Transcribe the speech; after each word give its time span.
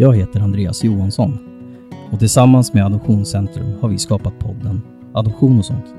Jag 0.00 0.16
heter 0.16 0.40
Andreas 0.40 0.84
Johansson 0.84 1.38
och 2.12 2.18
tillsammans 2.18 2.74
med 2.74 2.86
Adoptionscentrum 2.86 3.74
har 3.80 3.88
vi 3.88 3.98
skapat 3.98 4.38
podden 4.38 4.82
Adoption 5.14 5.58
och 5.58 5.64
sånt. 5.64 5.94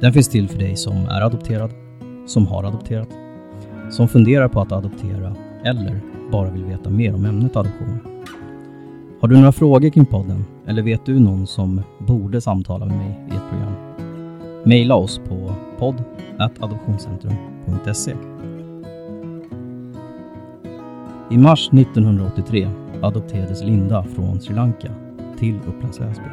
Den 0.00 0.12
finns 0.12 0.28
till 0.28 0.48
för 0.48 0.58
dig 0.58 0.76
som 0.76 0.96
är 0.96 1.20
adopterad, 1.20 1.70
som 2.26 2.46
har 2.46 2.64
adopterat, 2.64 3.08
som 3.90 4.08
funderar 4.08 4.48
på 4.48 4.60
att 4.60 4.72
adoptera 4.72 5.36
eller 5.64 6.00
bara 6.32 6.50
vill 6.50 6.64
veta 6.64 6.90
mer 6.90 7.14
om 7.14 7.24
ämnet 7.24 7.56
adoption. 7.56 7.98
Har 9.20 9.28
du 9.28 9.36
några 9.36 9.52
frågor 9.52 9.90
kring 9.90 10.06
podden 10.06 10.44
eller 10.66 10.82
vet 10.82 11.06
du 11.06 11.20
någon 11.20 11.46
som 11.46 11.82
borde 11.98 12.40
samtala 12.40 12.86
med 12.86 12.96
mig 12.96 13.20
i 13.32 13.36
ett 13.36 13.48
program? 13.50 13.72
Maila 14.64 14.94
oss 14.94 15.20
på 15.28 15.54
podd.adoptionscentrum.se 15.78 18.14
i 21.30 21.38
mars 21.38 21.68
1983 21.72 22.68
adopterades 23.02 23.62
Linda 23.62 24.02
från 24.02 24.40
Sri 24.40 24.54
Lanka 24.54 24.88
till 25.38 25.58
Upplands 25.66 26.00
Väsby. 26.00 26.24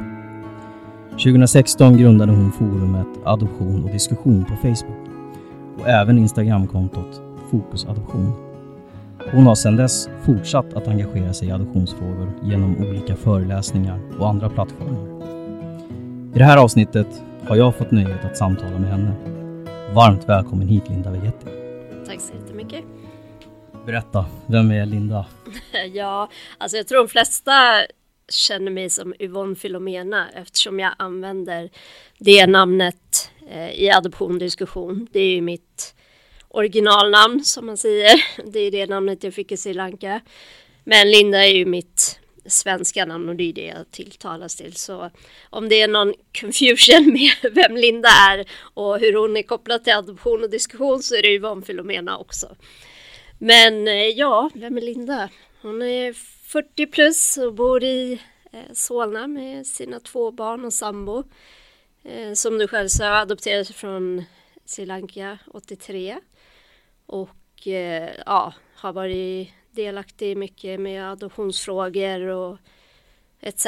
2016 1.10 1.98
grundade 1.98 2.32
hon 2.32 2.52
forumet 2.52 3.08
Adoption 3.26 3.84
och 3.84 3.90
diskussion 3.90 4.46
på 4.46 4.56
Facebook 4.56 5.08
och 5.80 5.88
även 5.88 6.18
Instagramkontot 6.18 7.22
Fokusadoption. 7.52 8.32
Hon 9.32 9.48
har 9.48 9.56
sedan 9.56 9.76
dess 9.76 10.10
fortsatt 10.22 10.74
att 10.74 10.88
engagera 10.88 11.34
sig 11.34 11.48
i 11.48 11.52
adoptionsfrågor 11.52 12.32
genom 12.44 12.78
olika 12.78 13.16
föreläsningar 13.16 14.00
och 14.20 14.30
andra 14.30 14.50
plattformar. 14.50 15.24
I 16.36 16.38
det 16.38 16.46
här 16.46 16.58
avsnittet 16.58 17.24
har 17.48 17.56
jag 17.56 17.76
fått 17.76 17.92
nöjet 17.92 18.26
att 18.26 18.38
samtala 18.38 18.80
med 18.80 18.90
henne. 18.90 19.16
Varmt 19.96 20.30
välkommen 20.30 20.68
hit 20.68 20.90
Linda 20.90 21.12
Vegetti. 21.12 21.48
Tack 22.08 22.22
så 22.22 22.34
jättemycket. 22.34 22.84
Berätta, 23.86 24.26
vem 24.48 24.72
är 24.72 24.86
Linda? 24.86 25.26
Ja, 25.94 26.30
alltså 26.58 26.78
jag 26.78 26.88
tror 26.88 26.98
de 26.98 27.08
flesta 27.08 27.86
känner 28.30 28.72
mig 28.72 28.90
som 28.90 29.14
Yvonne 29.20 29.56
Filomena 29.56 30.30
eftersom 30.36 30.80
jag 30.80 30.94
använder 30.98 31.70
det 32.18 32.48
namnet 32.48 33.32
eh, 33.50 33.70
i 33.70 33.92
adoptiondiskussion. 33.92 35.08
Det 35.12 35.20
är 35.20 35.30
ju 35.30 35.42
mitt 35.42 35.96
originalnamn 36.48 37.44
som 37.44 37.66
man 37.66 37.78
säger. 37.78 38.24
Det 38.52 38.60
är 38.60 38.72
det 38.72 38.86
namnet 38.86 39.24
jag 39.24 39.34
fick 39.34 39.52
i 39.52 39.58
Sri 39.58 39.74
Lanka. 39.74 40.22
Men 40.84 41.12
Linda 41.12 41.46
är 41.46 41.54
ju 41.54 41.66
mitt 41.66 42.20
svenska 42.46 43.06
namn 43.06 43.30
och 43.30 43.36
det 43.36 43.44
är 43.44 43.54
det 43.54 43.66
jag 43.66 43.92
tilltalas 43.92 44.56
till. 44.56 44.76
Så 44.76 45.12
om 45.50 45.70
det 45.70 45.82
är 45.82 45.88
någon 45.88 46.14
confusion 46.42 47.14
med 47.14 47.54
vem 47.54 47.78
Linda 47.78 48.10
är 48.10 48.46
och 48.74 49.00
hur 49.00 49.14
hon 49.14 49.38
är 49.38 49.44
kopplad 49.44 49.84
till 49.84 49.94
adoption 49.94 50.44
och 50.44 50.50
diskussion 50.50 51.04
så 51.04 51.16
är 51.16 51.22
det 51.22 51.34
Yvonne 51.34 51.62
Filomena 51.62 52.18
också. 52.18 52.56
Men 53.38 53.88
eh, 53.88 53.94
ja, 53.94 54.50
vem 54.54 54.78
är 54.78 54.82
Linda? 54.82 55.30
Hon 55.62 55.82
är 55.82 56.14
40 56.48 56.88
plus 56.88 57.38
och 57.38 57.54
bor 57.54 57.84
i 57.84 58.22
eh, 58.52 58.74
Solna 58.74 59.28
med 59.28 59.68
sina 59.68 60.00
två 60.00 60.32
barn 60.32 60.66
och 60.66 60.74
sambo. 60.74 61.24
Eh, 62.04 62.34
som 62.34 62.58
du 62.58 62.68
själv 62.68 62.88
sa, 62.88 63.06
adopterades 63.06 63.72
från 63.72 64.24
Sri 64.66 64.86
Lanka 64.86 65.38
83. 65.54 66.18
Och 67.06 67.68
ja, 68.26 68.54
har 68.76 68.94
varit 68.94 69.50
delaktig 69.72 70.38
mycket 70.38 70.80
med 70.80 71.12
adoptionsfrågor 71.12 72.22
och 72.22 72.58
etc. 73.42 73.66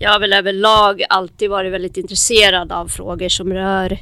Jag 0.00 0.10
har 0.10 0.20
väl 0.20 0.32
överlag 0.32 1.02
alltid 1.08 1.50
varit 1.50 1.72
väldigt 1.72 1.96
intresserad 1.96 2.72
av 2.72 2.88
frågor 2.88 3.28
som 3.28 3.52
rör 3.52 3.98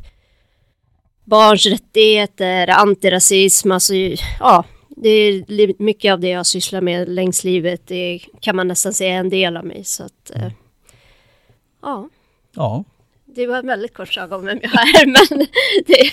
barns 1.24 1.66
rättigheter, 1.66 2.68
antirasism, 2.68 3.72
alltså 3.72 3.94
ja, 4.40 4.64
det 5.02 5.08
är 5.08 5.82
mycket 5.82 6.12
av 6.12 6.20
det 6.20 6.28
jag 6.28 6.46
sysslar 6.46 6.80
med 6.80 7.08
längs 7.08 7.44
livet. 7.44 7.86
Det 7.86 8.20
kan 8.40 8.56
man 8.56 8.68
nästan 8.68 8.92
säga 8.92 9.14
en 9.14 9.28
del 9.30 9.56
av 9.56 9.64
mig. 9.64 9.84
Så 9.84 10.04
att, 10.04 10.30
eh, 10.34 10.52
ja. 11.82 12.08
Ja. 12.54 12.84
Det 13.34 13.46
var 13.46 13.58
en 13.58 13.66
väldigt 13.66 13.94
kort 13.94 14.12
saga 14.12 14.36
om 14.36 14.44
vem 14.44 14.58
jag 14.62 14.72
är, 14.72 15.06
men 15.38 15.46
det... 15.86 16.10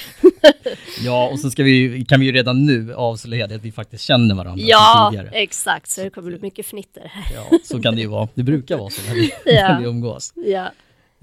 ja, 1.06 1.29
och 1.29 1.39
så 1.39 1.50
ska 1.50 1.63
vi, 1.63 2.06
kan 2.06 2.19
vi 2.19 2.25
ju 2.25 2.31
redan 2.31 2.66
nu 2.66 2.94
avslöja 2.94 3.45
att 3.45 3.51
vi 3.51 3.72
faktiskt 3.72 4.03
känner 4.03 4.35
varandra 4.35 4.66
Ja, 4.67 5.13
exakt, 5.31 5.90
så 5.90 6.03
det 6.03 6.09
kommer 6.09 6.28
bli 6.28 6.40
mycket 6.40 6.66
fnitter 6.66 7.11
här. 7.13 7.35
ja, 7.35 7.59
så 7.63 7.81
kan 7.81 7.95
det 7.95 8.01
ju 8.01 8.07
vara. 8.07 8.28
Det 8.34 8.44
brukar 8.44 8.78
vara 8.78 8.90
så 8.90 9.01
när 9.07 9.16
vi, 9.16 9.31
ja. 9.45 9.67
när 9.67 9.79
vi 9.79 9.85
umgås. 9.85 10.34
Ja. 10.35 10.72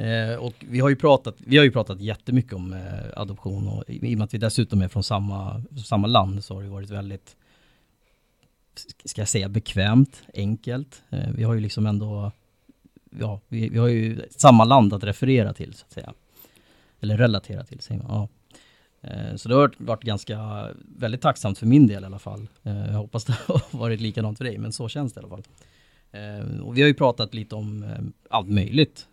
Eh, 0.04 0.36
och 0.36 0.54
vi 0.58 0.80
har 0.80 0.88
ju 0.88 0.96
pratat, 0.96 1.34
vi 1.38 1.56
har 1.56 1.64
ju 1.64 1.70
pratat 1.70 2.00
jättemycket 2.00 2.52
om 2.52 2.72
eh, 2.72 3.20
adoption 3.20 3.68
och 3.68 3.84
i 3.86 4.14
och 4.14 4.18
med 4.18 4.24
att 4.24 4.34
vi 4.34 4.38
dessutom 4.38 4.82
är 4.82 4.88
från 4.88 5.02
samma, 5.02 5.62
samma 5.86 6.06
land 6.06 6.44
så 6.44 6.54
har 6.54 6.62
det 6.62 6.68
varit 6.68 6.90
väldigt 6.90 7.36
ska 9.04 9.20
jag 9.20 9.28
säga 9.28 9.48
bekvämt, 9.48 10.22
enkelt. 10.34 11.02
Eh, 11.10 11.30
vi 11.34 11.44
har 11.44 11.54
ju 11.54 11.60
liksom 11.60 11.86
ändå, 11.86 12.32
ja, 13.18 13.40
vi, 13.48 13.68
vi 13.68 13.78
har 13.78 13.88
ju 13.88 14.20
samma 14.30 14.64
land 14.64 14.92
att 14.92 15.04
referera 15.04 15.52
till 15.52 15.74
så 15.74 15.84
att 15.84 15.92
säga. 15.92 16.14
Eller 17.00 17.16
relatera 17.16 17.64
till, 17.64 17.80
säger 17.80 18.02
man. 18.02 18.10
Ja. 18.10 18.28
Eh, 19.08 19.36
så 19.36 19.48
det 19.48 19.54
har 19.54 19.74
varit 19.78 20.02
ganska, 20.02 20.68
väldigt 20.98 21.20
tacksamt 21.20 21.58
för 21.58 21.66
min 21.66 21.86
del 21.86 22.02
i 22.02 22.06
alla 22.06 22.18
fall. 22.18 22.48
Eh, 22.62 22.86
jag 22.86 22.98
hoppas 22.98 23.24
det 23.24 23.36
har 23.46 23.78
varit 23.78 24.00
likadant 24.00 24.38
för 24.38 24.44
dig, 24.44 24.58
men 24.58 24.72
så 24.72 24.88
känns 24.88 25.12
det 25.12 25.18
i 25.18 25.24
alla 25.24 25.28
fall. 25.28 25.44
Och 26.62 26.76
vi 26.76 26.82
har 26.82 26.88
ju 26.88 26.94
pratat 26.94 27.34
lite 27.34 27.54
om 27.54 27.84
allt 28.30 28.48
möjligt 28.48 29.08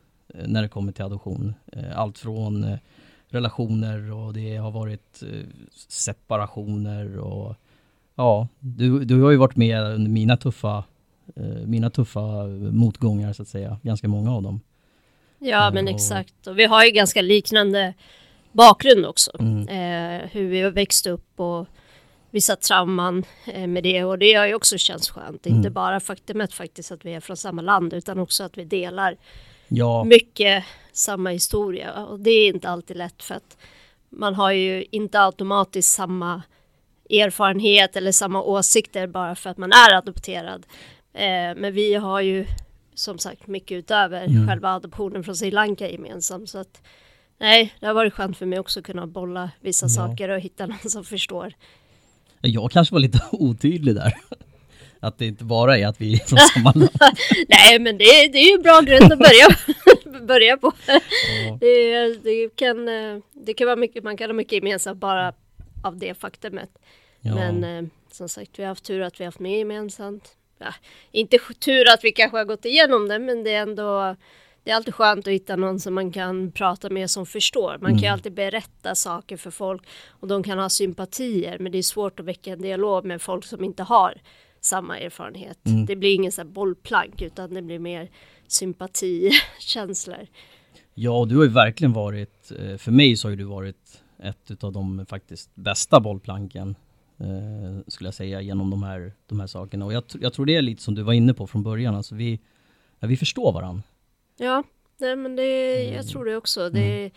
när 0.46 0.62
det 0.62 0.68
kommer 0.68 0.92
till 0.92 1.06
adoption. 1.06 1.54
Allt 1.96 2.18
från 2.18 2.78
relationer 3.28 4.12
och 4.12 4.34
det 4.34 4.56
har 4.56 4.72
varit 4.72 5.24
separationer 5.88 7.18
och 7.18 7.56
ja, 8.22 8.48
du, 8.60 9.06
du 9.06 9.22
har 9.22 9.32
ju 9.32 9.38
varit 9.38 9.56
med 9.56 9.84
under 9.84 10.12
mina 10.12 10.38
tuffa, 10.38 10.84
eh, 11.36 11.44
mina 11.44 11.90
tuffa 11.90 12.46
motgångar 12.72 13.34
så 13.34 13.42
att 13.42 13.48
säga, 13.48 13.80
ganska 13.84 14.08
många 14.08 14.36
av 14.36 14.44
dem. 14.44 14.62
Ja 15.40 15.68
eh, 15.68 15.74
men 15.74 15.88
och... 15.88 15.94
exakt, 15.94 16.48
och 16.48 16.60
vi 16.60 16.66
har 16.66 16.86
ju 16.86 16.92
ganska 16.92 17.22
liknande 17.22 17.94
bakgrund 18.52 19.06
också. 19.06 19.32
Mm. 19.40 19.68
Eh, 19.68 20.30
hur 20.32 20.48
vi 20.48 20.62
har 20.62 20.72
växt 20.72 21.08
upp 21.08 21.40
och 21.40 21.68
vissa 22.32 22.56
trauman 22.56 23.24
eh, 23.54 23.68
med 23.68 23.84
det 23.84 24.04
och 24.04 24.20
det 24.20 24.34
har 24.34 24.46
ju 24.46 24.56
också 24.56 24.78
känts 24.78 25.10
skönt. 25.10 25.46
Mm. 25.46 25.58
Inte 25.58 25.70
bara 25.70 26.00
faktumet 26.00 26.54
faktiskt 26.54 26.92
att 26.92 27.06
vi 27.06 27.14
är 27.14 27.20
från 27.20 27.38
samma 27.38 27.62
land 27.62 27.94
utan 27.94 28.20
också 28.20 28.44
att 28.44 28.58
vi 28.58 28.64
delar 28.64 29.18
ja. 29.68 30.04
mycket 30.04 30.64
samma 30.92 31.30
historia 31.30 32.06
och 32.06 32.20
det 32.20 32.32
är 32.32 32.48
inte 32.48 32.70
alltid 32.70 32.98
lätt 32.98 33.24
för 33.24 33.36
att 33.36 33.58
man 34.10 34.36
har 34.36 34.52
ju 34.52 34.86
inte 34.92 35.22
automatiskt 35.22 35.94
samma 35.94 36.42
erfarenhet 37.20 37.96
eller 37.96 38.12
samma 38.12 38.42
åsikter 38.42 39.08
bara 39.08 39.36
för 39.36 39.50
att 39.50 39.58
man 39.58 39.72
är 39.72 39.94
adopterad. 39.94 40.66
Eh, 41.14 41.56
men 41.56 41.74
vi 41.74 41.94
har 41.94 42.22
ju 42.22 42.46
som 42.94 43.20
sagt 43.20 43.48
mycket 43.48 43.78
utöver 43.78 44.24
mm. 44.24 44.48
själva 44.48 44.70
adoptionen 44.70 45.24
från 45.24 45.36
Sri 45.36 45.52
Lanka 45.52 45.90
gemensamt. 45.90 46.50
Så 46.50 46.58
att, 46.58 46.82
nej, 47.40 47.74
det 47.80 47.86
har 47.88 47.94
varit 47.94 48.14
skönt 48.14 48.38
för 48.38 48.46
mig 48.46 48.60
också 48.60 48.80
att 48.80 48.86
kunna 48.86 49.08
bolla 49.08 49.52
vissa 49.60 49.86
ja. 49.86 49.90
saker 49.90 50.30
och 50.30 50.40
hitta 50.40 50.66
någon 50.66 50.90
som 50.90 51.04
förstår. 51.04 51.54
Jag 52.42 52.72
kanske 52.72 52.96
var 52.96 53.00
lite 53.00 53.22
otydlig 53.32 53.96
där. 53.96 54.14
Att 55.00 55.18
det 55.18 55.26
inte 55.26 55.44
bara 55.44 55.78
är 55.78 55.88
att 55.88 56.02
vi 56.02 56.14
är 56.14 56.18
från 56.18 56.40
samma 56.54 56.72
land. 56.72 56.90
nej, 57.48 57.80
men 57.80 57.98
det, 57.98 58.28
det 58.32 58.38
är 58.38 58.58
ju 58.58 58.64
bra 58.64 58.82
grund 58.82 59.14
att 59.14 59.20
börja, 59.20 59.48
börja 60.28 60.58
på. 60.58 60.72
Ja. 60.88 61.02
Det, 61.60 62.14
det, 62.24 62.56
kan, 62.56 62.88
eh, 62.88 63.18
det 63.34 63.54
kan 63.54 63.68
vara 63.68 63.76
mycket, 63.76 64.04
man 64.04 64.18
kan 64.18 64.30
ha 64.30 64.34
mycket 64.34 64.54
gemensamt 64.54 65.00
bara 65.00 65.34
av 65.84 65.98
det 65.98 66.14
faktumet. 66.14 66.70
Ja. 67.22 67.36
Men 67.36 67.64
eh, 67.64 67.90
som 68.12 68.30
sagt, 68.30 68.60
vi 68.60 68.64
har 68.64 68.68
haft 68.68 68.84
tur 68.84 69.02
att 69.02 69.20
vi 69.20 69.24
har 69.24 69.28
haft 69.28 69.40
med 69.40 69.58
gemensamt. 69.58 70.36
Ja, 70.58 70.74
inte 71.12 71.38
tur 71.60 71.94
att 71.94 72.04
vi 72.04 72.12
kanske 72.12 72.38
har 72.38 72.46
gått 72.46 72.66
igenom 72.66 73.08
det, 73.08 73.20
men 73.20 73.44
det 73.44 73.54
är 73.54 73.62
ändå 73.62 74.16
det 74.64 74.72
är 74.72 74.76
alltid 74.76 74.96
skönt 74.96 75.28
att 75.28 75.34
hitta 75.34 75.56
någon 75.56 75.80
som 75.80 75.94
man 75.94 76.12
kan 76.12 76.52
prata 76.52 76.90
med 76.90 77.10
som 77.10 77.26
förstår. 77.26 77.78
Man 77.82 77.92
mm. 77.92 77.94
kan 77.94 78.02
ju 78.02 78.08
mm. 78.08 78.14
alltid 78.14 78.34
berätta 78.34 78.96
saker 78.96 79.38
för 79.38 79.52
folk 79.52 79.82
och 80.08 80.28
de 80.28 80.44
kan 80.44 80.60
ha 80.60 80.70
sympatier, 80.70 81.60
men 81.60 81.72
det 81.72 81.78
är 81.78 81.84
svårt 81.84 82.20
att 82.20 82.26
väcka 82.26 82.54
en 82.54 82.62
dialog 82.62 83.06
med 83.06 83.22
folk 83.22 83.46
som 83.46 83.64
inte 83.64 83.84
har 83.84 84.22
samma 84.62 85.00
erfarenhet. 85.00 85.66
Mm. 85.66 85.86
Det 85.86 85.96
blir 85.96 86.16
ingen 86.16 86.32
så 86.32 86.46
bollplank 86.46 87.22
utan 87.22 87.54
det 87.54 87.62
blir 87.62 87.80
mer 87.80 88.10
sympatikänslor. 88.48 90.28
Ja, 90.94 91.12
och 91.20 91.28
du 91.28 91.38
har 91.38 91.44
ju 91.44 91.50
verkligen 91.50 91.94
varit, 91.94 92.52
eh, 92.52 92.78
för 92.78 92.92
mig 92.92 93.18
så 93.18 93.30
har 93.30 93.36
du 93.36 93.44
varit 93.44 94.02
ett 94.24 94.64
av 94.64 94.72
de 94.72 95.06
faktiskt 95.10 95.56
bästa 95.56 96.00
bollplanken 96.00 96.76
eh, 97.24 97.84
skulle 97.88 98.08
jag 98.08 98.14
säga 98.14 98.42
genom 98.42 98.70
de 98.70 98.84
här, 98.84 99.14
de 99.28 99.40
här 99.40 99.48
sakerna. 99.48 99.86
Och 99.86 99.94
jag, 99.94 100.04
jag, 100.20 100.34
tror 100.34 100.46
det 100.46 100.56
är 100.56 100.62
lite 100.62 100.82
som 100.82 100.96
du 100.96 101.04
var 101.04 101.14
inne 101.14 101.34
på 101.34 101.48
från 101.48 101.64
början, 101.64 101.96
alltså 101.96 102.16
vi, 102.16 102.40
ja, 103.00 103.08
vi 103.08 103.18
förstår 103.18 103.52
varandra. 103.52 103.84
Ja, 104.38 104.64
nej, 104.98 105.16
men 105.16 105.36
det, 105.36 105.84
jag 105.84 106.08
tror 106.08 106.26
det 106.26 106.36
också. 106.36 106.70
Det, 106.70 107.00
mm. 107.00 107.12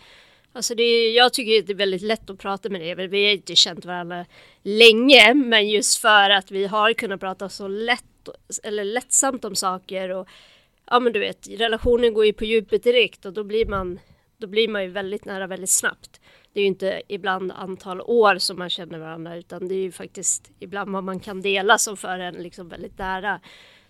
Alltså 0.53 0.75
det, 0.75 1.11
jag 1.11 1.33
tycker 1.33 1.67
det 1.67 1.73
är 1.73 1.77
väldigt 1.77 2.01
lätt 2.01 2.29
att 2.29 2.39
prata 2.39 2.69
med 2.69 2.81
dig. 2.81 3.07
Vi 3.07 3.25
har 3.25 3.31
inte 3.31 3.55
känt 3.55 3.85
varandra 3.85 4.25
länge, 4.63 5.33
men 5.33 5.69
just 5.69 5.97
för 5.97 6.29
att 6.29 6.51
vi 6.51 6.65
har 6.65 6.93
kunnat 6.93 7.19
prata 7.19 7.49
så 7.49 7.67
lätt 7.67 8.03
eller 8.63 8.83
lättsamt 8.83 9.45
om 9.45 9.55
saker 9.55 10.09
och 10.09 10.27
ja 10.85 10.99
men 10.99 11.13
du 11.13 11.19
vet, 11.19 11.47
relationen 11.47 12.13
går 12.13 12.25
ju 12.25 12.33
på 12.33 12.45
djupet 12.45 12.83
direkt 12.83 13.25
och 13.25 13.33
då 13.33 13.43
blir 13.43 13.65
man 13.65 13.99
då 14.37 14.47
blir 14.47 14.67
man 14.67 14.83
ju 14.83 14.89
väldigt 14.89 15.25
nära 15.25 15.47
väldigt 15.47 15.69
snabbt 15.69 16.21
det 16.55 16.59
är 16.59 16.63
ju 16.63 16.67
inte 16.67 17.01
ibland 17.07 17.51
antal 17.51 18.01
år 18.01 18.37
som 18.37 18.59
man 18.59 18.69
känner 18.69 18.99
varandra 18.99 19.35
utan 19.35 19.67
det 19.67 19.75
är 19.75 19.81
ju 19.81 19.91
faktiskt 19.91 20.51
ibland 20.59 20.91
vad 20.91 21.03
man 21.03 21.19
kan 21.19 21.41
dela 21.41 21.77
som 21.77 21.97
för 21.97 22.19
en 22.19 22.33
liksom 22.33 22.69
väldigt 22.69 22.97
nära. 22.97 23.39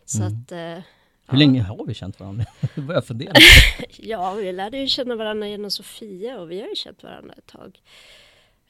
Så 0.05 0.23
mm. 0.23 0.33
att... 0.33 0.51
Eh, 0.51 0.57
Hur 0.57 0.83
ja. 1.31 1.37
länge 1.37 1.61
har 1.61 1.85
vi 1.85 1.93
känt 1.93 2.19
varandra? 2.19 2.45
Jag 2.75 2.85
börjar 2.85 3.01
fundera. 3.01 3.33
ja, 3.97 4.33
vi 4.33 4.51
lärde 4.51 4.77
ju 4.77 4.87
känna 4.87 5.15
varandra 5.15 5.47
genom 5.47 5.71
Sofia 5.71 6.39
och 6.39 6.51
vi 6.51 6.61
har 6.61 6.67
ju 6.67 6.75
känt 6.75 7.03
varandra 7.03 7.33
ett 7.37 7.47
tag. 7.47 7.79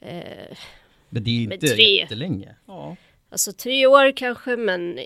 Eh, 0.00 0.56
men 1.08 1.24
det 1.24 1.30
är 1.30 1.42
inte 1.42 1.66
tre. 1.66 1.96
jättelänge. 1.96 2.54
Ja. 2.66 2.96
Alltså 3.30 3.52
tre 3.52 3.86
år 3.86 4.16
kanske, 4.16 4.56
men 4.56 4.98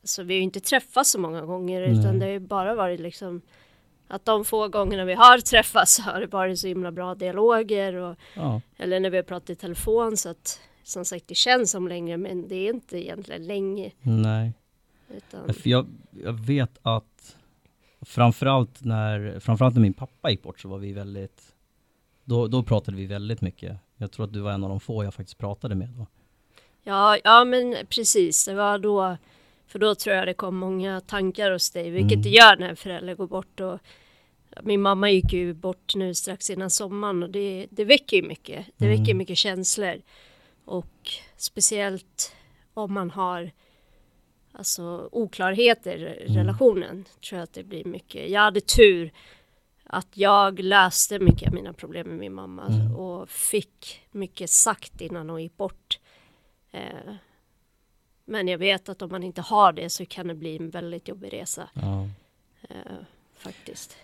alltså, 0.00 0.22
vi 0.22 0.34
har 0.34 0.38
ju 0.38 0.44
inte 0.44 0.60
träffats 0.60 1.10
så 1.10 1.18
många 1.18 1.42
gånger 1.42 1.80
Nej. 1.80 2.00
utan 2.00 2.18
det 2.18 2.24
har 2.24 2.32
ju 2.32 2.40
bara 2.40 2.74
varit 2.74 3.00
liksom 3.00 3.42
att 4.12 4.24
de 4.24 4.44
få 4.44 4.68
gångerna 4.68 5.04
vi 5.04 5.14
har 5.14 5.38
träffats 5.38 5.98
har 5.98 6.20
det 6.20 6.26
varit 6.26 6.58
så 6.58 6.66
himla 6.66 6.92
bra 6.92 7.14
dialoger 7.14 7.94
och, 7.94 8.16
ja. 8.34 8.60
eller 8.76 9.00
när 9.00 9.10
vi 9.10 9.16
har 9.16 9.24
pratat 9.24 9.50
i 9.50 9.54
telefon 9.54 10.16
så 10.16 10.28
att 10.28 10.60
som 10.82 11.04
sagt 11.04 11.28
det 11.28 11.34
känns 11.34 11.70
som 11.70 11.88
längre 11.88 12.16
men 12.16 12.48
det 12.48 12.54
är 12.54 12.70
inte 12.70 12.98
egentligen 12.98 13.46
länge. 13.46 13.90
Nej. 14.02 14.52
Utan... 15.16 15.54
Jag, 15.62 15.86
jag 16.10 16.32
vet 16.32 16.78
att 16.82 17.36
framförallt 18.00 18.84
när, 18.84 19.40
framförallt 19.40 19.74
när 19.74 19.82
min 19.82 19.92
pappa 19.92 20.30
gick 20.30 20.42
bort 20.42 20.60
så 20.60 20.68
var 20.68 20.78
vi 20.78 20.92
väldigt, 20.92 21.54
då, 22.24 22.46
då 22.46 22.62
pratade 22.62 22.96
vi 22.96 23.06
väldigt 23.06 23.40
mycket. 23.40 23.76
Jag 23.96 24.12
tror 24.12 24.24
att 24.26 24.32
du 24.32 24.40
var 24.40 24.52
en 24.52 24.64
av 24.64 24.70
de 24.70 24.80
få 24.80 25.04
jag 25.04 25.14
faktiskt 25.14 25.38
pratade 25.38 25.74
med 25.74 25.88
då. 25.88 26.06
Ja, 26.82 27.18
ja 27.24 27.44
men 27.44 27.76
precis, 27.88 28.44
det 28.44 28.54
var 28.54 28.78
då, 28.78 29.16
för 29.66 29.78
då 29.78 29.94
tror 29.94 30.16
jag 30.16 30.26
det 30.26 30.34
kom 30.34 30.56
många 30.56 31.00
tankar 31.00 31.50
hos 31.50 31.70
dig, 31.70 31.90
vilket 31.90 32.12
mm. 32.12 32.22
det 32.22 32.28
gör 32.28 32.56
när 32.56 32.68
en 32.68 32.76
förälder 32.76 33.14
går 33.14 33.26
bort 33.26 33.60
och 33.60 33.78
min 34.62 34.82
mamma 34.82 35.10
gick 35.10 35.32
ju 35.32 35.54
bort 35.54 35.94
nu 35.94 36.14
strax 36.14 36.50
innan 36.50 36.70
sommaren 36.70 37.22
och 37.22 37.30
det, 37.30 37.66
det 37.70 37.84
väcker 37.84 38.16
ju 38.16 38.22
mycket. 38.22 38.66
Det 38.76 38.84
mm. 38.84 38.98
väcker 38.98 39.14
mycket 39.14 39.38
känslor. 39.38 40.02
Och 40.64 41.10
speciellt 41.36 42.34
om 42.74 42.94
man 42.94 43.10
har 43.10 43.50
alltså 44.52 45.08
oklarheter 45.12 45.96
i 45.96 46.24
mm. 46.24 46.36
relationen 46.36 47.04
tror 47.28 47.38
jag 47.38 47.44
att 47.44 47.52
det 47.52 47.64
blir 47.64 47.84
mycket. 47.84 48.30
Jag 48.30 48.40
hade 48.40 48.60
tur 48.60 49.12
att 49.84 50.16
jag 50.16 50.60
löste 50.60 51.18
mycket 51.18 51.48
av 51.48 51.54
mina 51.54 51.72
problem 51.72 52.08
med 52.08 52.18
min 52.18 52.34
mamma 52.34 52.66
mm. 52.66 52.96
och 52.96 53.28
fick 53.28 54.02
mycket 54.10 54.50
sagt 54.50 55.00
innan 55.00 55.30
hon 55.30 55.42
gick 55.42 55.56
bort. 55.56 55.98
Eh, 56.70 57.14
men 58.24 58.48
jag 58.48 58.58
vet 58.58 58.88
att 58.88 59.02
om 59.02 59.10
man 59.10 59.22
inte 59.22 59.40
har 59.40 59.72
det 59.72 59.90
så 59.90 60.06
kan 60.06 60.28
det 60.28 60.34
bli 60.34 60.56
en 60.56 60.70
väldigt 60.70 61.08
jobbig 61.08 61.32
resa. 61.32 61.68
Ja. 61.74 62.08
Eh, 62.68 62.96
faktiskt. 63.34 63.96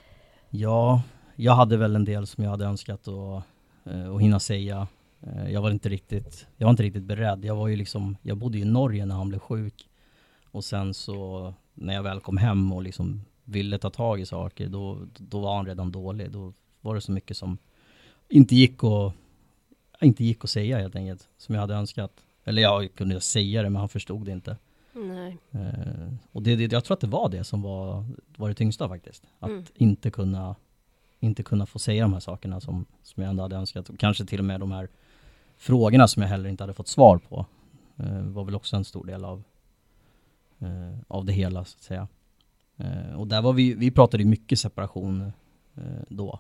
Ja, 0.51 1.03
jag 1.37 1.53
hade 1.53 1.77
väl 1.77 1.97
en 1.97 2.05
del 2.05 2.27
som 2.27 2.45
jag 2.45 2.51
hade 2.51 2.65
önskat 2.65 3.09
att, 3.09 3.45
eh, 3.85 4.15
att 4.15 4.21
hinna 4.21 4.41
säga. 4.41 4.87
Eh, 5.21 5.53
jag 5.53 5.63
var 5.63 5.71
inte 5.71 5.89
riktigt, 5.89 6.47
jag 6.57 6.67
var 6.67 6.71
inte 6.71 6.83
riktigt 6.83 7.03
beredd. 7.03 7.45
Jag 7.45 7.57
var 7.57 7.69
ju 7.69 7.77
liksom, 7.77 8.17
jag 8.23 8.37
bodde 8.37 8.59
i 8.59 8.65
Norge 8.65 9.07
när 9.07 9.15
han 9.15 9.29
blev 9.29 9.39
sjuk. 9.39 9.89
Och 10.51 10.65
sen 10.65 10.95
så 10.95 11.55
när 11.75 11.95
jag 11.95 12.03
väl 12.03 12.21
kom 12.21 12.37
hem 12.37 12.73
och 12.73 12.83
liksom 12.83 13.25
ville 13.45 13.79
ta 13.79 13.91
tag 13.91 14.21
i 14.21 14.27
saker, 14.27 14.69
då, 14.69 14.99
då 15.19 15.41
var 15.41 15.57
han 15.57 15.67
redan 15.67 15.93
dålig. 15.93 16.31
Då 16.31 16.53
var 16.81 16.95
det 16.95 17.01
så 17.01 17.13
mycket 17.13 17.37
som 17.37 17.59
inte 18.29 18.55
gick 18.55 18.85
att, 18.85 19.15
inte 20.01 20.25
gick 20.25 20.45
att 20.45 20.51
säga 20.51 20.79
helt 20.79 20.97
enkelt, 20.97 21.29
som 21.37 21.55
jag 21.55 21.63
hade 21.63 21.75
önskat. 21.75 22.13
Eller 22.45 22.63
jag 22.63 22.95
kunde 22.95 23.21
säga 23.21 23.63
det, 23.63 23.71
men 23.71 23.81
han 23.81 23.89
förstod 23.89 24.27
det 24.27 24.33
inte. 24.33 24.57
Nej. 24.99 25.39
Eh, 25.51 26.15
och 26.33 26.43
det, 26.43 26.57
det, 26.57 26.73
jag 26.73 26.85
tror 26.85 26.95
att 26.95 27.01
det 27.01 27.07
var 27.07 27.29
det 27.29 27.45
som 27.45 27.63
var, 27.63 28.05
var 28.37 28.49
det 28.49 28.55
tyngsta 28.55 28.89
faktiskt. 28.89 29.23
Att 29.39 29.51
mm. 29.51 29.65
inte 29.75 30.11
kunna 30.11 30.57
inte 31.21 31.43
kunna 31.43 31.67
få 31.67 31.79
säga 31.79 32.03
de 32.03 32.13
här 32.13 32.21
sakerna 32.21 32.61
som, 32.61 32.87
som 33.03 33.23
jag 33.23 33.31
ändå 33.31 33.43
hade 33.43 33.57
önskat. 33.57 33.89
Och 33.89 33.99
kanske 33.99 34.25
till 34.25 34.39
och 34.39 34.45
med 34.45 34.61
de 34.61 34.73
här 34.73 34.89
frågorna 35.57 36.09
som 36.09 36.23
jag 36.23 36.31
heller 36.31 36.51
inte 36.51 36.63
hade 36.63 36.75
fått 36.75 36.89
svar 36.89 37.19
på. 37.19 37.47
Eh, 37.97 38.23
var 38.23 38.45
väl 38.45 38.55
också 38.55 38.77
en 38.77 38.85
stor 38.85 39.05
del 39.05 39.25
av, 39.25 39.43
eh, 40.59 40.99
av 41.09 41.25
det 41.25 41.33
hela 41.33 41.65
så 41.65 41.77
att 41.77 41.83
säga. 41.83 42.09
Eh, 42.77 43.15
och 43.15 43.27
där 43.27 43.43
var 43.43 43.53
vi, 43.53 43.75
vi 43.75 43.91
pratade 43.91 44.25
mycket 44.25 44.59
separation 44.59 45.33
eh, 45.75 45.83
då. 46.09 46.39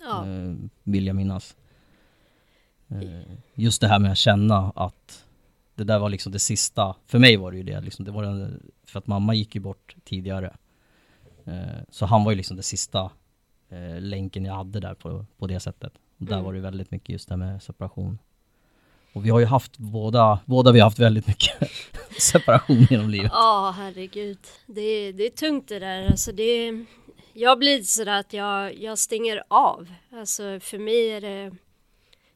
Ja. 0.00 0.26
Eh, 0.26 0.54
vill 0.82 1.06
jag 1.06 1.16
minnas. 1.16 1.56
Just 3.54 3.80
det 3.80 3.88
här 3.88 3.98
med 3.98 4.12
att 4.12 4.18
känna 4.18 4.72
att 4.76 5.24
det 5.80 5.84
där 5.84 5.98
var 5.98 6.08
liksom 6.08 6.32
det 6.32 6.38
sista, 6.38 6.96
för 7.06 7.18
mig 7.18 7.36
var 7.36 7.50
det 7.50 7.56
ju 7.56 7.62
det 7.62 7.80
liksom, 7.80 8.04
det 8.04 8.10
var 8.10 8.22
den, 8.22 8.70
för 8.84 8.98
att 8.98 9.06
mamma 9.06 9.34
gick 9.34 9.54
ju 9.54 9.60
bort 9.60 9.96
tidigare. 10.04 10.56
Eh, 11.44 11.82
så 11.90 12.06
han 12.06 12.24
var 12.24 12.32
ju 12.32 12.36
liksom 12.36 12.56
det 12.56 12.62
sista 12.62 13.10
eh, 13.68 14.00
länken 14.00 14.44
jag 14.44 14.54
hade 14.54 14.80
där 14.80 14.94
på, 14.94 15.26
på 15.38 15.46
det 15.46 15.60
sättet. 15.60 15.92
Och 16.18 16.26
där 16.26 16.32
mm. 16.32 16.44
var 16.44 16.52
det 16.52 16.60
väldigt 16.60 16.90
mycket 16.90 17.08
just 17.08 17.28
det 17.28 17.36
med 17.36 17.62
separation. 17.62 18.18
Och 19.12 19.26
vi 19.26 19.30
har 19.30 19.40
ju 19.40 19.46
haft 19.46 19.78
båda, 19.78 20.40
båda 20.44 20.72
vi 20.72 20.80
har 20.80 20.86
haft 20.86 20.98
väldigt 20.98 21.26
mycket 21.26 21.70
separation 22.20 22.86
genom 22.90 23.10
livet. 23.10 23.30
Ja, 23.34 23.68
oh, 23.68 23.72
herregud. 23.72 24.38
Det, 24.66 25.12
det 25.12 25.26
är 25.26 25.30
tungt 25.30 25.68
det 25.68 25.78
där. 25.78 26.06
Alltså 26.06 26.32
det, 26.32 26.84
jag 27.32 27.58
blir 27.58 27.82
sådär 27.82 28.20
att 28.20 28.32
jag, 28.32 28.76
jag 28.82 28.98
stänger 28.98 29.42
av. 29.48 29.92
Alltså 30.12 30.60
för 30.60 30.78
mig 30.78 31.10
är 31.10 31.20
det... 31.20 31.56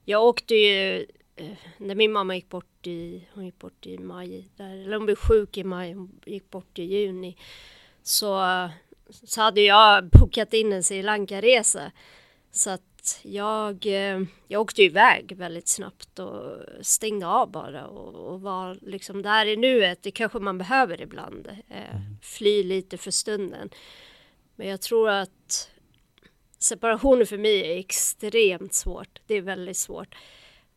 Jag 0.05 0.25
åkte 0.25 0.55
ju 0.55 1.07
Eh, 1.37 1.57
när 1.79 1.95
min 1.95 2.13
mamma 2.13 2.35
gick 2.35 2.49
bort 2.49 2.87
i, 2.87 3.29
hon 3.35 3.45
gick 3.45 3.59
bort 3.59 3.87
i 3.87 3.99
maj, 3.99 4.49
där, 4.57 4.77
eller 4.77 4.97
hon 4.97 5.07
blev 5.07 5.17
sjuk 5.17 5.57
i 5.57 5.65
maj, 5.65 5.93
hon 5.93 6.21
gick 6.25 6.51
bort 6.51 6.79
i 6.79 6.83
juni. 6.83 7.37
Så, 8.03 8.41
så 9.11 9.41
hade 9.41 9.61
jag 9.61 10.05
bokat 10.05 10.55
in 10.55 10.73
en 10.73 10.83
Sri 10.83 11.03
Lanka-resa. 11.03 11.93
Så 12.51 12.71
att 12.71 13.21
jag, 13.23 13.87
eh, 13.87 14.21
jag 14.49 14.61
åkte 14.61 14.83
iväg 14.83 15.37
väldigt 15.37 15.69
snabbt 15.69 16.19
och 16.19 16.59
stängde 16.83 17.27
av 17.27 17.51
bara 17.51 17.87
och, 17.87 18.33
och 18.33 18.41
var 18.41 18.79
liksom 18.83 19.23
där 19.23 19.47
i 19.47 19.57
nuet. 19.57 20.03
Det 20.03 20.11
kanske 20.11 20.39
man 20.39 20.59
behöver 20.59 21.01
ibland. 21.01 21.47
Eh, 21.47 21.95
mm. 21.95 22.17
fly 22.23 22.63
lite 22.63 22.99
för 22.99 23.11
stunden. 23.11 23.71
Men 24.57 24.69
jag 24.69 24.81
tror 24.81 25.09
att 25.09 25.71
separationer 26.59 27.25
för 27.25 27.39
mig 27.39 27.73
är 27.73 27.79
extremt 27.79 28.75
svårt. 28.75 29.21
Det 29.27 29.35
är 29.35 29.43
väldigt 29.43 29.77
svårt. 29.77 30.15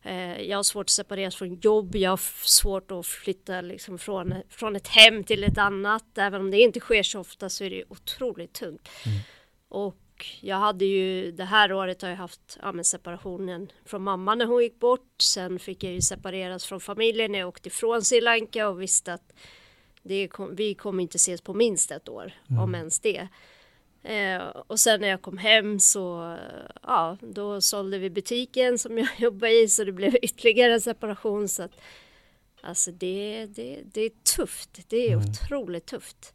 Eh, 0.08 0.42
jag 0.42 0.58
har 0.58 0.62
svårt 0.62 0.86
att 0.86 0.90
separeras 0.90 1.36
från 1.36 1.54
jobb, 1.54 1.96
jag 1.96 2.10
har 2.10 2.20
svårt 2.46 2.90
att 2.90 3.06
flytta 3.06 3.60
liksom 3.60 3.98
från, 3.98 4.34
från 4.48 4.76
ett 4.76 4.88
hem 4.88 5.24
till 5.24 5.44
ett 5.44 5.58
annat. 5.58 6.18
Även 6.18 6.40
om 6.40 6.50
det 6.50 6.58
inte 6.58 6.80
sker 6.80 7.02
så 7.02 7.20
ofta 7.20 7.48
så 7.48 7.64
är 7.64 7.70
det 7.70 7.84
otroligt 7.88 8.52
tungt. 8.52 8.88
Mm. 9.06 9.18
Och 9.68 10.26
jag 10.40 10.56
hade 10.56 10.84
ju, 10.84 11.32
det 11.32 11.44
här 11.44 11.72
året 11.72 12.02
har 12.02 12.08
jag 12.08 12.16
haft 12.16 12.58
ja, 12.62 12.84
separationen 12.84 13.68
från 13.84 14.02
mamma 14.02 14.34
när 14.34 14.46
hon 14.46 14.62
gick 14.62 14.80
bort. 14.80 15.22
Sen 15.22 15.58
fick 15.58 15.84
jag 15.84 15.92
ju 15.92 16.00
separeras 16.00 16.64
från 16.64 16.80
familjen 16.80 17.32
när 17.32 17.38
jag 17.38 17.48
åkte 17.48 17.68
ifrån 17.68 18.02
Sri 18.02 18.20
Lanka 18.20 18.68
och 18.68 18.82
visste 18.82 19.14
att 19.14 19.32
det 20.02 20.28
kom, 20.28 20.54
vi 20.54 20.74
kommer 20.74 21.02
inte 21.02 21.16
ses 21.16 21.40
på 21.40 21.54
minst 21.54 21.90
ett 21.90 22.08
år, 22.08 22.32
mm. 22.50 22.62
om 22.62 22.74
ens 22.74 23.00
det. 23.00 23.28
Eh, 24.08 24.42
och 24.66 24.80
sen 24.80 25.00
när 25.00 25.08
jag 25.08 25.22
kom 25.22 25.38
hem 25.38 25.80
så, 25.80 26.36
ja, 26.82 27.16
då 27.20 27.60
sålde 27.60 27.98
vi 27.98 28.10
butiken 28.10 28.78
som 28.78 28.98
jag 28.98 29.08
jobbade 29.18 29.62
i 29.62 29.68
så 29.68 29.84
det 29.84 29.92
blev 29.92 30.16
ytterligare 30.22 30.72
en 30.72 30.80
separation. 30.80 31.48
Så 31.48 31.62
att, 31.62 31.72
alltså 32.60 32.90
det, 32.92 33.46
det, 33.46 33.78
det 33.92 34.00
är 34.00 34.10
tufft, 34.36 34.80
det 34.88 34.96
är 34.96 35.12
mm. 35.12 35.28
otroligt 35.28 35.86
tufft. 35.86 36.34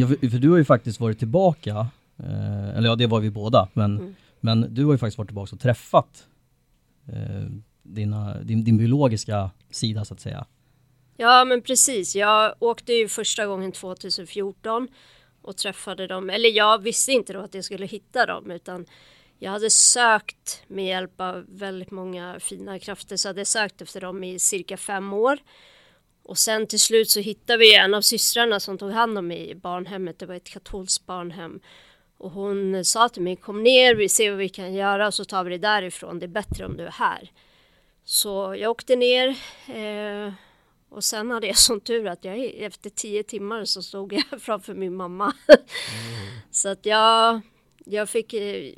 Ja, 0.00 0.06
för, 0.06 0.28
för, 0.30 0.38
du 0.38 0.50
har 0.50 0.58
ju 0.58 0.64
faktiskt 0.64 1.00
varit 1.00 1.18
tillbaka, 1.18 1.86
eh, 2.18 2.76
eller 2.76 2.88
ja 2.88 2.96
det 2.96 3.06
var 3.06 3.20
vi 3.20 3.30
båda, 3.30 3.68
men, 3.72 3.98
mm. 3.98 4.14
men 4.40 4.74
du 4.74 4.84
har 4.84 4.92
ju 4.92 4.98
faktiskt 4.98 5.18
varit 5.18 5.28
tillbaka 5.28 5.54
och 5.56 5.60
träffat 5.60 6.26
eh, 7.06 7.46
dina, 7.82 8.42
din, 8.42 8.64
din 8.64 8.78
biologiska 8.78 9.50
sida 9.70 10.04
så 10.04 10.14
att 10.14 10.20
säga. 10.20 10.46
Ja 11.16 11.44
men 11.44 11.62
precis, 11.62 12.16
jag 12.16 12.54
åkte 12.58 12.92
ju 12.92 13.08
första 13.08 13.46
gången 13.46 13.72
2014 13.72 14.88
och 15.48 15.56
träffade 15.56 16.06
dem. 16.06 16.30
Eller 16.30 16.48
jag 16.48 16.82
visste 16.82 17.12
inte 17.12 17.32
då 17.32 17.40
att 17.40 17.54
jag 17.54 17.64
skulle 17.64 17.86
hitta 17.86 18.26
dem 18.26 18.50
utan 18.50 18.86
jag 19.38 19.50
hade 19.50 19.70
sökt 19.70 20.62
med 20.66 20.86
hjälp 20.86 21.20
av 21.20 21.44
väldigt 21.48 21.90
många 21.90 22.40
fina 22.40 22.78
krafter 22.78 23.16
så 23.16 23.28
hade 23.28 23.40
jag 23.40 23.46
sökt 23.46 23.82
efter 23.82 24.00
dem 24.00 24.24
i 24.24 24.38
cirka 24.38 24.76
fem 24.76 25.12
år. 25.12 25.38
Och 26.22 26.38
sen 26.38 26.66
till 26.66 26.80
slut 26.80 27.10
så 27.10 27.20
hittade 27.20 27.58
vi 27.58 27.74
en 27.74 27.94
av 27.94 28.00
systrarna 28.00 28.60
som 28.60 28.78
tog 28.78 28.90
hand 28.90 29.18
om 29.18 29.26
mig 29.26 29.50
i 29.50 29.54
barnhemmet. 29.54 30.18
Det 30.18 30.26
var 30.26 30.34
ett 30.34 30.50
katolskt 30.50 31.06
barnhem. 31.06 31.60
Och 32.18 32.30
hon 32.30 32.84
sa 32.84 33.08
till 33.08 33.22
mig, 33.22 33.36
kom 33.36 33.62
ner, 33.62 33.94
vi 33.94 34.08
ser 34.08 34.30
vad 34.30 34.38
vi 34.38 34.48
kan 34.48 34.74
göra 34.74 35.06
och 35.06 35.14
så 35.14 35.24
tar 35.24 35.44
vi 35.44 35.50
det 35.50 35.58
därifrån. 35.58 36.18
Det 36.18 36.26
är 36.26 36.28
bättre 36.28 36.66
om 36.66 36.76
du 36.76 36.84
är 36.84 36.90
här. 36.90 37.30
Så 38.04 38.54
jag 38.58 38.70
åkte 38.70 38.96
ner 38.96 39.28
eh, 39.66 40.32
och 40.88 41.04
sen 41.04 41.30
hade 41.30 41.46
jag 41.46 41.58
sån 41.58 41.80
tur 41.80 42.06
att 42.06 42.24
jag 42.24 42.38
efter 42.38 42.90
tio 42.90 43.22
timmar 43.22 43.64
så 43.64 43.82
stod 43.82 44.12
jag 44.12 44.24
framför 44.40 44.74
min 44.74 44.94
mamma. 44.94 45.32
Mm. 45.48 45.58
så 46.50 46.68
att 46.68 46.86
jag, 46.86 47.40
jag 47.84 48.08
fick, 48.08 48.32
eh, 48.32 48.74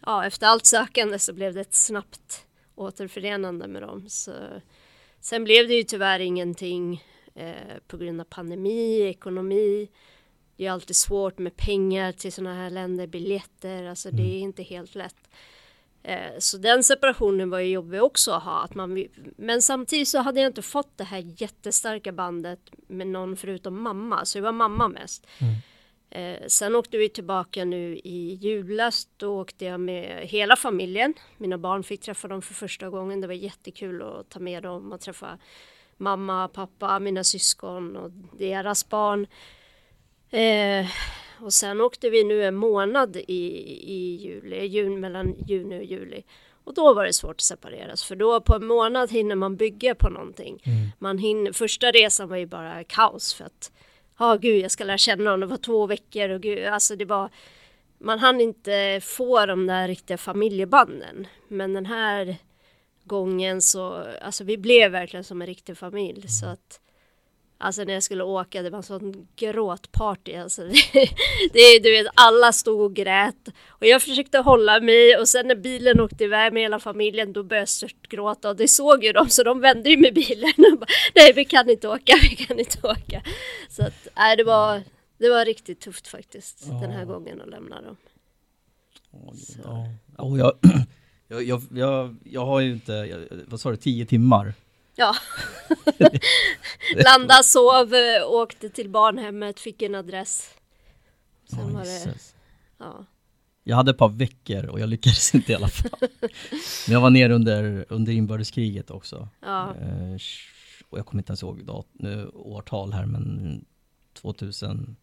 ja 0.00 0.26
efter 0.26 0.46
allt 0.46 0.66
sökande 0.66 1.18
så 1.18 1.32
blev 1.32 1.54
det 1.54 1.60
ett 1.60 1.74
snabbt 1.74 2.46
återförenande 2.74 3.68
med 3.68 3.82
dem. 3.82 4.08
Så, 4.08 4.32
sen 5.20 5.44
blev 5.44 5.68
det 5.68 5.74
ju 5.74 5.82
tyvärr 5.82 6.20
ingenting 6.20 7.04
eh, 7.34 7.78
på 7.86 7.96
grund 7.96 8.20
av 8.20 8.24
pandemi, 8.24 9.00
ekonomi. 9.00 9.88
Det 10.56 10.66
är 10.66 10.70
alltid 10.70 10.96
svårt 10.96 11.38
med 11.38 11.56
pengar 11.56 12.12
till 12.12 12.32
sådana 12.32 12.54
här 12.54 12.70
länder, 12.70 13.06
biljetter, 13.06 13.84
alltså 13.84 14.08
mm. 14.08 14.20
det 14.20 14.34
är 14.34 14.40
inte 14.40 14.62
helt 14.62 14.94
lätt. 14.94 15.30
Eh, 16.02 16.38
så 16.38 16.58
den 16.58 16.84
separationen 16.84 17.50
var 17.50 17.58
ju 17.58 17.72
jobbig 17.72 18.02
också 18.02 18.32
att 18.32 18.42
ha. 18.42 18.64
Att 18.64 18.74
man, 18.74 19.06
men 19.36 19.62
samtidigt 19.62 20.08
så 20.08 20.18
hade 20.18 20.40
jag 20.40 20.48
inte 20.48 20.62
fått 20.62 20.98
det 20.98 21.04
här 21.04 21.42
jättestarka 21.42 22.12
bandet 22.12 22.60
med 22.88 23.06
någon 23.06 23.36
förutom 23.36 23.82
mamma. 23.82 24.24
Så 24.24 24.38
det 24.38 24.42
var 24.42 24.52
mamma 24.52 24.88
mest. 24.88 25.26
Mm. 25.38 25.54
Eh, 26.10 26.46
sen 26.46 26.76
åkte 26.76 26.96
vi 26.96 27.08
tillbaka 27.08 27.64
nu 27.64 27.96
i 28.04 28.34
julas. 28.34 29.08
Då 29.16 29.40
åkte 29.40 29.64
jag 29.64 29.80
med 29.80 30.28
hela 30.28 30.56
familjen. 30.56 31.14
Mina 31.36 31.58
barn 31.58 31.82
fick 31.82 32.00
träffa 32.00 32.28
dem 32.28 32.42
för 32.42 32.54
första 32.54 32.90
gången. 32.90 33.20
Det 33.20 33.26
var 33.26 33.34
jättekul 33.34 34.02
att 34.02 34.28
ta 34.28 34.40
med 34.40 34.62
dem 34.62 34.92
och 34.92 35.00
träffa 35.00 35.38
mamma, 35.96 36.48
pappa, 36.48 36.98
mina 36.98 37.24
syskon 37.24 37.96
och 37.96 38.10
deras 38.38 38.88
barn. 38.88 39.26
Eh, 40.30 40.86
och 41.42 41.52
sen 41.52 41.80
åkte 41.80 42.10
vi 42.10 42.24
nu 42.24 42.44
en 42.44 42.54
månad 42.54 43.16
i, 43.16 43.46
i 43.92 44.16
juli, 44.16 44.66
jun, 44.66 45.00
mellan 45.00 45.34
juni 45.46 45.80
och 45.80 45.84
juli. 45.84 46.22
Och 46.64 46.74
då 46.74 46.94
var 46.94 47.04
det 47.04 47.12
svårt 47.12 47.36
att 47.36 47.40
separeras 47.40 48.04
för 48.04 48.16
då 48.16 48.40
på 48.40 48.54
en 48.54 48.66
månad 48.66 49.10
hinner 49.10 49.34
man 49.34 49.56
bygga 49.56 49.94
på 49.94 50.08
någonting. 50.08 50.62
Mm. 50.64 50.88
Man 50.98 51.18
hinner, 51.18 51.52
första 51.52 51.90
resan 51.90 52.28
var 52.28 52.36
ju 52.36 52.46
bara 52.46 52.84
kaos 52.84 53.34
för 53.34 53.44
att 53.44 53.72
ja 54.18 54.34
oh, 54.34 54.40
gud 54.40 54.64
jag 54.64 54.70
ska 54.70 54.84
lära 54.84 54.98
känna 54.98 55.30
honom, 55.30 55.40
det 55.40 55.46
var 55.46 55.56
två 55.56 55.86
veckor 55.86 56.28
och 56.28 56.40
gud 56.40 56.66
alltså 56.66 56.96
det 56.96 57.04
var 57.04 57.30
man 57.98 58.18
hann 58.18 58.40
inte 58.40 59.00
få 59.02 59.46
de 59.46 59.66
där 59.66 59.88
riktiga 59.88 60.18
familjebanden. 60.18 61.26
Men 61.48 61.72
den 61.72 61.86
här 61.86 62.36
gången 63.04 63.62
så, 63.62 64.04
alltså 64.22 64.44
vi 64.44 64.58
blev 64.58 64.92
verkligen 64.92 65.24
som 65.24 65.40
en 65.42 65.46
riktig 65.46 65.78
familj 65.78 66.18
mm. 66.18 66.28
så 66.28 66.46
att 66.46 66.80
Alltså 67.62 67.84
när 67.84 67.92
jag 67.94 68.02
skulle 68.02 68.24
åka, 68.24 68.62
det 68.62 68.70
var 68.70 68.76
en 68.76 68.82
sån 68.82 69.26
gråtparty 69.36 70.34
alltså. 70.34 70.62
det, 71.52 71.78
du 71.82 71.90
vet, 71.90 72.06
alla 72.14 72.52
stod 72.52 72.80
och 72.80 72.94
grät. 72.94 73.48
Och 73.68 73.86
jag 73.86 74.02
försökte 74.02 74.38
hålla 74.38 74.80
mig 74.80 75.16
och 75.16 75.28
sen 75.28 75.48
när 75.48 75.54
bilen 75.54 76.00
åkte 76.00 76.24
iväg 76.24 76.52
med 76.52 76.62
hela 76.62 76.78
familjen 76.78 77.32
då 77.32 77.42
började 77.42 77.62
jag 77.62 77.68
störtgråta 77.68 78.48
och 78.50 78.56
det 78.56 78.68
såg 78.68 79.04
ju 79.04 79.12
de 79.12 79.28
så 79.28 79.42
de 79.42 79.60
vände 79.60 79.90
ju 79.90 79.96
med 79.96 80.14
bilen 80.14 80.52
och 80.72 80.78
bara, 80.78 80.86
Nej 81.14 81.32
vi 81.32 81.44
kan 81.44 81.70
inte 81.70 81.88
åka, 81.88 82.14
vi 82.22 82.36
kan 82.36 82.58
inte 82.58 82.86
åka. 82.88 83.22
Så 83.68 83.82
att, 83.82 84.08
nej 84.16 84.36
det 84.36 84.44
var, 84.44 84.82
det 85.18 85.30
var 85.30 85.44
riktigt 85.44 85.80
tufft 85.80 86.08
faktiskt 86.08 86.64
ja. 86.66 86.74
den 86.74 86.90
här 86.90 87.04
gången 87.04 87.40
att 87.40 87.48
lämna 87.48 87.80
dem. 87.80 87.96
Ja, 89.64 89.86
oh, 90.18 90.38
jag, 91.28 91.42
jag, 91.42 91.62
jag, 91.70 92.16
jag, 92.24 92.46
har 92.46 92.60
ju 92.60 92.72
inte, 92.72 93.26
vad 93.46 93.60
sa 93.60 93.70
du, 93.70 93.76
tio 93.76 94.06
timmar 94.06 94.54
Ja. 95.00 95.14
Landa, 97.04 97.42
sov, 97.42 97.92
åkte 98.26 98.68
till 98.68 98.88
barnhemmet, 98.88 99.60
fick 99.60 99.82
en 99.82 99.94
adress. 99.94 100.54
Sen 101.44 101.60
oh, 101.60 101.72
var 101.72 101.84
det, 101.84 102.14
ja. 102.78 103.04
Jag 103.64 103.76
hade 103.76 103.90
ett 103.90 103.98
par 103.98 104.08
veckor 104.08 104.66
och 104.66 104.80
jag 104.80 104.88
lyckades 104.88 105.34
inte 105.34 105.52
i 105.52 105.54
alla 105.54 105.68
fall. 105.68 106.08
Men 106.86 106.92
jag 106.92 107.00
var 107.00 107.10
ner 107.10 107.30
under, 107.30 107.84
under 107.88 108.12
inbördeskriget 108.12 108.90
också. 108.90 109.28
Ja. 109.40 109.74
Eh, 109.74 110.16
och 110.88 110.98
jag 110.98 111.06
kommer 111.06 111.20
inte 111.20 111.30
ens 111.30 111.42
ihåg 111.42 111.64
dat, 111.64 111.86
årtal 112.34 112.92
här 112.92 113.06
men 113.06 113.64
2008 114.12 114.94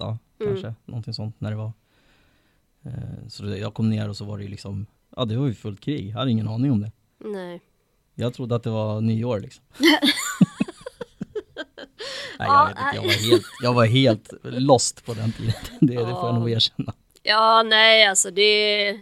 mm. 0.00 0.18
kanske, 0.38 0.74
någonting 0.84 1.14
sånt 1.14 1.40
när 1.40 1.50
det 1.50 1.56
var. 1.56 1.72
Eh, 2.82 3.28
så 3.28 3.46
jag 3.46 3.74
kom 3.74 3.90
ner 3.90 4.08
och 4.08 4.16
så 4.16 4.24
var 4.24 4.38
det 4.38 4.44
ju 4.44 4.50
liksom, 4.50 4.86
ja 5.16 5.24
det 5.24 5.36
var 5.36 5.46
ju 5.46 5.54
fullt 5.54 5.80
krig, 5.80 6.08
jag 6.08 6.14
hade 6.14 6.30
ingen 6.30 6.48
aning 6.48 6.72
om 6.72 6.80
det. 6.80 6.92
Nej. 7.18 7.60
Jag 8.14 8.34
trodde 8.34 8.54
att 8.54 8.62
det 8.62 8.70
var 8.70 9.00
nyår 9.00 9.40
liksom. 9.40 9.64
Nej, 12.38 12.48
jag, 12.48 12.66
vet 12.66 12.76
inte, 12.78 12.94
jag, 12.94 13.02
var 13.02 13.30
helt, 13.30 13.44
jag 13.62 13.74
var 13.74 13.86
helt 13.86 14.32
lost 14.42 15.04
på 15.04 15.14
den 15.14 15.32
tiden. 15.32 15.54
Det, 15.80 15.94
det 15.94 16.04
får 16.04 16.26
jag 16.26 16.34
nog 16.34 16.50
erkänna. 16.50 16.92
Ja, 17.22 17.62
nej, 17.62 18.06
alltså 18.06 18.30
det... 18.30 19.00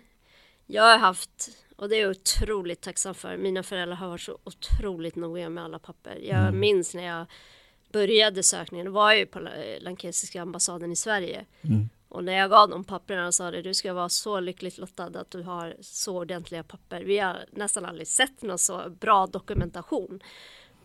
Jag 0.67 0.83
har 0.83 0.99
haft, 0.99 1.49
och 1.77 1.89
det 1.89 1.97
är 1.97 2.01
jag 2.01 2.11
otroligt 2.11 2.81
tacksam 2.81 3.15
för, 3.15 3.37
mina 3.37 3.63
föräldrar 3.63 3.97
har 3.97 4.09
varit 4.09 4.21
så 4.21 4.39
otroligt 4.45 5.17
noga 5.17 5.49
med 5.49 5.65
alla 5.65 5.79
papper. 5.79 6.19
Jag 6.23 6.41
mm. 6.41 6.61
minns 6.61 6.95
när 6.95 7.07
jag 7.07 7.27
började 7.93 8.43
sökningen, 8.43 8.93
var 8.93 9.13
ju 9.13 9.27
på 9.27 9.49
lankesiska 9.81 10.43
ambassaden 10.43 10.93
i 10.93 10.97
Sverige. 10.97 11.45
Mm. 11.63 11.89
Och 12.13 12.25
när 12.25 12.33
jag 12.33 12.51
gav 12.51 12.69
dem 12.69 12.85
papperna 12.85 13.33
sa 13.33 13.51
det, 13.51 13.63
du 13.63 13.75
ska 13.75 13.93
vara 13.93 14.09
så 14.09 14.41
lyckligt 14.41 14.79
lottad 14.79 15.21
att 15.21 15.31
du 15.31 15.43
har 15.43 15.77
så 15.81 16.17
ordentliga 16.17 16.63
papper. 16.63 17.03
Vi 17.05 17.19
har 17.19 17.45
nästan 17.51 17.85
aldrig 17.85 18.07
sett 18.07 18.43
någon 18.43 18.59
så 18.59 18.91
bra 18.91 19.27
dokumentation. 19.27 20.21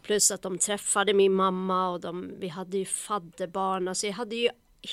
Plus 0.01 0.31
att 0.31 0.41
de 0.41 0.57
träffade 0.57 1.13
min 1.13 1.34
mamma 1.34 1.89
och 1.89 2.00
de, 2.00 2.31
vi 2.39 2.48
hade 2.48 2.77
ju 2.77 2.86
fadderbarn. 2.86 3.88
Alltså 3.88 4.07
jag 4.07 4.13
hade 4.13 4.36
ju 4.36 4.50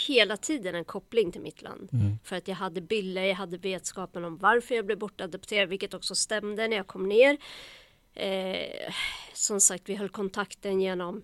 hela 0.07 0.37
tiden 0.37 0.75
en 0.75 0.85
koppling 0.85 1.33
till 1.33 1.41
mitt 1.41 1.63
land. 1.63 1.89
Mm. 1.93 2.19
För 2.25 2.37
att 2.37 2.49
jag 2.49 2.55
hade 2.55 2.81
bilder, 2.81 3.23
jag 3.23 3.35
hade 3.35 3.57
vetskapen 3.57 4.25
om 4.25 4.37
varför 4.37 4.75
jag 4.75 4.87
blev 4.87 4.99
bortadopterad, 4.99 5.69
vilket 5.69 5.95
också 5.95 6.15
stämde 6.15 6.69
när 6.69 6.77
jag 6.77 6.87
kom 6.87 7.09
ner. 7.09 7.39
Eh, 8.15 8.93
som 9.33 9.61
sagt, 9.61 9.89
vi 9.89 9.95
höll 9.95 10.09
kontakten 10.09 10.81
genom, 10.81 11.23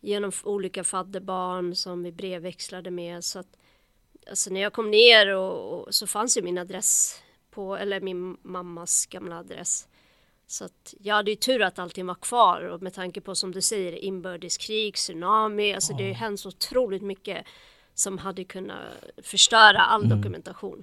genom 0.00 0.32
olika 0.44 0.84
fadderbarn 0.84 1.74
som 1.74 2.02
vi 2.02 2.12
brevväxlade 2.12 2.90
med. 2.90 3.24
Så 3.24 3.38
att 3.38 3.56
alltså 4.30 4.50
när 4.50 4.60
jag 4.60 4.72
kom 4.72 4.90
ner 4.90 5.34
och, 5.34 5.80
och, 5.80 5.94
så 5.94 6.06
fanns 6.06 6.36
ju 6.36 6.42
min 6.42 6.58
adress 6.58 7.22
på, 7.50 7.76
eller 7.76 8.00
min 8.00 8.36
mammas 8.42 9.06
gamla 9.06 9.38
adress. 9.38 9.88
Så 10.46 10.64
att 10.64 10.94
jag 11.00 11.14
hade 11.14 11.30
ju 11.30 11.36
tur 11.36 11.62
att 11.62 11.78
allting 11.78 12.06
var 12.06 12.14
kvar 12.14 12.60
och 12.60 12.82
med 12.82 12.94
tanke 12.94 13.20
på 13.20 13.34
som 13.34 13.52
du 13.52 13.60
säger 13.60 13.92
inbördeskrig, 13.92 14.94
tsunami, 14.94 15.74
alltså 15.74 15.92
oh. 15.92 15.96
det 15.96 16.02
har 16.02 16.08
ju 16.08 16.14
hänt 16.14 16.40
så 16.40 16.48
otroligt 16.48 17.02
mycket 17.02 17.46
som 17.94 18.18
hade 18.18 18.44
kunnat 18.44 18.86
förstöra 19.22 19.80
all 19.80 20.04
mm. 20.04 20.16
dokumentation. 20.16 20.82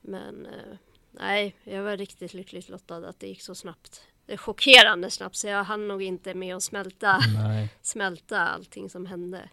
Men 0.00 0.46
eh, 0.46 0.76
nej, 1.10 1.56
jag 1.64 1.82
var 1.82 1.96
riktigt 1.96 2.34
lyckligt 2.34 2.68
lottad 2.68 3.08
att 3.08 3.20
det 3.20 3.26
gick 3.26 3.42
så 3.42 3.54
snabbt. 3.54 4.02
Det 4.26 4.32
är 4.32 4.36
chockerande 4.36 5.10
snabbt 5.10 5.36
så 5.36 5.46
jag 5.46 5.64
hann 5.64 5.88
nog 5.88 6.02
inte 6.02 6.34
med 6.34 6.56
att 6.56 6.62
smälta, 6.62 7.20
smälta 7.82 8.38
allting 8.38 8.90
som 8.90 9.06
hände. 9.06 9.48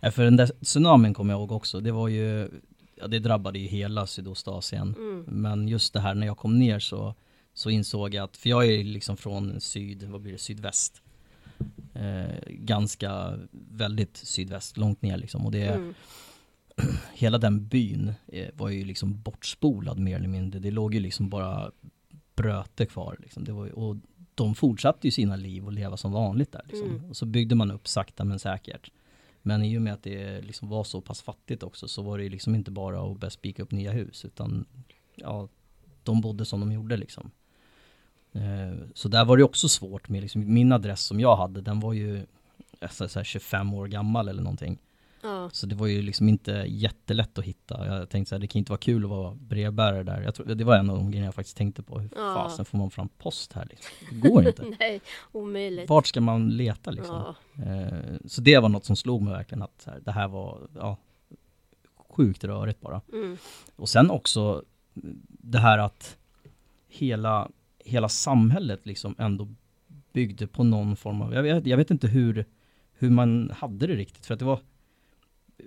Ja, 0.00 0.10
för 0.10 0.24
den 0.24 0.36
där 0.36 0.50
tsunamin 0.64 1.14
kommer 1.14 1.32
jag 1.32 1.40
ihåg 1.40 1.52
också. 1.52 1.80
Det 1.80 1.92
var 1.92 2.08
ju, 2.08 2.48
ja, 2.96 3.06
det 3.06 3.18
drabbade 3.18 3.58
ju 3.58 3.66
hela 3.66 4.06
Sydostasien. 4.06 4.94
Mm. 4.98 5.24
Men 5.26 5.68
just 5.68 5.92
det 5.92 6.00
här 6.00 6.14
när 6.14 6.26
jag 6.26 6.38
kom 6.38 6.58
ner 6.58 6.78
så, 6.78 7.14
så 7.54 7.70
insåg 7.70 8.14
jag 8.14 8.24
att, 8.24 8.36
för 8.36 8.50
jag 8.50 8.66
är 8.66 8.84
liksom 8.84 9.16
från 9.16 9.60
syd, 9.60 10.02
vad 10.02 10.20
blir 10.20 10.32
det, 10.32 10.38
sydväst. 10.38 11.02
Eh, 11.94 12.34
ganska, 12.48 13.38
väldigt 13.70 14.16
sydväst, 14.16 14.76
långt 14.76 15.02
ner 15.02 15.16
liksom. 15.16 15.46
Och 15.46 15.52
det, 15.52 15.66
mm. 15.66 15.94
hela 17.14 17.38
den 17.38 17.68
byn 17.68 18.14
eh, 18.26 18.48
var 18.54 18.68
ju 18.68 18.84
liksom 18.84 19.22
bortspolad 19.22 19.98
mer 19.98 20.16
eller 20.16 20.28
mindre. 20.28 20.60
Det 20.60 20.70
låg 20.70 20.94
ju 20.94 21.00
liksom 21.00 21.28
bara 21.28 21.70
bröte 22.36 22.86
kvar. 22.86 23.16
Liksom. 23.18 23.44
Det 23.44 23.52
var, 23.52 23.78
och 23.78 23.96
de 24.34 24.54
fortsatte 24.54 25.06
ju 25.06 25.10
sina 25.10 25.36
liv 25.36 25.64
och 25.64 25.72
leva 25.72 25.96
som 25.96 26.12
vanligt 26.12 26.52
där. 26.52 26.62
Liksom. 26.68 26.88
Mm. 26.88 27.04
Och 27.04 27.16
så 27.16 27.26
byggde 27.26 27.54
man 27.54 27.70
upp 27.70 27.88
sakta 27.88 28.24
men 28.24 28.38
säkert. 28.38 28.90
Men 29.46 29.62
i 29.62 29.78
och 29.78 29.82
med 29.82 29.92
att 29.92 30.02
det 30.02 30.40
liksom 30.40 30.68
var 30.68 30.84
så 30.84 31.00
pass 31.00 31.22
fattigt 31.22 31.62
också 31.62 31.88
så 31.88 32.02
var 32.02 32.18
det 32.18 32.28
liksom 32.28 32.54
inte 32.54 32.70
bara 32.70 33.02
att 33.02 33.18
börja 33.18 33.30
spika 33.30 33.62
upp 33.62 33.72
nya 33.72 33.92
hus 33.92 34.24
utan 34.24 34.66
ja, 35.14 35.48
de 36.02 36.20
bodde 36.20 36.44
som 36.44 36.60
de 36.60 36.72
gjorde 36.72 36.96
liksom. 36.96 37.30
Eh, 38.32 38.86
så 38.94 39.08
där 39.08 39.24
var 39.24 39.36
det 39.36 39.44
också 39.44 39.68
svårt 39.68 40.08
med 40.08 40.22
liksom, 40.22 40.54
min 40.54 40.72
adress 40.72 41.04
som 41.04 41.20
jag 41.20 41.36
hade 41.36 41.60
den 41.60 41.80
var 41.80 41.92
ju 41.92 42.26
alltså, 42.80 43.24
25 43.24 43.74
år 43.74 43.86
gammal 43.86 44.28
eller 44.28 44.42
någonting. 44.42 44.78
Ja. 45.24 45.50
Så 45.52 45.66
det 45.66 45.74
var 45.74 45.86
ju 45.86 46.02
liksom 46.02 46.28
inte 46.28 46.64
jättelätt 46.68 47.38
att 47.38 47.44
hitta. 47.44 47.86
Jag 47.86 48.10
tänkte 48.10 48.28
så 48.28 48.34
här, 48.34 48.40
det 48.40 48.46
kan 48.46 48.58
inte 48.58 48.72
vara 48.72 48.80
kul 48.80 49.04
att 49.04 49.10
vara 49.10 49.34
brevbärare 49.34 50.02
där. 50.02 50.22
Jag 50.22 50.34
tror, 50.34 50.46
det 50.46 50.64
var 50.64 50.76
en 50.76 50.90
av 50.90 50.96
de 50.96 51.10
grejerna 51.10 51.26
jag 51.26 51.34
faktiskt 51.34 51.56
tänkte 51.56 51.82
på. 51.82 51.98
Hur 51.98 52.10
ja. 52.16 52.34
fasen 52.34 52.64
får 52.64 52.78
man 52.78 52.90
fram 52.90 53.08
post 53.08 53.52
här 53.52 53.66
liksom? 53.70 53.90
Det 54.10 54.28
går 54.28 54.48
inte. 54.48 54.64
Nej, 54.80 55.00
omöjligt. 55.32 55.88
Vart 55.88 56.06
ska 56.06 56.20
man 56.20 56.50
leta 56.50 56.90
liksom? 56.90 57.34
Ja. 57.54 57.64
Eh, 57.64 58.16
så 58.24 58.40
det 58.40 58.58
var 58.58 58.68
något 58.68 58.84
som 58.84 58.96
slog 58.96 59.22
mig 59.22 59.32
verkligen 59.32 59.62
att 59.62 59.82
här, 59.86 60.00
det 60.04 60.12
här 60.12 60.28
var, 60.28 60.68
ja, 60.74 60.96
sjukt 62.08 62.44
rörigt 62.44 62.80
bara. 62.80 63.00
Mm. 63.12 63.36
Och 63.76 63.88
sen 63.88 64.10
också 64.10 64.64
det 65.28 65.58
här 65.58 65.78
att 65.78 66.16
hela, 66.88 67.50
hela 67.78 68.08
samhället 68.08 68.86
liksom 68.86 69.14
ändå 69.18 69.48
byggde 70.12 70.46
på 70.46 70.64
någon 70.64 70.96
form 70.96 71.22
av, 71.22 71.34
jag 71.34 71.42
vet, 71.42 71.66
jag 71.66 71.76
vet 71.76 71.90
inte 71.90 72.06
hur, 72.06 72.44
hur 72.92 73.10
man 73.10 73.50
hade 73.56 73.86
det 73.86 73.94
riktigt, 73.94 74.26
för 74.26 74.34
att 74.34 74.40
det 74.40 74.46
var 74.46 74.60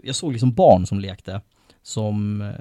jag 0.04 0.16
såg 0.16 0.32
liksom 0.32 0.54
barn 0.54 0.86
som 0.86 1.00
lekte 1.00 1.42
som 1.82 2.42
eh, 2.42 2.56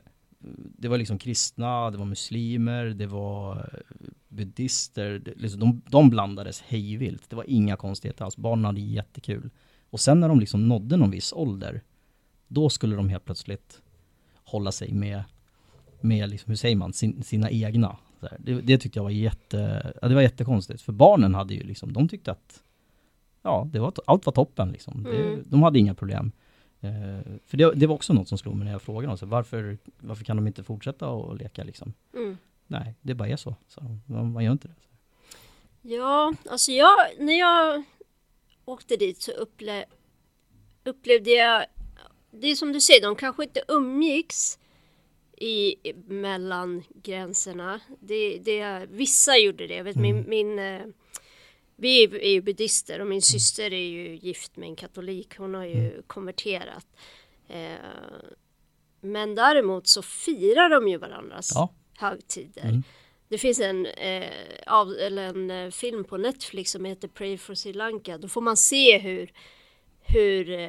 det 0.78 0.88
var 0.88 0.99
liksom 0.99 1.18
kristna, 1.18 1.90
det 1.90 1.99
var 1.99 2.04
muslimer, 2.04 2.85
det 2.85 3.06
var 3.06 3.56
eh, 3.56 3.97
buddister, 4.28 5.18
det, 5.18 5.35
liksom 5.37 5.61
de, 5.61 5.83
de 5.90 6.11
blandades 6.11 6.61
hejvilt. 6.62 7.30
Det 7.30 7.37
var 7.37 7.50
inga 7.50 7.76
konstigheter 7.76 8.25
alls, 8.25 8.37
barnen 8.37 8.64
hade 8.64 8.80
jättekul. 8.80 9.50
Och 9.90 10.00
sen 10.00 10.21
när 10.21 10.28
de 10.28 10.40
liksom 10.40 10.68
nådde 10.68 10.97
någon 10.97 11.11
viss 11.11 11.33
ålder, 11.33 11.83
då 12.49 12.68
skulle 12.68 12.97
de 12.97 13.09
helt 13.09 13.25
plötsligt 13.25 13.80
hålla 14.45 14.73
sig 14.73 14.92
med, 14.92 15.25
med 16.00 16.30
liksom, 16.30 16.50
hur 16.50 16.56
säger 16.56 16.76
man, 16.76 16.92
sin, 16.92 17.23
sina 17.23 17.50
egna. 17.50 17.97
Det, 18.38 18.61
det, 18.61 18.78
tyckte 18.78 18.99
jag 18.99 19.04
var 19.04 19.11
jätte, 19.11 19.92
ja, 20.02 20.09
det 20.09 20.14
var 20.14 20.23
jättekonstigt, 20.23 20.83
för 20.83 20.92
barnen 20.92 21.35
hade 21.35 21.54
ju 21.54 21.62
liksom, 21.62 21.92
de 21.92 22.09
tyckte 22.09 22.30
att 22.30 22.62
ja, 23.42 23.68
det 23.73 23.78
var, 23.78 23.92
allt 24.06 24.26
var 24.26 24.33
toppen 24.33 24.73
liksom. 24.73 25.02
Det, 25.02 25.26
mm. 25.26 25.45
de 25.47 25.62
hade 25.62 25.78
inga 25.78 25.95
problem. 25.95 26.33
Eh, 26.87 27.38
för 27.47 27.57
det, 27.57 27.75
det, 27.75 27.87
var 27.87 27.95
också 27.95 28.12
något 28.12 28.28
som 28.28 28.38
slog 28.38 28.57
mig 28.57 28.64
när 28.64 28.73
jag 28.73 28.83
frågade 28.83 29.07
dem, 29.07 29.19
så 29.19 29.26
varför, 29.26 29.78
varför 29.99 30.25
kan 30.25 30.37
de 30.37 30.47
inte 30.47 30.62
fortsätta 30.62 31.09
att 31.09 31.38
leka 31.38 31.64
liksom? 31.64 31.93
Mm. 32.14 32.38
nej, 32.66 32.95
det 33.00 33.14
bara 33.14 33.28
är 33.28 33.37
så. 33.37 33.55
så 33.69 33.81
man, 34.07 34.33
man 34.33 34.45
gör 34.45 34.52
inte 34.52 34.69
det. 34.69 34.75
Ja, 35.83 36.35
alltså 36.50 36.73
jag, 36.73 36.97
när 37.19 37.38
jag 37.38 37.83
åkte 38.64 38.97
dit 38.97 39.23
så 39.23 39.33
upple 39.33 39.85
upplevde 40.85 41.31
jag, 41.31 41.66
det 42.31 42.47
är 42.47 42.55
som 42.55 42.73
du 42.73 42.81
säger, 42.81 43.02
de 43.02 43.16
kanske 43.16 43.43
inte 43.43 43.62
umgicks 43.69 44.59
i, 45.37 45.76
mellan 46.07 46.83
gränserna. 47.02 47.81
Det, 48.00 48.38
det, 48.38 48.87
vissa 48.90 49.37
gjorde 49.37 49.66
det. 49.66 49.75
Jag 49.75 49.85
vet, 49.85 49.97
mm. 49.97 50.16
min, 50.16 50.28
min, 50.28 50.59
eh, 50.59 50.87
vi 51.76 52.04
är 52.04 52.30
ju 52.30 52.40
buddister 52.40 53.00
och 53.00 53.06
min 53.06 53.12
mm. 53.12 53.23
syster 53.23 53.73
är 53.73 53.88
ju 53.88 54.16
gift 54.16 54.56
med 54.56 54.68
en 54.68 54.76
katolik. 54.76 55.37
Hon 55.38 55.54
har 55.54 55.64
ju 55.64 55.88
mm. 55.88 56.02
konverterat. 56.06 56.87
Eh, 57.49 57.76
men 59.00 59.35
däremot 59.35 59.87
så 59.87 60.02
firar 60.02 60.71
de 60.71 60.88
ju 60.88 60.99
varandras 60.99 61.50
ja. 61.54 61.73
högtider. 61.97 62.68
Mm. 62.68 62.83
Det 63.28 63.38
finns 63.38 63.61
en, 63.61 63.87
eh, 63.87 64.30
av, 64.66 64.92
eller 64.92 65.23
en 65.23 65.50
eh, 65.50 65.71
film 65.71 66.04
på 66.04 66.16
Netflix 66.16 66.71
som 66.71 66.85
heter 66.85 67.09
Pray 67.09 67.38
for 67.38 67.54
Sri 67.54 67.73
Lanka. 67.73 68.18
Då 68.18 68.28
får 68.28 68.40
man 68.40 68.56
se 68.56 68.99
hur, 68.99 69.33
hur 70.00 70.50
eh, 70.50 70.68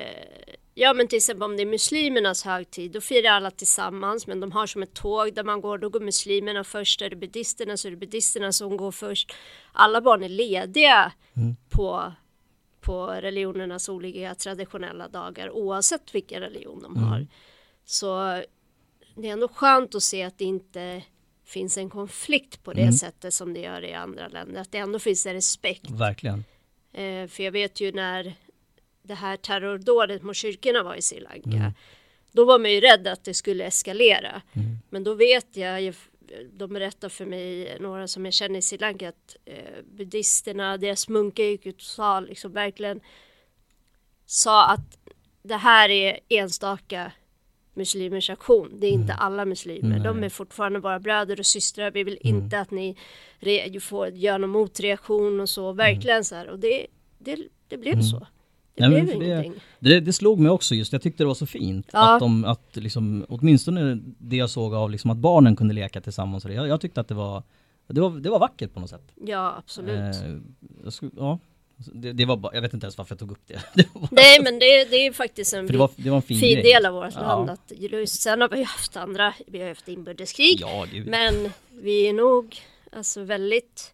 ja 0.79 0.93
men 0.93 1.07
till 1.07 1.17
exempel 1.17 1.43
om 1.43 1.57
det 1.57 1.63
är 1.63 1.65
muslimernas 1.65 2.43
högtid, 2.43 2.91
då 2.91 3.01
firar 3.01 3.31
alla 3.31 3.51
tillsammans, 3.51 4.27
men 4.27 4.39
de 4.39 4.51
har 4.51 4.67
som 4.67 4.83
ett 4.83 4.93
tåg 4.93 5.33
där 5.33 5.43
man 5.43 5.61
går, 5.61 5.77
då 5.77 5.89
går 5.89 5.99
muslimerna 5.99 6.63
först, 6.63 7.01
är 7.01 7.09
det 7.09 7.15
buddisterna 7.15 7.77
så 7.77 7.87
är 7.87 7.91
det 7.91 7.97
buddisterna 7.97 8.51
som 8.51 8.77
går 8.77 8.91
först. 8.91 9.33
Alla 9.71 10.01
barn 10.01 10.23
är 10.23 10.29
lediga 10.29 11.11
mm. 11.35 11.55
på, 11.69 12.13
på 12.81 13.07
religionernas 13.07 13.89
olika 13.89 14.35
traditionella 14.35 15.07
dagar, 15.07 15.51
oavsett 15.51 16.15
vilken 16.15 16.41
religion 16.41 16.81
de 16.81 16.95
mm. 16.95 17.09
har. 17.09 17.27
Så 17.85 18.41
det 19.15 19.29
är 19.29 19.33
ändå 19.33 19.47
skönt 19.47 19.95
att 19.95 20.03
se 20.03 20.23
att 20.23 20.37
det 20.37 20.45
inte 20.45 21.03
finns 21.45 21.77
en 21.77 21.89
konflikt 21.89 22.63
på 22.63 22.73
det 22.73 22.81
mm. 22.81 22.93
sättet 22.93 23.33
som 23.33 23.53
det 23.53 23.59
gör 23.59 23.83
i 23.83 23.93
andra 23.93 24.27
länder. 24.27 24.61
Att 24.61 24.71
det 24.71 24.77
ändå 24.77 24.99
finns 24.99 25.25
en 25.25 25.33
respekt. 25.33 25.89
Verkligen. 25.89 26.43
Eh, 26.93 27.27
för 27.27 27.43
jag 27.43 27.51
vet 27.51 27.81
ju 27.81 27.91
när 27.91 28.35
det 29.07 29.15
här 29.15 29.37
terrordådet 29.37 30.23
mot 30.23 30.35
kyrkorna 30.35 30.83
var 30.83 30.95
i 30.95 31.01
Sri 31.01 31.19
Lanka. 31.19 31.49
Mm. 31.49 31.71
Då 32.31 32.45
var 32.45 32.59
man 32.59 32.71
ju 32.71 32.79
rädd 32.79 33.07
att 33.07 33.23
det 33.23 33.33
skulle 33.33 33.65
eskalera. 33.65 34.41
Mm. 34.53 34.77
Men 34.89 35.03
då 35.03 35.13
vet 35.13 35.57
jag, 35.57 35.93
de 36.53 36.73
berättar 36.73 37.09
för 37.09 37.25
mig, 37.25 37.77
några 37.79 38.07
som 38.07 38.25
jag 38.25 38.33
känner 38.33 38.59
i 38.59 38.61
Sri 38.61 38.77
Lanka, 38.77 39.09
att 39.09 39.35
eh, 39.45 39.83
buddhisterna, 39.85 40.77
deras 40.77 41.09
munkar 41.09 41.43
gick 41.43 41.65
ut 41.65 41.75
och 41.75 41.81
sa 41.81 42.19
liksom 42.19 42.51
verkligen 42.51 43.01
sa 44.25 44.67
att 44.67 44.97
det 45.43 45.55
här 45.57 45.89
är 45.89 46.19
enstaka 46.29 47.11
muslimers 47.73 48.29
aktion. 48.29 48.79
Det 48.79 48.87
är 48.87 48.91
inte 48.91 49.13
mm. 49.13 49.25
alla 49.25 49.45
muslimer. 49.45 49.89
Nej. 49.89 49.99
De 49.99 50.23
är 50.23 50.29
fortfarande 50.29 50.79
våra 50.79 50.99
bröder 50.99 51.39
och 51.39 51.45
systrar. 51.45 51.91
Vi 51.91 52.03
vill 52.03 52.19
mm. 52.23 52.35
inte 52.35 52.59
att 52.59 52.71
ni 52.71 52.95
får 53.81 54.07
göra 54.07 54.37
någon 54.37 54.49
motreaktion 54.49 55.39
och 55.39 55.49
så. 55.49 55.71
Verkligen 55.71 56.25
så 56.25 56.35
här. 56.35 56.47
Och 56.47 56.59
det, 56.59 56.87
det, 57.17 57.37
det 57.67 57.77
blev 57.77 57.93
mm. 57.93 58.03
så. 58.03 58.27
Det 58.77 58.89
Nej, 58.89 59.01
blev 59.01 59.23
ingenting. 59.23 59.53
Det, 59.79 59.89
det, 59.89 59.99
det, 59.99 60.13
slog 60.13 60.39
mig 60.39 60.51
också 60.51 60.75
just, 60.75 60.93
jag 60.93 61.01
tyckte 61.01 61.23
det 61.23 61.27
var 61.27 61.33
så 61.33 61.45
fint. 61.45 61.89
Ja. 61.93 62.13
Att 62.13 62.19
de, 62.19 62.45
att 62.45 62.75
liksom, 62.75 63.25
åtminstone 63.29 63.99
det 64.03 64.35
jag 64.35 64.49
såg 64.49 64.75
av 64.75 64.91
liksom 64.91 65.11
att 65.11 65.17
barnen 65.17 65.55
kunde 65.55 65.73
leka 65.73 66.01
tillsammans. 66.01 66.45
Jag, 66.45 66.67
jag 66.67 66.81
tyckte 66.81 67.01
att 67.01 67.07
det 67.07 67.15
var, 67.15 67.43
det 67.87 68.01
var, 68.01 68.09
det 68.09 68.29
var 68.29 68.39
vackert 68.39 68.73
på 68.73 68.79
något 68.79 68.89
sätt. 68.89 69.11
Ja, 69.25 69.55
absolut. 69.57 70.15
Eh, 70.83 70.89
skulle, 70.89 71.11
ja, 71.17 71.39
det, 71.77 72.13
det, 72.13 72.25
var 72.25 72.37
bara, 72.37 72.55
jag 72.55 72.61
vet 72.61 72.73
inte 72.73 72.85
ens 72.85 72.97
varför 72.97 73.13
jag 73.13 73.19
tog 73.19 73.31
upp 73.31 73.47
det. 73.47 73.61
det 73.73 73.87
Nej 74.11 74.43
men 74.43 74.59
det, 74.59 74.89
det 74.89 75.07
är 75.07 75.13
faktiskt 75.13 75.53
en, 75.53 75.67
det 75.67 75.77
var, 75.77 75.91
det 75.95 76.09
var 76.09 76.17
en 76.17 76.21
fin, 76.21 76.39
fin 76.39 76.63
del 76.63 76.85
av 76.85 76.93
vårt 76.93 77.13
ja. 77.15 77.21
land. 77.21 77.49
Att, 77.49 77.71
sen 78.09 78.41
har 78.41 78.49
vi 78.49 78.63
haft 78.63 78.97
andra, 78.97 79.33
vi 79.47 79.61
har 79.61 79.67
haft 79.67 79.87
inbördeskrig. 79.87 80.57
Ja, 80.61 80.87
men 81.05 81.49
vi 81.69 82.07
är 82.07 82.13
nog 82.13 82.55
alltså 82.91 83.23
väldigt 83.23 83.93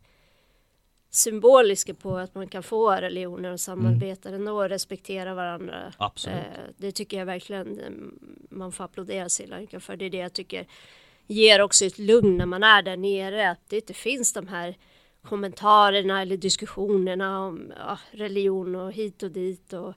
symboliska 1.16 1.94
på 1.94 2.18
att 2.18 2.36
man 2.36 2.48
kan 2.48 2.64
få 2.64 2.92
religioner 2.92 3.52
och 3.52 3.60
samarbeta 3.60 4.30
mm. 4.30 4.42
ändå 4.42 4.54
och 4.54 4.70
respektera 4.70 5.34
varandra. 5.34 5.94
Absolut. 5.98 6.38
Eh, 6.38 6.64
det 6.78 6.92
tycker 6.92 7.18
jag 7.18 7.26
verkligen 7.26 7.80
eh, 7.80 7.86
man 8.50 8.72
får 8.72 8.84
applådera 8.84 9.30
Sri 9.30 9.48
Lanka 9.48 9.80
för. 9.80 9.96
Det 9.98 10.06
är 10.06 10.10
det 10.10 10.18
jag 10.18 10.34
tycker 10.34 10.68
ger 11.28 11.62
också 11.62 11.86
ett 11.86 12.00
lugn 12.00 12.38
när 12.38 12.46
man 12.46 12.64
är 12.64 12.82
där 12.82 12.98
nere. 12.98 13.50
Att 13.50 13.70
det 13.70 13.76
inte 13.76 13.94
finns 13.94 14.34
de 14.34 14.48
här 14.48 14.78
kommentarerna 15.22 16.22
eller 16.22 16.38
diskussionerna 16.38 17.40
om 17.40 17.74
ja, 17.78 18.00
religion 18.12 18.76
och 18.76 18.92
hit 18.92 19.24
och 19.24 19.32
dit. 19.32 19.74
Och, 19.74 19.94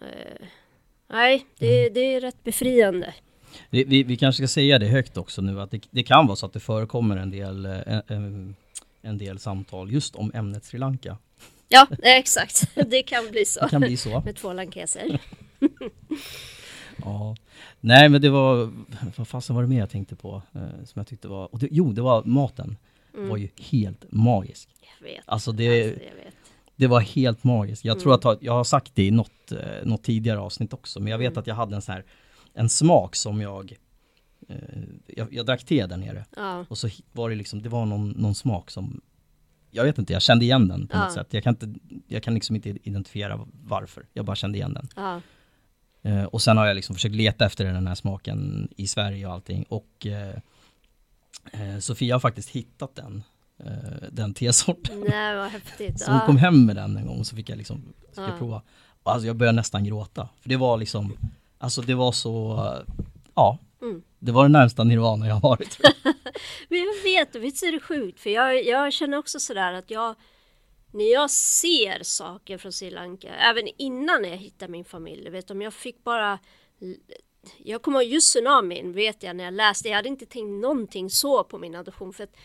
eh, 0.00 0.46
nej, 1.08 1.46
det, 1.58 1.80
mm. 1.80 1.94
det 1.94 2.14
är 2.14 2.20
rätt 2.20 2.44
befriande. 2.44 3.14
Vi, 3.70 3.84
vi, 3.84 4.02
vi, 4.02 4.16
kanske 4.16 4.42
ska 4.42 4.48
säga 4.48 4.78
det 4.78 4.86
högt 4.86 5.16
också 5.16 5.42
nu 5.42 5.60
att 5.60 5.70
det, 5.70 5.88
det 5.90 6.02
kan 6.02 6.26
vara 6.26 6.36
så 6.36 6.46
att 6.46 6.52
det 6.52 6.60
förekommer 6.60 7.16
en 7.16 7.30
del, 7.30 7.66
en, 7.66 8.48
eh, 8.48 8.54
en 9.02 9.18
del 9.18 9.38
samtal 9.38 9.92
just 9.92 10.16
om 10.16 10.30
ämnet 10.34 10.64
Sri 10.64 10.78
Lanka. 10.78 11.18
Ja, 11.68 11.86
exakt. 12.02 12.74
Det 12.74 13.02
kan 13.02 13.30
bli 13.30 13.44
så. 13.44 13.60
Det 13.60 13.68
kan 13.68 13.80
bli 13.80 13.96
så. 13.96 14.22
Med 14.24 14.36
två 14.36 14.52
lankeser. 14.52 15.20
ja. 16.96 17.36
Nej 17.80 18.08
men 18.08 18.22
det 18.22 18.30
var, 18.30 18.72
vad 19.16 19.28
fasen 19.28 19.56
var 19.56 19.62
det 19.62 19.68
mer 19.68 19.78
jag 19.78 19.90
tänkte 19.90 20.16
på? 20.16 20.42
Eh, 20.54 20.84
som 20.84 21.00
jag 21.00 21.06
tyckte 21.06 21.28
var, 21.28 21.48
det, 21.52 21.68
jo 21.70 21.92
det 21.92 22.02
var 22.02 22.24
maten 22.24 22.76
mm. 23.14 23.28
var 23.28 23.36
ju 23.36 23.48
helt 23.70 24.04
magisk. 24.12 24.68
Jag 24.80 25.06
vet. 25.06 25.24
Alltså 25.26 25.52
det, 25.52 25.84
alltså, 25.84 26.00
vet. 26.00 26.34
det 26.76 26.86
var 26.86 27.00
helt 27.00 27.44
magiskt. 27.44 27.84
Jag 27.84 27.92
mm. 27.92 28.02
tror 28.02 28.32
att 28.32 28.42
jag 28.42 28.52
har 28.52 28.64
sagt 28.64 28.94
det 28.94 29.06
i 29.06 29.10
något, 29.10 29.52
eh, 29.52 29.58
något 29.84 30.02
tidigare 30.02 30.40
avsnitt 30.40 30.72
också, 30.72 31.00
men 31.00 31.10
jag 31.10 31.18
vet 31.18 31.32
mm. 31.32 31.40
att 31.40 31.46
jag 31.46 31.54
hade 31.54 31.76
en 31.76 31.82
sån 31.82 31.94
här, 31.94 32.04
en 32.54 32.68
smak 32.68 33.16
som 33.16 33.40
jag 33.40 33.76
jag, 35.06 35.34
jag 35.34 35.46
drack 35.46 35.64
te 35.64 35.86
där 35.86 35.96
nere 35.96 36.24
ja. 36.36 36.64
och 36.68 36.78
så 36.78 36.88
var 37.12 37.30
det 37.30 37.36
liksom, 37.36 37.62
det 37.62 37.68
var 37.68 37.86
någon, 37.86 38.10
någon 38.10 38.34
smak 38.34 38.70
som 38.70 39.00
jag 39.70 39.84
vet 39.84 39.98
inte, 39.98 40.12
jag 40.12 40.22
kände 40.22 40.44
igen 40.44 40.68
den 40.68 40.86
på 40.86 40.96
ja. 40.96 41.04
något 41.04 41.12
sätt. 41.12 41.26
Jag 41.30 41.42
kan, 41.42 41.50
inte, 41.50 41.80
jag 42.08 42.22
kan 42.22 42.34
liksom 42.34 42.56
inte 42.56 42.68
identifiera 42.68 43.46
varför, 43.52 44.06
jag 44.12 44.24
bara 44.24 44.36
kände 44.36 44.58
igen 44.58 44.74
den. 44.74 44.88
Ja. 44.96 45.20
Eh, 46.02 46.24
och 46.24 46.42
sen 46.42 46.56
har 46.56 46.66
jag 46.66 46.74
liksom 46.74 46.94
försökt 46.94 47.14
leta 47.14 47.46
efter 47.46 47.64
den 47.64 47.86
här 47.86 47.94
smaken 47.94 48.68
i 48.76 48.86
Sverige 48.86 49.26
och 49.26 49.32
allting 49.32 49.62
och 49.68 50.06
eh, 50.06 50.38
Eh, 51.52 51.78
Sofia 51.78 52.14
har 52.14 52.20
faktiskt 52.20 52.48
hittat 52.48 52.94
den, 52.94 53.22
eh, 53.58 54.08
den 54.12 54.34
tesorten. 54.34 55.04
Nej 55.08 55.36
vad 55.36 55.48
häftigt. 55.48 56.00
Så 56.00 56.10
hon 56.12 56.20
kom 56.20 56.36
hem 56.36 56.66
med 56.66 56.76
den 56.76 56.96
en 56.96 57.06
gång 57.06 57.24
så 57.24 57.36
fick 57.36 57.48
jag 57.48 57.58
liksom, 57.58 57.82
ska 58.12 58.22
jag 58.22 58.38
prova. 58.38 58.62
Alltså 59.02 59.26
jag 59.26 59.36
började 59.36 59.56
nästan 59.56 59.84
gråta. 59.84 60.28
För 60.40 60.48
det 60.48 60.56
var 60.56 60.76
liksom, 60.76 61.16
alltså 61.58 61.82
det 61.82 61.94
var 61.94 62.12
så, 62.12 62.58
ja. 63.34 63.58
Mm. 63.82 64.02
Det 64.24 64.32
var 64.32 64.42
det 64.42 64.48
närmsta 64.48 64.84
nirvana 64.84 65.26
jag 65.26 65.34
har 65.34 65.40
varit. 65.40 65.78
Men 66.68 66.78
jag 66.78 67.02
vet, 67.02 67.34
visst 67.34 67.62
är 67.62 67.72
det 67.72 67.80
sjukt? 67.80 68.20
För 68.20 68.30
jag, 68.30 68.64
jag 68.64 68.92
känner 68.92 69.18
också 69.18 69.40
sådär 69.40 69.72
att 69.72 69.90
jag, 69.90 70.14
när 70.92 71.12
jag 71.12 71.30
ser 71.30 72.02
saker 72.02 72.58
från 72.58 72.72
Sri 72.72 72.90
Lanka, 72.90 73.34
även 73.34 73.68
innan 73.78 74.24
jag 74.24 74.36
hittade 74.36 74.72
min 74.72 74.84
familj, 74.84 75.30
vet 75.30 75.50
om 75.50 75.62
jag 75.62 75.74
fick 75.74 76.04
bara 76.04 76.38
jag 77.58 77.82
kommer 77.82 78.02
ihåg 78.02 78.12
just 78.12 78.32
tsunamin 78.32 78.92
vet 78.92 79.22
jag 79.22 79.36
när 79.36 79.44
jag 79.44 79.54
läste. 79.54 79.88
Jag 79.88 79.96
hade 79.96 80.08
inte 80.08 80.26
tänkt 80.26 80.62
någonting 80.62 81.10
så 81.10 81.44
på 81.44 81.58
min 81.58 81.74
adoption 81.74 82.12
för 82.12 82.24
att 82.24 82.36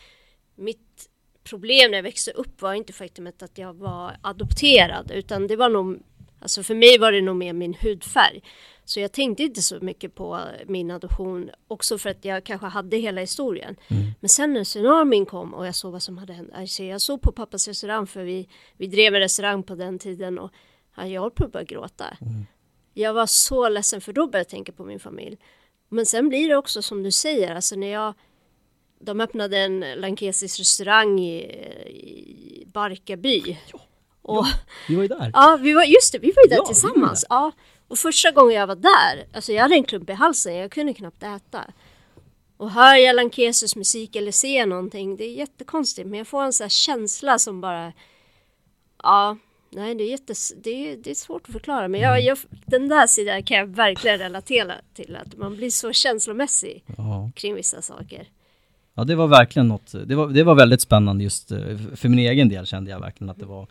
mitt 0.56 1.10
problem 1.44 1.92
när 1.92 1.98
jag 1.98 2.04
växte 2.04 2.32
upp 2.32 2.62
var 2.62 2.74
inte 2.74 2.94
faktumet 2.94 3.44
att 3.44 3.58
jag 3.58 3.74
var 3.74 4.18
adopterad 4.22 5.12
utan 5.12 5.48
det 5.48 5.56
var 5.56 5.70
nog, 5.70 6.00
alltså 6.42 6.64
för 6.64 6.76
mig 6.76 6.98
var 6.98 7.12
det 7.12 7.22
nog 7.22 7.36
mer 7.36 7.54
min 7.54 7.74
hudfärg. 7.74 8.42
Så 8.88 9.00
jag 9.00 9.12
tänkte 9.12 9.44
inte 9.44 9.62
så 9.62 9.80
mycket 9.82 10.16
på 10.16 10.40
min 10.66 10.92
adoption 10.92 11.50
också 11.68 11.98
för 11.98 12.10
att 12.10 12.26
jag 12.26 12.44
kanske 12.44 12.68
hade 12.68 12.98
hela 12.98 13.22
historien. 13.22 13.76
Mm. 13.88 14.04
Men 14.20 14.30
sen 14.30 14.54
när 14.54 14.64
tsunamin 14.64 15.26
kom 15.26 15.54
och 15.54 15.68
jag 15.68 15.76
såg 15.76 15.92
vad 15.92 16.04
som 16.04 16.18
hade 16.18 16.34
hänt. 16.34 16.50
Alltså 16.54 16.84
jag 16.84 17.02
såg 17.02 17.22
på 17.22 17.32
pappas 17.32 17.68
restaurang 17.68 18.08
för 18.08 18.24
vi, 18.24 18.50
vi 18.78 18.88
drev 18.88 19.16
en 19.16 19.22
restaurang 19.22 19.64
på 19.64 19.76
den 19.76 20.00
tiden 20.00 20.40
och 20.40 20.52
jag 20.96 21.22
höll 21.22 21.32
på 21.32 21.46
att 21.46 21.52
börja 21.52 21.64
gråta. 21.64 22.06
Mm. 22.22 22.46
Jag 22.94 23.14
var 23.14 23.26
så 23.26 23.70
ledsen 23.70 24.02
för 24.02 24.14
då 24.14 24.28
började 24.28 24.38
jag 24.38 24.50
tänka 24.50 24.72
på 24.72 24.84
min 24.84 25.00
familj. 25.00 25.38
Men 25.90 26.06
sen 26.06 26.30
blir 26.30 26.50
det 26.50 26.56
också 26.56 26.82
som 26.82 27.04
du 27.04 27.12
säger, 27.12 27.56
alltså 27.56 27.76
när 27.76 27.88
jag 27.88 28.14
de 29.00 29.22
öppnade 29.22 29.58
en 29.58 29.80
lankesisk 29.80 30.60
restaurang 30.60 31.20
i, 31.20 31.42
i 31.88 32.66
Barkarby. 32.74 33.58
Ja, 33.72 33.80
och, 34.22 34.36
ja, 34.36 34.48
vi 34.88 34.96
var 34.96 35.04
ju 35.04 35.08
där. 35.08 35.32
Ja, 35.34 35.60
vi 35.62 35.74
var, 35.74 35.84
just 35.84 36.12
det, 36.12 36.20
vi 36.20 36.32
var 36.32 36.44
ju 36.44 36.50
där 36.50 36.58
ja, 36.58 36.66
tillsammans. 36.66 37.26
Ja, 37.30 37.52
och 37.88 37.98
första 37.98 38.32
gången 38.32 38.56
jag 38.56 38.68
var 38.68 38.76
där, 38.76 39.28
alltså 39.34 39.52
jag 39.54 39.62
hade 39.62 39.76
en 39.76 39.84
klump 39.84 40.10
i 40.10 40.14
halsen, 40.14 40.56
jag 40.56 40.72
kunde 40.72 40.94
knappt 40.94 41.24
äta. 41.24 41.66
Och 42.58 42.72
hör 42.72 42.96
jag 42.96 43.16
lankesisk 43.16 43.76
musik 43.76 44.16
eller 44.16 44.32
ser 44.32 44.66
någonting, 44.66 45.18
det 45.18 45.24
är 45.24 45.34
jättekonstigt, 45.34 46.08
men 46.08 46.18
jag 46.18 46.28
får 46.28 46.44
en 46.44 46.54
sån 46.54 46.66
här 46.66 46.70
känsla 46.70 47.40
som 47.40 47.62
bara, 47.62 47.94
ja, 49.04 49.38
Nej, 49.70 49.96
det 49.96 50.04
är, 50.04 50.12
jättes, 50.12 50.54
det 50.64 50.70
är, 50.70 50.98
det 50.98 51.10
är 51.10 51.16
svårt 51.16 51.42
att 51.46 51.52
förklara. 51.52 51.88
Men 51.88 52.02
jag, 52.02 52.14
mm. 52.14 52.26
jag, 52.26 52.38
den 52.66 52.88
där 52.88 53.08
sidan 53.08 53.44
kan 53.44 53.58
jag 53.58 53.68
verkligen 53.68 54.18
relatera 54.18 54.74
till. 54.94 55.16
Att 55.16 55.38
man 55.38 55.56
blir 55.56 55.70
så 55.70 55.94
känslomässig 55.94 56.84
ja. 56.98 57.32
kring 57.36 57.56
vissa 57.56 57.82
saker. 57.82 58.28
Ja, 58.94 59.04
det 59.04 59.16
var 59.16 59.28
verkligen 59.28 59.68
något. 59.68 59.92
Det 60.06 60.16
var, 60.16 60.28
det 60.28 60.44
var 60.44 60.56
väldigt 60.56 60.82
spännande 60.82 61.24
just 61.24 61.52
eh, 61.52 61.60
för 61.96 62.10
min 62.10 62.20
egen 62.20 62.50
del 62.50 62.66
kände 62.66 62.92
jag 62.92 63.00
verkligen 63.00 63.30
att 63.30 63.40
det 63.40 63.46
var. 63.46 63.68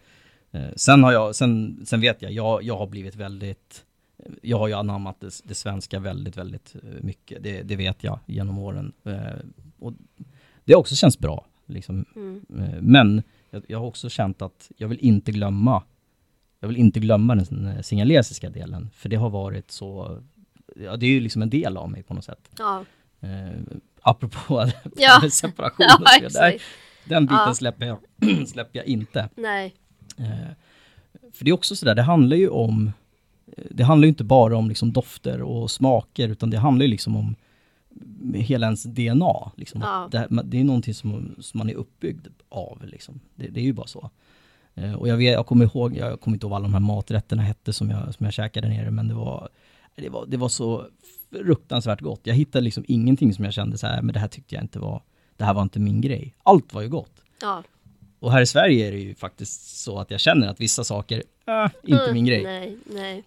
Eh, 0.52 0.60
sen 0.76 1.04
har 1.04 1.12
jag, 1.12 1.36
sen, 1.36 1.80
sen 1.86 2.00
vet 2.00 2.22
jag, 2.22 2.32
jag, 2.32 2.62
jag 2.62 2.76
har 2.76 2.86
blivit 2.86 3.14
väldigt 3.14 3.84
jag 4.42 4.58
har 4.58 4.68
ju 4.68 4.74
anammat 4.74 5.20
det, 5.20 5.40
det 5.44 5.54
svenska 5.54 6.00
väldigt, 6.00 6.36
väldigt 6.36 6.74
eh, 6.74 7.02
mycket. 7.02 7.42
Det, 7.42 7.62
det, 7.62 7.76
vet 7.76 8.04
jag 8.04 8.18
genom 8.26 8.58
åren. 8.58 8.92
Och 9.78 9.92
det 10.64 10.72
har 10.72 10.80
också 10.80 10.94
känts 10.96 11.18
bra. 11.18 11.46
Liksom. 11.66 12.04
Mm. 12.16 12.42
Eh, 12.58 12.80
Men 12.80 13.22
jag, 13.50 13.62
jag 13.68 13.78
har 13.78 13.86
också 13.86 14.08
känt 14.08 14.42
att 14.42 14.70
jag 14.76 14.88
vill 14.88 14.98
inte 14.98 15.32
glömma 15.32 15.82
jag 16.60 16.68
vill 16.68 16.76
inte 16.76 17.00
glömma 17.00 17.34
den 17.34 17.66
eh, 17.66 17.82
singalesiska 17.82 18.50
delen, 18.50 18.90
för 18.94 19.08
det 19.08 19.16
har 19.16 19.30
varit 19.30 19.70
så, 19.70 20.22
ja 20.76 20.96
det 20.96 21.06
är 21.06 21.10
ju 21.10 21.20
liksom 21.20 21.42
en 21.42 21.50
del 21.50 21.76
av 21.76 21.90
mig 21.90 22.02
på 22.02 22.14
något 22.14 22.24
sätt. 22.24 22.50
Ja, 22.58 22.84
Eh, 23.20 23.60
apropå 24.02 24.70
Ja. 24.96 25.30
separation 25.30 25.86
ja 25.88 25.96
och 26.00 26.08
så 26.08 26.20
vidare. 26.20 26.58
Den 27.04 27.26
biten 27.26 27.38
Ja. 27.46 27.54
släpper, 27.54 27.86
jag, 27.86 27.98
släpper 28.48 28.78
jag 28.78 28.86
inte. 28.86 29.28
Nej. 29.36 29.74
Eh, 30.18 30.48
för 31.32 31.44
det 31.44 31.50
är 31.50 31.54
också 31.54 31.76
sådär, 31.76 31.94
det 31.94 32.02
handlar 32.02 32.36
ju 32.36 32.48
om, 32.48 32.86
eh, 32.86 32.92
det 33.70 33.84
handlar 33.84 34.06
ju 34.06 34.08
inte 34.08 34.24
bara 34.24 34.56
om 34.56 34.68
liksom 34.68 34.92
dofter 34.92 35.42
och 35.42 35.70
smaker, 35.70 36.28
utan 36.28 36.50
det 36.50 36.58
handlar 36.58 36.84
ju 36.84 36.90
liksom 36.90 37.16
om 37.16 37.34
hela 38.34 38.66
ens 38.66 38.82
DNA. 38.82 39.52
Liksom. 39.56 39.80
Ja. 39.80 40.08
Det, 40.10 40.42
det 40.44 40.60
är 40.60 40.64
någonting 40.64 40.94
som, 40.94 41.34
som 41.40 41.58
man 41.58 41.70
är 41.70 41.74
uppbyggd 41.74 42.26
av. 42.48 42.82
Liksom. 42.84 43.20
Det, 43.34 43.48
det 43.48 43.60
är 43.60 43.64
ju 43.64 43.72
bara 43.72 43.86
så. 43.86 44.10
Eh, 44.74 44.94
och 44.94 45.08
jag, 45.08 45.16
vet, 45.16 45.32
jag 45.32 45.46
kommer 45.46 45.64
ihåg, 45.64 45.96
jag 45.96 46.20
kommer 46.20 46.36
inte 46.36 46.44
ihåg 46.44 46.50
vad 46.50 46.56
alla 46.56 46.68
de 46.68 46.72
här 46.72 46.80
maträtterna 46.80 47.42
hette 47.42 47.72
som 47.72 47.90
jag, 47.90 48.14
som 48.14 48.24
jag 48.24 48.32
käkade 48.32 48.68
nere, 48.68 48.90
men 48.90 49.08
det 49.08 49.14
var, 49.14 49.48
det 49.96 50.08
var, 50.08 50.26
det 50.26 50.36
var 50.36 50.48
så 50.48 50.86
fruktansvärt 51.30 52.00
gott. 52.00 52.20
Jag 52.22 52.34
hittade 52.34 52.64
liksom 52.64 52.84
ingenting 52.88 53.34
som 53.34 53.44
jag 53.44 53.54
kände 53.54 53.78
så 53.78 53.86
här, 53.86 54.02
men 54.02 54.12
det 54.12 54.20
här 54.20 54.28
tyckte 54.28 54.54
jag 54.54 54.64
inte 54.64 54.78
var, 54.78 55.02
det 55.36 55.44
här 55.44 55.54
var 55.54 55.62
inte 55.62 55.80
min 55.80 56.00
grej. 56.00 56.34
Allt 56.42 56.74
var 56.74 56.82
ju 56.82 56.88
gott. 56.88 57.22
Ja. 57.40 57.62
Och 58.18 58.32
här 58.32 58.40
i 58.40 58.46
Sverige 58.46 58.88
är 58.88 58.92
det 58.92 58.98
ju 58.98 59.14
faktiskt 59.14 59.78
så 59.78 59.98
att 59.98 60.10
jag 60.10 60.20
känner 60.20 60.48
att 60.48 60.60
vissa 60.60 60.84
saker, 60.84 61.22
äh, 61.46 61.70
inte 61.82 62.02
Mm, 62.02 62.14
min 62.14 62.24
grej. 62.24 62.42
Nej, 62.42 62.76
nej. 62.86 63.24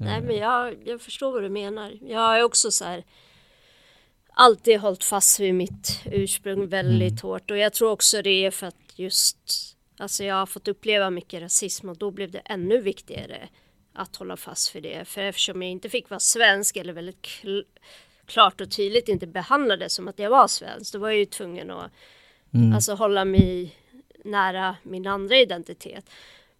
Nej, 0.00 0.18
Eh, 0.18 0.22
men 0.24 0.36
jag, 0.36 0.76
jag 0.84 1.00
förstår 1.00 1.32
vad 1.32 1.42
du 1.42 1.48
menar. 1.48 1.98
Jag 2.02 2.20
har 2.20 2.42
också 2.42 2.70
så 2.70 2.84
här 2.84 3.04
alltid 4.32 4.80
hållit 4.80 5.04
fast 5.04 5.40
vid 5.40 5.54
mitt 5.54 6.00
ursprung 6.04 6.68
väldigt 6.68 7.10
Mm. 7.22 7.22
hårt 7.22 7.50
och 7.50 7.58
jag 7.58 7.72
tror 7.72 7.90
också 7.90 8.22
det 8.22 8.30
är 8.46 8.50
för 8.50 8.66
att 8.66 8.76
just 8.96 9.36
alltså 9.98 10.24
jag 10.24 10.34
har 10.34 10.46
fått 10.46 10.68
uppleva 10.68 11.10
mycket 11.10 11.42
rasism 11.42 11.88
och 11.88 11.96
då 11.98 12.10
blev 12.10 12.30
det 12.30 12.38
ännu 12.38 12.80
viktigare 12.80 13.48
att 13.92 14.16
hålla 14.16 14.36
fast 14.36 14.76
vid 14.76 14.82
det. 14.82 15.04
För 15.08 15.20
eftersom 15.20 15.62
jag 15.62 15.70
inte 15.70 15.88
fick 15.88 16.10
vara 16.10 16.20
svensk 16.20 16.76
eller 16.76 16.92
väldigt 16.92 17.20
kl- 17.22 17.64
klart 18.26 18.60
och 18.60 18.70
tydligt 18.70 19.08
inte 19.08 19.26
behandlades 19.26 19.94
som 19.94 20.08
att 20.08 20.18
jag 20.18 20.30
var 20.30 20.48
svensk, 20.48 20.92
då 20.92 20.98
var 20.98 21.08
jag 21.08 21.18
ju 21.18 21.24
tvungen 21.24 21.70
att 21.70 21.90
Mm. 22.54 22.72
alltså 22.74 22.94
hålla 22.94 23.24
mig 23.24 23.76
nära 24.24 24.76
min 24.82 25.06
andra 25.06 25.36
identitet. 25.36 26.10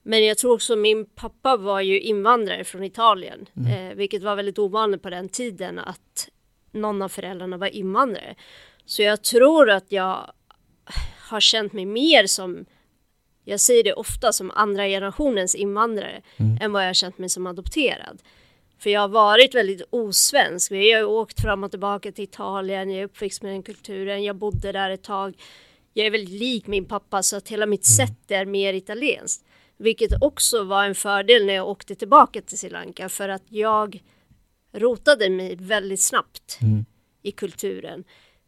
Men 0.02 0.24
jag 0.24 0.38
tror 0.38 0.54
också 0.54 0.76
min 0.76 1.06
pappa 1.06 1.56
var 1.56 1.80
ju 1.80 2.00
invandrare 2.00 2.64
från 2.64 2.84
Italien, 2.84 3.46
eh, 3.56 3.96
vilket 3.96 4.22
var 4.22 4.36
väldigt 4.36 4.58
ovanligt 4.58 5.02
på 5.02 5.10
den 5.10 5.28
tiden 5.28 5.78
att 5.78 6.28
någon 6.72 7.02
av 7.02 7.08
föräldrarna 7.08 7.56
var 7.56 7.66
invandrare. 7.66 8.34
Så 8.84 9.02
jag 9.02 9.22
tror 9.22 9.70
att 9.70 9.92
jag 9.92 10.30
har 11.30 11.40
känt 11.40 11.72
mig 11.72 11.86
mer 11.86 12.26
som, 12.26 12.64
jag 13.44 13.60
säger 13.60 13.84
det 13.84 13.92
ofta, 13.92 14.32
som 14.32 14.50
andra 14.50 14.86
generationens 14.86 15.54
invandrare 15.54 16.22
än 16.60 16.72
vad 16.72 16.82
jag 16.82 16.88
har 16.88 16.94
känt 16.94 17.18
mig 17.18 17.28
som 17.28 17.46
adopterad. 17.46 18.22
För 18.78 18.90
jag 18.90 19.00
har 19.00 19.08
varit 19.08 19.54
väldigt 19.54 19.82
osvensk. 19.90 20.72
Vi 20.72 20.92
har 20.92 21.04
åkt 21.04 21.40
fram 21.40 21.64
och 21.64 21.70
tillbaka 21.70 22.12
till 22.12 22.24
Italien, 22.24 22.90
jag 22.90 23.00
är 23.00 23.04
uppväxt 23.04 23.42
med 23.42 23.52
den 23.52 23.62
kulturen, 23.62 24.24
jag 24.24 24.36
bodde 24.36 24.72
där 24.72 24.90
ett 24.90 25.02
tag. 25.02 25.34
Jag 25.92 26.06
är 26.06 26.10
väldigt 26.10 26.40
lik 26.40 26.66
min 26.66 26.84
pappa 26.84 27.22
så 27.22 27.36
att 27.36 27.48
hela 27.48 27.66
mitt 27.66 27.84
sätt 27.84 28.30
är 28.30 28.44
mer 28.44 28.74
italienskt. 28.74 29.44
Vilket 29.80 30.22
också 30.22 30.64
var 30.64 30.84
en 30.84 30.94
fördel 30.94 31.46
när 31.46 31.54
jag 31.54 31.68
åkte 31.68 31.94
tillbaka 31.94 32.42
till 32.42 32.58
Sri 32.58 32.70
Lanka 32.70 33.08
för 33.08 33.28
att 33.28 33.42
jag 33.48 34.02
rotade 34.72 35.30
mig 35.30 35.56
väldigt 35.56 36.00
snabbt 36.02 36.58
Mm. 36.62 36.84
i 37.22 37.32
kulturen. 37.32 38.04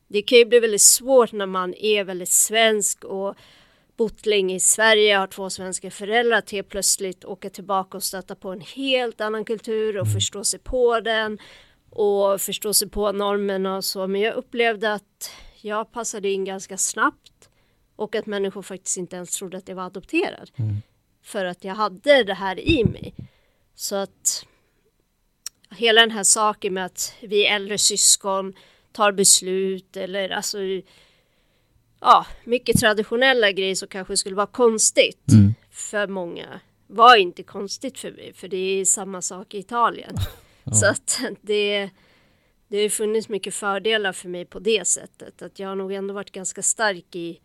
Det 0.08 0.22
kan 0.22 0.38
ju 0.38 0.44
bli 0.44 0.60
väldigt 0.60 0.82
svårt 0.82 1.32
när 1.32 1.46
man 1.46 1.74
är 1.74 2.04
väldigt 2.04 2.28
svensk 2.28 3.04
och 3.04 3.34
bott 3.96 4.26
länge 4.26 4.54
i 4.54 4.60
Sverige, 4.60 5.16
har 5.16 5.26
två 5.26 5.50
svenska 5.50 5.90
föräldrar 5.90 6.38
att 6.38 6.50
helt 6.50 6.68
plötsligt 6.68 7.24
åka 7.24 7.50
tillbaka 7.50 7.96
och 7.96 8.02
stöta 8.02 8.34
på 8.34 8.50
en 8.50 8.60
helt 8.60 9.20
annan 9.20 9.44
kultur 9.44 9.98
och 9.98 10.12
förstå 10.12 10.44
sig 10.44 10.60
på 10.60 11.00
den 11.00 11.38
och 11.90 12.40
förstå 12.40 12.74
sig 12.74 12.88
på 12.90 13.12
normerna 13.12 13.76
och 13.76 13.84
så. 13.84 14.06
Men 14.06 14.20
jag 14.20 14.34
upplevde 14.34 14.92
att 14.92 15.30
jag 15.60 15.92
passade 15.92 16.30
in 16.30 16.44
ganska 16.44 16.76
snabbt 16.76 17.48
och 17.96 18.14
att 18.14 18.26
människor 18.26 18.62
faktiskt 18.62 18.96
inte 18.96 19.16
ens 19.16 19.30
trodde 19.30 19.56
att 19.56 19.68
jag 19.68 19.76
var 19.76 19.84
adopterad. 19.86 20.50
För 21.22 21.44
att 21.44 21.64
jag 21.64 21.74
hade 21.74 22.24
det 22.24 22.34
här 22.34 22.60
i 22.60 22.84
mig. 22.84 23.14
Så 23.74 23.96
att 23.96 24.46
hela 25.70 26.00
den 26.00 26.10
här 26.10 26.24
saken 26.24 26.74
med 26.74 26.84
att 26.86 27.14
vi 27.20 27.46
äldre 27.46 27.78
syskon 27.78 28.54
tar 28.92 29.12
beslut 29.12 29.96
eller 29.96 30.30
alltså 30.30 30.58
ja, 32.00 32.26
mycket 32.44 32.80
traditionella 32.80 33.52
grejer 33.52 33.74
som 33.74 33.88
kanske 33.88 34.16
skulle 34.16 34.36
vara 34.36 34.46
konstigt 34.46 35.32
Mm. 35.32 35.54
för 35.70 36.06
många 36.06 36.60
var 36.86 37.16
inte 37.16 37.42
konstigt 37.42 37.98
för 37.98 38.10
mig 38.12 38.32
för 38.32 38.48
det 38.48 38.56
är 38.56 38.84
samma 38.84 39.22
sak 39.22 39.54
i 39.54 39.58
Italien. 39.58 40.16
Så 40.72 40.86
att 40.86 41.20
det, 41.40 41.90
det 42.68 42.82
har 42.82 42.88
funnits 42.88 43.28
mycket 43.28 43.54
fördelar 43.54 44.12
för 44.12 44.28
mig 44.28 44.44
på 44.44 44.58
det 44.58 44.88
sättet. 44.88 45.42
Att 45.42 45.58
jag 45.58 45.68
har 45.68 45.76
nog 45.76 45.92
ändå 45.92 46.14
varit 46.14 46.30
ganska 46.32 46.62
stark 46.62 47.16
i 47.16 47.40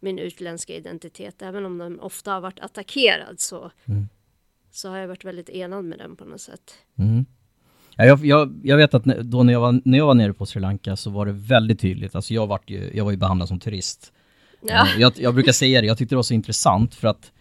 min 0.00 0.18
utländska 0.18 0.74
identitet. 0.74 1.42
Även 1.42 1.66
om 1.66 1.78
den 1.78 2.00
ofta 2.00 2.32
har 2.32 2.40
varit 2.40 2.60
attackerad 2.60 3.40
så, 3.40 3.70
Mm. 3.84 4.08
så 4.70 4.88
har 4.88 4.96
jag 4.98 5.08
varit 5.08 5.24
väldigt 5.24 5.48
enad 5.48 5.84
med 5.84 5.98
den 5.98 6.16
på 6.16 6.24
något 6.24 6.40
sätt. 6.40 6.74
Mm. 6.98 7.24
Ja, 7.96 8.04
jag, 8.04 8.26
jag, 8.26 8.60
jag 8.64 8.76
vet 8.76 8.94
att 8.94 9.04
när- 9.04 9.22
då 9.22 9.42
när 9.42 9.52
jag, 9.52 9.60
var, 9.60 9.80
när 9.84 9.98
jag 9.98 10.06
var 10.06 10.14
nere 10.14 10.32
på 10.32 10.46
Sri 10.46 10.60
Lanka 10.60 10.96
så 10.96 11.10
var 11.10 11.26
det 11.26 11.32
väldigt 11.32 11.80
tydligt, 11.80 12.14
alltså 12.14 12.34
jag, 12.34 12.46
vart 12.46 12.70
ju, 12.70 12.90
jag 12.94 13.04
var 13.04 13.10
ju 13.10 13.16
behandlad 13.16 13.48
som 13.48 13.60
turist. 13.60 14.12
Ja. 14.62 14.86
Eh, 14.94 15.00
Jag, 15.00 15.12
jag 15.16 15.34
brukar 15.34 15.52
säga 15.52 15.80
det, 15.80 15.86
jag 15.86 15.98
tyckte 15.98 16.12
det 16.14 16.16
var 16.16 16.22
så 16.22 16.34
intressant 16.34 16.94
för 16.94 17.08
att 17.08 17.32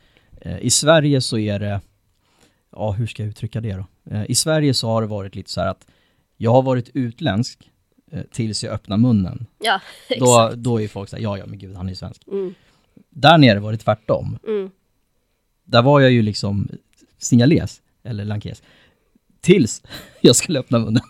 eh, 0.41 0.59
i 0.59 0.69
Sverige 0.69 1.21
så 1.21 1.37
är 1.37 1.59
det, 1.59 1.81
ja 2.71 2.91
hur 2.91 3.07
ska 3.07 3.23
jag 3.23 3.29
uttrycka 3.29 3.61
det 3.61 3.73
då? 3.73 3.85
Eh, 4.15 4.25
I 4.31 4.35
Sverige 4.35 4.73
så 4.73 4.87
har 4.87 5.01
det 5.01 5.07
varit 5.07 5.35
lite 5.35 5.51
så 5.51 5.61
här 5.61 5.67
att 5.67 5.87
jag 6.37 6.51
har 6.51 6.61
varit 6.61 6.89
utländsk 6.93 7.69
tills 8.31 8.63
jag 8.63 8.73
öppnar 8.73 8.97
munnen. 8.97 9.45
Ja, 9.59 9.81
Då, 10.19 10.51
då 10.55 10.81
är 10.81 10.87
folk 10.87 11.09
såhär, 11.09 11.23
ja 11.23 11.37
ja 11.37 11.45
men 11.45 11.59
gud 11.59 11.75
han 11.75 11.85
är 11.85 11.89
ju 11.89 11.95
svensk. 11.95 12.21
Mm, 12.27 12.53
Där 13.09 13.37
nere 13.37 13.59
var 13.59 13.71
det 13.71 13.77
tvärtom. 13.77 14.37
mm, 14.47 14.69
Där 15.63 15.81
var 15.81 15.99
jag 15.99 16.11
ju 16.11 16.21
liksom 16.21 16.67
singales, 17.17 17.81
eller 18.03 18.25
lankes, 18.25 18.63
tills 19.41 19.81
jag 20.21 20.35
skulle 20.35 20.59
öppna 20.59 20.79
munnen. 20.79 21.03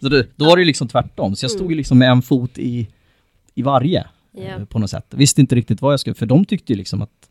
Så 0.00 0.08
då, 0.08 0.22
då 0.36 0.44
var 0.44 0.56
det 0.56 0.60
ju 0.62 0.66
liksom 0.66 0.88
tvärtom, 0.88 1.36
så 1.36 1.44
jag 1.44 1.50
stod 1.50 1.70
ju 1.70 1.76
liksom 1.76 1.98
med 1.98 2.10
en 2.10 2.22
fot 2.22 2.58
i, 2.58 2.88
i 3.54 3.62
varje 3.62 4.06
eh, 4.36 4.64
på 4.64 4.78
något 4.78 4.90
sätt. 4.90 5.06
Visste 5.10 5.40
inte 5.40 5.54
riktigt 5.54 5.82
vad 5.82 5.92
jag 5.92 6.00
skulle, 6.00 6.14
för 6.14 6.26
de 6.26 6.44
tyckte 6.44 6.72
ju 6.72 6.76
liksom 6.76 7.02
att 7.02 7.30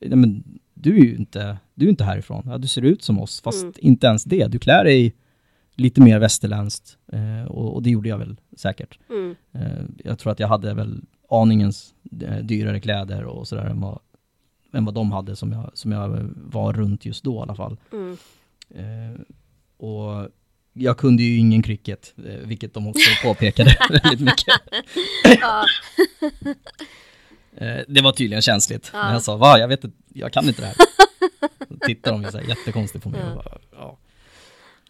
nej, 0.00 0.16
men, 0.16 0.44
du 0.74 0.96
är 0.98 1.04
ju 1.04 1.16
inte, 1.16 1.56
du 1.74 1.84
är 1.86 1.90
inte 1.90 2.04
härifrån, 2.04 2.42
ja, 2.46 2.58
du 2.58 2.68
ser 2.68 2.82
ut 2.82 3.02
som 3.02 3.20
oss, 3.20 3.40
fast 3.40 3.62
Mm. 3.62 3.74
inte 3.78 4.06
ens 4.06 4.24
det. 4.24 4.46
Du 4.46 4.58
klär 4.58 4.84
dig 4.84 5.14
lite 5.74 6.00
mer 6.00 6.18
västerländskt 6.18 6.98
eh, 7.12 7.44
och, 7.44 7.74
och 7.74 7.82
det 7.82 7.90
gjorde 7.90 8.08
jag 8.08 8.18
väl 8.18 8.36
säkert. 8.56 8.98
mm, 9.10 9.34
Eh, 9.52 9.84
jag 10.04 10.18
tror 10.18 10.32
att 10.32 10.40
jag 10.40 10.48
hade 10.48 10.74
väl 10.74 11.00
aningens 11.30 11.94
eh, 12.22 12.36
dyrare 12.36 12.80
kläder 12.80 13.24
och 13.24 13.48
sådär 13.48 13.64
än 13.64 13.80
vad, 13.80 13.98
än 14.72 14.84
vad 14.84 14.94
de 14.94 15.12
hade 15.12 15.36
som 15.36 15.52
jag, 15.52 15.70
som 15.74 15.92
jag 15.92 16.30
var 16.36 16.72
runt 16.72 17.04
just 17.04 17.24
då 17.24 17.36
i 17.36 17.42
alla 17.42 17.54
fall. 17.54 17.76
mm. 17.92 18.16
Och 19.76 20.28
jag 20.72 20.98
kunde 20.98 21.22
ju 21.22 21.36
ingen 21.38 21.62
cricket, 21.62 22.12
vilket 22.44 22.74
de 22.74 22.86
också 22.86 23.10
påpekade 23.28 23.76
väldigt 23.90 24.20
mycket. 24.20 24.54
Det 27.88 28.00
var 28.00 28.12
tydligen 28.12 28.42
känsligt. 28.42 28.90
Ja. 28.92 29.02
När 29.04 29.12
jag 29.12 29.22
sa, 29.22 29.36
va, 29.36 29.58
jag 29.58 29.68
vet 29.68 29.84
inte, 29.84 29.96
jag 30.14 30.32
kan 30.32 30.48
inte 30.48 30.62
det 30.62 30.66
här. 30.66 30.76
Då 31.68 31.76
tittar 31.86 32.12
de 32.12 32.22
ju 32.22 32.30
så 32.30 32.38
här 32.38 32.44
jättekonstigt 32.48 33.04
på 33.04 33.10
mig. 33.10 33.20
Ja. 33.24 33.28
Och 33.30 33.34
bara, 33.44 33.58
ja. 33.72 33.98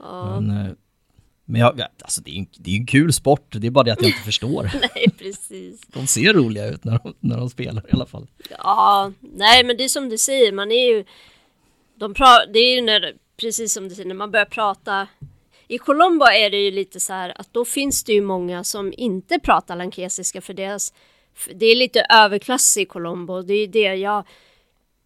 Ja. 0.04 0.40
Men, 0.40 0.66
eh, 0.66 0.72
men 1.44 1.60
jag, 1.60 1.74
ja, 1.78 1.88
alltså 2.02 2.20
det 2.20 2.30
är 2.30 2.32
ju 2.32 2.38
en, 2.38 2.46
det 2.58 2.70
är 2.70 2.76
en 2.76 2.86
kul 2.86 3.12
sport, 3.12 3.46
det 3.50 3.66
är 3.66 3.70
bara 3.70 3.84
det 3.84 3.92
att 3.92 4.02
jag 4.02 4.10
inte 4.10 4.22
förstår. 4.24 4.70
nej 4.94 5.10
precis. 5.18 5.80
De 5.86 6.06
ser 6.06 6.32
roliga 6.32 6.66
ut 6.66 6.84
när 6.84 6.98
de, 7.02 7.14
när 7.20 7.36
de 7.36 7.50
spelar 7.50 7.86
i 7.88 7.92
alla 7.92 8.06
fall. 8.06 8.26
Ja, 8.50 9.12
nej 9.20 9.64
men 9.64 9.76
det 9.76 9.84
är 9.84 9.88
som 9.88 10.08
du 10.08 10.18
säger, 10.18 10.52
man 10.52 10.72
är 10.72 10.88
ju... 10.88 11.04
De 11.96 12.14
pra, 12.14 12.46
det 12.52 12.58
är 12.58 12.74
ju 12.74 12.82
när, 12.82 13.14
precis 13.36 13.72
som 13.72 13.88
du 13.88 13.94
säger, 13.94 14.08
när 14.08 14.14
man 14.14 14.30
börjar 14.30 14.46
prata... 14.46 15.08
I 15.68 15.78
Colombo 15.78 16.24
är 16.24 16.50
det 16.50 16.56
ju 16.56 16.70
lite 16.70 17.00
så 17.00 17.12
här 17.12 17.40
att 17.40 17.52
då 17.52 17.64
finns 17.64 18.04
det 18.04 18.12
ju 18.12 18.22
många 18.22 18.64
som 18.64 18.92
inte 18.96 19.38
pratar 19.38 19.76
lankesiska 19.76 20.40
för 20.40 20.54
deras... 20.54 20.92
Det 21.54 21.66
är 21.66 21.76
lite 21.76 22.06
överklass 22.10 22.76
i 22.76 22.84
Colombo, 22.84 23.42
det 23.42 23.54
är 23.54 23.60
ju 23.60 23.66
det 23.66 23.94
jag... 23.94 24.26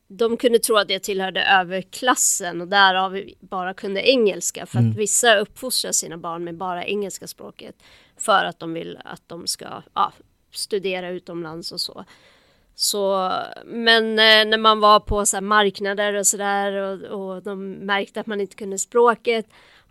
De 0.08 0.36
kunde 0.36 0.58
tro 0.58 0.76
att 0.76 0.90
jag 0.90 1.02
tillhörde 1.02 1.42
överklassen 1.42 2.60
och 2.60 2.68
därav 2.68 3.20
bara 3.40 3.74
kunde 3.74 4.08
engelska 4.08 4.66
för 4.66 4.78
att 4.78 4.96
vissa 4.96 5.36
uppfostrar 5.36 5.92
sina 5.92 6.16
barn 6.16 6.44
med 6.44 6.56
bara 6.56 6.84
engelska 6.84 7.26
språket 7.26 7.74
för 8.16 8.44
att 8.44 8.58
de 8.58 8.72
vill 8.72 8.98
att 9.04 9.22
de 9.26 9.46
ska 9.46 9.82
ja, 9.94 10.12
studera 10.52 11.10
utomlands 11.10 11.72
och 11.72 11.80
så. 11.80 12.04
Så, 12.74 13.32
men 13.64 14.04
eh, 14.04 14.44
när 14.50 14.58
man 14.58 14.80
var 14.80 15.00
på 15.00 15.26
så 15.26 15.40
marknader 15.40 16.14
och 16.14 16.26
sådär 16.26 16.72
och, 16.72 17.34
och 17.34 17.42
de 17.42 17.72
märkte 17.72 18.20
att 18.20 18.26
man 18.26 18.40
inte 18.40 18.56
kunde 18.56 18.78
språket. 18.78 19.46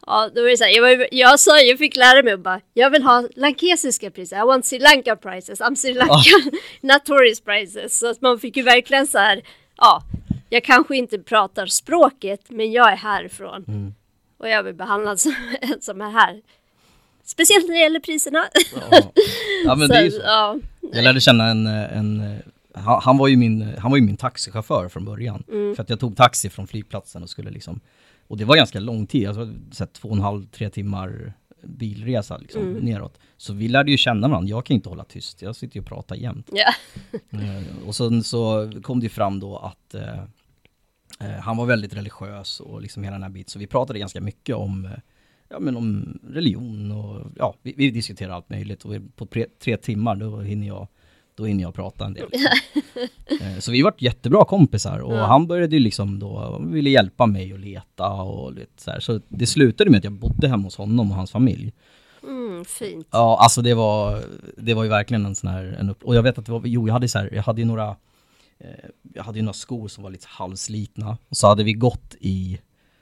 Ja, 0.05 0.29
då 0.35 0.41
var 0.41 0.49
det 0.49 0.57
så 0.57 0.63
här, 0.63 0.71
jag, 0.71 0.81
var, 0.81 1.07
jag 1.11 1.39
sa, 1.39 1.59
jag 1.59 1.77
fick 1.77 1.95
lära 1.95 2.23
mig 2.23 2.33
att 2.33 2.39
bara, 2.39 2.61
jag 2.73 2.89
vill 2.89 3.03
ha 3.03 3.27
lankesiska 3.35 4.11
priser, 4.11 4.37
I 4.37 4.45
want 4.45 4.65
Sri 4.65 4.79
Lanka 4.79 5.15
prices, 5.15 5.61
I'm 5.61 5.75
Sri 5.75 5.93
Lanka, 5.93 6.13
oh. 6.13 6.53
not 6.81 7.05
tourist 7.05 7.45
prices. 7.45 7.99
Så 7.99 8.09
att 8.09 8.21
man 8.21 8.39
fick 8.39 8.57
ju 8.57 8.63
verkligen 8.63 9.07
så 9.07 9.17
här, 9.17 9.41
ja, 9.77 10.03
jag 10.49 10.63
kanske 10.63 10.97
inte 10.97 11.19
pratar 11.19 11.65
språket, 11.65 12.41
men 12.49 12.71
jag 12.71 12.91
är 12.91 12.95
härifrån. 12.95 13.65
Mm. 13.67 13.93
Och 14.37 14.49
jag 14.49 14.63
vill 14.63 14.75
behandlas 14.75 15.21
som 15.21 15.35
en 15.61 15.81
som 15.81 16.01
är 16.01 16.11
här. 16.11 16.41
Speciellt 17.23 17.67
när 17.67 17.73
det 17.73 17.81
gäller 17.81 17.99
priserna. 17.99 18.45
Ja, 18.91 19.11
ja 19.65 19.75
men 19.75 19.87
så, 19.87 19.93
det 19.93 19.99
är 19.99 20.03
ju 20.03 20.11
så. 20.11 20.21
Ja, 20.23 20.57
jag 20.93 21.03
lärde 21.03 21.21
känna 21.21 21.49
en, 21.49 21.67
en 21.67 22.41
han, 22.73 23.17
var 23.17 23.27
ju 23.27 23.37
min, 23.37 23.73
han 23.77 23.91
var 23.91 23.97
ju 23.97 24.03
min 24.03 24.17
taxichaufför 24.17 24.89
från 24.89 25.05
början. 25.05 25.43
Mm. 25.51 25.75
För 25.75 25.83
att 25.83 25.89
jag 25.89 25.99
tog 25.99 26.17
taxi 26.17 26.49
från 26.49 26.67
flygplatsen 26.67 27.23
och 27.23 27.29
skulle 27.29 27.49
liksom 27.49 27.79
Och 28.27 28.37
det 28.37 28.45
var 28.45 28.55
ganska 28.55 28.79
lång 28.79 29.07
tid, 29.07 29.27
alltså 29.27 29.53
så 29.71 29.85
två 29.85 30.09
och 30.09 30.15
en 30.15 30.21
halv, 30.21 30.45
tre 30.45 30.69
timmar 30.69 31.33
bilresa 31.67 32.37
liksom 32.37 32.61
mm. 32.61 32.85
neråt. 32.85 33.19
Så 33.37 33.53
vi 33.53 33.67
lärde 33.67 33.91
ju 33.91 33.97
känna 33.97 34.27
varandra, 34.27 34.49
jag 34.49 34.65
kan 34.65 34.75
inte 34.75 34.89
hålla 34.89 35.03
tyst, 35.03 35.41
jag 35.41 35.55
sitter 35.55 35.75
ju 35.75 35.81
och 35.81 35.87
pratar 35.87 36.15
jämt. 36.15 36.49
Yeah. 36.53 37.63
och 37.87 37.95
sen 37.95 38.23
så 38.23 38.71
kom 38.83 38.99
det 38.99 39.09
fram 39.09 39.39
då 39.39 39.57
att 39.57 39.93
eh, 39.93 40.19
eh, 41.19 41.39
han 41.41 41.57
var 41.57 41.65
väldigt 41.65 41.93
religiös 41.93 42.59
och 42.59 42.81
liksom 42.81 43.03
hela 43.03 43.13
den 43.13 43.23
här 43.23 43.29
biten, 43.29 43.49
så 43.49 43.59
vi 43.59 43.67
pratade 43.67 43.99
ganska 43.99 44.21
mycket 44.21 44.55
om 44.55 44.85
eh, 44.85 44.91
ja, 45.49 45.59
men 45.59 45.77
om 45.77 46.19
religion 46.29 46.91
och 46.91 47.31
ja, 47.35 47.55
vi, 47.61 47.73
vi 47.77 47.91
diskuterade 47.91 48.35
allt 48.35 48.49
möjligt 48.49 48.85
och 48.85 48.93
på 49.15 49.25
tre, 49.25 49.45
tre 49.59 49.77
timmar 49.77 50.15
då 50.15 50.39
hinner 50.39 50.67
jag 50.67 50.87
då 51.37 51.45
hinner 51.45 51.63
jag 51.63 51.73
prata 51.73 52.05
en 52.05 52.13
del. 52.13 52.29
Eh, 53.41 53.59
så 53.59 53.71
vi 53.71 53.81
vart 53.81 54.01
jättebra 54.01 54.45
kompisar 54.45 54.99
och 54.99 55.13
ja. 55.13 55.25
han 55.25 55.47
började 55.47 55.75
ju 55.75 55.79
liksom 55.79 56.19
då, 56.19 56.61
ville 56.65 56.89
hjälpa 56.89 57.25
mig 57.25 57.53
att 57.53 57.59
leta 57.59 58.11
och 58.11 58.53
lite 58.53 58.83
så 58.83 58.91
här. 58.91 58.99
Så 58.99 59.21
det 59.27 59.45
slutade 59.45 59.89
med 59.89 59.97
att 59.97 60.03
jag 60.03 60.13
bodde 60.13 60.47
hemma 60.47 60.63
hos 60.63 60.75
honom 60.75 61.11
och 61.11 61.17
hans 61.17 61.31
familj. 61.31 61.73
Mm, 62.23 62.65
fint. 62.65 63.07
Ja, 63.11 63.37
alltså 63.41 63.61
det 63.61 63.73
var, 63.73 64.23
det 64.57 64.73
var 64.73 64.83
ju 64.83 64.89
verkligen 64.89 65.25
en 65.25 65.35
sån 65.35 65.49
här, 65.49 65.63
en 65.79 65.89
upp, 65.89 66.03
och 66.03 66.15
jag 66.15 66.23
vet 66.23 66.37
att 66.37 66.45
det 66.45 66.51
var, 66.51 66.61
jo 66.65 66.87
jag 66.87 66.93
hade 66.93 67.07
så 67.07 67.19
här, 67.19 67.29
jag 67.33 67.43
hade 67.43 67.61
ju 67.61 67.67
några, 67.67 67.95
eh, 68.59 68.89
jag 69.13 69.23
hade 69.23 69.39
ju 69.39 69.43
några 69.43 69.53
skor 69.53 69.87
som 69.87 70.03
var 70.03 70.11
lite 70.11 70.27
halvslitna. 70.29 71.17
Och 71.29 71.37
så 71.37 71.47
hade 71.47 71.63
vi 71.63 71.73
gått 71.73 72.15
i 72.19 72.59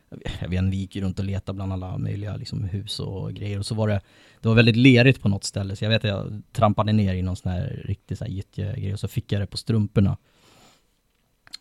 jag 0.09 0.49
vet 0.49 0.59
inte, 0.59 0.71
vi 0.71 0.77
gick 0.77 0.95
ju 0.95 1.01
runt 1.01 1.19
och 1.19 1.25
letade 1.25 1.55
bland 1.55 1.73
alla 1.73 1.97
möjliga 1.97 2.35
liksom, 2.35 2.63
hus 2.63 2.99
och 2.99 3.33
grejer 3.33 3.59
och 3.59 3.65
så 3.65 3.75
var 3.75 3.87
det, 3.87 4.01
det 4.41 4.47
var 4.47 4.55
väldigt 4.55 4.75
lerigt 4.75 5.21
på 5.21 5.29
något 5.29 5.43
ställe 5.43 5.75
så 5.75 5.85
jag 5.85 5.89
vet 5.89 6.05
att 6.05 6.09
jag 6.09 6.41
trampade 6.51 6.91
ner 6.93 7.13
i 7.13 7.21
någon 7.21 7.35
sån 7.35 7.51
här 7.51 7.81
riktig 7.85 8.17
så 8.17 8.23
här 8.23 8.31
gyttjegrej 8.31 8.93
och 8.93 8.99
så 8.99 9.07
fick 9.07 9.31
jag 9.31 9.41
det 9.41 9.47
på 9.47 9.57
strumporna. 9.57 10.17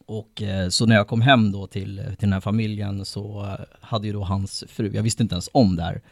Och 0.07 0.43
eh, 0.43 0.69
så 0.69 0.87
när 0.87 0.97
jag 0.97 1.09
kom 1.09 1.21
hem 1.21 1.53
då 1.53 1.67
till, 1.67 1.97
till 1.97 2.17
den 2.19 2.33
här 2.33 2.41
familjen 2.41 3.05
så 3.05 3.57
hade 3.81 4.07
ju 4.07 4.13
då 4.13 4.25
hans 4.25 4.65
fru, 4.69 4.91
jag 4.95 5.03
visste 5.03 5.23
inte 5.23 5.35
ens 5.35 5.51
om 5.53 5.77
det 5.77 5.83
här, 5.83 6.03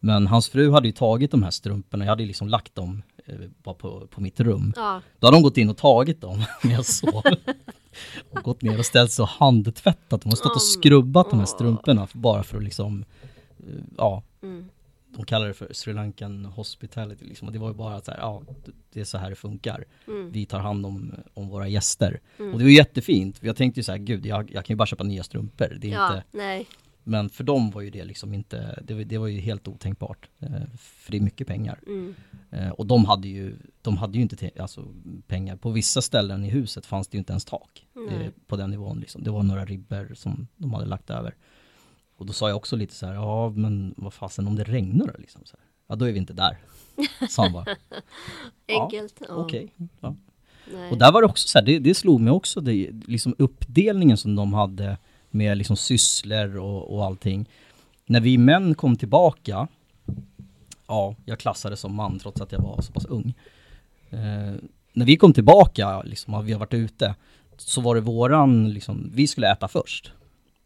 men 0.00 0.26
hans 0.26 0.48
fru 0.48 0.70
hade 0.70 0.88
ju 0.88 0.92
tagit 0.92 1.30
de 1.30 1.42
här 1.42 1.50
strumporna, 1.50 2.04
jag 2.04 2.10
hade 2.10 2.24
liksom 2.24 2.48
lagt 2.48 2.74
dem 2.74 3.02
eh, 3.26 3.34
bara 3.62 3.74
på, 3.74 4.06
på 4.06 4.20
mitt 4.20 4.40
rum. 4.40 4.72
Ja. 4.76 5.02
Då 5.18 5.26
hade 5.26 5.36
de 5.36 5.42
gått 5.42 5.56
in 5.56 5.70
och 5.70 5.76
tagit 5.76 6.20
dem 6.20 6.44
när 6.64 6.72
jag 6.72 6.84
sov. 6.84 7.22
Och 8.30 8.42
gått 8.42 8.62
ner 8.62 8.78
och 8.78 8.86
ställt 8.86 9.12
sig 9.12 9.22
och 9.22 9.28
handtvättat 9.28 10.22
dem 10.22 10.32
och 10.32 10.38
stått 10.38 10.54
och 10.54 10.62
skrubbat 10.62 11.30
de 11.30 11.38
här 11.38 11.46
strumporna 11.46 12.08
bara 12.12 12.42
för 12.42 12.56
att 12.56 12.64
liksom, 12.64 13.04
eh, 13.58 13.74
ja. 13.96 14.22
Mm. 14.42 14.68
De 15.16 15.24
kallar 15.24 15.46
det 15.46 15.54
för 15.54 15.72
Sri 15.72 15.92
Lankan 15.92 16.44
hospitality 16.44 17.24
liksom. 17.24 17.48
Och 17.48 17.52
det 17.52 17.58
var 17.58 17.68
ju 17.68 17.74
bara 17.74 17.96
att 17.96 18.04
så 18.04 18.10
här, 18.10 18.18
ja, 18.18 18.42
det 18.92 19.00
är 19.00 19.04
så 19.04 19.18
här 19.18 19.30
det 19.30 19.36
funkar. 19.36 19.84
Mm. 20.06 20.30
Vi 20.30 20.46
tar 20.46 20.58
hand 20.58 20.86
om, 20.86 21.14
om 21.34 21.48
våra 21.48 21.68
gäster. 21.68 22.20
Mm. 22.38 22.52
Och 22.52 22.58
det 22.58 22.64
var 22.64 22.70
jättefint. 22.70 23.38
Jag 23.40 23.56
tänkte 23.56 23.80
ju 23.80 23.84
så 23.84 23.92
här, 23.92 23.98
gud 23.98 24.26
jag, 24.26 24.50
jag 24.52 24.64
kan 24.64 24.74
ju 24.74 24.76
bara 24.76 24.86
köpa 24.86 25.04
nya 25.04 25.22
strumpor. 25.22 25.76
Det 25.80 25.88
är 25.88 25.92
ja, 25.92 26.06
inte, 26.06 26.24
nej. 26.30 26.66
Men 27.08 27.30
för 27.30 27.44
dem 27.44 27.70
var 27.70 27.80
ju 27.80 27.90
det 27.90 28.04
liksom 28.04 28.34
inte, 28.34 28.82
det, 28.84 29.04
det 29.04 29.18
var 29.18 29.26
ju 29.26 29.40
helt 29.40 29.68
otänkbart. 29.68 30.28
Eh, 30.38 30.48
för 30.78 31.10
det 31.12 31.16
är 31.16 31.20
mycket 31.20 31.46
pengar. 31.46 31.80
Mm. 31.86 32.14
Eh, 32.50 32.70
och 32.70 32.86
de 32.86 33.04
hade 33.04 33.28
ju, 33.28 33.56
de 33.82 33.96
hade 33.96 34.16
ju 34.16 34.22
inte 34.22 34.50
alltså, 34.60 34.84
pengar. 35.26 35.56
På 35.56 35.70
vissa 35.70 36.02
ställen 36.02 36.44
i 36.44 36.48
huset 36.48 36.86
fanns 36.86 37.08
det 37.08 37.16
ju 37.16 37.18
inte 37.18 37.32
ens 37.32 37.44
tak. 37.44 37.86
Mm. 37.96 38.32
på 38.46 38.56
den 38.56 38.70
nivån 38.70 39.00
liksom. 39.00 39.22
Det 39.22 39.30
var 39.30 39.42
några 39.42 39.64
ribber 39.64 40.14
som 40.14 40.46
de 40.56 40.74
hade 40.74 40.86
lagt 40.86 41.10
över. 41.10 41.34
Och 42.16 42.26
då 42.26 42.32
sa 42.32 42.48
jag 42.48 42.56
också 42.56 42.76
lite 42.76 42.94
så 42.94 43.06
här, 43.06 43.14
ja 43.14 43.50
men 43.50 43.94
vad 43.96 44.12
fasen 44.12 44.46
om 44.46 44.56
det 44.56 44.64
regnar 44.64 45.06
då 45.06 45.12
liksom? 45.18 45.42
Så 45.44 45.56
här, 45.56 45.66
ja 45.88 45.96
då 45.96 46.04
är 46.08 46.12
vi 46.12 46.18
inte 46.18 46.32
där. 46.32 46.58
Sa 47.28 47.42
han 47.42 47.52
bara. 47.52 47.66
Enkelt. 48.68 49.22
Ja, 49.28 49.34
Okej. 49.34 49.72
Okay, 49.76 49.86
ja. 50.00 50.14
Och 50.90 50.98
där 50.98 51.12
var 51.12 51.22
det 51.22 51.28
också 51.28 51.48
så 51.48 51.58
här, 51.58 51.66
det, 51.66 51.78
det 51.78 51.94
slog 51.94 52.20
mig 52.20 52.32
också, 52.32 52.60
det, 52.60 52.90
liksom 53.06 53.34
uppdelningen 53.38 54.16
som 54.16 54.36
de 54.36 54.52
hade 54.52 54.98
med 55.30 55.58
liksom 55.58 55.76
sysslor 55.76 56.56
och, 56.56 56.94
och 56.94 57.04
allting. 57.04 57.48
När 58.06 58.20
vi 58.20 58.38
män 58.38 58.74
kom 58.74 58.96
tillbaka, 58.96 59.68
ja, 60.86 61.14
jag 61.24 61.38
klassades 61.38 61.80
som 61.80 61.94
man 61.94 62.18
trots 62.18 62.40
att 62.40 62.52
jag 62.52 62.60
var 62.60 62.82
så 62.82 62.92
pass 62.92 63.04
ung. 63.04 63.34
Eh, 64.10 64.54
när 64.92 65.04
vi 65.04 65.16
kom 65.16 65.32
tillbaka, 65.32 66.02
liksom, 66.02 66.44
vi 66.44 66.52
har 66.52 66.60
varit 66.60 66.74
ute, 66.74 67.14
så 67.56 67.80
var 67.80 67.94
det 67.94 68.00
våran, 68.00 68.70
liksom, 68.70 69.10
vi 69.14 69.26
skulle 69.26 69.52
äta 69.52 69.68
först. 69.68 70.12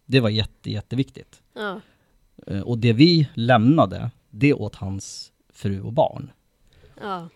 Det 0.07 0.21
var 0.21 0.29
jätte, 0.29 0.71
jätteviktigt. 0.71 1.43
Ja. 1.55 1.81
Eh, 2.47 2.61
och 2.61 2.79
det 2.79 2.93
vi 2.93 3.29
lämnade, 3.35 4.11
det 4.31 4.55
åt 4.55 4.75
hans 4.75 5.33
fru 5.53 5.81
och 5.81 5.93
barn. 5.93 6.31
Ja. 7.01 7.29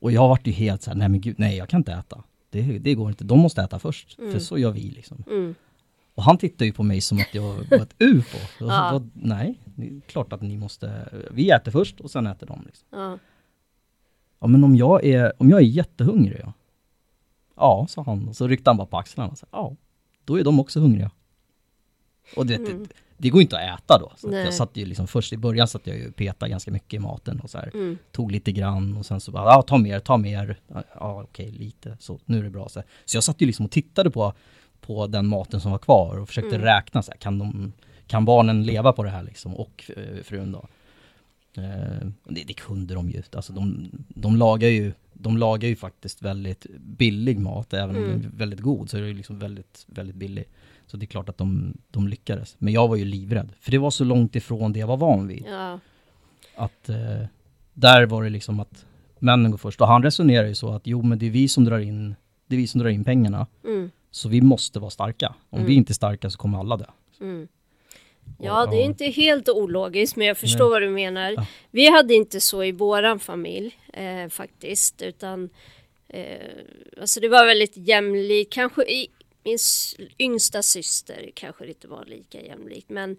Och 0.00 0.12
jag 0.12 0.28
vart 0.28 0.46
ju 0.46 0.52
helt 0.52 0.82
såhär, 0.82 0.96
nej 0.96 1.08
men 1.08 1.20
gud, 1.20 1.38
nej 1.38 1.56
jag 1.56 1.68
kan 1.68 1.80
inte 1.80 1.92
äta. 1.92 2.22
Det, 2.50 2.78
det 2.78 2.94
går 2.94 3.08
inte, 3.08 3.24
de 3.24 3.38
måste 3.38 3.62
äta 3.62 3.78
först. 3.78 4.18
Mm. 4.18 4.32
För 4.32 4.38
så 4.38 4.58
gör 4.58 4.70
vi 4.70 4.80
liksom. 4.80 5.24
Mm. 5.26 5.54
Och 6.20 6.24
han 6.24 6.38
tittar 6.38 6.66
ju 6.66 6.72
på 6.72 6.82
mig 6.82 7.00
som 7.00 7.18
att 7.18 7.34
jag 7.34 7.42
var 7.70 7.76
ett 7.76 7.94
ufo. 7.98 8.38
Ja. 8.66 8.90
Så, 8.90 9.08
nej, 9.14 9.58
det 9.64 9.86
är 9.86 10.00
klart 10.00 10.32
att 10.32 10.42
ni 10.42 10.56
måste, 10.56 11.08
vi 11.30 11.50
äter 11.50 11.72
först 11.72 12.00
och 12.00 12.10
sen 12.10 12.26
äter 12.26 12.46
de. 12.46 12.62
Liksom. 12.66 12.86
Ja. 12.90 13.18
ja 14.40 14.46
men 14.46 14.64
om 14.64 14.76
jag 14.76 15.04
är, 15.04 15.32
om 15.38 15.50
jag 15.50 15.60
är 15.60 15.64
jättehungrig, 15.64 16.40
ja. 16.42 16.52
Ja, 17.56 17.86
sa 17.88 18.02
han. 18.02 18.28
Och 18.28 18.36
så 18.36 18.48
ryckte 18.48 18.70
han 18.70 18.76
bara 18.76 18.86
på 18.86 18.98
axlarna. 18.98 19.36
Så, 19.36 19.46
ja, 19.50 19.76
då 20.24 20.38
är 20.38 20.44
de 20.44 20.60
också 20.60 20.80
hungriga. 20.80 21.10
Och 22.36 22.46
det, 22.46 22.54
mm. 22.54 22.78
det, 22.82 22.94
det, 23.16 23.30
går 23.30 23.42
inte 23.42 23.58
att 23.58 23.80
äta 23.80 23.98
då. 23.98 24.12
Så 24.16 24.32
jag 24.32 24.54
satt 24.54 24.76
ju 24.76 24.86
liksom 24.86 25.06
först 25.06 25.32
i 25.32 25.36
början 25.36 25.68
satt 25.68 25.86
jag 25.86 25.96
ju 25.96 26.08
och 26.08 26.16
petade 26.16 26.50
ganska 26.50 26.70
mycket 26.70 26.94
i 26.94 26.98
maten 26.98 27.40
och 27.40 27.50
så 27.50 27.58
här, 27.58 27.70
mm. 27.74 27.98
Tog 28.12 28.32
lite 28.32 28.52
grann 28.52 28.96
och 28.96 29.06
sen 29.06 29.20
så 29.20 29.32
bara, 29.32 29.44
ja 29.44 29.62
ta 29.62 29.78
mer, 29.78 30.00
ta 30.00 30.16
mer. 30.16 30.60
Ja 30.94 31.22
okej, 31.22 31.50
lite. 31.50 31.96
Så 32.00 32.18
nu 32.24 32.38
är 32.38 32.42
det 32.42 32.50
bra. 32.50 32.68
Så, 32.68 32.82
så 33.04 33.16
jag 33.16 33.24
satt 33.24 33.40
ju 33.40 33.46
liksom 33.46 33.64
och 33.64 33.72
tittade 33.72 34.10
på 34.10 34.34
på 34.80 35.06
den 35.06 35.26
maten 35.26 35.60
som 35.60 35.70
var 35.70 35.78
kvar 35.78 36.18
och 36.18 36.28
försökte 36.28 36.54
mm. 36.54 36.66
räkna 36.66 37.02
så 37.02 37.10
här, 37.10 37.18
kan, 37.18 37.38
de, 37.38 37.72
kan 38.06 38.24
barnen 38.24 38.64
leva 38.64 38.92
på 38.92 39.02
det 39.02 39.10
här 39.10 39.22
liksom 39.22 39.54
och 39.54 39.90
eh, 39.96 40.22
frun 40.22 40.52
då. 40.52 40.68
Eh, 41.62 42.06
det, 42.24 42.44
det 42.46 42.54
kunde 42.54 42.94
de 42.94 43.10
ju, 43.10 43.22
alltså 43.32 43.52
de, 43.52 43.90
de 44.08 44.36
lagar 44.36 44.68
ju 44.68 44.92
de 45.22 45.38
lagar 45.38 45.68
ju 45.68 45.76
faktiskt 45.76 46.22
väldigt 46.22 46.66
billig 46.78 47.38
mat, 47.38 47.74
även 47.74 47.96
om 47.96 48.04
mm. 48.04 48.10
den 48.10 48.32
är 48.32 48.36
väldigt 48.36 48.60
god 48.60 48.90
så 48.90 48.96
är 48.96 49.02
det 49.02 49.12
liksom 49.12 49.38
väldigt, 49.38 49.84
väldigt 49.86 50.16
billig. 50.16 50.44
Så 50.86 50.96
det 50.96 51.04
är 51.04 51.06
klart 51.06 51.28
att 51.28 51.38
de, 51.38 51.76
de 51.90 52.08
lyckades. 52.08 52.56
Men 52.58 52.72
jag 52.72 52.88
var 52.88 52.96
ju 52.96 53.04
livrädd, 53.04 53.52
för 53.60 53.70
det 53.70 53.78
var 53.78 53.90
så 53.90 54.04
långt 54.04 54.36
ifrån 54.36 54.72
det 54.72 54.78
jag 54.78 54.86
var 54.86 54.96
van 54.96 55.26
vid. 55.26 55.44
Ja. 55.48 55.78
Att 56.56 56.88
eh, 56.88 57.26
där 57.74 58.06
var 58.06 58.24
det 58.24 58.30
liksom 58.30 58.60
att 58.60 58.86
männen 59.18 59.50
går 59.50 59.58
först. 59.58 59.80
Och 59.80 59.86
han 59.86 60.02
resonerar 60.02 60.46
ju 60.46 60.54
så 60.54 60.72
att 60.72 60.86
jo 60.86 61.02
men 61.02 61.18
det 61.18 61.26
är 61.26 61.30
vi 61.30 61.48
som 61.48 61.64
drar 61.64 61.78
in, 61.78 62.14
det 62.46 62.56
är 62.56 62.58
vi 62.58 62.66
som 62.66 62.80
drar 62.80 62.88
in 62.88 63.04
pengarna. 63.04 63.46
Mm. 63.64 63.90
Så 64.10 64.28
vi 64.28 64.40
måste 64.40 64.78
vara 64.78 64.90
starka. 64.90 65.34
Om 65.50 65.58
mm. 65.58 65.68
vi 65.68 65.74
inte 65.74 65.92
är 65.92 65.94
starka 65.94 66.30
så 66.30 66.38
kommer 66.38 66.58
alla 66.58 66.76
dö. 66.76 66.84
Mm. 67.20 67.48
Ja, 68.38 68.66
det 68.66 68.76
är 68.76 68.84
inte 68.84 69.04
helt 69.04 69.48
ologiskt, 69.48 70.16
men 70.16 70.26
jag 70.26 70.38
förstår 70.38 70.64
Nej. 70.64 70.70
vad 70.70 70.82
du 70.82 70.90
menar. 70.90 71.32
Ja. 71.36 71.46
Vi 71.70 71.90
hade 71.90 72.14
inte 72.14 72.40
så 72.40 72.64
i 72.64 72.72
våran 72.72 73.20
familj 73.20 73.78
eh, 73.92 74.28
faktiskt, 74.28 75.02
utan 75.02 75.50
eh, 76.08 76.24
alltså 77.00 77.20
det 77.20 77.28
var 77.28 77.46
väldigt 77.46 77.76
jämlikt. 77.76 78.52
Kanske 78.52 78.82
i 78.82 79.08
min 79.44 79.58
yngsta 80.18 80.62
syster 80.62 81.30
kanske 81.34 81.64
det 81.64 81.68
inte 81.68 81.88
var 81.88 82.04
lika 82.04 82.40
jämlikt, 82.40 82.88
men 82.88 83.16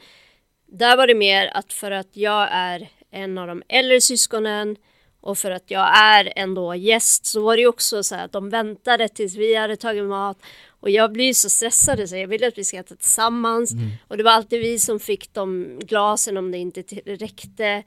där 0.66 0.98
var 0.98 1.08
det 1.08 1.16
mer 1.16 1.52
att 1.54 1.74
för 1.74 1.92
att 1.92 2.18
jag 2.18 2.48
är 2.52 2.90
en 3.12 3.38
av 3.38 3.48
de 3.48 3.64
äldre 3.68 4.02
syskonen 4.02 4.76
och 5.22 5.38
för 5.38 5.52
att 5.52 5.72
jag 5.72 5.98
är 5.98 6.34
ändå 6.36 6.76
gäst 6.76 7.26
så 7.26 7.42
var 7.42 7.58
det 7.58 7.68
också 7.68 8.04
så 8.04 8.16
här 8.16 8.26
att 8.26 8.32
de 8.32 8.50
väntade 8.50 9.08
tills 9.08 9.36
vi 9.36 9.56
hade 9.56 9.76
tagit 9.76 10.04
mat 10.04 10.38
och 10.82 10.90
jag 10.90 11.12
blir 11.12 11.34
så 11.34 11.50
stressad 11.50 12.10
så 12.10 12.16
jag 12.16 12.28
ville 12.28 12.48
att 12.48 12.58
vi 12.58 12.64
ska 12.64 12.78
äta 12.78 12.96
tillsammans. 12.96 13.72
Mm. 13.72 13.90
Och 14.08 14.18
det 14.18 14.24
var 14.24 14.32
alltid 14.32 14.62
vi 14.62 14.80
som 14.80 15.00
fick 15.00 15.34
de 15.34 15.80
glasen 15.84 16.38
om 16.38 16.52
det 16.52 16.58
inte 16.58 16.82
räckte. 17.06 17.84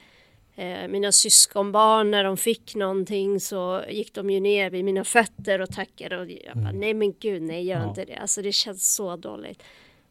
Eh, 0.56 0.88
mina 0.88 1.12
syskonbarn 1.12 2.10
när 2.10 2.24
de 2.24 2.36
fick 2.36 2.74
någonting 2.74 3.40
så 3.40 3.84
gick 3.88 4.14
de 4.14 4.30
ju 4.30 4.40
ner 4.40 4.70
vid 4.70 4.84
mina 4.84 5.04
fötter 5.04 5.60
och 5.60 5.72
tackade 5.72 6.18
och 6.20 6.30
jag 6.30 6.54
bara, 6.54 6.68
mm. 6.68 6.80
nej 6.80 6.94
men 6.94 7.12
gud 7.12 7.42
nej 7.42 7.64
gör 7.64 7.80
ja. 7.80 7.88
inte 7.88 8.04
det. 8.04 8.16
Alltså 8.16 8.42
det 8.42 8.52
känns 8.52 8.94
så 8.94 9.16
dåligt. 9.16 9.62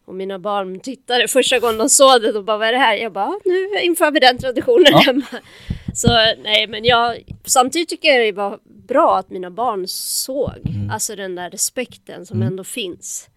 Och 0.06 0.16
mina 0.16 0.40
barn 0.40 0.80
tittade 0.80 1.28
första 1.28 1.60
gången 1.60 1.78
de 1.78 1.90
såg 1.90 2.22
det 2.22 2.34
och 2.34 2.44
bara 2.44 2.58
vad 2.58 2.68
är 2.68 2.72
det 2.72 2.78
här? 2.78 2.96
Jag 2.96 3.14
bara 3.14 3.40
nu 3.46 3.80
inför 3.82 4.12
vi 4.12 4.20
den 4.20 4.38
traditionen 4.38 4.92
ja. 4.92 4.98
hemma. 4.98 5.26
Så 5.96 6.08
nej 6.44 6.68
men 6.68 6.86
jag 6.86 7.24
samtidigt 7.46 7.90
tycker 7.90 8.10
jag 8.10 8.26
det 8.26 8.32
var 8.32 8.60
bra 8.66 9.18
att 9.18 9.30
mina 9.30 9.52
barn 9.52 9.88
såg, 9.88 10.58
mm. 10.66 10.90
alltså 10.90 11.16
den 11.16 11.36
där 11.36 11.50
respekten 11.50 12.26
som 12.26 12.38
mm. 12.38 12.48
ändå 12.48 12.64
finns. 12.64 13.30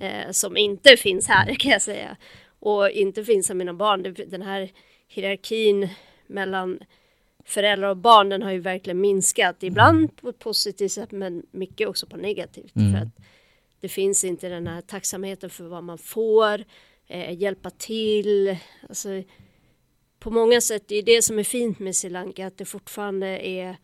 Eh, 0.00 0.30
som 0.30 0.56
inte 0.56 0.96
finns 0.96 1.28
här 1.28 1.54
kan 1.58 1.70
jag 1.70 1.82
säga. 1.82 2.16
Och 2.60 2.90
inte 2.90 3.24
finns 3.24 3.50
av 3.50 3.56
mina 3.56 3.74
barn. 3.74 4.14
Den 4.26 4.42
här 4.42 4.70
hierarkin 5.08 5.88
mellan 6.26 6.78
föräldrar 7.44 7.88
och 7.88 7.96
barn 7.96 8.28
den 8.28 8.42
har 8.42 8.50
ju 8.50 8.60
verkligen 8.60 9.00
minskat. 9.00 9.62
Ibland 9.62 9.98
mm. 9.98 10.08
på 10.08 10.28
ett 10.28 10.38
positivt 10.38 10.92
sätt 10.92 11.10
men 11.10 11.42
mycket 11.50 11.88
också 11.88 12.06
på 12.06 12.16
negativt. 12.16 12.76
Mm. 12.76 12.92
För 12.92 12.98
att 12.98 13.08
det 13.82 13.88
finns 13.88 14.24
inte 14.24 14.48
den 14.48 14.66
här 14.66 14.80
tacksamheten 14.80 15.50
för 15.50 15.64
vad 15.64 15.84
man 15.84 15.98
får, 15.98 16.64
eh, 17.06 17.42
hjälpa 17.42 17.70
till. 17.70 18.56
Alltså, 18.88 19.08
på 20.18 20.30
många 20.30 20.60
sätt 20.60 20.82
det 20.88 20.96
är 20.96 21.02
det 21.02 21.22
som 21.22 21.38
är 21.38 21.44
fint 21.44 21.78
med 21.78 21.96
Sri 21.96 22.10
Lanka, 22.10 22.46
att 22.46 22.58
det 22.58 22.64
fortfarande 22.64 23.46
är 23.46 23.76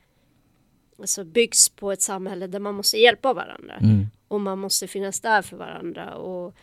alltså 0.98 1.24
byggs 1.24 1.68
på 1.68 1.92
ett 1.92 2.02
samhälle 2.02 2.46
där 2.46 2.58
man 2.58 2.74
måste 2.74 2.98
hjälpa 2.98 3.32
varandra. 3.32 3.74
Mm. 3.76 4.06
Och 4.28 4.40
man 4.40 4.58
måste 4.58 4.86
finnas 4.86 5.20
där 5.20 5.42
för 5.42 5.56
varandra. 5.56 6.14
Och 6.14 6.54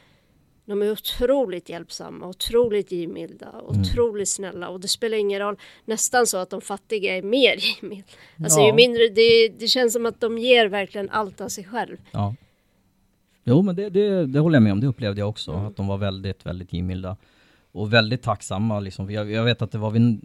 de 0.66 0.82
är 0.82 0.92
otroligt 0.92 1.70
hjälpsamma, 1.70 2.28
otroligt 2.28 2.92
givmilda, 2.92 3.50
mm. 3.50 3.66
otroligt 3.66 4.30
snälla 4.30 4.70
och 4.70 4.80
det 4.80 4.88
spelar 4.88 5.18
ingen 5.18 5.40
roll, 5.40 5.60
nästan 5.86 6.28
så 6.28 6.38
att 6.38 6.50
de 6.50 6.62
fattiga 6.62 7.18
är 7.18 7.22
mer 7.22 7.56
givmilda. 7.56 8.08
Alltså 8.44 8.60
ja. 8.60 8.68
ju 8.68 8.74
mindre, 8.74 9.10
det, 9.10 9.50
det 9.50 9.68
känns 9.68 9.94
som 9.94 10.06
att 10.06 10.22
de 10.22 10.38
ger 10.38 10.66
verkligen 10.68 11.10
allt 11.10 11.42
av 11.42 11.50
sig 11.50 11.64
själv. 11.64 11.98
Ja. 12.12 12.36
Jo 13.48 13.62
men 13.62 13.76
det, 13.76 13.90
det, 13.90 14.26
det 14.26 14.40
håller 14.40 14.56
jag 14.56 14.64
med 14.64 14.72
om, 14.72 14.80
det 14.80 14.88
upplevde 14.88 15.22
jag 15.22 15.30
också, 15.30 15.52
mm. 15.52 15.66
att 15.66 15.76
de 15.76 15.88
var 15.88 15.98
väldigt, 15.98 16.46
väldigt 16.46 16.74
givmilda. 16.74 17.18
Och 17.72 17.94
väldigt 17.94 18.22
tacksamma 18.22 18.80
liksom. 18.80 19.12
Jag, 19.12 19.32
jag 19.32 19.44
vet 19.44 19.62
att 19.62 19.72
det 19.72 19.78
var 19.78 19.92
vid, 19.92 20.22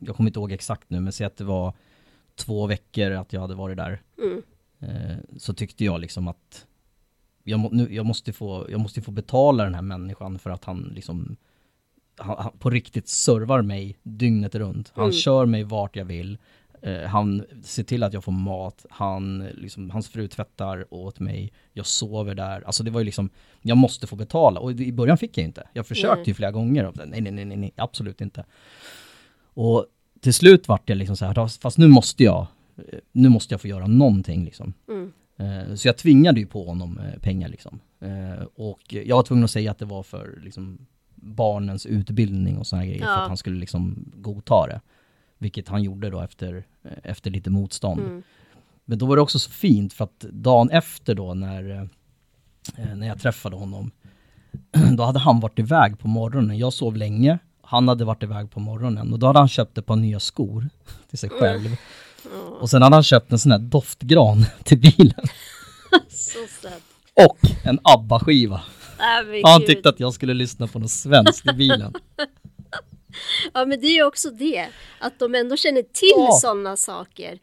jag 0.00 0.16
kommer 0.16 0.30
inte 0.30 0.40
ihåg 0.40 0.52
exakt 0.52 0.90
nu, 0.90 1.00
men 1.00 1.12
säg 1.12 1.26
att 1.26 1.36
det 1.36 1.44
var 1.44 1.74
två 2.34 2.66
veckor 2.66 3.10
att 3.10 3.32
jag 3.32 3.40
hade 3.40 3.54
varit 3.54 3.76
där. 3.76 4.02
Mm. 4.18 4.42
Eh, 4.80 5.16
så 5.36 5.54
tyckte 5.54 5.84
jag 5.84 6.00
liksom 6.00 6.28
att 6.28 6.66
jag, 7.44 7.60
må, 7.60 7.68
nu, 7.72 7.94
jag, 7.94 8.06
måste 8.06 8.32
få, 8.32 8.66
jag 8.70 8.80
måste 8.80 9.02
få 9.02 9.10
betala 9.10 9.64
den 9.64 9.74
här 9.74 9.82
människan 9.82 10.38
för 10.38 10.50
att 10.50 10.64
han 10.64 10.92
liksom 10.94 11.36
han, 12.16 12.36
han 12.38 12.52
på 12.58 12.70
riktigt 12.70 13.08
servar 13.08 13.62
mig 13.62 13.96
dygnet 14.02 14.54
runt. 14.54 14.92
Han 14.94 15.04
mm. 15.04 15.12
kör 15.12 15.46
mig 15.46 15.64
vart 15.64 15.96
jag 15.96 16.04
vill. 16.04 16.38
Eh, 16.82 17.02
han 17.02 17.44
ser 17.62 17.82
till 17.82 18.02
att 18.02 18.12
jag 18.12 18.24
får 18.24 18.32
mat. 18.32 18.86
Han, 18.90 19.38
liksom, 19.38 19.90
hans 19.90 20.08
fru 20.08 20.28
tvättar 20.28 20.94
åt 20.94 21.20
mig. 21.20 21.52
Jag 21.72 21.86
sover 21.86 22.34
där. 22.34 22.62
Alltså 22.66 22.82
det 22.82 22.90
var 22.90 23.00
ju 23.00 23.04
liksom, 23.04 23.30
jag 23.62 23.76
måste 23.76 24.06
få 24.06 24.16
betala. 24.16 24.60
Och 24.60 24.72
i 24.72 24.92
början 24.92 25.18
fick 25.18 25.38
jag 25.38 25.44
inte. 25.44 25.68
Jag 25.72 25.86
försökte 25.86 26.14
mm. 26.14 26.24
ju 26.24 26.34
flera 26.34 26.50
gånger. 26.50 26.84
Och, 26.84 26.96
nej, 26.96 27.20
nej, 27.20 27.32
nej, 27.32 27.56
nej, 27.56 27.72
absolut 27.76 28.20
inte. 28.20 28.44
Och 29.54 29.86
till 30.20 30.34
slut 30.34 30.68
vart 30.68 30.88
jag 30.88 30.98
liksom 30.98 31.16
så 31.16 31.24
här, 31.24 31.60
fast 31.60 31.78
nu 31.78 31.88
måste 31.88 32.24
jag, 32.24 32.46
nu 33.12 33.28
måste 33.28 33.54
jag 33.54 33.60
få 33.60 33.68
göra 33.68 33.86
någonting 33.86 34.44
liksom. 34.44 34.74
Mm. 34.88 35.12
Eh, 35.38 35.74
så 35.74 35.88
jag 35.88 35.96
tvingade 35.96 36.40
ju 36.40 36.46
på 36.46 36.64
honom 36.64 36.98
eh, 36.98 37.20
pengar 37.20 37.48
liksom. 37.48 37.80
Eh, 38.00 38.44
och 38.54 38.80
jag 38.88 39.16
var 39.16 39.22
tvungen 39.22 39.44
att 39.44 39.50
säga 39.50 39.70
att 39.70 39.78
det 39.78 39.84
var 39.84 40.02
för 40.02 40.40
liksom, 40.42 40.86
barnens 41.14 41.86
utbildning 41.86 42.58
och 42.58 42.66
sådana 42.66 42.86
grejer, 42.86 43.00
ja. 43.00 43.06
för 43.06 43.22
att 43.22 43.28
han 43.28 43.36
skulle 43.36 43.60
liksom 43.60 44.12
godta 44.16 44.66
det. 44.66 44.80
Vilket 45.38 45.68
han 45.68 45.82
gjorde 45.82 46.10
då 46.10 46.20
efter, 46.20 46.64
efter 47.02 47.30
lite 47.30 47.50
motstånd. 47.50 48.00
Mm. 48.00 48.22
Men 48.84 48.98
då 48.98 49.06
var 49.06 49.16
det 49.16 49.22
också 49.22 49.38
så 49.38 49.50
fint 49.50 49.92
för 49.92 50.04
att 50.04 50.20
dagen 50.20 50.70
efter 50.70 51.14
då 51.14 51.34
när, 51.34 51.88
när 52.94 53.06
jag 53.06 53.20
träffade 53.20 53.56
honom, 53.56 53.90
då 54.96 55.02
hade 55.02 55.18
han 55.18 55.40
varit 55.40 55.58
iväg 55.58 55.98
på 55.98 56.08
morgonen. 56.08 56.58
Jag 56.58 56.72
sov 56.72 56.96
länge, 56.96 57.38
han 57.62 57.88
hade 57.88 58.04
varit 58.04 58.22
iväg 58.22 58.50
på 58.50 58.60
morgonen 58.60 59.12
och 59.12 59.18
då 59.18 59.26
hade 59.26 59.38
han 59.38 59.48
köpt 59.48 59.78
ett 59.78 59.86
par 59.86 59.96
nya 59.96 60.20
skor 60.20 60.68
till 61.08 61.18
sig 61.18 61.30
själv. 61.30 61.66
Mm. 61.66 62.52
Och 62.60 62.70
sen 62.70 62.82
hade 62.82 62.96
han 62.96 63.02
köpt 63.02 63.32
en 63.32 63.38
sån 63.38 63.52
här 63.52 63.58
doftgran 63.58 64.44
till 64.64 64.78
bilen. 64.78 65.24
Så. 66.08 66.68
Och 67.26 67.38
en 67.64 67.78
ABBA-skiva. 67.82 68.60
Äh, 68.98 69.50
han 69.50 69.66
tyckte 69.66 69.88
att 69.88 70.00
jag 70.00 70.14
skulle 70.14 70.34
lyssna 70.34 70.66
på 70.66 70.78
något 70.78 70.90
svenskt 70.90 71.46
i 71.46 71.52
bilen. 71.52 71.94
ja 73.54 73.64
men 73.64 73.80
det 73.80 73.86
är 73.86 73.94
ju 73.94 74.04
också 74.04 74.30
det, 74.30 74.68
att 74.98 75.18
de 75.18 75.34
ändå 75.34 75.56
känner 75.56 75.82
till 75.82 76.12
ja. 76.16 76.32
sådana 76.32 76.76
saker. 76.76 77.38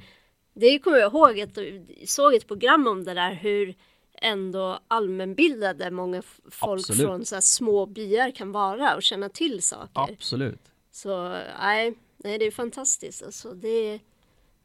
Det 0.53 0.79
kommer 0.79 0.97
jag 0.97 1.13
ihåg 1.13 1.39
att 1.39 1.57
jag 1.57 2.09
såg 2.09 2.33
ett 2.33 2.47
program 2.47 2.87
om 2.87 3.03
det 3.03 3.13
där 3.13 3.33
hur 3.33 3.75
ändå 4.21 4.79
allmänbildade 4.87 5.91
många 5.91 6.21
folk 6.51 6.79
Absolut. 6.79 7.01
från 7.01 7.25
så 7.25 7.41
små 7.41 7.85
byar 7.85 8.31
kan 8.31 8.51
vara 8.51 8.95
och 8.95 9.03
känna 9.03 9.29
till 9.29 9.61
saker. 9.61 10.13
Absolut. 10.13 10.61
Så 10.91 11.29
nej, 11.59 11.93
nej 12.17 12.37
det 12.37 12.45
är 12.45 12.51
fantastiskt 12.51 13.23
alltså. 13.23 13.51
Det 13.53 13.99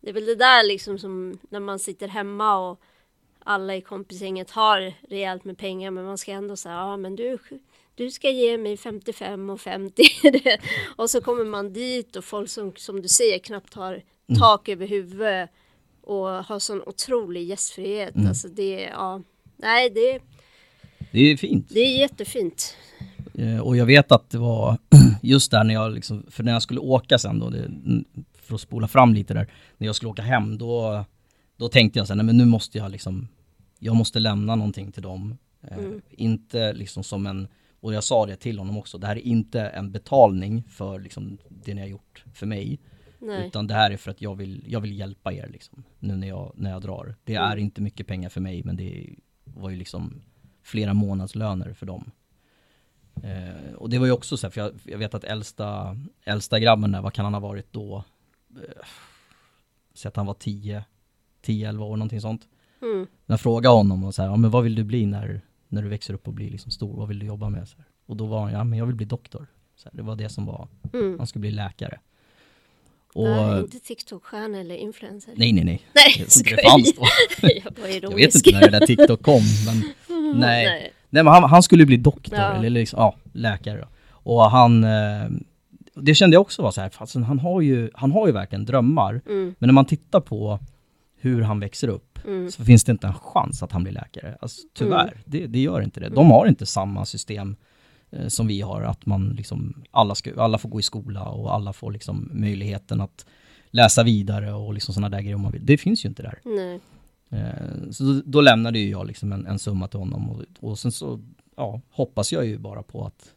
det 0.00 0.08
är 0.08 0.12
väl 0.12 0.26
det 0.26 0.34
där 0.34 0.62
liksom 0.62 0.98
som 0.98 1.38
när 1.48 1.60
man 1.60 1.78
sitter 1.78 2.08
hemma 2.08 2.70
och 2.70 2.80
alla 3.44 3.76
i 3.76 3.80
kompisgänget 3.80 4.50
har 4.50 4.94
rejält 5.08 5.44
med 5.44 5.58
pengar 5.58 5.90
men 5.90 6.04
man 6.04 6.18
ska 6.18 6.32
ändå 6.32 6.56
säga 6.56 6.74
ja 6.74 6.96
men 6.96 7.16
du, 7.16 7.38
du 7.94 8.10
ska 8.10 8.30
ge 8.30 8.58
mig 8.58 8.76
55 8.76 9.50
och 9.50 9.60
50 9.60 10.02
och 10.96 11.10
så 11.10 11.20
kommer 11.20 11.44
man 11.44 11.72
dit 11.72 12.16
och 12.16 12.24
folk 12.24 12.50
som, 12.50 12.72
som 12.76 13.02
du 13.02 13.08
säger 13.08 13.38
knappt 13.38 13.74
har 13.74 13.92
mm. 13.92 14.40
tak 14.40 14.68
över 14.68 14.86
huvudet 14.86 15.50
och 16.02 16.26
har 16.26 16.58
sån 16.58 16.82
otrolig 16.86 17.48
gästfrihet. 17.48 18.14
Mm. 18.14 18.28
Alltså 18.28 18.48
det, 18.48 18.80
ja, 18.92 19.22
nej 19.56 19.90
det 19.90 20.20
Det 21.10 21.20
är 21.20 21.36
fint. 21.36 21.66
Det 21.68 21.80
är 21.80 21.98
jättefint. 21.98 22.76
Eh, 23.34 23.60
och 23.60 23.76
jag 23.76 23.86
vet 23.86 24.12
att 24.12 24.30
det 24.30 24.38
var 24.38 24.78
just 25.22 25.50
där 25.50 25.64
när 25.64 25.74
jag 25.74 25.92
liksom, 25.92 26.26
för 26.30 26.42
när 26.42 26.52
jag 26.52 26.62
skulle 26.62 26.80
åka 26.80 27.18
sen 27.18 27.38
då, 27.38 27.50
det, 27.50 27.70
för 28.42 28.54
att 28.54 28.60
spola 28.60 28.88
fram 28.88 29.14
lite 29.14 29.34
där, 29.34 29.46
när 29.78 29.86
jag 29.86 29.96
skulle 29.96 30.10
åka 30.10 30.22
hem, 30.22 30.58
då, 30.58 31.04
då 31.60 31.68
tänkte 31.68 31.98
jag 31.98 32.06
så 32.06 32.12
här, 32.12 32.16
nej 32.16 32.26
men 32.26 32.36
nu 32.36 32.44
måste 32.44 32.78
jag 32.78 32.90
liksom, 32.90 33.28
jag 33.78 33.96
måste 33.96 34.18
lämna 34.18 34.56
någonting 34.56 34.92
till 34.92 35.02
dem. 35.02 35.38
Eh, 35.62 35.78
mm. 35.78 36.02
inte 36.10 36.72
liksom 36.72 37.04
som 37.04 37.26
en, 37.26 37.48
och 37.80 37.94
jag 37.94 38.04
sa 38.04 38.26
det 38.26 38.36
till 38.36 38.58
honom 38.58 38.78
också, 38.78 38.98
det 38.98 39.06
här 39.06 39.16
är 39.16 39.20
inte 39.20 39.60
en 39.60 39.92
betalning 39.92 40.62
för 40.68 40.98
liksom 40.98 41.38
det 41.48 41.74
ni 41.74 41.80
har 41.80 41.88
gjort 41.88 42.24
för 42.34 42.46
mig. 42.46 42.80
Nej. 43.18 43.46
Utan 43.46 43.66
det 43.66 43.74
här 43.74 43.90
är 43.90 43.96
för 43.96 44.10
att 44.10 44.22
jag 44.22 44.34
vill, 44.34 44.64
jag 44.66 44.80
vill 44.80 44.98
hjälpa 44.98 45.32
er 45.32 45.48
liksom, 45.52 45.84
nu 45.98 46.16
när 46.16 46.28
jag, 46.28 46.52
när 46.54 46.70
jag 46.70 46.82
drar. 46.82 47.14
Det 47.24 47.34
mm. 47.34 47.50
är 47.50 47.56
inte 47.56 47.82
mycket 47.82 48.06
pengar 48.06 48.28
för 48.28 48.40
mig, 48.40 48.62
men 48.64 48.76
det 48.76 49.16
var 49.44 49.70
ju 49.70 49.76
liksom 49.76 50.22
flera 50.62 50.94
månadslöner 50.94 51.74
för 51.74 51.86
dem. 51.86 52.10
Eh, 53.22 53.74
och 53.74 53.90
det 53.90 53.98
var 53.98 54.06
ju 54.06 54.12
också 54.12 54.36
så 54.36 54.46
här, 54.46 54.52
för 54.52 54.60
jag, 54.60 54.72
jag, 54.84 54.98
vet 54.98 55.14
att 55.14 55.24
äldsta, 55.24 55.96
äldsta 56.24 56.58
grabben 56.58 56.92
där, 56.92 57.02
vad 57.02 57.12
kan 57.12 57.24
han 57.24 57.34
ha 57.34 57.40
varit 57.40 57.72
då? 57.72 58.04
Eh, 58.56 58.86
Säg 59.94 60.08
att 60.08 60.16
han 60.16 60.26
var 60.26 60.34
10, 60.34 60.84
10-11 61.46 61.78
år 61.78 61.96
någonting 61.96 62.20
sånt. 62.20 62.48
Mm. 62.82 63.06
Jag 63.26 63.40
frågade 63.40 63.74
honom 63.76 64.04
och 64.04 64.14
så 64.14 64.22
här, 64.22 64.28
ja, 64.28 64.36
men 64.36 64.50
vad 64.50 64.64
vill 64.64 64.74
du 64.74 64.84
bli 64.84 65.06
när, 65.06 65.40
när 65.68 65.82
du 65.82 65.88
växer 65.88 66.14
upp 66.14 66.28
och 66.28 66.34
blir 66.34 66.50
liksom 66.50 66.72
stor? 66.72 66.96
Vad 66.96 67.08
vill 67.08 67.18
du 67.18 67.26
jobba 67.26 67.48
med? 67.48 67.68
Så 67.68 67.76
här. 67.76 67.86
Och 68.06 68.16
då 68.16 68.26
var 68.26 68.40
han, 68.40 68.52
ja 68.52 68.64
men 68.64 68.78
jag 68.78 68.86
vill 68.86 68.96
bli 68.96 69.06
doktor. 69.06 69.46
Så 69.76 69.88
här, 69.88 69.96
det 69.96 70.02
var 70.02 70.16
det 70.16 70.28
som 70.28 70.46
var, 70.46 70.68
mm. 70.92 71.18
han 71.18 71.26
skulle 71.26 71.40
bli 71.40 71.50
läkare. 71.50 71.98
Och, 73.14 73.28
nej, 73.28 73.60
inte 73.60 73.78
TikTok-stjärna 73.78 74.60
eller 74.60 74.74
influencer. 74.74 75.32
Nej, 75.36 75.52
nej, 75.52 75.64
nej. 75.64 75.82
Nej, 75.92 76.14
jag 76.18 76.26
inte 76.38 76.56
det 76.56 76.70
fanns 76.70 76.94
då. 76.96 77.02
jag, 77.48 78.02
jag 78.02 78.16
vet 78.16 78.34
inte 78.34 78.50
när 78.52 78.60
det 78.60 78.78
där 78.78 78.86
TikTok 78.86 79.22
kom, 79.22 79.42
men 79.66 79.76
nej. 80.40 80.64
nej. 80.64 80.92
Nej, 81.10 81.24
men 81.24 81.32
han, 81.32 81.50
han 81.50 81.62
skulle 81.62 81.86
bli 81.86 81.96
doktor, 81.96 82.38
ja. 82.38 82.54
eller 82.54 82.70
liksom, 82.70 83.00
ja, 83.00 83.14
läkare. 83.32 83.88
Och 84.08 84.50
han, 84.50 84.84
eh, 84.84 85.30
det 85.94 86.14
kände 86.14 86.34
jag 86.34 86.40
också 86.40 86.62
var 86.62 86.70
så 86.70 86.80
här, 86.80 86.88
fast 86.88 87.14
han 87.14 87.38
har 87.38 87.60
ju, 87.60 87.90
han 87.94 88.12
har 88.12 88.26
ju 88.26 88.32
verkligen 88.32 88.64
drömmar. 88.64 89.20
Mm. 89.26 89.54
Men 89.58 89.68
när 89.68 89.72
man 89.72 89.84
tittar 89.84 90.20
på 90.20 90.58
hur 91.20 91.42
han 91.42 91.60
växer 91.60 91.88
upp 91.88 92.18
mm. 92.24 92.50
så 92.50 92.64
finns 92.64 92.84
det 92.84 92.92
inte 92.92 93.06
en 93.06 93.14
chans 93.14 93.62
att 93.62 93.72
han 93.72 93.82
blir 93.82 93.92
läkare. 93.92 94.36
Alltså, 94.40 94.62
tyvärr, 94.74 95.12
mm. 95.12 95.22
det, 95.24 95.46
det, 95.46 95.58
gör 95.60 95.80
inte 95.80 96.00
det. 96.00 96.08
De 96.08 96.30
har 96.30 96.46
inte 96.46 96.66
samma 96.66 97.04
system 97.04 97.56
eh, 98.10 98.28
som 98.28 98.46
vi 98.46 98.60
har, 98.60 98.82
att 98.82 99.06
man 99.06 99.28
liksom, 99.28 99.82
alla, 99.90 100.14
ska, 100.14 100.42
alla 100.42 100.58
får 100.58 100.68
gå 100.68 100.80
i 100.80 100.82
skola 100.82 101.28
och 101.28 101.54
alla 101.54 101.72
får 101.72 101.92
liksom 101.92 102.30
möjligheten 102.32 103.00
att 103.00 103.26
läsa 103.70 104.02
vidare 104.02 104.52
och 104.52 104.74
liksom 104.74 104.94
sådana 104.94 105.08
där 105.08 105.22
grejer 105.22 105.34
om 105.34 105.42
man 105.42 105.52
vill. 105.52 105.66
Det 105.66 105.78
finns 105.78 106.04
ju 106.04 106.08
inte 106.08 106.22
där. 106.22 106.40
Nej. 106.44 106.80
Eh, 107.30 107.90
så 107.90 108.04
då, 108.04 108.22
då 108.24 108.40
lämnade 108.40 108.78
ju 108.78 108.90
jag 108.90 109.06
liksom 109.06 109.32
en, 109.32 109.46
en 109.46 109.58
summa 109.58 109.88
till 109.88 109.98
honom 109.98 110.30
och, 110.30 110.42
och 110.60 110.78
sen 110.78 110.92
så 110.92 111.20
ja, 111.56 111.80
hoppas 111.90 112.32
jag 112.32 112.46
ju 112.46 112.58
bara 112.58 112.82
på 112.82 113.04
att, 113.04 113.34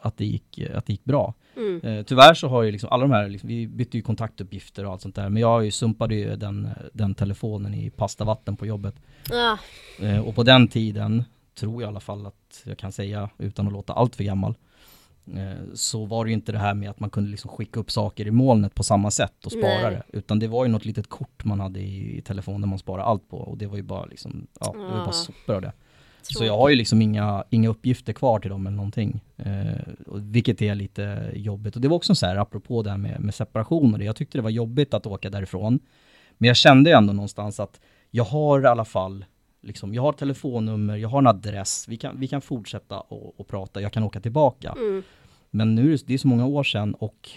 att, 0.00 0.16
det 0.16 0.24
gick, 0.24 0.60
att 0.74 0.86
det 0.86 0.92
gick 0.92 1.04
bra. 1.04 1.34
Mm. 1.56 1.80
Eh, 1.80 2.04
tyvärr 2.04 2.34
så 2.34 2.48
har 2.48 2.62
ju 2.62 2.72
liksom 2.72 2.88
alla 2.92 3.02
de 3.02 3.10
här, 3.10 3.28
liksom, 3.28 3.48
vi 3.48 3.66
bytte 3.66 3.96
ju 3.96 4.02
kontaktuppgifter 4.02 4.86
och 4.86 4.92
allt 4.92 5.00
sånt 5.00 5.14
där, 5.14 5.28
men 5.28 5.42
jag 5.42 5.64
ju 5.64 5.70
sumpade 5.70 6.14
ju 6.14 6.36
den, 6.36 6.68
den 6.92 7.14
telefonen 7.14 7.74
i 7.74 7.90
pastavatten 7.90 8.56
på 8.56 8.66
jobbet. 8.66 8.94
Ah. 9.32 9.56
Eh, 10.04 10.18
och 10.18 10.34
på 10.34 10.42
den 10.42 10.68
tiden, 10.68 11.24
tror 11.54 11.82
jag 11.82 11.88
i 11.88 11.90
alla 11.90 12.00
fall 12.00 12.26
att 12.26 12.62
jag 12.64 12.78
kan 12.78 12.92
säga 12.92 13.30
utan 13.38 13.66
att 13.66 13.72
låta 13.72 13.92
allt 13.92 14.16
för 14.16 14.24
gammal, 14.24 14.54
eh, 15.26 15.74
så 15.74 16.04
var 16.04 16.24
det 16.24 16.28
ju 16.30 16.34
inte 16.34 16.52
det 16.52 16.58
här 16.58 16.74
med 16.74 16.90
att 16.90 17.00
man 17.00 17.10
kunde 17.10 17.30
liksom 17.30 17.50
skicka 17.50 17.80
upp 17.80 17.90
saker 17.90 18.26
i 18.26 18.30
molnet 18.30 18.74
på 18.74 18.82
samma 18.82 19.10
sätt 19.10 19.46
och 19.46 19.52
spara 19.52 19.82
Nej. 19.82 19.90
det. 19.90 20.18
Utan 20.18 20.38
det 20.38 20.48
var 20.48 20.64
ju 20.64 20.70
något 20.70 20.84
litet 20.84 21.08
kort 21.08 21.44
man 21.44 21.60
hade 21.60 21.80
i, 21.80 22.18
i 22.18 22.22
telefonen 22.22 22.68
man 22.68 22.78
sparade 22.78 23.04
allt 23.04 23.28
på 23.28 23.38
och 23.38 23.58
det 23.58 23.66
var 23.66 23.76
ju 23.76 23.82
bara 23.82 24.04
liksom, 24.04 24.46
ja, 24.60 24.72
det 24.72 24.78
var 24.78 25.04
bara 25.04 25.12
sopor 25.12 25.54
av 25.54 25.62
det. 25.62 25.72
Så 26.22 26.44
jag 26.44 26.56
har 26.56 26.68
ju 26.68 26.76
liksom 26.76 27.02
inga, 27.02 27.44
inga 27.50 27.68
uppgifter 27.68 28.12
kvar 28.12 28.38
till 28.38 28.50
dem 28.50 28.66
eller 28.66 28.76
någonting. 28.76 29.20
Eh, 29.36 29.92
vilket 30.14 30.62
är 30.62 30.74
lite 30.74 31.32
jobbigt. 31.34 31.76
Och 31.76 31.82
det 31.82 31.88
var 31.88 31.96
också 31.96 32.14
så 32.14 32.26
här, 32.26 32.36
apropå 32.36 32.82
det 32.82 32.90
här 32.90 32.98
med, 32.98 33.20
med 33.20 34.00
det. 34.00 34.04
Jag 34.04 34.16
tyckte 34.16 34.38
det 34.38 34.42
var 34.42 34.50
jobbigt 34.50 34.94
att 34.94 35.06
åka 35.06 35.30
därifrån. 35.30 35.80
Men 36.38 36.48
jag 36.48 36.56
kände 36.56 36.92
ändå 36.92 37.12
någonstans 37.12 37.60
att 37.60 37.80
jag 38.10 38.24
har 38.24 38.62
i 38.62 38.66
alla 38.66 38.84
fall, 38.84 39.24
liksom, 39.62 39.94
jag 39.94 40.02
har 40.02 40.12
telefonnummer, 40.12 40.96
jag 40.96 41.08
har 41.08 41.18
en 41.18 41.26
adress, 41.26 41.88
vi 41.88 41.96
kan, 41.96 42.20
vi 42.20 42.28
kan 42.28 42.40
fortsätta 42.40 43.00
och, 43.00 43.40
och 43.40 43.48
prata, 43.48 43.80
jag 43.80 43.92
kan 43.92 44.02
åka 44.02 44.20
tillbaka. 44.20 44.74
Mm. 44.78 45.02
Men 45.50 45.74
nu 45.74 45.96
det 45.96 46.14
är 46.14 46.18
så 46.18 46.28
många 46.28 46.46
år 46.46 46.64
sedan 46.64 46.94
och 46.94 47.30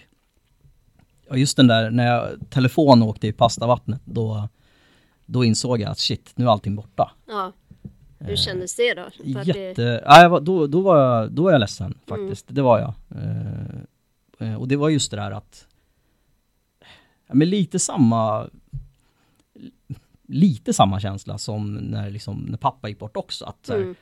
ja, 1.30 1.36
just 1.36 1.58
den 1.58 1.68
där, 1.68 1.92
när 1.92 2.08
jag 2.08 2.50
telefon 2.50 3.04
åkte 3.04 3.28
i 3.28 3.34
pastavattnet, 3.34 4.02
då, 4.06 4.50
då 5.26 5.44
insåg 5.44 5.82
jag 5.82 5.92
att 5.92 6.00
shit, 6.00 6.32
nu 6.36 6.46
är 6.46 6.50
allting 6.50 6.76
borta. 6.76 7.12
Ja. 7.28 7.52
Hur 8.28 8.36
kändes 8.36 8.76
det 8.76 8.94
då? 8.94 9.10
För 9.18 9.46
det- 9.46 9.68
Jätte, 9.68 10.04
nej, 10.08 10.30
var- 10.30 10.42
då, 10.42 10.68
då, 10.68 10.82
var 10.82 10.98
jag, 11.02 11.32
då 11.32 11.44
var 11.44 11.52
jag 11.52 11.60
ledsen 11.60 11.98
faktiskt, 12.08 12.46
det 12.50 12.62
var 12.62 12.80
jag. 12.80 12.94
Eh, 13.22 14.48
eh, 14.50 14.56
och 14.56 14.68
det 14.68 14.76
var 14.76 14.90
just 14.90 15.12
det 15.12 15.18
där 15.18 15.32
att, 15.32 15.68
men 17.34 17.50
lite 17.50 17.80
samma, 17.80 18.50
lite 20.28 20.74
samma 20.74 21.00
känsla 21.00 21.38
som 21.38 21.74
när, 21.74 22.10
liksom, 22.10 22.38
när 22.50 22.58
pappa 22.58 22.90
gick 22.90 23.00
bort 23.00 23.18
också. 23.18 23.46
Att, 23.46 23.70
här, 23.70 23.76
Mm. 23.78 23.96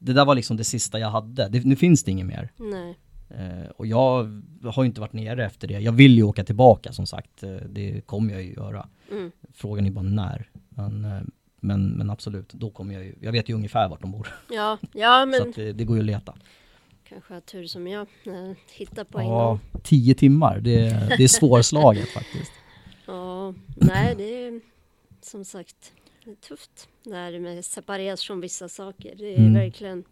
Det 0.00 0.12
där 0.12 0.24
var 0.24 0.34
liksom 0.34 0.56
det 0.56 0.64
sista 0.64 0.98
jag 0.98 1.10
hade, 1.10 1.48
det, 1.48 1.64
nu 1.64 1.76
finns 1.76 2.04
det 2.04 2.10
inget 2.10 2.26
mer. 2.26 2.52
Nej. 2.56 2.98
Eh, 3.30 3.70
och 3.76 3.86
jag 3.86 4.42
har 4.64 4.84
inte 4.84 5.00
varit 5.00 5.12
nere 5.12 5.46
efter 5.46 5.68
det. 5.68 5.78
Jag 5.80 5.92
vill 5.92 6.14
ju 6.16 6.22
åka 6.22 6.44
tillbaka 6.44 6.92
som 6.92 7.06
sagt, 7.06 7.42
eh, 7.42 7.50
det 7.54 8.00
kommer 8.06 8.32
jag 8.32 8.42
ju 8.42 8.52
göra. 8.52 8.88
Mm. 9.10 9.30
Frågan 9.54 9.86
är 9.86 9.90
bara 9.90 10.02
när. 10.04 10.50
Men, 10.68 11.04
eh, 11.04 11.20
men, 11.60 11.88
men 11.90 12.10
absolut, 12.10 12.52
då 12.52 12.70
kommer 12.70 12.94
jag 12.94 13.04
ju, 13.04 13.14
jag 13.20 13.32
vet 13.32 13.48
ju 13.48 13.54
ungefär 13.54 13.88
vart 13.88 14.00
de 14.00 14.12
bor. 14.12 14.28
Ja, 14.50 14.78
ja 14.92 15.20
Så 15.22 15.26
men 15.26 15.48
att 15.48 15.54
det, 15.54 15.72
det 15.72 15.84
går 15.84 15.96
ju 15.96 16.00
att 16.00 16.06
leta. 16.06 16.34
kanske 17.08 17.34
har 17.34 17.40
tur 17.40 17.66
som 17.66 17.86
jag 17.86 18.06
eh, 18.26 18.52
hittar 18.72 19.04
på 19.04 19.18
en 19.18 19.26
Ja, 19.26 19.48
gång. 19.72 19.82
tio 19.82 20.14
timmar, 20.14 20.60
det, 20.60 20.78
det 21.18 21.24
är 21.24 21.28
svårslaget 21.28 22.08
faktiskt. 22.08 22.52
Ja, 23.06 23.54
nej 23.76 24.14
det 24.16 24.44
är 24.46 24.60
som 25.22 25.44
sagt 25.44 25.92
det 26.24 26.30
är 26.30 26.34
tufft 26.34 26.88
när 27.02 27.40
man 27.40 27.62
separeras 27.62 28.22
från 28.22 28.40
vissa 28.40 28.68
saker. 28.68 29.14
Det 29.16 29.34
är 29.34 29.38
Mm. 29.38 29.54
verkligen. 29.54 30.04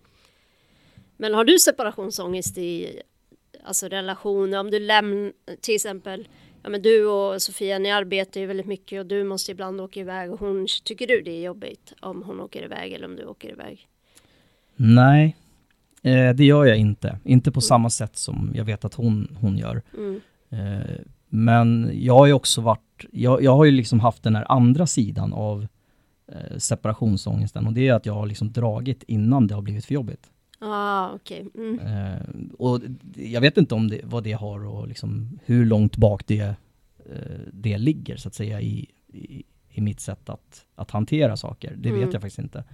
Men 1.16 1.34
har 1.34 1.44
du 1.44 1.58
separationsångest 1.58 2.58
i 2.58 3.00
alltså 3.64 3.88
relationer? 3.88 4.58
Om 4.60 4.70
du 4.70 4.78
lämnar 4.78 5.32
till 5.60 5.74
exempel 5.74 6.28
Ja 6.66 6.70
men 6.70 6.82
du 6.82 7.06
och 7.06 7.42
Sofia 7.42 7.78
ni 7.78 7.90
arbetar 7.90 8.40
ju 8.40 8.46
väldigt 8.46 8.66
mycket 8.66 9.00
och 9.00 9.06
du 9.06 9.24
måste 9.24 9.52
ibland 9.52 9.80
åka 9.80 10.00
iväg 10.00 10.32
och 10.32 10.40
hon 10.40 10.66
tycker 10.84 11.06
du 11.06 11.20
det 11.20 11.30
är 11.30 11.42
jobbigt 11.42 11.92
om 12.00 12.22
hon 12.22 12.40
åker 12.40 12.64
iväg 12.64 12.92
eller 12.92 13.06
om 13.06 13.16
du 13.16 13.24
åker 13.24 13.50
iväg? 13.50 13.88
Nej, 14.76 15.36
eh, 16.02 16.30
det 16.30 16.44
gör 16.44 16.64
jag 16.64 16.76
inte. 16.76 17.18
Inte 17.24 17.52
på 17.52 17.60
samma 17.60 17.90
sätt 17.90 18.16
som 18.16 18.52
jag 18.54 18.64
vet 18.64 18.84
att 18.84 18.94
hon, 18.94 19.36
hon 19.40 19.58
gör. 19.58 19.82
Mm. 19.96 20.20
Eh, 20.50 20.96
men 21.28 21.90
jag 21.94 22.14
har 22.14 22.26
ju 22.26 22.32
också 22.32 22.60
varit, 22.60 23.04
jag, 23.12 23.42
jag 23.42 23.56
har 23.56 23.64
ju 23.64 23.70
liksom 23.70 24.00
haft 24.00 24.22
den 24.22 24.36
här 24.36 24.52
andra 24.52 24.86
sidan 24.86 25.32
av 25.32 25.66
eh, 26.32 26.58
separationsångesten 26.58 27.66
och 27.66 27.72
det 27.72 27.88
är 27.88 27.94
att 27.94 28.06
jag 28.06 28.14
har 28.14 28.26
liksom 28.26 28.52
dragit 28.52 29.02
innan 29.02 29.46
det 29.46 29.54
har 29.54 29.62
blivit 29.62 29.84
för 29.84 29.94
jobbigt. 29.94 30.30
Ja 30.58 30.66
ah, 30.68 31.12
okej. 31.14 31.46
Mm. 31.54 31.78
Eh, 31.80 32.20
och 32.58 32.80
jag 33.16 33.40
vet 33.40 33.56
inte 33.58 33.74
om 33.74 33.88
det, 33.88 34.00
vad 34.04 34.24
det 34.24 34.32
har 34.32 34.64
och 34.66 34.88
liksom 34.88 35.38
hur 35.44 35.64
långt 35.66 35.96
bak 35.96 36.26
det, 36.26 36.40
eh, 36.98 37.40
det 37.52 37.78
ligger 37.78 38.16
så 38.16 38.28
att 38.28 38.34
säga 38.34 38.60
i, 38.60 38.86
i, 39.12 39.44
i 39.70 39.80
mitt 39.80 40.00
sätt 40.00 40.28
att, 40.28 40.64
att 40.74 40.90
hantera 40.90 41.36
saker. 41.36 41.74
Det 41.78 41.88
Mm. 41.88 42.00
vet 42.00 42.12
jag 42.12 42.22
faktiskt 42.22 42.38
inte. 42.38 42.64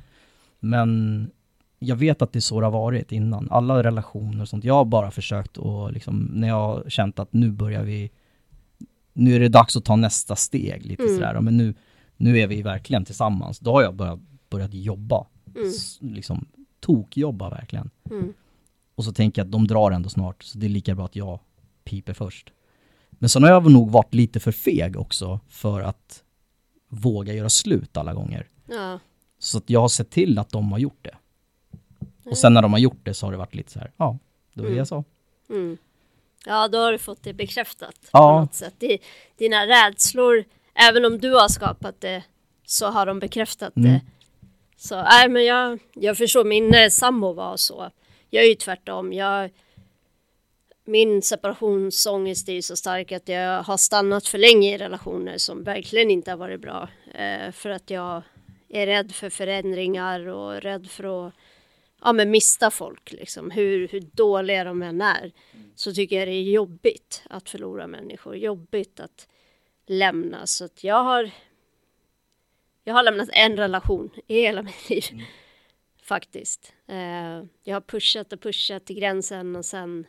Men 0.61 1.31
jag 1.79 1.97
vet 1.97 2.23
att 2.23 2.33
det 2.33 2.39
är 2.39 2.41
så 2.41 2.61
det 2.61 2.67
har 2.67 2.71
varit 2.73 3.13
innan. 3.13 3.49
Alla 3.51 3.83
relationer 3.83 4.43
och 4.43 4.49
sånt. 4.49 4.65
Jag 4.65 4.75
har 4.75 4.85
bara 4.85 5.11
försökt 5.11 5.57
och 5.57 5.93
liksom, 5.93 6.31
när 6.35 6.49
jag 6.49 6.55
har 6.55 6.85
känt 6.89 7.19
att 7.19 7.33
nu 7.33 7.51
börjar 7.51 7.83
vi, 7.85 8.11
nu 9.13 9.35
är 9.37 9.41
det 9.41 9.49
dags 9.49 9.77
att 9.77 9.85
ta 9.85 9.97
nästa 9.97 10.37
steg 10.37 10.87
lite 10.87 11.03
Mm. 11.03 11.15
sådär. 11.15 11.41
Men 11.41 11.57
nu, 11.57 11.75
nu 12.17 12.39
är 12.39 12.47
vi 12.47 12.63
verkligen 12.63 13.05
tillsammans. 13.05 13.59
Då 13.59 13.73
har 13.73 13.83
jag 13.83 13.95
börjat, 13.95 14.21
börjat 14.51 14.75
jobba. 14.75 15.27
Mm. 15.57 16.15
Liksom 16.15 16.47
tokjobba 16.83 17.51
verkligen. 17.51 17.91
Mm. 18.11 18.33
Och 18.95 19.05
så 19.05 19.13
tänker 19.13 19.41
jag 19.41 19.47
att 19.47 19.53
de 19.53 19.67
drar 19.67 19.91
ändå 19.91 20.09
snart, 20.09 20.43
så 20.43 20.59
det 20.59 20.67
är 20.67 20.69
lika 20.69 20.95
bra 20.95 21.05
att 21.05 21.17
jag 21.17 21.39
piper 21.85 22.13
först. 22.13 22.53
Men 23.11 23.29
sen 23.29 23.43
har 23.43 23.51
jag 23.51 23.71
nog 23.71 23.91
varit 23.91 24.15
lite 24.15 24.41
för 24.41 24.53
feg 24.53 24.97
också 24.97 25.41
för 25.49 25.81
att 25.81 26.23
våga 26.89 27.33
göra 27.33 27.49
slut 27.51 27.97
alla 27.97 28.15
gånger. 28.15 28.49
Ja. 28.67 28.99
Så 29.39 29.59
att 29.59 29.71
jag 29.71 29.81
har 29.81 29.89
sett 29.89 30.11
till 30.11 30.39
att 30.39 30.49
de 30.51 30.73
har 30.73 30.79
gjort 30.79 30.99
det. 31.03 31.15
Och 32.31 32.39
sen 32.39 32.55
när 32.55 32.63
de 32.63 32.73
har 32.73 32.81
gjort 32.81 33.01
det 33.03 33.15
så 33.15 33.27
har 33.27 33.31
det 33.33 33.39
varit 33.39 33.55
lite 33.55 33.73
så 33.73 33.79
här, 33.79 33.91
ja, 33.97 34.19
det 34.55 34.61
var 34.61 34.67
det 34.67 34.69
Mm. 34.73 34.79
jag 34.79 34.89
sa. 34.89 35.05
Mm. 35.51 35.77
Ja, 36.47 36.69
då 36.69 36.79
har 36.79 36.93
du 36.93 36.99
fått 36.99 37.23
det 37.23 37.35
bekräftat 37.35 37.95
på 38.01 38.09
Ja. 38.13 38.41
något 38.41 38.55
sätt. 38.55 38.83
Dina 39.39 39.67
rädslor, 39.67 40.45
även 40.75 41.05
om 41.05 41.19
du 41.19 41.33
har 41.35 41.49
skapat 41.49 42.01
det, 42.01 42.25
så 42.67 42.87
har 42.87 43.07
de 43.07 43.19
bekräftat 43.19 43.77
Mm. 43.77 43.93
det. 43.93 44.01
Så 44.83 45.03
nej, 45.03 45.29
men 45.29 45.45
jag, 45.45 45.79
jag 45.95 46.19
förstår, 46.19 46.45
min 46.45 46.75
eh, 46.75 46.89
sambo 46.89 47.33
var 47.33 47.57
så. 47.57 47.91
Jag 48.31 48.45
är 48.45 48.49
ju 48.49 48.55
tvärtom. 48.55 49.13
Jag, 49.13 49.51
min 50.85 51.23
separationsångest 51.23 52.49
är 52.49 52.53
ju 52.53 52.63
så 52.63 52.77
stark 52.77 53.13
att 53.13 53.29
jag 53.29 53.63
har 53.63 53.77
stannat 53.77 54.27
för 54.27 54.39
länge 54.39 54.75
i 54.75 54.79
relationer 54.79 55.39
som 55.39 55.65
verkligen 55.65 56.11
inte 56.11 56.31
har 56.31 56.39
varit 56.39 56.61
bra. 56.61 56.89
Eh, 57.15 57.53
för 57.53 57.71
att 57.71 57.91
jag 57.91 58.23
är 58.69 58.87
rädd 58.87 59.13
för 59.13 59.31
förändringar 59.31 60.29
och 60.29 60.61
rädd 60.61 60.91
för 60.91 61.27
att 61.27 61.35
ja, 62.03 62.13
men 62.13 62.31
mista 62.31 62.71
folk. 62.71 63.13
Liksom. 63.13 63.51
Hur, 63.51 63.89
hur 63.89 64.01
dåliga 64.01 64.65
de 64.65 64.83
än 64.83 65.01
är 65.01 65.33
så 65.75 65.95
tycker 65.95 66.19
jag 66.19 66.29
det 66.29 66.35
är 66.35 66.43
jobbigt 66.43 67.23
att 67.31 67.49
förlora 67.49 67.87
människor. 67.87 68.37
Jobbigt 68.37 69.01
att 69.01 69.29
lämna. 69.87 70.47
Så 70.47 70.65
att 70.65 70.85
jag 70.85 71.03
har 71.03 71.31
jag 72.85 72.95
har 72.95 73.03
lämnat 73.03 73.29
en 73.33 73.57
relation 73.57 74.11
i 74.27 74.41
hela 74.41 74.63
mitt 74.63 74.89
liv. 74.91 75.25
Faktiskt. 76.03 76.73
Eh, 76.87 77.43
jag 77.65 77.75
har 77.75 77.81
pushat 77.81 78.33
och 78.33 78.41
pushat 78.41 78.85
till 78.85 78.97
gränsen 78.97 79.57
och 79.57 79.65
sen 79.65 80.07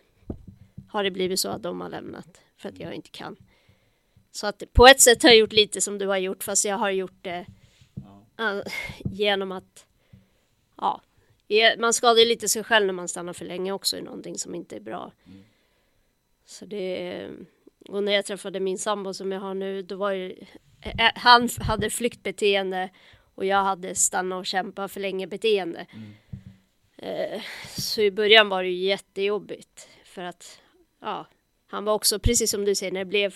har 0.87 1.03
det 1.03 1.11
blivit 1.11 1.39
så 1.39 1.49
att 1.49 1.63
de 1.63 1.81
har 1.81 1.89
lämnat 1.89 2.41
för 2.57 2.69
att 2.69 2.79
jag 2.79 2.93
inte 2.93 3.09
kan. 3.09 3.35
Så 4.31 4.47
att 4.47 4.63
på 4.73 4.87
ett 4.87 5.01
sätt 5.01 5.23
har 5.23 5.29
jag 5.29 5.37
gjort 5.37 5.53
lite 5.53 5.81
som 5.81 5.97
du 5.97 6.07
har 6.07 6.17
gjort 6.17 6.43
fast 6.43 6.65
jag 6.65 6.77
har 6.77 6.89
gjort 6.89 7.17
det 7.21 7.45
eh, 8.39 8.61
genom 9.05 9.51
att 9.51 9.85
ja, 10.77 11.01
man 11.77 11.93
skadar 11.93 12.19
ju 12.19 12.25
lite 12.25 12.49
sig 12.49 12.63
själv 12.63 12.85
när 12.85 12.93
man 12.93 13.07
stannar 13.07 13.33
för 13.33 13.45
länge 13.45 13.71
också 13.71 13.97
i 13.97 14.01
någonting 14.01 14.37
som 14.37 14.55
inte 14.55 14.75
är 14.75 14.79
bra. 14.79 15.11
Så 16.45 16.65
det 16.65 17.29
och 17.89 18.03
när 18.03 18.11
jag 18.11 18.25
träffade 18.25 18.59
min 18.59 18.77
sambo 18.77 19.13
som 19.13 19.31
jag 19.31 19.39
har 19.39 19.53
nu 19.53 19.81
då 19.81 19.95
var 19.95 20.11
ju 20.11 20.45
han 21.15 21.49
hade 21.59 21.89
flyktbeteende 21.89 22.89
och 23.35 23.45
jag 23.45 23.63
hade 23.63 23.95
stanna 23.95 24.37
och 24.37 24.45
kämpa 24.45 24.87
för 24.87 24.99
länge 24.99 25.27
beteende. 25.27 25.85
Eh, 26.97 27.41
Så 27.77 28.01
i 28.01 28.11
början 28.11 28.49
var 28.49 28.63
det 28.63 28.69
ju 28.69 28.87
jättejobbigt 28.87 29.87
för 30.05 30.21
att 30.21 30.59
ja, 31.01 31.27
han 31.67 31.85
var 31.85 31.93
också 31.93 32.19
precis 32.19 32.51
som 32.51 32.65
du 32.65 32.75
säger 32.75 32.91
när 32.91 32.99
det 32.99 33.05
blev 33.05 33.35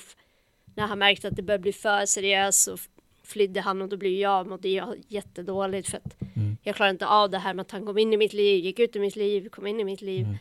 när 0.76 0.88
han 0.88 1.00
märkte 1.00 1.28
att 1.28 1.36
det 1.36 1.42
började 1.42 1.62
bli 1.62 1.74
för 1.74 2.06
seriöst 2.06 2.64
så 2.64 2.78
flydde 3.24 3.62
han 3.62 3.82
och 3.82 3.90
då 3.90 3.98
blev 3.98 4.12
jag 4.12 4.48
mådde 4.48 4.70
jag 4.70 4.96
jättedåligt 5.08 5.90
för 5.90 5.98
att 5.98 6.16
Mm. 6.36 6.58
jag 6.64 6.76
klarade 6.76 6.92
inte 6.92 7.08
av 7.08 7.30
det 7.30 7.38
här 7.38 7.54
med 7.54 7.62
att 7.64 7.72
han 7.72 7.86
kom 7.86 7.98
in 7.98 8.14
i 8.14 8.18
mitt 8.18 8.34
liv, 8.34 8.66
gick 8.66 8.80
ut 8.80 8.96
ur 8.96 9.00
mitt 9.00 9.16
liv, 9.16 9.50
kom 9.50 9.68
in 9.68 9.80
i 9.80 9.84
mitt 9.84 10.02
liv. 10.02 10.26
Mm. 10.26 10.38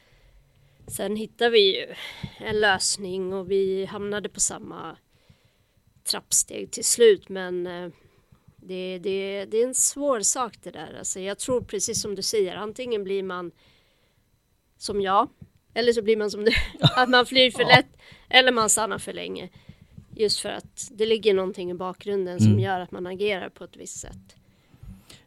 Sen 0.89 1.17
hittade 1.17 1.51
vi 1.51 1.77
ju 1.77 1.95
en 2.39 2.61
lösning 2.61 3.33
och 3.33 3.51
vi 3.51 3.85
hamnade 3.85 4.29
på 4.29 4.41
samma 4.41 4.97
trappsteg 6.07 6.71
till 6.71 6.85
slut 6.85 7.29
men 7.29 7.67
eh, 7.67 7.89
det, 8.57 8.99
det, 8.99 9.45
det 9.45 9.57
är 9.57 9.67
en 9.67 9.75
svår 9.75 10.21
sak 10.21 10.55
det 10.63 10.71
där. 10.71 10.97
Alltså 10.99 11.21
jag 11.21 11.39
tror 11.39 11.61
precis 11.61 12.01
som 12.03 12.15
du 12.15 12.23
säger, 12.23 12.57
antingen 12.57 13.05
blir 13.05 13.23
man 13.23 13.51
som 14.79 15.01
jag 15.01 15.29
eller 15.75 15.93
så 15.93 16.03
blir 16.03 16.17
man 16.17 16.31
som 16.31 16.45
du, 16.45 16.51
att 16.81 17.09
man 17.09 17.27
flyr 17.27 17.51
för 17.51 17.65
lätt 17.65 17.97
eller 18.29 18.53
man 18.53 18.71
stannar 18.71 18.99
för 18.99 19.13
länge. 19.13 19.49
Just 20.15 20.41
för 20.41 20.49
att 20.49 20.89
det 20.93 21.07
ligger 21.07 21.35
någonting 21.35 21.71
i 21.71 21.75
bakgrunden 21.75 22.39
som 22.39 22.47
Mm. 22.49 22.61
gör 22.61 22.81
att 22.81 22.91
man 22.91 23.07
agerar 23.07 23.49
på 23.49 23.65
ett 23.65 23.77
visst 23.77 23.99
sätt. 23.99 24.37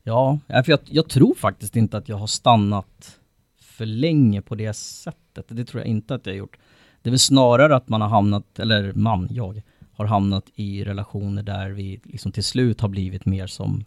Ja, 0.03 0.39
ja, 0.47 0.63
för 0.63 0.71
jag, 0.71 0.79
jag 0.85 1.09
tror 1.09 1.35
faktiskt 1.35 1.75
inte 1.75 1.97
att 1.97 2.09
jag 2.09 2.17
har 2.17 2.27
stannat 2.27 3.19
för 3.61 3.85
länge 3.85 4.41
på 4.41 4.55
det 4.55 4.73
sättet. 4.73 5.45
Det 5.47 5.65
tror 5.65 5.81
jag 5.81 5.87
inte 5.87 6.15
att 6.15 6.25
jag 6.25 6.33
har 6.33 6.37
gjort. 6.37 6.57
Det 7.01 7.09
är 7.09 7.11
väl 7.11 7.19
snarare 7.19 7.75
att 7.75 7.89
man 7.89 8.01
har 8.01 8.07
hamnat, 8.09 8.59
eller 8.59 8.93
man, 8.93 9.27
jag, 9.31 9.61
har 9.99 10.05
hamnat 10.05 10.45
i 10.55 10.83
relationer 10.83 11.43
där 11.43 11.69
vi 11.69 11.99
liksom 12.03 12.31
till 12.31 12.43
slut 12.43 12.81
har 12.81 12.89
blivit 12.89 13.25
mer 13.25 13.47
som 13.47 13.83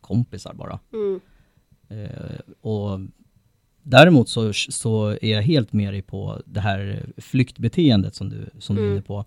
kompisar 0.00 0.54
bara. 0.54 0.78
Mm. 0.92 1.20
Eh, 1.88 2.38
och 2.60 3.00
däremot 3.82 4.28
så, 4.28 4.52
så 4.52 5.08
är 5.08 5.30
jag 5.34 5.42
helt 5.42 5.72
med 5.72 5.92
dig 5.94 6.02
på 6.02 6.42
det 6.46 6.60
här 6.60 7.06
flyktbeteendet 7.16 8.14
som 8.14 8.28
du, 8.28 8.50
som 8.58 8.76
du 8.76 8.82
är 8.82 8.86
Mm. 8.86 8.96
inne 8.96 9.02
på. 9.02 9.24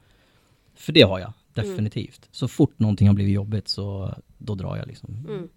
För 0.76 0.94
det 0.94 1.02
har 1.02 1.20
jag, 1.20 1.34
definitivt. 1.54 2.28
Så 2.32 2.48
fort 2.48 2.80
någonting 2.80 3.08
har 3.08 3.16
blivit 3.16 3.34
jobbigt 3.34 3.68
så 3.68 4.14
då 4.38 4.56
drar 4.56 4.78
jag 4.78 4.88
liksom. 4.88 5.10
Mm. 5.30 5.50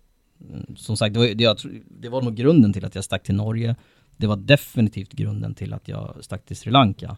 Mm, 0.51 0.77
Som 0.77 0.97
sagt, 0.97 1.14
det 1.14 1.21
var, 1.21 1.27
det, 1.35 1.64
det 2.01 2.09
var 2.09 2.23
nog 2.23 2.35
grunden 2.35 2.73
till 2.73 2.85
att 2.85 2.95
jag 2.95 3.05
stack 3.05 3.23
till 3.23 3.35
Norge. 3.35 3.77
Det 4.17 4.27
var 4.27 4.37
definitivt 4.37 5.12
grunden 5.12 5.55
till 5.55 5.73
att 5.73 5.89
jag 5.89 6.17
stack 6.21 6.45
till 6.47 6.57
Sri 6.57 6.71
Lanka. 6.73 7.17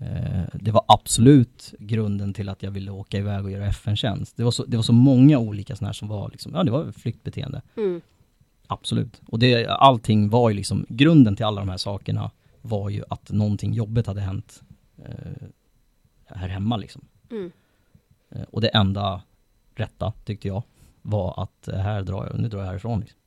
Eh, 0.00 0.44
det 0.52 0.70
var 0.70 0.84
absolut 0.88 1.74
grunden 1.78 2.34
till 2.34 2.48
att 2.48 2.62
jag 2.62 2.70
ville 2.70 2.90
åka 2.90 3.18
iväg 3.18 3.44
och 3.44 3.50
göra 3.50 3.66
FN-tjänst. 3.66 4.36
Det 4.36 4.44
var 4.44 4.50
så, 4.50 4.64
det 4.64 4.76
var 4.76 4.82
så 4.84 4.92
många 4.92 5.38
olika 5.38 5.76
sådana 5.76 5.88
här 5.88 5.92
som 5.92 6.08
var 6.08 6.30
liksom, 6.30 6.54
ja 6.54 6.64
det 6.64 6.70
var 6.70 6.92
flyktbeteende. 6.92 7.62
Mm. 7.76 8.00
Absolut. 8.66 9.20
Och 9.26 9.38
det, 9.38 9.66
allting 9.66 10.28
var 10.28 10.50
ju 10.50 10.56
liksom, 10.56 10.86
grunden 10.88 11.36
till 11.36 11.44
alla 11.44 11.60
de 11.60 11.68
här 11.68 11.76
sakerna 11.76 12.30
var 12.62 12.88
ju 12.90 13.02
att 13.10 13.30
någonting 13.30 13.72
jobbigt 13.72 14.06
hade 14.06 14.20
hänt 14.20 14.62
eh, 15.04 15.48
här 16.26 16.48
hemma 16.48 16.76
liksom. 16.76 17.04
Mm. 17.30 17.52
Eh, 18.30 18.42
och 18.50 18.60
det 18.60 18.68
enda 18.68 19.22
rätta 19.74 20.12
tyckte 20.24 20.48
jag 20.48 20.62
var 21.02 21.42
att 21.42 21.68
eh, 21.68 21.78
här 21.78 22.02
drar 22.02 22.26
jag, 22.26 22.38
nu 22.40 22.48
drar 22.48 22.58
jag 22.58 22.66
härifrån. 22.66 23.00
Liksom. 23.00 23.18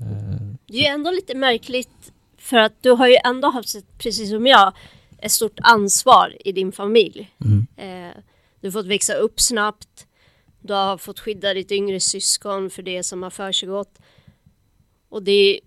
Eh, 0.00 0.56
Det 0.66 0.78
är 0.78 0.82
ju 0.82 0.86
ändå 0.86 1.10
lite 1.10 1.34
märkligt 1.34 2.12
för 2.38 2.56
att 2.56 2.82
du 2.82 2.90
har 2.90 3.08
ju 3.08 3.16
ändå 3.24 3.50
haft, 3.50 3.98
precis 3.98 4.30
som 4.30 4.46
jag, 4.46 4.72
ett 5.22 5.32
stort 5.32 5.58
ansvar 5.62 6.36
i 6.44 6.52
din 6.52 6.72
familj. 6.72 7.30
mm, 7.44 7.66
Eh, 7.76 8.16
du 8.60 8.66
har 8.66 8.72
fått 8.72 8.86
växa 8.86 9.14
upp 9.14 9.40
snabbt. 9.40 10.06
Du 10.62 10.72
har 10.74 10.98
fått 10.98 11.20
skydda 11.20 11.54
ditt 11.54 11.72
yngre 11.72 12.00
syskon 12.00 12.70
för 12.70 12.82
det 12.82 13.02
som 13.02 13.22
har 13.22 13.30
försiggått. 13.30 13.98
Och 15.08 15.22
det 15.22 15.60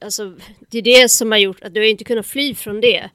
alltså, 0.00 0.36
det 0.68 0.78
är 0.78 0.82
det 0.82 1.08
som 1.10 1.30
har 1.30 1.38
gjort 1.38 1.62
att 1.62 1.74
du 1.74 1.80
har 1.80 1.86
inte 1.86 2.04
kunnat 2.04 2.26
fly 2.26 2.54
från 2.54 2.80
det. 2.80 3.10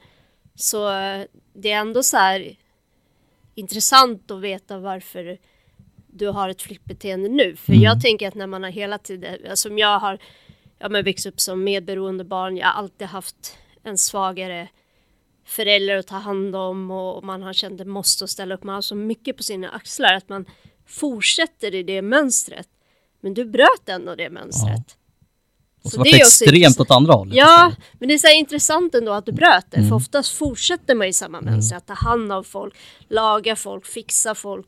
Så 0.56 0.92
eh, 0.92 1.26
det 1.54 1.72
är 1.72 1.78
ändå 1.80 2.04
så 2.04 2.18
här 2.18 2.56
intressant 3.56 4.32
att 4.32 4.42
veta 4.42 4.80
varför 4.80 5.38
du 6.08 6.28
har 6.28 6.50
ett 6.50 6.62
flyktbeteende 6.62 7.30
nu. 7.30 7.56
För 7.56 7.72
Mm. 7.74 7.84
jag 7.84 8.02
tänker 8.02 8.28
att 8.28 8.36
när 8.36 8.48
man 8.48 8.64
har 8.64 8.70
hela 8.70 8.98
tiden, 8.98 9.38
alltså 9.50 9.70
som 9.70 9.78
jag 9.78 10.00
har 10.00 10.20
ja, 10.80 10.90
men 10.90 11.04
växt 11.04 11.26
upp 11.26 11.40
som 11.42 11.64
medberoende 11.64 12.24
barn, 12.24 12.58
jag 12.58 12.68
har 12.68 12.74
alltid 12.74 13.08
haft 13.08 13.58
en 13.84 13.98
svagare 13.98 14.68
förälder 15.48 15.98
att 15.98 16.08
ta 16.08 16.16
hand 16.16 16.56
om 16.56 16.92
och 16.92 17.24
man 17.24 17.44
har 17.44 17.54
känt 17.54 17.82
att 17.82 17.88
måste 17.88 18.24
att 18.24 18.30
ställa 18.30 18.56
upp. 18.56 18.64
Man 18.64 18.76
har 18.76 18.82
så 18.82 18.96
mycket 18.96 19.38
på 19.38 19.44
sina 19.44 19.70
axlar 19.70 20.14
att 20.14 20.30
man 20.30 20.46
fortsätter 20.88 21.76
i 21.76 21.84
det 21.84 22.02
mönstret. 22.02 22.68
Men 23.22 23.34
du 23.34 23.46
bröt 23.46 23.90
ändå 23.90 24.16
det 24.16 24.30
mönstret. 24.30 24.98
och 25.84 25.84
så, 25.84 25.90
Så 25.90 25.98
var 25.98 26.04
det 26.04 26.12
är 26.12 26.18
extremt 26.18 26.80
åt 26.80 26.92
andra 26.92 27.14
hållet. 27.14 27.36
Ja, 27.36 27.72
men 28.00 28.08
det 28.08 28.14
är 28.14 28.18
så 28.18 28.34
intressant 28.38 28.96
ändå 28.96 29.12
att 29.12 29.26
du 29.26 29.32
bröt 29.32 29.66
det. 29.72 29.78
Mm. 29.78 29.90
För 29.90 29.96
oftast 29.96 30.34
fortsätter 30.38 30.96
man 30.96 31.08
i 31.08 31.14
samma 31.14 31.42
mönster. 31.42 31.78
Att 31.78 31.88
ta 31.88 31.94
hand 31.94 32.32
om 32.32 32.44
folk, 32.44 32.76
laga 33.08 33.56
folk, 33.56 33.86
fixa 33.86 34.36
folk. 34.36 34.68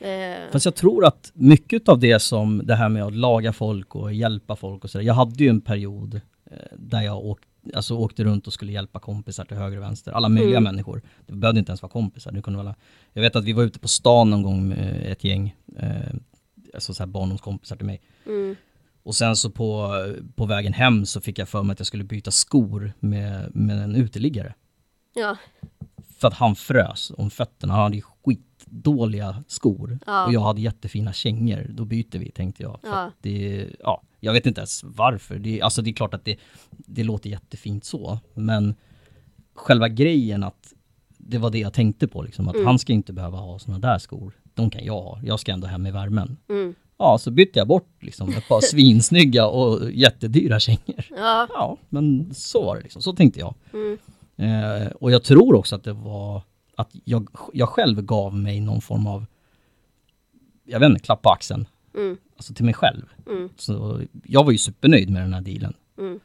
Eh, 0.00 0.50
Fast 0.52 0.64
jag 0.64 0.74
tror 0.74 1.04
att 1.04 1.32
mycket 1.34 1.88
av 1.88 1.98
det 1.98 2.20
som 2.20 2.66
det 2.66 2.74
här 2.74 2.88
med 2.88 3.04
att 3.04 3.12
laga 3.16 3.52
folk 3.52 3.94
och 3.94 4.12
hjälpa 4.12 4.56
folk 4.56 4.84
och 4.84 4.90
sådär. 4.90 5.04
Jag 5.04 5.14
hade 5.14 5.44
ju 5.44 5.50
en 5.50 5.60
period 5.60 6.20
eh, 6.50 6.56
där 6.76 7.02
jag 7.02 7.24
åk, 7.24 7.40
alltså 7.74 7.94
åkte 7.96 8.24
runt 8.24 8.46
och 8.46 8.52
skulle 8.52 8.72
hjälpa 8.72 8.98
kompisar 9.00 9.44
till 9.44 9.56
höger 9.56 9.76
och 9.76 9.82
vänster. 9.82 10.12
Alla 10.12 10.28
möjliga 10.28 10.58
Mm. 10.58 10.64
människor. 10.64 11.02
Det 11.26 11.32
behövde 11.32 11.58
inte 11.58 11.70
ens 11.70 11.82
vara 11.82 11.92
kompisar. 11.92 12.32
Det 12.32 12.42
kunde 12.42 12.62
vara, 12.62 12.74
jag 13.12 13.22
vet 13.22 13.36
att 13.36 13.44
vi 13.44 13.52
var 13.52 13.62
ute 13.62 13.78
på 13.78 13.88
stan 13.88 14.30
någon 14.30 14.42
gång 14.42 14.68
med 14.68 15.12
ett 15.12 15.24
gäng, 15.24 15.54
eh, 15.78 16.14
alltså 16.74 16.94
så 16.94 17.02
här 17.02 17.06
barndomskompisar 17.08 17.76
till 17.76 17.86
mig. 17.86 18.00
mm, 18.26 18.56
Och 19.02 19.14
sen 19.14 19.36
så 19.36 19.50
på, 19.50 19.92
på 20.34 20.46
vägen 20.46 20.72
hem 20.72 21.06
så 21.06 21.20
fick 21.20 21.38
jag 21.38 21.48
för 21.48 21.62
mig 21.62 21.72
att 21.72 21.80
jag 21.80 21.86
skulle 21.86 22.04
byta 22.04 22.30
skor 22.30 22.92
med, 23.00 23.56
med 23.56 23.78
en 23.82 23.94
uteliggare. 23.96 24.54
ja, 25.14 25.36
För 26.18 26.28
att 26.28 26.34
han 26.34 26.56
frös 26.56 27.12
om 27.18 27.30
fötterna. 27.30 27.72
Han 27.72 27.82
hade 27.82 27.96
ju 28.70 28.76
skitdåliga 28.76 29.44
skor. 29.48 29.98
Ja. 30.06 30.26
Och 30.26 30.32
jag 30.32 30.40
hade 30.40 30.60
jättefina 30.60 31.12
kängor. 31.12 31.66
Då 31.70 31.84
byter 31.84 32.18
vi 32.18 32.30
tänkte 32.30 32.62
jag. 32.62 32.78
Ja. 32.82 33.10
det, 33.20 33.66
ja, 33.80 34.02
jag 34.20 34.32
vet 34.32 34.46
inte 34.46 34.60
ens 34.60 34.84
varför. 34.84 35.38
Det, 35.38 35.62
alltså 35.62 35.82
det 35.82 35.90
är 35.90 35.94
klart 35.94 36.14
att 36.14 36.24
det, 36.24 36.36
det 36.70 37.04
låter 37.04 37.30
jättefint 37.30 37.84
så. 37.84 38.18
Men 38.34 38.74
själva 39.54 39.88
grejen 39.88 40.42
att 40.42 40.72
det 41.18 41.38
var 41.38 41.50
det 41.50 41.58
jag 41.58 41.72
tänkte 41.72 42.08
på 42.08 42.22
liksom. 42.22 42.48
Att 42.48 42.54
Mm. 42.54 42.66
han 42.66 42.78
ska 42.78 42.92
inte 42.92 43.12
behöva 43.12 43.38
ha 43.38 43.58
såna 43.58 43.78
där 43.78 43.98
skor. 43.98 44.32
De 44.54 44.70
kan 44.70 44.84
jag 44.84 45.02
ha. 45.02 45.20
Jag 45.22 45.40
ska 45.40 45.52
ändå 45.52 45.66
hem 45.66 45.86
i 45.86 45.90
värmen. 45.90 46.36
mm, 46.48 46.74
Ja, 46.98 47.18
så 47.18 47.30
bytte 47.30 47.58
jag 47.58 47.68
bort 47.68 47.88
liksom 48.00 48.28
ett 48.28 48.48
par 48.48 48.60
svinsnygga 48.70 49.46
och 49.46 49.90
jättedyra 49.92 50.60
kängor. 50.60 51.04
ja, 51.10 51.46
Ja, 51.54 51.76
men 51.88 52.34
så 52.34 52.64
var 52.64 52.76
det 52.76 52.82
liksom. 52.82 53.02
Så 53.02 53.12
tänkte 53.12 53.40
jag. 53.40 53.54
mm, 53.72 53.98
Eh, 54.38 54.86
och 54.86 55.10
jag 55.10 55.22
tror 55.22 55.54
också 55.54 55.76
att 55.76 55.84
det 55.84 55.92
var 55.92 56.42
att 56.76 56.90
jag, 57.04 57.28
jag 57.52 57.68
själv 57.68 58.02
gav 58.02 58.34
mig 58.34 58.60
någon 58.60 58.80
form 58.80 59.06
av, 59.06 59.26
jag 60.64 60.80
vet 60.80 60.90
inte, 60.90 61.02
klapp 61.04 61.22
på 61.22 61.30
axeln. 61.30 61.66
mm, 61.96 62.16
Alltså 62.36 62.54
till 62.54 62.64
mig 62.64 62.74
själv. 62.74 63.02
mm, 63.26 63.48
Så 63.56 64.02
jag 64.24 64.44
var 64.44 64.52
ju 64.52 64.58
supernöjd 64.58 65.10
med 65.10 65.22
den 65.22 65.34
här 65.34 65.40
dealen. 65.40 65.74
mm. 65.98 66.20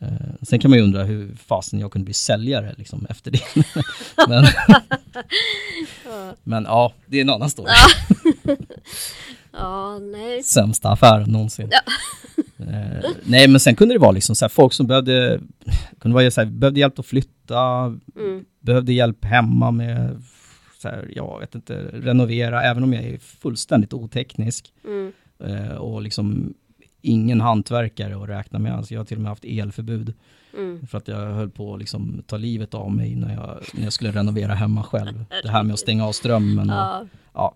Eh, 0.00 0.34
sen 0.42 0.58
kan 0.58 0.70
man 0.70 0.78
ju 0.78 0.84
undra 0.84 1.04
hur 1.04 1.34
fasen 1.34 1.78
jag 1.80 1.92
kunde 1.92 2.04
bli 2.04 2.14
säljare 2.14 2.74
liksom 2.78 3.06
efter 3.10 3.30
det. 3.30 3.40
men, 4.28 4.44
men 6.44 6.64
ja, 6.64 6.92
det 7.06 7.16
är 7.16 7.20
en 7.22 7.30
annan 7.30 7.50
story. 7.50 7.70
Ja, 9.58 9.98
nej. 9.98 10.42
Sämsta 10.42 10.88
affären 10.88 11.30
någonsin. 11.30 11.68
Ja. 11.70 11.80
Eh, 12.60 13.10
nej 13.24 13.48
men 13.48 13.60
sen 13.60 13.76
kunde 13.76 13.94
det 13.94 13.98
vara 13.98 14.10
liksom 14.12 14.36
så 14.36 14.44
här, 14.44 14.48
folk 14.50 14.72
som 14.72 14.86
behövde, 14.86 15.40
kunde 15.98 16.14
vara 16.14 16.30
så 16.30 16.40
här, 16.40 16.48
behövde 16.48 16.80
hjälp 16.80 16.98
att 16.98 17.06
flytta, 17.06 17.84
Mm, 18.16 18.44
behövde 18.60 18.92
hjälp 18.92 19.24
hemma 19.24 19.70
med, 19.70 20.22
så 20.82 20.88
här, 20.88 21.10
jag 21.14 21.40
vet 21.40 21.54
inte, 21.54 21.74
renovera, 21.92 22.62
även 22.62 22.82
om 22.82 22.92
jag 22.92 23.04
är 23.04 23.18
fullständigt 23.18 23.92
oteknisk. 23.92 24.72
mm, 24.84 25.12
Eh, 25.44 25.74
och 25.76 26.02
liksom 26.02 26.54
ingen 27.02 27.40
hantverkare 27.40 28.22
att 28.22 28.28
räkna 28.28 28.58
med. 28.58 28.74
Alltså 28.74 28.94
jag 28.94 29.00
har 29.00 29.04
till 29.04 29.16
och 29.16 29.22
med 29.22 29.28
haft 29.30 29.44
elförbud. 29.44 30.14
mm. 30.58 30.86
För 30.86 30.98
att 30.98 31.08
jag 31.08 31.16
höll 31.16 31.50
på 31.50 31.74
att 31.74 31.80
liksom 31.80 32.22
ta 32.26 32.36
livet 32.36 32.74
av 32.74 32.92
mig 32.92 33.14
när 33.14 33.34
jag, 33.34 33.58
när 33.74 33.84
jag 33.84 33.92
skulle 33.92 34.10
renovera 34.12 34.54
hemma 34.54 34.82
själv. 34.82 35.24
Det 35.42 35.48
här 35.50 35.62
med 35.62 35.72
att 35.74 35.80
stänga 35.80 36.06
av 36.06 36.12
strömmen. 36.12 36.70
Och, 36.70 36.76
Ja, 36.76 37.06
ja. 37.34 37.54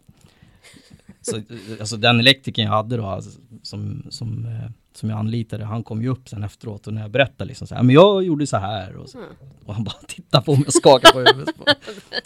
Så, 1.23 1.41
alltså 1.81 1.97
den 1.97 2.21
elektrikern 2.21 2.65
jag 2.65 2.73
hade 2.73 2.97
då, 2.97 3.07
alltså, 3.07 3.31
som, 3.63 4.07
som, 4.11 4.47
eh, 4.47 4.71
som 4.95 5.11
jag 5.11 5.19
anlitade, 5.19 5.65
han 5.65 5.83
kom 5.85 6.03
ju 6.03 6.09
upp 6.09 6.29
sen 6.29 6.43
efteråt 6.45 6.87
och 6.87 6.93
när 6.95 7.03
jag 7.03 7.11
berättade 7.11 7.49
liksom 7.49 7.67
så 7.67 7.75
här, 7.75 7.83
men 7.83 7.95
jag 7.95 8.25
gjorde 8.25 8.47
så 8.47 8.57
här 8.57 8.97
och, 8.97 9.09
så, 9.09 9.19
Mm. 9.19 9.31
och 9.65 9.75
han 9.75 9.85
bara 9.85 9.95
tittade 10.09 10.45
på 10.45 10.57
mig 10.57 10.65
och 10.67 10.73
skakade 10.73 11.13
på 11.13 11.19
huvudet. 11.19 11.55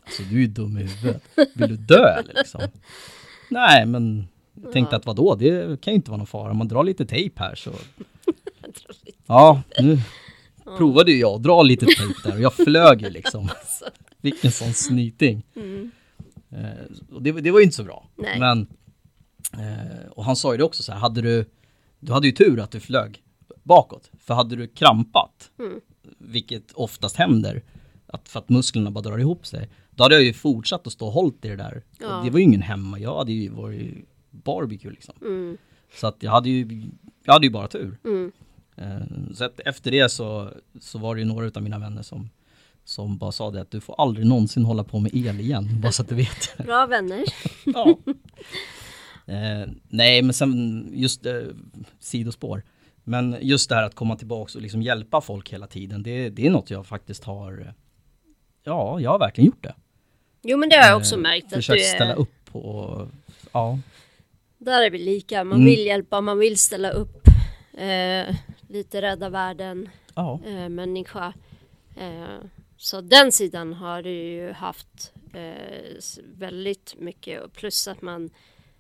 Alltså 0.05 0.23
du 0.31 0.45
är 0.45 0.49
dum 0.49 0.79
i 0.79 0.83
huvudet. 0.83 1.23
Vill 1.55 1.69
du 1.69 1.77
dö 1.77 2.09
eller 2.09 2.35
liksom? 2.35 2.61
Nej 3.51 3.87
men 3.87 4.29
jag 4.63 4.73
tänkte 4.73 4.95
Ja. 4.95 4.99
att 4.99 5.07
vadå, 5.07 5.35
det 5.35 5.81
kan 5.81 5.93
ju 5.93 5.97
inte 5.97 6.11
vara 6.11 6.19
någon 6.19 6.27
fara. 6.27 6.55
Man 6.55 6.69
drar 6.69 6.85
lite 6.85 7.07
tejp 7.07 7.41
här 7.43 7.55
så. 7.55 7.73
Ja, 9.27 9.63
nu 9.81 9.99
provade 10.79 11.13
ju 11.13 11.19
jag 11.21 11.35
att 11.35 11.43
dra 11.43 11.63
lite 11.63 11.87
tejp 11.87 12.15
där 12.25 12.35
och 12.35 12.41
jag 12.41 12.55
flög 12.55 13.03
ju 13.03 13.11
liksom. 13.11 13.49
Vilken 14.21 14.53
sån 14.53 14.73
snyting. 14.73 15.43
mm, 15.57 15.91
Eh, 16.51 17.15
och 17.15 17.23
det, 17.23 17.33
det 17.33 17.51
var 17.51 17.59
ju 17.59 17.65
inte 17.65 17.77
så 17.77 17.85
bra. 17.85 18.09
Nej. 18.17 18.41
Men, 18.41 18.67
eh, 19.59 20.09
och 20.11 20.25
han 20.25 20.37
sa 20.37 20.53
ju 20.53 20.59
det 20.59 20.65
också 20.65 20.83
så 20.83 20.93
här, 20.93 20.99
hade 20.99 21.21
du, 21.21 21.45
du 22.01 22.13
hade 22.13 22.27
ju 22.27 22.33
tur 22.33 22.61
att 22.61 22.71
du 22.71 22.81
flög 22.81 23.23
bakåt. 23.63 24.11
För 24.21 24.35
hade 24.35 24.57
du 24.57 24.67
krampat, 24.69 25.51
Mm. 25.59 25.81
vilket 26.19 26.73
oftast 26.73 27.17
händer, 27.17 27.63
att 28.07 28.29
för 28.29 28.39
att 28.41 28.49
musklerna 28.49 28.91
bara 28.91 29.01
drar 29.03 29.19
ihop 29.19 29.47
sig, 29.47 29.69
då 29.91 30.03
hade 30.03 30.15
jag 30.15 30.25
ju 30.25 30.33
fortsatt 30.33 30.87
att 30.87 30.93
stå 30.93 31.07
och 31.07 31.13
hållit 31.13 31.45
i 31.45 31.49
det 31.49 31.57
där. 31.57 31.83
Ja. 32.01 32.19
Och 32.19 32.25
det 32.25 32.31
var 32.31 32.39
ju 32.39 32.45
ingen 32.45 32.63
hemma, 32.63 32.99
jag 32.99 33.17
hade 33.19 33.33
ju 33.33 33.49
varit 33.51 33.95
barbecue 34.31 34.91
liksom. 34.91 35.15
mm, 35.21 35.57
Så 35.95 36.07
att 36.07 36.17
jag 36.23 36.31
hade 36.31 36.51
ju, 36.51 36.83
jag 37.25 37.33
hade 37.33 37.47
ju 37.47 37.51
bara 37.53 37.69
tur. 37.69 37.99
mm. 38.05 38.33
Eh, 38.77 39.35
Så 39.35 39.45
att 39.45 39.61
efter 39.61 39.91
det 39.91 40.09
så, 40.09 40.51
så 40.81 40.99
var 40.99 41.15
det 41.15 41.21
ju 41.21 41.25
några 41.27 41.51
av 41.55 41.63
mina 41.63 41.79
vänner 41.79 42.03
som, 42.03 42.31
som 42.85 43.19
bara 43.19 43.33
sa 43.33 43.51
det 43.51 43.61
att 43.61 43.71
du 43.71 43.81
får 43.81 44.01
aldrig 44.01 44.27
någonsin 44.27 44.65
hålla 44.65 44.85
på 44.85 44.99
med 44.99 45.15
el 45.15 45.41
igen, 45.41 45.81
bara 45.83 45.93
så 45.93 46.03
att 46.03 46.09
du 46.09 46.15
vet. 46.15 46.57
Bra 46.65 46.87
vänner. 46.87 47.25
ja. 47.65 47.99
Eh, 49.27 49.69
nej, 49.89 50.23
men 50.23 50.33
sen 50.35 50.89
just 50.93 51.27
eh, 51.27 51.43
sidospår. 52.01 52.63
Men 53.05 53.37
just 53.41 53.69
det 53.69 53.75
här 53.75 53.83
att 53.83 53.95
komma 53.95 54.17
tillbaka 54.17 54.53
och 54.59 54.63
liksom 54.63 54.83
hjälpa 54.83 55.21
folk 55.21 55.53
hela 55.53 55.67
tiden, 55.67 56.03
det, 56.03 56.29
det 56.31 56.47
är 56.47 56.51
något 56.51 56.71
jag 56.71 56.87
faktiskt 56.87 57.25
har, 57.25 57.61
eh, 57.61 57.73
ja, 58.65 59.01
jag 59.01 59.11
har 59.11 59.19
verkligen 59.19 59.47
gjort 59.47 59.63
det. 59.63 59.75
Jo 60.43 60.59
men 60.59 60.69
det 60.69 60.77
har 60.77 60.89
jag 60.89 60.97
också 60.97 61.15
Eh, 61.15 61.21
märkt 61.21 61.45
att 61.45 61.51
du 61.51 61.57
Försökt 61.57 61.85
ställa 61.87 62.13
är, 62.13 62.19
upp 62.19 62.45
på, 62.45 63.09
ja. 63.53 63.79
där 64.59 64.83
är 64.83 64.91
vi 64.91 64.99
lika. 64.99 65.45
Man 65.45 65.59
Mm. 65.59 65.65
vill 65.67 65.87
hjälpa, 65.87 66.21
man 66.21 66.39
vill 66.39 66.59
ställa 66.59 66.91
upp. 66.91 67.27
Eh, 67.79 68.35
lite 68.69 69.03
rädda 69.03 69.29
världen, 69.29 69.89
Ja, 70.15 70.41
eh, 70.47 70.69
människa. 70.69 71.33
Eh, 71.97 72.39
så 72.77 73.01
den 73.01 73.33
sidan 73.33 73.73
har 73.73 74.03
du 74.03 74.11
ju 74.11 74.53
haft 74.53 75.13
eh, 75.35 75.97
väldigt 76.35 76.95
mycket. 76.99 77.53
Plus 77.53 77.89
att 77.89 78.03
man, 78.03 78.31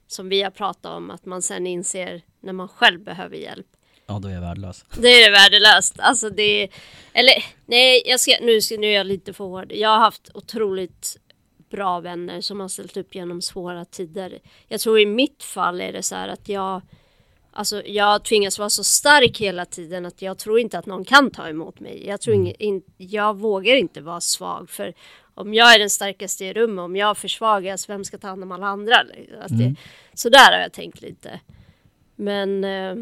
som 0.06 0.28
vi 0.28 0.42
har 0.42 0.50
pratat 0.50 0.92
om, 0.92 1.10
att 1.10 1.24
man 1.24 1.42
sen 1.42 1.66
inser 1.66 2.22
när 2.40 2.52
man 2.52 2.68
själv 2.68 3.00
behöver 3.00 3.36
hjälp. 3.36 3.66
ja 4.06 4.18
då 4.18 4.28
är 4.28 4.32
jag 4.32 4.40
värdelös. 4.40 4.84
Det 4.98 5.22
är 5.22 5.32
värdelöst. 5.32 5.94
Alltså 5.98 6.30
det 6.30 6.68
eller 7.12 7.44
nej, 7.66 8.02
jag 8.06 8.20
ska, 8.20 8.32
nu, 8.40 8.60
nu 8.78 8.86
är 8.86 8.94
jag 8.94 9.06
lite 9.06 9.32
för 9.32 9.44
hård. 9.44 9.72
Jag 9.72 9.88
har 9.88 9.98
haft 9.98 10.30
otroligt 10.34 11.16
bra 11.70 12.00
vänner 12.00 12.40
som 12.40 12.60
har 12.60 12.68
ställt 12.68 12.96
upp 12.96 13.14
genom 13.14 13.42
svåra 13.42 13.84
tider. 13.84 14.38
Jag 14.68 14.80
tror 14.80 15.00
i 15.00 15.06
mitt 15.06 15.42
fall 15.42 15.80
är 15.80 15.92
det 15.92 16.02
så 16.02 16.14
här 16.14 16.28
att 16.28 16.48
jag 16.48 16.82
Alltså 17.52 17.82
jag 17.86 18.24
tvingas 18.24 18.58
vara 18.58 18.70
så 18.70 18.84
stark 18.84 19.40
hela 19.40 19.64
tiden 19.64 20.06
att 20.06 20.22
jag 20.22 20.38
tror 20.38 20.60
inte 20.60 20.78
att 20.78 20.86
någon 20.86 21.04
kan 21.04 21.30
ta 21.30 21.48
emot 21.48 21.80
mig. 21.80 22.06
Jag, 22.06 22.20
tror 22.20 22.34
Mm. 22.34 22.46
ing, 22.46 22.54
in, 22.58 22.82
jag 22.96 23.36
vågar 23.36 23.74
inte 23.74 24.00
vara 24.00 24.20
svag 24.20 24.70
för 24.70 24.94
om 25.36 25.54
jag 25.54 25.74
är 25.74 25.78
den 25.78 25.90
starkaste 25.90 26.44
i 26.44 26.52
rummet, 26.52 26.82
om 26.82 26.96
jag 26.96 27.16
försvagas, 27.16 27.88
vem 27.88 28.04
ska 28.04 28.18
ta 28.18 28.28
hand 28.28 28.42
om 28.42 28.52
alla 28.52 28.66
andra? 28.66 28.94
Alltså 29.42 29.54
Mm. 29.54 29.74
det, 29.74 29.76
så 30.14 30.28
där 30.28 30.52
har 30.52 30.58
jag 30.58 30.72
tänkt 30.72 31.02
lite. 31.02 31.40
Men, 32.16 32.64
eh, 32.64 32.94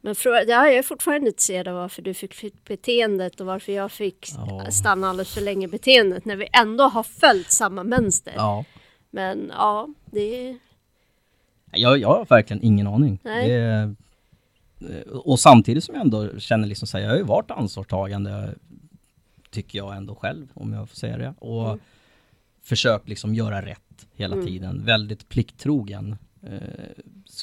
men 0.00 0.14
frå- 0.14 0.44
ja, 0.48 0.66
jag 0.66 0.74
är 0.76 0.82
fortfarande 0.82 1.26
intresserad 1.28 1.68
av 1.68 1.74
varför 1.74 2.02
du 2.02 2.14
fick 2.14 2.34
fick 2.34 2.64
beteendet 2.64 3.40
och 3.40 3.46
varför 3.46 3.72
jag 3.72 3.92
fick 3.92 4.28
Ja. 4.36 4.70
stanna 4.70 5.08
alldeles 5.08 5.34
för 5.34 5.40
länge 5.40 5.68
beteendet 5.68 6.24
när 6.24 6.36
vi 6.36 6.48
ändå 6.52 6.84
har 6.84 7.02
följt 7.02 7.52
samma 7.52 7.82
mönster. 7.84 8.32
Ja. 8.36 8.64
Men 9.10 9.50
ja, 9.54 9.88
det 10.06 10.48
är... 10.48 10.58
Jag, 11.72 11.98
jag 11.98 12.08
har 12.08 12.24
verkligen 12.26 12.62
ingen 12.64 12.86
aning. 12.86 13.18
Nej. 13.22 13.48
Det, 13.48 13.94
eh, 14.80 15.08
och 15.12 15.40
samtidigt 15.40 15.84
som 15.84 15.94
jag 15.94 16.02
ändå 16.04 16.38
känner 16.38 16.68
liksom 16.68 16.88
så 16.88 16.96
här, 16.98 17.04
jag 17.04 17.10
har 17.10 17.16
ju 17.18 17.22
varit 17.22 17.50
ansvarstagande, 17.50 18.54
tycker 19.54 19.78
jag 19.78 19.96
ändå 19.96 20.14
själv, 20.14 20.48
om 20.54 20.72
jag 20.72 20.88
får 20.88 20.96
säga 20.96 21.16
det. 21.18 21.34
Och 21.38 21.66
Mm. 21.68 21.80
försökt 22.62 23.08
liksom 23.08 23.34
göra 23.34 23.66
rätt 23.66 24.06
hela 24.12 24.34
Mm. 24.34 24.46
tiden. 24.46 24.84
Väldigt 24.84 25.28
plikttrogen, 25.28 26.16
eh, 26.42 26.58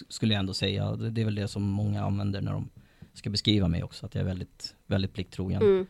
skulle 0.09 0.33
jag 0.33 0.39
ändå 0.39 0.53
säga. 0.53 0.95
Det, 0.95 1.09
det 1.09 1.21
är 1.21 1.25
väl 1.25 1.35
det 1.35 1.47
som 1.47 1.63
många 1.63 2.03
använder 2.03 2.41
när 2.41 2.51
de 2.53 2.69
ska 3.13 3.29
beskriva 3.29 3.67
mig 3.67 3.83
också, 3.83 4.05
att 4.05 4.15
jag 4.15 4.21
är 4.21 4.25
väldigt, 4.25 4.75
väldigt 4.87 5.13
plikttrogen. 5.13 5.61
Mm, 5.61 5.87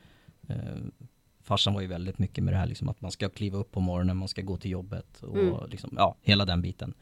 Eh, 0.48 0.58
farsan 1.44 1.74
var 1.74 1.82
ju 1.82 1.88
väldigt 1.88 2.20
mycket 2.20 2.44
med 2.44 2.54
det 2.54 2.58
här 2.58 2.66
liksom 2.68 2.90
att 2.90 3.02
man 3.02 3.12
ska 3.12 3.30
kliva 3.30 3.58
upp 3.58 3.72
på 3.72 3.80
morgonen, 3.80 4.18
man 4.18 4.28
ska 4.28 4.42
gå 4.42 4.58
till 4.58 4.72
jobbet 4.72 5.24
och 5.24 5.38
Mm. 5.38 5.56
liksom, 5.70 5.94
ja, 5.98 6.16
hela 6.22 6.46
den 6.46 6.62
biten. 6.62 6.94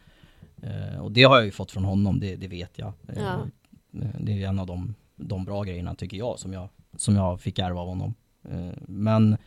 Eh, 0.62 1.00
och 1.00 1.12
det 1.12 1.24
har 1.24 1.36
jag 1.36 1.46
ju 1.46 1.52
fått 1.52 1.72
från 1.72 1.84
honom, 1.86 2.20
det, 2.20 2.36
det 2.36 2.48
vet 2.48 2.78
jag. 2.78 2.94
Eh, 3.08 3.24
Ja. 3.24 3.40
eh, 4.02 4.10
Det 4.20 4.44
är 4.44 4.48
en 4.48 4.60
av 4.60 4.68
de, 4.68 4.96
de 5.16 5.46
bra 5.46 5.64
grejerna 5.64 5.96
tycker 5.96 6.18
jag 6.18 6.40
som 6.40 6.54
jag, 6.54 6.70
som 6.98 7.16
jag 7.16 7.42
fick 7.42 7.60
ärva 7.60 7.80
av 7.82 7.88
honom. 7.88 8.14
Eh, 8.50 8.74
men 8.88 9.38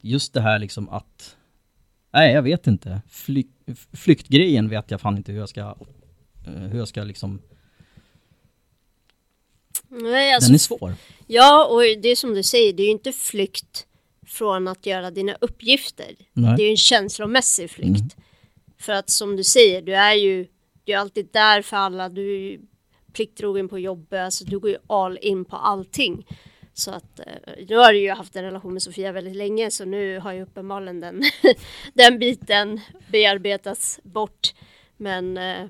just 0.00 0.34
det 0.34 0.40
här 0.40 0.58
liksom 0.58 0.88
att, 0.88 1.36
nej 2.10 2.34
jag 2.34 2.42
vet 2.42 2.66
inte, 2.66 3.00
Flyk, 3.08 3.48
flyktgrejen 3.92 4.68
vet 4.68 4.90
jag 4.90 5.00
fan 5.00 5.16
inte 5.16 5.32
hur 5.32 5.38
jag 5.38 5.48
ska, 5.48 5.60
eh, 6.46 6.52
hur 6.52 6.78
jag 6.78 6.88
ska 6.88 7.04
liksom, 7.04 7.40
Nej, 9.88 10.34
alltså, 10.34 10.48
den 10.48 10.54
är 10.54 10.58
svår. 10.58 10.94
Ja, 11.26 11.66
och 11.66 11.80
det 11.80 12.08
är 12.08 12.16
som 12.16 12.34
du 12.34 12.42
säger, 12.42 12.72
det 12.72 12.82
är 12.82 12.84
ju 12.84 12.92
inte 12.92 13.12
flykt 13.12 13.86
från 14.26 14.68
att 14.68 14.86
göra 14.86 15.10
dina 15.10 15.36
uppgifter. 15.40 16.14
Nej. 16.32 16.56
Det 16.56 16.62
är 16.62 16.64
ju 16.64 16.70
en 16.70 16.76
känslomässig 16.76 17.70
flykt. 17.70 18.14
Mm. 18.14 18.24
För 18.78 18.92
att 18.92 19.10
som 19.10 19.36
du 19.36 19.44
säger, 19.44 19.82
du 19.82 19.94
är 19.94 20.14
ju 20.14 20.46
du 20.84 20.92
är 20.92 20.98
alltid 20.98 21.28
där 21.32 21.62
för 21.62 21.76
alla, 21.76 22.08
du 22.08 22.34
är 22.34 22.40
ju 22.40 22.60
plikttrogen 23.12 23.68
på 23.68 23.78
jobbet, 23.78 24.20
alltså 24.20 24.44
du 24.44 24.58
går 24.58 24.70
ju 24.70 24.76
all 24.86 25.18
in 25.22 25.44
på 25.44 25.56
allting. 25.56 26.26
Så 26.78 26.90
att 26.90 27.20
eh, 27.20 27.66
nu 27.68 27.76
har 27.76 27.92
jag 27.92 28.02
ju 28.02 28.10
haft 28.10 28.36
en 28.36 28.44
relation 28.44 28.72
med 28.72 28.82
Sofia 28.82 29.12
väldigt 29.12 29.36
länge 29.36 29.70
så 29.70 29.84
nu 29.84 30.18
har 30.18 30.32
ju 30.32 30.42
uppenbarligen 30.42 31.00
den, 31.00 31.22
den 31.94 32.18
biten 32.18 32.80
bearbetats 33.08 34.00
bort. 34.02 34.54
Men 34.96 35.36
eh, 35.36 35.66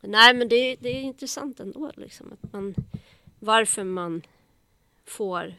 nej 0.00 0.34
men 0.34 0.48
det, 0.48 0.76
det 0.80 0.88
är 0.88 1.02
intressant 1.02 1.60
ändå 1.60 1.90
liksom 1.96 2.32
att 2.32 2.52
man 2.52 2.74
varför 3.38 3.84
man 3.84 4.22
får 5.06 5.54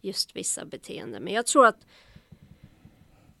just 0.00 0.36
vissa 0.36 0.64
beteenden. 0.64 1.22
Men 1.22 1.32
jag 1.32 1.46
tror 1.46 1.66
att 1.66 1.86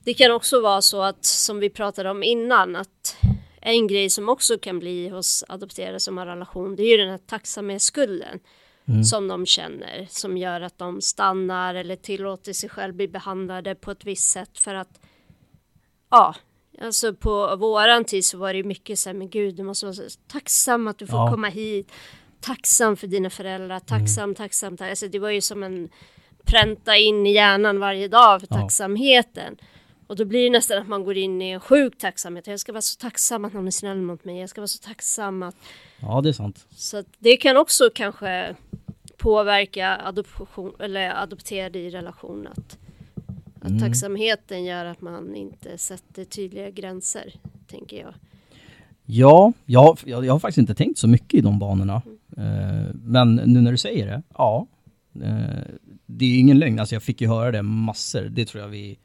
det 0.04 0.14
kan 0.14 0.32
också 0.32 0.60
vara 0.60 0.82
så 0.82 1.02
att 1.02 1.24
som 1.24 1.58
vi 1.58 1.70
pratade 1.70 2.10
om 2.10 2.22
innan 2.22 2.76
att 2.76 3.16
en 3.60 3.86
grej 3.86 4.10
som 4.10 4.28
också 4.28 4.58
kan 4.58 4.78
bli 4.78 5.08
hos 5.08 5.44
adopterade 5.48 6.00
som 6.00 6.18
har 6.18 6.26
relation 6.26 6.76
det 6.76 6.82
är 6.82 6.90
ju 6.90 6.96
den 6.96 7.10
här 7.10 7.20
tacksamhetsskulden 7.26 8.40
Mm. 8.88 9.04
som 9.04 9.28
de 9.28 9.46
känner 9.46 10.06
som 10.10 10.36
gör 10.36 10.60
att 10.60 10.78
de 10.78 11.00
stannar 11.00 11.74
eller 11.74 11.96
tillåter 11.96 12.52
sig 12.52 12.68
själv 12.68 12.94
bli 12.94 13.08
behandlade 13.08 13.74
på 13.74 13.90
ett 13.90 14.04
visst 14.04 14.30
sätt 14.30 14.58
för 14.58 14.74
att 14.74 15.00
ja, 16.10 16.34
alltså 16.82 17.14
på 17.14 17.56
våran 17.56 18.04
tid 18.04 18.24
så 18.24 18.38
var 18.38 18.52
det 18.52 18.56
ju 18.56 18.64
mycket 18.64 18.98
så 18.98 19.08
här, 19.08 19.14
men 19.14 19.30
gud 19.30 19.54
du 19.56 19.62
måste 19.62 19.86
vara 19.86 19.94
så 19.94 20.02
tacksam 20.28 20.88
att 20.88 20.98
du 20.98 21.06
får 21.06 21.18
Ja. 21.18 21.30
komma 21.30 21.48
hit, 21.48 21.92
tacksam 22.40 22.96
för 22.96 23.06
dina 23.06 23.30
föräldrar, 23.30 23.80
tacksam, 23.80 24.34
tacksam, 24.34 24.76
tacksam. 24.76 24.90
Alltså 24.90 25.08
det 25.08 25.18
var 25.18 25.30
ju 25.30 25.40
som 25.40 25.62
en 25.62 25.88
pränta 26.44 26.96
in 26.96 27.26
i 27.26 27.32
hjärnan 27.32 27.78
varje 27.80 28.08
dag 28.08 28.40
för 28.40 28.48
Ja. 28.50 28.56
tacksamheten. 28.60 29.56
Och 30.14 30.18
då 30.18 30.24
blir 30.24 30.44
det 30.44 30.50
nästan 30.50 30.78
att 30.82 30.88
man 30.88 31.04
går 31.04 31.16
in 31.16 31.42
i 31.42 31.50
en 31.50 31.60
sjuk 31.60 31.98
tacksamhet. 31.98 32.46
Jag 32.46 32.60
ska 32.60 32.72
vara 32.72 32.82
så 32.82 32.98
tacksam 33.00 33.44
att 33.44 33.52
någon 33.52 33.66
är 33.66 33.70
snäll 33.70 34.00
mot 34.02 34.24
mig. 34.24 34.38
Jag 34.40 34.48
ska 34.50 34.60
vara 34.60 34.68
så 34.68 34.78
tacksam 34.78 35.42
att 35.42 35.56
Ja 36.00 36.20
det 36.20 36.28
är 36.28 36.32
sant. 36.32 36.66
så 36.70 36.96
att 36.96 37.06
det 37.18 37.36
kan 37.36 37.56
också 37.56 37.90
kanske 37.94 38.56
påverka 39.16 39.96
adoption 39.96 40.72
eller 40.80 41.22
adopterade 41.22 41.78
i 41.78 41.90
relation 41.90 42.46
att, 42.46 42.78
att 43.60 43.68
Mm. 43.70 43.80
tacksamheten 43.80 44.64
gör 44.64 44.84
att 44.84 45.00
man 45.00 45.34
inte 45.34 45.78
sätter 45.78 46.24
tydliga 46.24 46.70
gränser, 46.70 47.34
tänker 47.66 48.00
jag. 48.00 48.14
Ja, 49.06 49.52
jag, 49.66 49.98
jag, 50.04 50.24
jag 50.26 50.32
har 50.32 50.38
faktiskt 50.40 50.58
inte 50.58 50.74
tänkt 50.74 50.98
så 50.98 51.08
mycket 51.08 51.34
i 51.34 51.40
de 51.40 51.58
banorna. 51.58 52.02
Eh, 52.36 52.94
men 52.94 53.34
nu 53.34 53.60
när 53.60 53.70
du 53.70 53.78
säger 53.78 54.06
det, 54.06 54.22
ja. 54.38 54.66
Eh, 55.22 55.64
det 56.06 56.24
är 56.24 56.38
ingen 56.40 56.58
lögn, 56.58 56.78
alltså 56.80 56.94
jag 56.94 57.02
fick 57.02 57.20
ju 57.20 57.28
höra 57.28 57.52
det 57.52 57.62
massor. 57.62 58.22
Det 58.22 58.44
tror 58.44 58.62
jag 58.62 58.68
vi... 58.68 58.98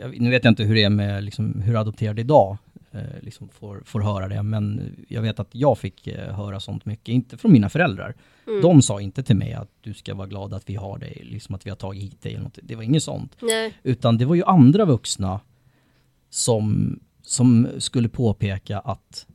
Jag, 0.00 0.20
nu 0.20 0.30
vet 0.30 0.44
jag 0.44 0.50
inte 0.50 0.62
hur 0.62 0.74
det 0.74 0.82
är 0.82 0.90
med 0.90 1.24
liksom, 1.24 1.62
hur 1.62 1.80
adopterade 1.80 2.20
idag 2.20 2.58
eh, 2.92 3.22
liksom 3.22 3.48
får, 3.48 3.82
får 3.84 4.00
höra 4.00 4.28
det, 4.28 4.42
men 4.42 4.96
jag 5.08 5.22
vet 5.22 5.40
att 5.40 5.48
jag 5.52 5.78
fick 5.78 6.06
eh, 6.06 6.34
höra 6.34 6.60
sånt 6.60 6.84
mycket, 6.84 7.08
inte 7.08 7.36
från 7.36 7.52
mina 7.52 7.68
föräldrar. 7.68 8.14
Mm. 8.46 8.62
De 8.62 8.82
sa 8.82 9.00
inte 9.00 9.22
till 9.22 9.36
mig 9.36 9.52
att 9.52 9.70
du 9.80 9.94
ska 9.94 10.14
vara 10.14 10.26
glad 10.26 10.54
att 10.54 10.70
vi 10.70 10.74
har 10.74 10.98
dig, 10.98 11.22
liksom 11.24 11.54
att 11.54 11.66
vi 11.66 11.70
har 11.70 11.76
tagit 11.76 12.02
hit 12.02 12.22
dig 12.22 12.32
eller 12.32 12.44
något. 12.44 12.58
Det 12.62 12.76
var 12.76 12.82
inget 12.82 13.02
sånt. 13.02 13.36
Nej, 13.40 13.74
Utan 13.82 14.18
det 14.18 14.24
var 14.24 14.34
ju 14.34 14.44
andra 14.44 14.84
vuxna 14.84 15.40
som, 16.30 16.98
som 17.22 17.68
skulle 17.78 18.08
påpeka 18.08 18.78
att 18.78 19.26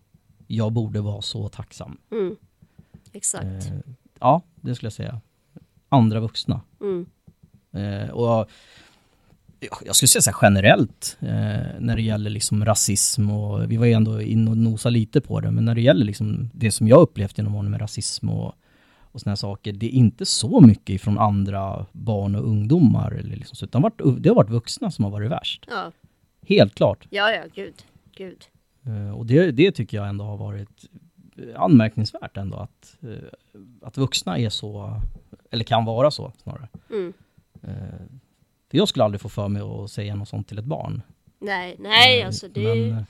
jag 0.48 0.72
borde 0.72 1.02
vara 1.02 1.22
så 1.22 1.50
tacksam. 1.50 1.98
mm. 2.12 2.36
exakt. 3.12 3.46
Eh, 3.46 3.80
ja, 4.20 4.41
det 4.56 4.76
skulle 4.76 4.88
jag 4.88 4.93
säga. 4.93 5.22
Andra 5.89 6.20
vuxna. 6.20 6.62
Mm. 6.82 7.06
Eh, 7.72 8.10
och 8.10 8.50
jag 9.86 9.95
skulle 9.95 10.07
säga 10.07 10.22
så 10.22 10.32
generellt 10.41 11.18
eh, 11.22 11.28
när 11.80 11.95
det 11.95 12.01
gäller 12.01 12.30
liksom 12.30 12.66
rasism 12.66 13.30
och 13.32 13.72
vi 13.72 13.78
var 13.78 13.86
ju 13.86 13.91
ändå 13.93 14.22
inne 14.22 14.51
och 14.51 14.57
nosa 14.57 14.89
lite 14.89 15.22
på 15.22 15.39
det, 15.39 15.51
men 15.51 15.66
när 15.66 15.76
det 15.76 15.82
gäller 15.82 16.05
liksom 16.05 16.49
det 16.53 16.72
som 16.72 16.88
jag 16.88 17.01
upplevt 17.01 17.38
genom 17.38 17.55
åren 17.55 17.72
med 17.72 17.82
rasism 17.82 18.30
och, 18.30 18.53
och 18.99 19.22
såna 19.22 19.32
här 19.32 19.36
saker, 19.36 19.74
det 19.74 19.86
är 19.86 19.89
inte 19.89 20.26
så 20.26 20.61
mycket 20.61 21.01
från 21.01 21.18
andra 21.20 21.86
barn 21.91 22.36
och 22.36 22.43
ungdomar, 22.49 23.11
eller 23.11 23.36
liksom, 23.36 23.55
så, 23.55 23.66
utan 23.66 23.82
varit, 23.82 24.01
det 24.18 24.30
har 24.30 24.36
varit 24.36 24.49
vuxna 24.49 24.91
som 24.91 25.03
har 25.05 25.11
varit 25.11 25.32
värst. 25.32 25.66
Ja. 25.70 25.91
Helt 26.47 26.76
klart. 26.76 27.07
ja, 27.09 27.32
ja, 27.32 27.43
gud, 27.55 27.74
gud. 28.16 28.43
Eh, 28.86 29.11
Och 29.18 29.26
det, 29.26 29.51
det 29.51 29.72
tycker 29.72 29.97
jag 29.97 30.07
ändå 30.09 30.26
har 30.26 30.38
varit 30.38 30.86
eh, 31.38 31.61
anmärkningsvärt 31.61 32.38
ändå 32.38 32.57
att, 32.57 32.97
eh, 33.01 33.09
att 33.82 33.97
vuxna 33.97 34.39
är 34.39 34.49
så, 34.49 35.01
eller 35.51 35.63
kan 35.63 35.86
vara 35.86 36.11
så 36.11 36.32
snarare. 36.43 36.68
Mm. 36.89 37.13
Jag 38.76 38.88
skulle 38.88 39.03
aldrig 39.03 39.21
få 39.21 39.30
för 39.30 39.47
mig 39.47 39.61
att 39.61 39.91
säga 39.91 40.15
något 40.15 40.30
sånt 40.30 40.47
till 40.47 40.59
ett 40.59 40.65
barn. 40.65 41.01
Nej, 41.39 41.76
nej, 41.80 42.21
Eh, 42.21 42.28
alltså 42.28 42.47
det, 42.47 42.63
Men, 42.63 42.91
eh, 42.91 43.03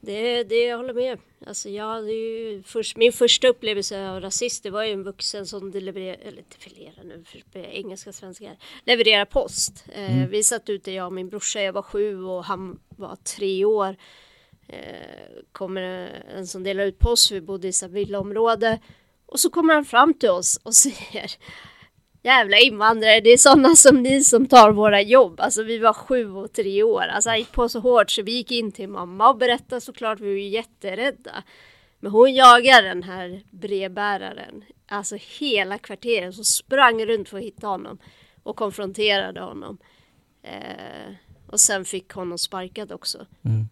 det, 0.00 0.44
det 0.44 0.64
jag 0.64 0.76
håller 0.76 0.94
med. 0.94 1.18
Alltså 1.46 1.68
jag 1.68 1.84
hade 1.84 2.12
ju 2.12 2.62
först, 2.62 2.96
min 2.96 3.12
första 3.12 3.48
upplevelse 3.48 4.08
av 4.08 4.20
rasist, 4.20 4.62
det 4.62 4.70
var 4.70 4.84
ju 4.84 4.92
en 4.92 5.02
vuxen 5.02 5.46
som 5.46 5.68
eller 5.68 7.04
nu, 7.04 7.24
för 7.52 7.58
engelska, 7.58 8.12
svenska, 8.12 8.48
här, 8.48 8.56
levererar 8.84 9.24
post. 9.24 9.84
Eh, 9.92 10.16
Mm. 10.16 10.30
Vi 10.30 10.42
satt 10.42 10.68
ute, 10.68 10.92
jag 10.92 11.06
och 11.06 11.12
min 11.12 11.28
brorsa, 11.28 11.62
jag 11.62 11.72
var 11.72 11.82
sju 11.82 12.22
och 12.24 12.44
han 12.44 12.78
var 12.88 13.16
tre 13.16 13.64
år. 13.64 13.96
Eh, 14.68 15.42
kommer 15.52 15.82
en 16.36 16.46
som 16.46 16.62
delar 16.62 16.84
ut 16.84 16.98
post, 16.98 17.30
vi 17.30 17.40
bodde 17.40 17.66
i 17.66 17.70
ett 17.70 17.82
villaområde. 17.82 18.80
Och 19.26 19.40
så 19.40 19.50
kommer 19.50 19.74
han 19.74 19.84
fram 19.84 20.14
till 20.14 20.30
oss 20.30 20.60
och 20.62 20.74
säger 20.84 21.30
Jävla 22.22 22.58
invandrare, 22.58 23.20
det 23.20 23.30
är 23.30 23.36
sådana 23.36 23.76
som 23.76 24.02
ni 24.02 24.24
som 24.24 24.46
tar 24.46 24.72
våra 24.72 25.02
jobb. 25.02 25.40
Alltså 25.40 25.62
vi 25.62 25.78
var 25.78 25.92
sju 25.92 26.30
och 26.30 26.52
tre 26.52 26.82
år. 26.82 27.02
Alltså 27.02 27.30
han 27.30 27.38
gick 27.38 27.52
på 27.52 27.68
så 27.68 27.80
hårt 27.80 28.10
så 28.10 28.22
vi 28.22 28.32
gick 28.32 28.50
in 28.50 28.72
till 28.72 28.88
mamma 28.88 29.30
och 29.30 29.36
berättade 29.38 29.80
såklart, 29.80 30.20
vi 30.20 30.26
var 30.26 30.32
ju 30.32 30.48
jätterädda. 30.48 31.42
Men 32.00 32.12
hon 32.12 32.34
jagade 32.34 32.88
den 32.88 33.02
här 33.02 33.42
brevbäraren, 33.50 34.64
alltså 34.88 35.16
hela 35.38 35.78
kvarteren, 35.78 36.32
så 36.32 36.44
sprang 36.44 37.06
runt 37.06 37.28
för 37.28 37.38
att 37.38 37.44
hitta 37.44 37.66
honom 37.66 37.98
och 38.42 38.56
konfronterade 38.56 39.40
honom. 39.40 39.78
Eh, 40.42 41.14
och 41.46 41.60
sen 41.60 41.84
fick 41.84 42.12
honom 42.12 42.38
sparkad 42.38 42.92
också. 42.92 43.26
mm. 43.44 43.68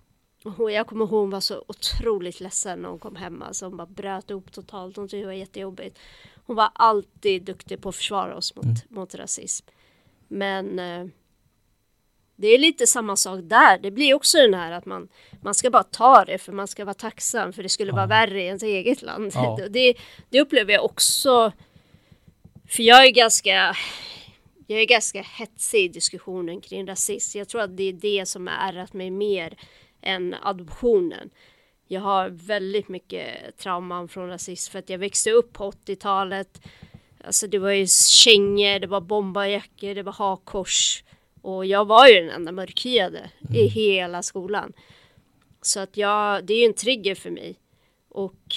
Och 0.58 0.70
jag 0.70 0.86
kommer 0.86 1.04
ihåg 1.04 1.20
hon 1.20 1.30
var 1.30 1.40
så 1.40 1.64
otroligt 1.68 2.40
ledsen 2.40 2.82
när 2.82 2.88
hon 2.88 2.98
kom 2.98 3.16
hem. 3.16 3.42
Alltså 3.42 3.66
hon 3.66 3.76
bara 3.76 3.86
bröt 3.86 4.30
ihop 4.30 4.52
totalt. 4.52 4.96
Hon 4.96 5.08
tyckte 5.08 5.16
det 5.16 5.26
var 5.26 5.32
jättejobbigt. 5.32 5.98
Hon 6.46 6.56
var 6.56 6.70
alltid 6.74 7.42
duktig 7.42 7.82
på 7.82 7.88
att 7.88 7.96
försvara 7.96 8.36
oss 8.36 8.56
mot, 8.56 8.64
Mm. 8.64 8.76
mot 8.88 9.14
rasism. 9.14 9.66
Men 10.28 10.78
eh, 10.78 11.06
det 12.36 12.48
är 12.48 12.58
lite 12.58 12.86
samma 12.86 13.16
sak 13.16 13.40
där. 13.42 13.78
Det 13.78 13.90
blir 13.90 14.14
också 14.14 14.38
den 14.38 14.54
här 14.54 14.72
att 14.72 14.86
man, 14.86 15.08
man 15.42 15.54
ska 15.54 15.70
bara 15.70 15.82
ta 15.82 16.24
det 16.24 16.38
för 16.38 16.52
man 16.52 16.68
ska 16.68 16.84
vara 16.84 16.94
tacksam 16.94 17.52
för 17.52 17.62
det 17.62 17.68
skulle 17.68 17.92
vara 17.92 18.06
värre 18.06 18.42
i 18.42 18.46
ens 18.46 18.62
eget 18.62 19.02
land. 19.02 19.32
Ja. 19.34 19.58
Det, 19.70 19.94
det 20.30 20.40
upplever 20.40 20.72
jag 20.72 20.84
också. 20.84 21.52
För 22.68 22.82
jag 22.82 23.06
är 23.06 23.10
ganska 23.10 23.76
jag 24.66 24.80
är 24.80 24.86
ganska 24.86 25.22
hetsig 25.22 25.84
i 25.84 25.88
diskussionen 25.88 26.60
kring 26.60 26.86
rasism. 26.86 27.38
Jag 27.38 27.48
tror 27.48 27.60
att 27.60 27.76
det 27.76 27.82
är 27.84 27.92
det 27.92 28.26
som 28.26 28.46
har 28.46 28.68
ärrat 28.68 28.92
mig 28.92 29.10
mer 29.10 29.58
än 30.02 30.34
adoptionen. 30.42 31.30
Jag 31.88 32.00
har 32.00 32.28
väldigt 32.28 32.88
mycket 32.88 33.56
trauman 33.58 34.08
från 34.08 34.28
rasism 34.28 34.72
för 34.72 34.78
att 34.78 34.90
jag 34.90 34.98
växte 34.98 35.30
upp 35.30 35.52
på 35.52 35.70
80-talet. 35.70 36.60
Alltså 37.24 37.46
det 37.46 37.58
var 37.58 37.70
ju 37.70 37.86
kängor, 37.86 38.78
det 38.78 38.86
var 38.86 39.00
bombarjackor, 39.00 39.94
det 39.94 40.02
var 40.02 40.12
hakkors. 40.12 41.04
Och 41.42 41.66
jag 41.66 41.84
var 41.84 42.08
ju 42.08 42.14
den 42.14 42.30
enda 42.30 42.52
mörkhyade 42.52 43.30
i 43.40 43.60
Mm. 43.60 43.70
hela 43.70 44.22
skolan. 44.22 44.72
Så 45.62 45.80
att 45.80 45.96
jag, 45.96 46.44
det 46.44 46.54
är 46.54 46.58
ju 46.58 46.64
en 46.66 46.74
trigger 46.74 47.14
för 47.14 47.30
mig. 47.30 47.56
Och 48.08 48.56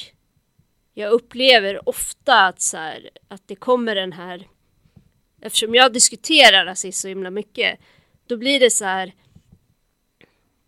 jag 0.94 1.12
upplever 1.12 1.90
ofta 1.90 2.46
att, 2.46 2.62
så 2.62 2.78
här, 2.78 3.10
att 3.28 3.48
det 3.48 3.56
kommer 3.56 3.96
den 3.96 4.14
här 4.14 4.48
Eftersom 5.42 5.76
jag 5.76 5.94
diskuterar 5.94 6.66
rasism 6.66 7.02
så 7.02 7.08
himla 7.08 7.30
mycket 7.30 7.80
Då 8.28 8.38
blir 8.38 8.60
det 8.60 8.72
så 8.72 8.86
här 8.86 9.14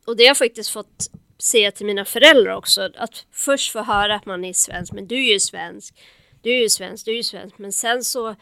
Och 0.05 0.17
det 0.17 0.23
har 0.23 0.27
jag 0.27 0.37
faktiskt 0.37 0.69
fått 0.69 1.11
säga 1.41 1.71
till 1.71 1.85
mina 1.85 2.05
föräldrar 2.05 2.55
också 2.55 2.89
Att 2.95 3.25
först 3.31 3.71
få 3.71 3.81
höra 3.81 4.15
att 4.15 4.25
man 4.25 4.45
är 4.45 4.53
svensk 4.53 4.93
Men 4.93 5.07
du 5.07 5.15
är 5.15 5.33
ju 5.33 5.39
svensk. 5.39 6.01
Du 6.41 6.49
är 6.49 6.61
ju 6.61 6.69
svensk, 6.69 7.05
du 7.05 7.11
är 7.11 7.15
ju 7.15 7.23
svensk. 7.23 7.57
Men 7.57 7.71
sen 7.71 8.03
så 8.03 8.35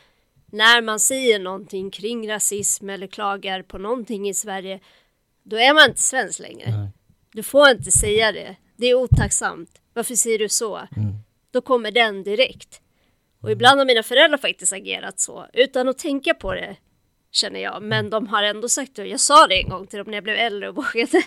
När 0.52 0.82
man 0.82 1.00
säger 1.00 1.40
någonting 1.40 1.92
kring 1.92 2.30
rasism 2.30 2.90
Eller 2.90 3.08
klagar 3.08 3.62
på 3.62 3.78
någonting 3.78 4.30
i 4.30 4.34
Sverige 4.34 4.80
Då 5.44 5.58
är 5.58 5.74
man 5.74 5.90
inte 5.90 6.02
svensk 6.02 6.40
längre. 6.40 6.72
Nej. 6.72 6.90
Du 7.34 7.44
får 7.44 7.70
inte 7.70 7.92
säga 7.92 8.32
det. 8.32 8.56
Det 8.78 8.86
är 8.86 8.96
otacksamt. 8.96 9.82
Varför 9.94 10.16
säger 10.16 10.40
du 10.40 10.50
så? 10.50 10.76
Mm. 10.76 11.14
Då 11.52 11.62
kommer 11.62 11.92
den 11.92 12.24
direkt. 12.24 12.82
Och 13.42 13.52
ibland 13.52 13.80
har 13.80 13.86
mina 13.86 14.04
föräldrar 14.04 14.38
faktiskt 14.38 14.74
agerat 14.74 15.20
så 15.20 15.48
utan 15.54 15.90
att 15.90 15.98
tänka 15.98 16.34
på 16.34 16.54
det 16.54 16.76
känner 17.32 17.60
jag. 17.60 17.84
Men 17.84 18.10
de 18.10 18.28
har 18.28 18.44
ändå 18.44 18.70
sagt 18.70 18.96
det. 18.96 19.08
Jag 19.08 19.20
sa 19.20 19.48
det 19.48 19.62
en 19.62 19.70
gång 19.70 19.88
till 19.88 19.98
dem 19.98 20.08
när 20.08 20.14
jag 20.14 20.24
blev 20.24 20.36
äldre 20.36 20.70
och 20.70 20.76
vågade 20.94 21.24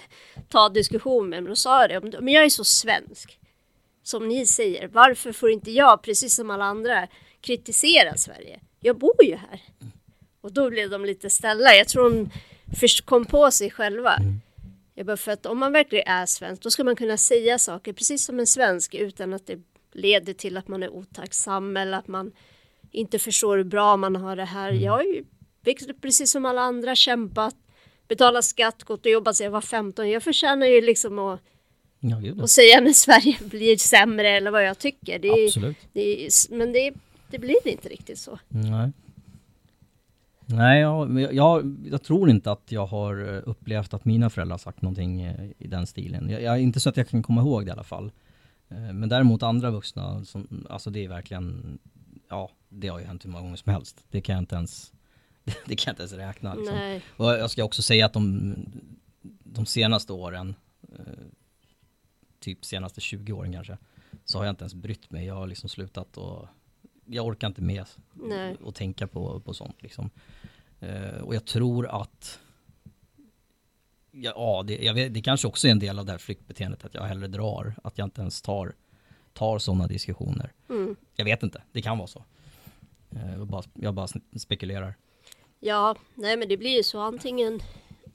ta 0.48 0.68
diskussion 0.68 1.28
med 1.28 1.38
dem. 1.38 1.48
Då 1.48 1.57
sa 1.57 1.86
jag 1.86 2.03
det. 2.03 2.20
Men 2.20 2.34
jag 2.34 2.44
är 2.44 2.48
så 2.48 2.64
svensk. 2.64 3.38
Som 4.03 4.28
ni 4.28 4.46
säger. 4.46 4.88
Varför 4.88 5.32
får 5.32 5.50
inte 5.50 5.70
jag, 5.70 6.03
precis 6.03 6.34
som 6.34 6.50
alla 6.50 6.64
andra, 6.64 7.09
kritisera 7.40 8.16
Sverige? 8.16 8.61
Jag 8.80 8.98
bor 8.98 9.24
ju 9.24 9.36
här. 9.36 9.62
Och 10.40 10.53
då 10.53 10.70
blev 10.70 10.90
de 10.90 11.05
lite 11.05 11.30
ställda. 11.30 11.74
Jag 11.74 11.88
tror 11.88 12.11
de 12.11 12.30
först 12.80 13.07
kom 13.07 13.24
på 13.24 13.50
sig 13.50 13.70
själva. 13.70 14.16
Jag 14.94 15.07
bara 15.07 15.16
för 15.16 15.32
att 15.32 15.46
om 15.46 15.59
man 15.59 15.72
verkligen 15.72 16.09
är 16.09 16.26
svensk 16.26 16.62
då 16.62 16.70
ska 16.70 16.84
man 16.84 16.96
kunna 16.96 17.16
säga 17.16 17.59
saker 17.59 17.92
precis 17.92 18.24
som 18.24 18.40
en 18.40 18.46
svensk 18.46 18.94
utan 18.94 19.34
att 19.34 19.46
det 19.46 19.59
leder 19.92 20.32
till 20.32 20.57
att 20.57 20.68
man 20.68 20.82
är 20.82 20.88
otacksam 20.88 21.76
eller 21.76 21.98
att 21.98 22.09
man 22.09 22.32
inte 22.90 23.18
förstår 23.18 23.57
hur 23.57 23.64
bra 23.64 23.96
man 23.96 24.16
har 24.16 24.36
det 24.36 24.44
här. 24.44 24.72
Jag 24.72 24.92
har 24.92 25.03
ju 25.03 25.24
precis 26.00 26.30
som 26.30 26.46
alla 26.46 26.60
andra, 26.60 26.94
kämpat, 26.94 27.56
betalat 28.08 28.44
skatt, 28.44 28.82
gått 28.82 29.06
och 29.06 29.12
jobbat 29.12 29.36
sedan 29.36 29.44
jag 29.44 29.52
var 29.52 29.60
15. 29.60 30.10
Jag 30.10 30.22
förtjänar 30.22 30.66
ju 30.66 30.80
liksom 30.80 31.18
att, 31.18 31.40
Ja, 32.04 32.42
att 32.42 32.50
säga 32.50 32.80
när 32.80 32.92
Sverige 32.92 33.36
blir 33.44 33.76
sämre 33.76 34.28
eller 34.28 34.50
vad 34.50 34.64
jag 34.64 34.78
tycker. 34.78 35.18
Det 35.18 35.28
är, 35.28 35.46
Absolut. 35.46 35.76
det 35.92 36.26
är, 36.26 36.54
men 36.56 36.72
det, 36.72 36.92
det 37.30 37.38
blir 37.38 37.68
inte 37.68 37.88
riktigt 37.88 38.18
så. 38.18 38.38
Nej. 38.48 38.90
Nej, 40.46 40.80
jag, 40.80 41.20
jag, 41.34 41.76
jag, 41.90 42.02
tror 42.02 42.30
inte 42.30 42.52
att 42.52 42.72
jag 42.72 42.86
har 42.86 43.34
eh, 43.34 43.42
upplevt 43.46 43.94
att 43.94 44.04
mina 44.04 44.30
föräldrar 44.30 44.58
sagt 44.58 44.82
någonting 44.82 45.22
eh, 45.22 45.50
i 45.58 45.66
den 45.66 45.86
stilen. 45.86 46.30
Jag, 46.30 46.42
jag, 46.42 46.60
inte 46.60 46.80
så 46.80 46.88
att 46.88 46.96
jag 46.96 47.08
kan 47.08 47.22
komma 47.22 47.40
ihåg 47.40 47.64
det 47.64 47.68
i 47.68 47.72
alla 47.72 47.84
fall. 47.84 48.12
Eh, 48.68 48.92
Men 48.92 49.08
däremot 49.08 49.42
andra 49.42 49.70
vuxna, 49.70 50.24
som, 50.24 50.66
alltså 50.70 50.90
det 50.90 51.04
är 51.04 51.08
verkligen, 51.08 51.78
ja, 52.28 52.50
det 52.68 52.88
har 52.88 52.98
ju 52.98 53.04
hänt 53.04 53.24
hur 53.24 53.30
många 53.30 53.42
gånger 53.42 53.56
som 53.56 53.72
helst. 53.72 54.04
Det 54.10 54.20
kan 54.20 54.32
jag 54.34 54.42
inte 54.42 54.54
ens, 54.54 54.91
det 55.66 55.76
kan 55.76 55.90
jag 55.90 55.93
inte 55.93 56.03
ens 56.03 56.12
räkna. 56.12 56.55
Liksom. 56.55 56.76
Nej. 56.76 57.03
Och 57.16 57.26
jag 57.26 57.51
ska 57.51 57.64
också 57.64 57.82
säga 57.82 58.07
att 58.07 58.12
de, 58.12 58.55
de 59.45 59.66
senaste 59.66 60.12
åren, 60.12 60.55
eh, 60.82 61.24
typ 62.40 62.64
senaste 62.64 63.01
20 63.01 63.32
åren 63.32 63.53
kanske, 63.53 63.78
så 64.24 64.38
har 64.38 64.45
jag 64.45 64.53
inte 64.53 64.62
ens 64.62 64.74
brytt 64.74 65.11
mig. 65.11 65.26
Jag 65.26 65.34
har 65.34 65.47
liksom 65.47 65.68
slutat 65.68 66.16
och 66.16 66.49
jag 67.05 67.26
orkar 67.26 67.47
inte 67.47 67.62
med 67.62 67.86
Nej. 68.12 68.57
och 68.62 68.74
tänka 68.74 69.07
på, 69.07 69.40
på 69.40 69.55
sånt 69.55 69.82
liksom. 69.82 70.11
Eh, 70.80 71.20
och 71.20 71.34
jag 71.34 71.45
tror 71.45 72.03
att 72.03 72.40
Ja, 74.14 74.62
det, 74.66 74.93
vet, 74.93 75.14
det 75.14 75.22
kanske 75.22 75.49
också 75.49 75.66
är 75.66 75.72
en 75.72 75.78
del 75.78 75.99
av 75.99 76.07
det 76.07 76.12
här 76.12 76.18
flyktbeteendet 76.18 76.84
att 76.84 76.95
jag 76.95 77.03
hellre 77.03 77.28
drar, 77.28 77.74
att 77.84 77.99
jag 77.99 78.07
inte 78.07 78.20
ens 78.20 78.43
tar, 78.43 78.72
tar 79.32 79.59
sådana 79.59 79.86
diskussioner. 79.86 80.53
Mm. 80.68 80.97
Jag 81.14 81.24
vet 81.24 81.43
inte, 81.43 81.62
det 81.72 81.82
kan 81.82 81.99
vara 81.99 82.09
så. 82.09 82.24
Eh, 83.11 83.34
jag, 83.34 83.47
bara, 83.47 83.62
jag 83.74 83.95
bara 83.95 84.09
spekulerar. 84.36 84.95
Ja, 85.64 85.96
nej 86.14 86.36
men 86.36 86.48
det 86.48 86.56
blir 86.56 86.76
ju 86.76 86.82
så. 86.82 87.00
Antingen 87.00 87.60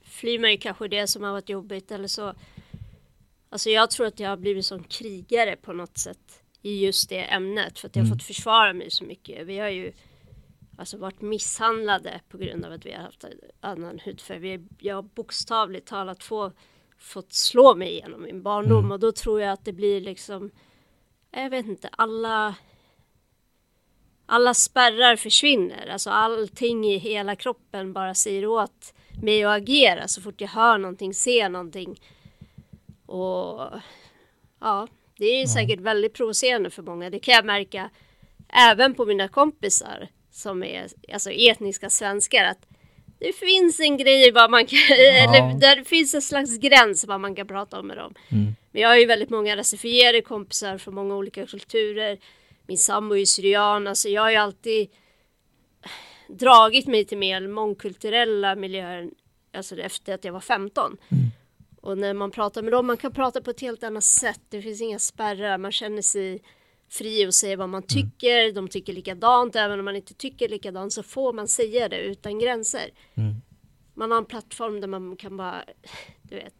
flyr 0.02 0.38
man 0.38 0.50
ju 0.50 0.56
kanske 0.58 0.88
det 0.88 1.06
som 1.06 1.22
har 1.22 1.32
varit 1.32 1.48
jobbigt 1.48 1.90
eller 1.90 2.08
så. 2.08 2.34
Alltså 3.50 3.70
jag 3.70 3.90
tror 3.90 4.06
att 4.06 4.20
jag 4.20 4.28
har 4.28 4.36
blivit 4.36 4.66
som 4.66 4.84
krigare 4.84 5.56
på 5.56 5.72
något 5.72 5.98
sätt 5.98 6.42
i 6.62 6.84
just 6.84 7.08
det 7.08 7.22
ämnet 7.24 7.78
för 7.78 7.88
att 7.88 7.96
jag 7.96 8.02
har 8.02 8.06
Mm. 8.06 8.18
fått 8.18 8.26
försvara 8.26 8.72
mig 8.72 8.90
så 8.90 9.04
mycket. 9.04 9.46
Vi 9.46 9.58
har 9.58 9.68
ju 9.68 9.92
alltså 10.78 10.96
varit 10.98 11.20
misshandlade 11.20 12.20
på 12.28 12.38
grund 12.38 12.64
av 12.64 12.72
att 12.72 12.86
vi 12.86 12.92
har 12.92 13.02
haft 13.02 13.24
en 13.24 13.40
annan 13.60 13.98
hudfärg. 14.04 14.38
Vi, 14.38 14.60
jag 14.78 14.94
har 14.94 15.02
bokstavligt 15.02 15.86
talat 15.88 16.24
få, 16.24 16.52
fått 16.98 17.32
slå 17.32 17.74
mig 17.74 17.88
igenom 17.92 18.22
min 18.22 18.42
barndom 18.42 18.78
Mm. 18.78 18.92
och 18.92 19.00
då 19.00 19.12
tror 19.12 19.40
jag 19.40 19.52
att 19.52 19.64
det 19.64 19.72
blir 19.72 20.00
liksom 20.00 20.50
jag 21.30 21.50
vet 21.50 21.66
inte, 21.66 21.88
alla 21.92 22.54
alla 24.30 24.54
spärrar 24.54 25.16
försvinner. 25.16 25.88
Alltså 25.92 26.10
allting 26.10 26.84
i 26.86 26.98
hela 26.98 27.36
kroppen 27.36 27.92
bara 27.92 28.14
säger 28.14 28.46
åt 28.46 28.94
mig 29.22 29.44
att 29.44 29.62
agera 29.62 30.08
så 30.08 30.22
fort 30.22 30.40
jag 30.40 30.48
hör 30.48 30.78
någonting, 30.78 31.14
ser 31.14 31.48
någonting. 31.48 32.00
Och 33.06 33.60
ja, 34.60 34.88
det 35.18 35.24
är 35.24 35.46
säkert 35.46 35.80
väldigt 35.80 36.14
provocerande 36.14 36.70
för 36.70 36.82
många. 36.82 37.10
Det 37.10 37.18
kan 37.18 37.34
jag 37.34 37.44
märka 37.44 37.90
även 38.48 38.94
på 38.94 39.06
mina 39.06 39.28
kompisar 39.28 40.08
som 40.30 40.62
är 40.62 40.86
alltså 41.12 41.30
etniska 41.30 41.90
svenskar 41.90 42.44
att 42.44 42.66
det 43.18 43.32
finns 43.32 43.80
en 43.80 43.96
grej 43.96 44.32
vad 44.32 44.50
man 44.50 44.66
kan, 44.66 44.78
eller 44.98 45.60
där 45.60 45.76
det 45.76 45.84
finns 45.84 46.14
en 46.14 46.22
slags 46.22 46.58
gräns 46.58 47.04
vad 47.04 47.20
man 47.20 47.34
kan 47.34 47.46
prata 47.46 47.80
om 47.80 47.86
med 47.86 47.96
dem. 47.96 48.14
Mm. 48.28 48.54
Men 48.72 48.82
jag 48.82 48.88
har 48.88 48.96
ju 48.96 49.06
väldigt 49.06 49.30
många 49.30 49.56
rasifierade 49.56 50.22
kompisar 50.22 50.78
från 50.78 50.94
många 50.94 51.16
olika 51.16 51.46
kulturer. 51.46 52.18
Min 52.68 52.78
sambo 52.78 53.16
är 53.16 53.24
syrian, 53.24 53.86
alltså 53.86 54.08
jag 54.08 54.22
har 54.22 54.30
ju 54.30 54.36
alltid 54.36 54.88
dragit 56.28 56.86
mig 56.86 57.04
till 57.04 57.18
mer 57.18 57.48
mångkulturella 57.48 58.54
miljöer, 58.56 59.10
alltså 59.54 59.76
efter 59.76 60.14
att 60.14 60.24
jag 60.24 60.32
var 60.32 60.40
15. 60.40 60.96
Och 61.80 61.98
när 61.98 62.14
man 62.14 62.30
pratar 62.30 62.62
med 62.62 62.72
dem, 62.72 62.86
man 62.86 62.96
kan 62.96 63.12
prata 63.12 63.40
på 63.40 63.50
ett 63.50 63.60
helt 63.60 63.82
annat 63.82 64.04
sätt. 64.04 64.40
Det 64.48 64.62
finns 64.62 64.80
inga 64.80 64.98
spärrar, 64.98 65.58
man 65.58 65.72
känner 65.72 66.02
sig 66.02 66.42
fri 66.90 67.26
och 67.26 67.34
säga 67.34 67.56
vad 67.56 67.68
man 67.68 67.82
tycker. 67.82 68.52
De 68.52 68.68
tycker 68.68 68.92
likadant, 68.92 69.56
även 69.56 69.78
om 69.78 69.84
man 69.84 69.96
inte 69.96 70.14
tycker 70.14 70.48
likadant 70.48 70.92
så 70.92 71.02
får 71.02 71.32
man 71.32 71.48
säga 71.48 71.88
det 71.88 72.00
utan 72.00 72.38
gränser. 72.38 72.90
Mm. 73.14 73.34
Man 73.94 74.10
har 74.10 74.18
en 74.18 74.24
plattform 74.24 74.80
där 74.80 74.88
man 74.88 75.16
kan 75.16 75.36
bara, 75.36 75.64
du 76.22 76.34
vet, 76.36 76.54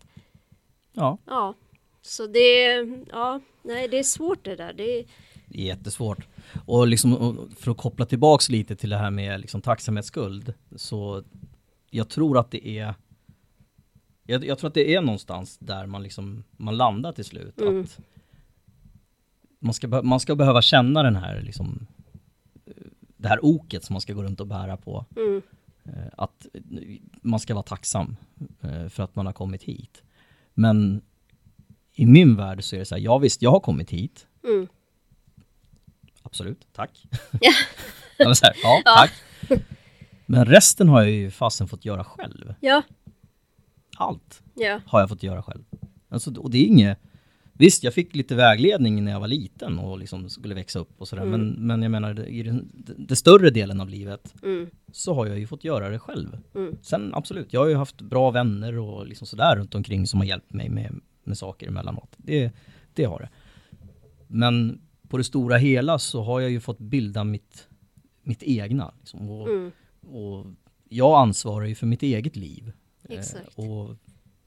Ja, 0.99 1.19
ja. 1.27 1.55
Så 2.03 2.27
det, 2.27 2.87
ja, 3.11 3.41
nej 3.63 3.89
det 3.89 3.99
är 3.99 4.03
svårt 4.03 4.45
det 4.45 4.57
där. 4.57 4.73
Det 4.73 4.99
är, 4.99 5.05
är 5.51 5.65
jättesvårt. 5.65 6.27
Och 6.67 6.87
liksom 6.87 7.49
för 7.57 7.71
att 7.71 7.77
koppla 7.77 8.07
tillbaks 8.07 8.49
lite 8.49 8.77
till 8.77 8.91
det 8.91 8.97
här 8.99 9.11
med 9.11 9.41
liksom 9.41 9.61
tacksamhetsskuld, 9.63 10.55
så 10.77 11.23
jag 11.91 12.09
tror 12.09 12.39
att 12.39 12.51
det 12.51 12.69
är 12.69 12.95
jag, 14.27 14.45
jag 14.45 14.59
tror 14.59 14.69
att 14.69 14.75
det 14.75 14.95
är 14.95 15.01
någonstans 15.01 15.59
där 15.59 15.87
man 15.87 16.03
liksom, 16.03 16.45
man 16.57 16.77
landar 16.77 17.13
till 17.13 17.25
slut. 17.25 17.61
Mm. 17.61 17.81
Att 17.83 17.99
man 19.59 19.75
ska, 19.75 20.03
man 20.03 20.21
ska 20.21 20.35
behöva 20.37 20.63
känna 20.63 21.03
den 21.03 21.17
här 21.17 21.41
liksom, 21.43 21.87
det 23.17 23.29
här 23.29 23.45
oket 23.45 23.85
som 23.85 23.95
man 23.95 24.01
ska 24.01 24.13
gå 24.13 24.23
runt 24.23 24.41
och 24.41 24.47
bära 24.47 24.77
på. 24.77 25.05
mm, 25.17 25.43
Eh, 25.85 26.09
Att 26.17 26.47
man 27.23 27.41
ska 27.41 27.55
vara 27.55 27.63
tacksam 27.63 28.17
eh, 28.61 28.89
för 28.89 29.03
att 29.03 29.17
man 29.17 29.27
har 29.27 29.33
kommit 29.33 29.63
hit. 29.63 30.03
Men 30.55 31.01
i 31.95 32.07
min 32.07 32.37
värld 32.37 32.65
så 32.65 32.77
är 32.77 32.81
det 32.81 32.85
så 32.87 32.95
här, 32.95 33.03
ja 33.03 33.19
visst, 33.19 33.43
jag 33.43 33.51
har 33.51 33.61
kommit 33.61 33.91
hit. 33.91 34.27
mm. 34.45 34.67
Absolut, 36.29 36.67
tack. 36.73 37.03
Ja. 37.41 37.53
Här, 38.19 38.35
ja, 38.63 38.83
Ja. 38.85 38.95
tack. 38.97 39.13
Men 40.27 40.45
resten 40.45 40.89
har 40.89 41.03
jag 41.03 41.11
ju 41.11 41.31
fasen 41.31 41.69
fått 41.69 41.85
göra 41.85 42.05
själv. 42.05 42.55
Ja, 42.61 42.83
Allt 43.97 44.43
ja, 44.55 44.81
har 44.87 45.01
jag 45.01 45.09
fått 45.09 45.23
göra 45.23 45.43
själv. 45.43 45.63
Alltså, 46.09 46.35
och 46.41 46.51
det 46.51 46.59
är 46.59 46.65
inget, 46.67 46.99
Visst, 47.53 47.83
jag 47.85 47.95
fick 47.95 48.15
lite 48.15 48.35
vägledning 48.35 49.05
när 49.05 49.13
jag 49.13 49.21
var 49.21 49.29
liten 49.29 49.79
och 49.79 49.99
liksom 49.99 50.31
skulle 50.31 50.55
växa 50.55 50.79
upp 50.79 51.01
och 51.01 51.09
sådär. 51.09 51.23
Mm. 51.23 51.41
Men, 51.41 51.67
men 51.67 51.83
jag 51.83 51.91
menar, 51.91 52.29
i 52.29 52.43
den, 52.43 52.69
den 52.99 53.17
större 53.17 53.51
delen 53.51 53.81
av 53.81 53.89
livet 53.89 54.35
Mm. 54.43 54.67
så 54.93 55.15
har 55.15 55.27
jag 55.27 55.39
ju 55.39 55.47
fått 55.47 55.65
göra 55.65 55.89
det 55.89 55.99
själv. 55.99 56.39
Mm. 56.55 56.77
Sen 56.83 57.15
absolut, 57.15 57.53
jag 57.53 57.61
har 57.61 57.67
ju 57.69 57.75
haft 57.75 58.01
bra 58.01 58.31
vänner 58.31 58.79
och 58.79 59.07
liksom 59.07 59.27
sådär 59.27 59.57
runt 59.57 59.75
omkring 59.75 60.07
som 60.07 60.21
har 60.21 60.27
hjälpt 60.27 60.53
mig 60.53 60.69
med, 60.69 61.01
med 61.25 61.39
saker 61.39 61.69
emellanåt. 61.69 62.11
Det, 62.17 62.51
det 62.95 63.05
har 63.05 63.19
det. 63.21 63.29
Men 64.27 64.81
på 65.09 65.17
det 65.19 65.25
stora 65.25 65.57
hela 65.57 65.99
så 65.99 66.23
har 66.23 66.41
jag 66.41 66.51
ju 66.51 66.61
fått 66.61 66.79
bilda 66.79 67.25
mitt, 67.25 67.69
mitt 68.23 68.43
egna. 68.43 68.95
Liksom, 68.99 69.31
och, 69.31 69.49
Mm. 69.49 69.71
och 70.01 70.47
jag 70.89 71.19
ansvarar 71.19 71.67
ju 71.67 71.75
för 71.75 71.87
mitt 71.87 72.03
eget 72.03 72.37
liv. 72.37 72.73
Eh, 73.09 73.19
Exakt. 73.19 73.59
och 73.59 73.97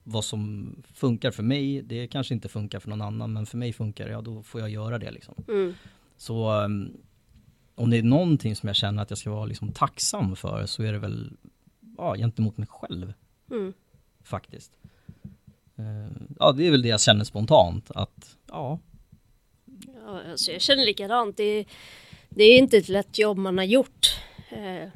vad 0.04 0.26
som 0.26 0.76
funkar 0.94 1.32
för 1.32 1.44
mig, 1.44 1.82
det 1.82 2.08
kanske 2.08 2.34
inte 2.34 2.50
funkar 2.50 2.80
för 2.80 2.90
någon 2.90 3.02
annan, 3.02 3.34
men 3.34 3.46
för 3.46 3.58
mig 3.58 3.74
funkar 3.74 4.06
det, 4.06 4.12
ja 4.12 4.22
då 4.22 4.44
får 4.44 4.62
jag 4.62 4.70
göra 4.70 5.00
det 5.00 5.12
liksom. 5.12 5.36
Mm. 5.48 5.74
Så 6.18 6.64
um, 6.64 6.98
om 7.76 7.90
det 7.90 7.98
är 7.98 8.04
någonting 8.04 8.56
som 8.56 8.68
jag 8.68 8.76
känner 8.76 9.02
att 9.04 9.10
jag 9.12 9.18
ska 9.20 9.32
vara 9.32 9.46
liksom 9.46 9.72
tacksam 9.72 10.36
för 10.36 10.66
så 10.66 10.84
är 10.84 10.92
det 10.94 11.00
väl 11.00 11.32
ja, 11.98 12.16
gentemot 12.16 12.58
mig 12.58 12.68
själv 12.68 13.14
Mm. 13.52 13.74
faktiskt. 14.24 14.72
Eh, 15.76 16.12
ja, 16.40 16.52
det 16.52 16.68
är 16.68 16.72
väl 16.72 16.82
det 16.82 16.88
jag 16.90 17.02
känner 17.02 17.24
spontant 17.24 17.92
att 17.92 18.38
ja, 18.48 18.80
Ja, 20.06 20.22
alltså 20.32 20.52
jag 20.52 20.62
känner 20.62 20.86
likadant. 20.86 21.38
Det, 21.38 21.66
det 22.30 22.44
är 22.44 22.58
inte 22.58 22.78
ett 22.78 22.90
lätt 22.90 23.20
jobb 23.20 23.38
man 23.38 23.58
har 23.58 23.66
gjort. 23.66 24.08
Eh, 24.50 24.90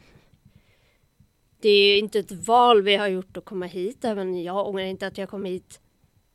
det 1.61 1.69
är 1.69 1.97
inte 1.99 2.19
ett 2.19 2.31
val 2.31 2.81
vi 2.81 2.95
har 2.95 3.07
gjort 3.07 3.37
att 3.37 3.45
komma 3.45 3.65
hit. 3.65 4.05
Även 4.05 4.43
jag 4.43 4.67
ångrar 4.67 4.83
inte 4.83 5.07
att 5.07 5.17
jag 5.17 5.29
kom 5.29 5.45
hit 5.45 5.79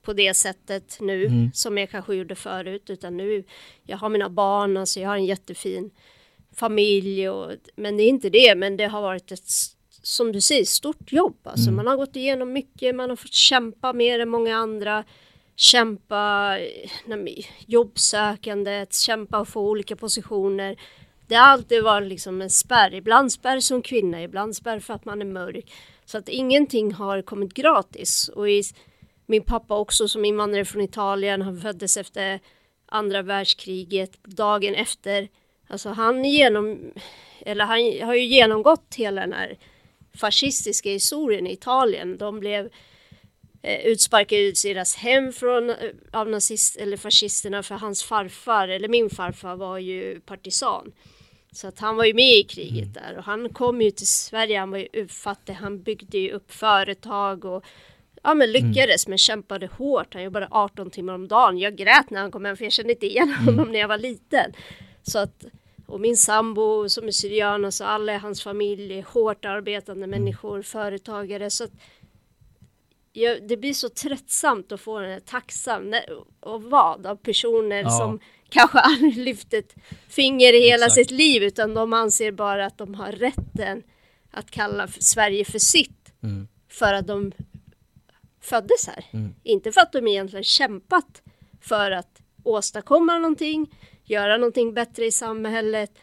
på 0.02 0.12
det 0.12 0.34
sättet 0.34 0.96
nu 1.00 1.26
Mm. 1.26 1.50
som 1.54 1.78
jag 1.78 1.90
kanske 1.90 2.14
gjorde 2.14 2.34
förut. 2.34 2.90
Utan 2.90 3.16
nu, 3.16 3.44
jag 3.82 3.96
har 3.96 4.08
mina 4.08 4.28
barn, 4.30 4.76
alltså 4.76 5.00
jag 5.00 5.08
har 5.08 5.16
en 5.16 5.24
jättefin 5.26 5.90
familj. 6.54 7.28
Och, 7.28 7.52
men 7.76 7.96
det 7.96 8.02
är 8.02 8.08
inte 8.08 8.30
det. 8.30 8.54
Men 8.54 8.76
det 8.76 8.84
har 8.86 9.02
varit 9.02 9.32
ett, 9.32 9.48
som 10.02 10.32
du 10.32 10.40
säger, 10.40 10.64
stort 10.64 11.12
jobb. 11.12 11.36
Alltså 11.42 11.68
Mm. 11.70 11.76
man 11.76 11.86
har 11.86 11.96
gått 11.96 12.16
igenom 12.16 12.52
mycket, 12.52 12.94
man 12.94 13.10
har 13.10 13.16
fått 13.16 13.34
kämpa 13.34 13.92
mer 13.92 14.18
än 14.20 14.28
många 14.28 14.56
andra 14.56 15.04
kämpa 15.60 16.56
nej, 17.04 17.46
jobbsökandet, 17.66 18.94
kämpa 18.94 19.40
och 19.40 19.48
få 19.48 19.60
olika 19.60 19.96
positioner. 19.96 20.76
Det 21.26 21.34
har 21.34 21.46
alltid 21.46 21.82
varit 21.82 22.08
liksom 22.08 22.42
en 22.42 22.50
spärr, 22.50 22.94
ibland 22.94 23.32
spärr 23.32 23.60
som 23.60 23.82
kvinna, 23.82 24.22
ibland 24.22 24.56
spärr 24.56 24.80
för 24.80 24.94
att 24.94 25.04
man 25.04 25.20
är 25.20 25.26
mörk. 25.26 25.72
Så 26.04 26.18
att 26.18 26.28
ingenting 26.28 26.92
har 26.92 27.22
kommit 27.22 27.54
gratis. 27.54 28.28
Och 28.28 28.50
i, 28.50 28.62
min 29.26 29.42
pappa 29.42 29.76
också 29.76 30.08
som 30.08 30.24
invandrare 30.24 30.64
från 30.64 30.82
Italien, 30.82 31.42
han 31.42 31.60
föddes 31.60 31.96
efter 31.96 32.40
andra 32.86 33.22
världskriget, 33.22 34.24
dagen 34.24 34.74
efter. 34.74 35.28
Alltså 35.68 35.88
han 35.88 36.24
genom, 36.24 36.92
eller 37.40 37.64
han 37.64 38.06
har 38.08 38.14
ju 38.14 38.24
genomgått 38.24 38.94
hela 38.96 39.20
den 39.20 39.32
här 39.32 39.58
fascistiska 40.20 40.90
historien 40.90 41.46
i 41.46 41.52
Italien. 41.52 42.18
De 42.18 42.40
blev 42.40 42.70
eh, 43.62 43.86
utsparkade 43.86 44.42
ut 44.42 44.62
deras 44.62 44.96
hem 44.96 45.32
från, 45.32 45.70
eh, 45.70 45.76
av 46.12 46.28
nazist 46.28 46.76
eller 46.76 46.96
fascisterna 46.96 47.62
för 47.62 47.74
hans 47.74 48.02
farfar, 48.02 48.68
eller 48.68 48.88
min 48.88 49.10
farfar 49.10 49.56
var 49.56 49.78
ju 49.78 50.20
partisan. 50.20 50.92
Så 51.52 51.68
att 51.68 51.78
han 51.78 51.96
var 51.96 52.04
ju 52.04 52.14
med 52.14 52.38
i 52.38 52.42
kriget 52.42 52.94
där 52.94 53.14
och 53.18 53.24
han 53.24 53.48
kom 53.48 53.82
ju 53.82 53.90
till 53.90 54.08
Sverige, 54.08 54.58
han 54.58 54.70
var 54.70 54.78
ju 54.78 54.88
utfattig, 54.92 55.52
han 55.52 55.82
byggde 55.82 56.18
ju 56.18 56.30
upp 56.30 56.52
företag 56.52 57.44
och 57.44 57.64
ja 58.22 58.34
men 58.34 58.52
lyckades 58.52 59.08
men 59.08 59.18
kämpade 59.18 59.66
hårt. 59.66 60.14
Han 60.14 60.22
jobbade 60.22 60.48
18 60.50 60.90
timmar 60.90 61.14
om 61.14 61.28
dagen. 61.28 61.58
Jag 61.58 61.76
grät 61.76 62.10
när 62.10 62.20
han 62.20 62.30
kom 62.30 62.44
hem 62.44 62.56
för 62.56 62.64
jag 62.64 62.72
kände 62.72 62.92
inte 62.92 63.06
igen 63.06 63.32
honom 63.32 63.72
när 63.72 63.78
jag 63.78 63.88
var 63.88 63.98
liten. 63.98 64.52
Så 65.02 65.18
att, 65.18 65.44
och 65.86 66.00
min 66.00 66.16
sambo 66.16 66.88
som 66.88 67.06
är 67.06 67.12
syrian, 67.12 67.64
alltså 67.64 67.84
alla 67.84 68.14
i 68.14 68.18
hans 68.18 68.42
familj 68.42 68.98
är 68.98 69.02
hårt 69.02 69.44
arbetande 69.44 70.06
människor, 70.06 70.62
företagare. 70.62 71.50
Så 71.50 71.64
att 71.64 71.72
jag, 73.12 73.48
det 73.48 73.56
blir 73.56 73.74
så 73.74 73.88
tröttsamt 73.88 74.72
att 74.72 74.80
få 74.80 74.98
den 75.00 75.10
här 75.10 75.20
tacksam 75.20 75.94
och 76.40 76.62
vad 76.62 77.06
av 77.06 77.16
personer 77.16 77.82
Ja. 77.82 77.90
som 77.90 78.20
kanske 78.48 78.78
aldrig 78.80 79.16
lyft 79.16 79.54
ett 79.54 79.74
finger 80.08 80.52
i 80.52 80.60
hela 80.60 80.86
Exakt. 80.86 80.94
sitt 80.94 81.10
liv 81.10 81.42
utan 81.42 81.74
de 81.74 81.92
anser 81.92 82.32
bara 82.32 82.66
att 82.66 82.78
de 82.78 82.94
har 82.94 83.12
rätten 83.12 83.82
att 84.30 84.50
kalla 84.50 84.88
Sverige 84.88 85.44
för 85.44 85.58
sitt 85.58 86.12
mm, 86.22 86.48
för 86.68 86.94
att 86.94 87.06
de 87.06 87.32
föddes 88.40 88.86
här. 88.86 89.04
Mm. 89.10 89.34
Inte 89.42 89.72
för 89.72 89.80
att 89.80 89.92
de 89.92 90.06
egentligen 90.06 90.44
kämpat 90.44 91.22
för 91.60 91.90
att 91.90 92.22
åstadkomma 92.42 93.18
någonting, 93.18 93.74
göra 94.04 94.36
någonting 94.36 94.74
bättre 94.74 95.06
i 95.06 95.12
samhället, 95.12 95.98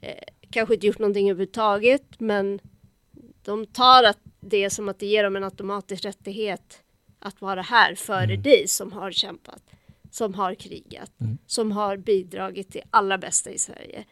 eh, 0.00 0.24
kanske 0.50 0.74
inte 0.74 0.86
gjort 0.86 0.98
någonting 0.98 1.30
överhuvudtaget, 1.30 2.20
men 2.20 2.60
de 3.42 3.66
tar 3.66 4.04
att 4.04 4.18
det 4.46 4.70
som 4.70 4.88
att 4.88 4.98
det 4.98 5.06
ger 5.06 5.24
dem 5.24 5.36
en 5.36 5.44
automatisk 5.44 6.04
rättighet 6.04 6.82
att 7.18 7.40
vara 7.40 7.62
här 7.62 7.94
före 7.94 8.24
Mm. 8.32 8.42
dig 8.42 8.68
som 8.68 8.92
har 8.92 9.12
kämpat, 9.12 9.62
som 10.10 10.34
har 10.34 10.54
krigat, 10.54 11.12
Mm. 11.20 11.38
som 11.46 11.72
har 11.72 11.96
bidragit 11.96 12.72
till 12.72 12.82
allra 12.90 13.18
bästa 13.18 13.50
i 13.50 13.58
Sverige. 13.58 14.04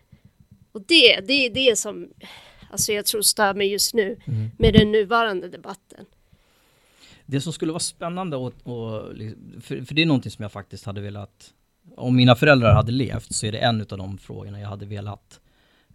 Och 0.72 0.80
det, 0.80 1.20
det 1.20 1.46
är 1.46 1.50
det 1.50 1.78
som 1.78 2.08
alltså 2.70 2.92
jag 2.92 3.06
tror 3.06 3.22
stör 3.22 3.54
mig 3.54 3.72
just 3.72 3.94
nu 3.94 4.16
mm. 4.26 4.50
med 4.58 4.74
den 4.74 4.92
nuvarande 4.92 5.48
debatten. 5.48 6.06
Det 7.26 7.40
som 7.40 7.52
skulle 7.52 7.72
vara 7.72 7.80
spännande 7.80 8.36
och, 8.36 8.52
och 8.62 9.12
för, 9.60 9.84
för 9.84 9.94
det 9.94 10.02
är 10.02 10.06
någonting 10.06 10.30
som 10.30 10.42
jag 10.42 10.52
faktiskt 10.52 10.84
hade 10.84 11.00
velat 11.00 11.52
Om 11.96 12.16
mina 12.16 12.34
föräldrar 12.36 12.74
hade 12.74 12.92
levt 12.92 13.34
så 13.34 13.46
är 13.46 13.52
det 13.52 13.58
en 13.58 13.80
av 13.80 13.98
de 13.98 14.18
frågorna 14.18 14.60
jag 14.60 14.68
hade 14.68 14.86
velat 14.86 15.40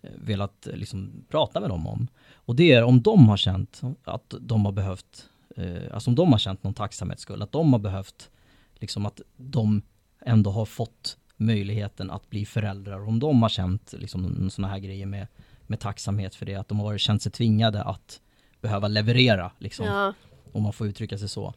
eh, 0.01 0.09
Velat 0.15 0.67
eh, 0.67 0.75
liksom 0.75 1.25
prata 1.29 1.59
med 1.59 1.69
dem 1.69 1.87
om 1.87 2.07
Och 2.49 2.55
det 2.55 2.71
är 2.71 2.83
om 2.83 3.01
de 3.01 3.29
har 3.29 3.37
känt 3.37 3.81
att 4.03 4.33
de 4.39 4.65
har 4.65 4.71
behövt 4.71 5.29
eh, 5.55 5.93
Alltså 5.93 6.09
om 6.09 6.15
de 6.15 6.31
har 6.31 6.39
känt 6.39 6.63
någon 6.63 6.73
tacksamhetsskuld, 6.73 7.43
att 7.43 7.51
de 7.51 7.73
har 7.73 7.79
behövt 7.79 8.29
Liksom 8.75 9.05
att 9.05 9.21
de 9.37 9.81
ändå 10.21 10.51
har 10.51 10.65
fått 10.65 11.17
möjligheten 11.37 12.11
att 12.11 12.29
bli 12.29 12.45
föräldrar 12.45 13.07
Om 13.07 13.19
de 13.19 13.41
har 13.41 13.49
känt 13.49 13.93
liksom 13.97 14.49
sådana 14.49 14.73
här 14.73 14.79
grejer 14.79 15.05
med, 15.05 15.27
med 15.67 15.79
tacksamhet 15.79 16.35
för 16.35 16.45
det, 16.45 16.55
att 16.55 16.67
de 16.67 16.79
har 16.79 16.85
varit, 16.85 17.01
känt 17.01 17.21
sig 17.21 17.31
tvingade 17.31 17.83
att 17.83 18.21
behöva 18.61 18.87
leverera 18.87 19.51
liksom 19.57 19.85
Ja, 19.85 20.13
om 20.51 20.63
man 20.63 20.73
får 20.73 20.87
uttrycka 20.87 21.17
sig 21.17 21.29
så. 21.29 21.53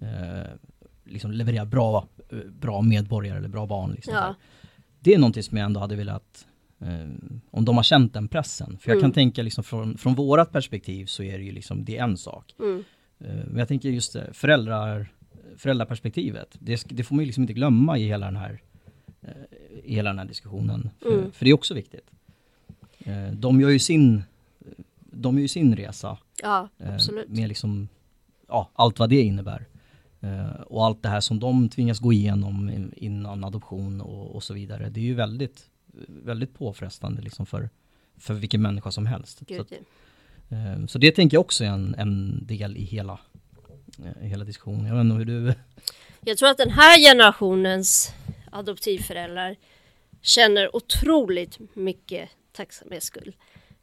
Eh, 0.00 0.50
liksom 1.04 1.30
leverera 1.30 1.64
bra, 1.64 2.06
bra 2.48 2.82
medborgare 2.82 3.38
eller 3.38 3.48
bra 3.48 3.66
barn. 3.66 3.92
Liksom 3.92 4.14
Ja. 4.14 4.34
Det 5.00 5.14
är 5.14 5.18
någonting 5.18 5.42
som 5.42 5.58
jag 5.58 5.64
ändå 5.64 5.80
hade 5.80 5.96
velat, 5.96 6.46
om 7.50 7.64
de 7.64 7.76
har 7.76 7.82
känt 7.82 8.14
den 8.14 8.28
pressen. 8.28 8.78
För 8.78 8.90
jag 8.90 8.94
Mm. 8.96 9.02
kan 9.02 9.12
tänka 9.12 9.42
liksom 9.42 9.64
från, 9.64 9.98
från 9.98 10.14
vårat 10.14 10.52
perspektiv 10.52 11.06
så 11.06 11.22
är 11.22 11.38
det 11.38 11.44
ju 11.44 11.52
liksom, 11.52 11.84
det 11.84 11.96
är 11.98 12.04
en 12.04 12.16
sak. 12.16 12.54
mm, 12.58 12.84
Eh, 13.24 13.34
men 13.46 13.56
jag 13.56 13.68
tänker 13.68 13.88
just 13.88 14.12
det, 14.12 14.30
föräldrar, 14.32 15.08
föräldraperspektivet, 15.56 16.56
det, 16.58 16.84
det 16.88 17.04
får 17.04 17.14
man 17.16 17.22
ju 17.22 17.26
liksom 17.26 17.42
inte 17.42 17.52
glömma 17.52 17.98
i 17.98 18.06
hela 18.06 18.26
den 18.26 18.36
här, 18.36 18.62
eh, 19.22 19.28
i 19.84 19.94
hela 19.94 20.10
den 20.10 20.18
här 20.18 20.26
diskussionen. 20.26 20.90
För, 21.02 21.18
Mm. 21.18 21.32
för 21.32 21.44
det 21.44 21.50
är 21.50 21.54
också 21.54 21.74
viktigt. 21.74 22.10
Eh, 22.98 23.32
de 23.32 23.60
gör 23.60 23.68
ju 23.70 23.78
sin, 23.78 24.22
de 25.12 25.34
gör 25.34 25.42
ju 25.42 25.48
sin 25.48 25.76
resa 25.76 26.18
ja 26.42 26.68
Eh, 26.78 26.94
absolut. 26.94 27.28
Med 27.28 27.48
liksom, 27.48 27.88
ja, 28.48 28.70
allt 28.74 28.98
vad 28.98 29.10
det 29.10 29.20
innebär. 29.22 29.66
Eh, 30.20 30.50
och 30.50 30.84
allt 30.86 31.02
det 31.02 31.08
här 31.08 31.20
som 31.20 31.38
de 31.40 31.68
tvingas 31.68 31.98
gå 31.98 32.12
igenom 32.12 32.70
in- 32.70 32.92
innan 32.96 33.44
adoption 33.44 34.00
och, 34.00 34.34
och 34.34 34.42
så 34.42 34.54
vidare. 34.54 34.88
Det 34.90 35.00
är 35.00 35.04
ju 35.04 35.14
väldigt, 35.14 35.69
väldigt 36.08 36.54
påfrestande 36.54 37.22
liksom 37.22 37.46
för, 37.46 37.70
för 38.16 38.34
vilken 38.34 38.62
människa 38.62 38.90
som 38.90 39.06
helst. 39.06 39.38
Så, 39.38 39.44
Gud, 39.48 39.60
att, 39.60 39.70
ja. 39.70 40.56
eh, 40.56 40.86
så 40.86 40.98
det 40.98 41.12
tänker 41.12 41.36
jag 41.36 41.40
också 41.40 41.64
är 41.64 41.68
en, 41.68 41.94
en 41.98 42.46
del 42.46 42.76
i 42.76 42.82
hela, 42.84 43.18
eh, 43.98 44.24
i 44.26 44.28
hela 44.28 44.44
diskussionen. 44.44 44.86
Jag 44.86 44.94
vet 44.94 45.00
inte 45.00 45.14
hur 45.14 45.24
du... 45.24 45.54
Jag 46.20 46.38
tror 46.38 46.48
att 46.48 46.58
den 46.58 46.70
här 46.70 46.98
generationens 46.98 48.14
adoptivföräldrar 48.52 49.56
känner 50.22 50.76
otroligt 50.76 51.58
mycket 51.74 52.28
tacksamhetsskuld. 52.52 53.34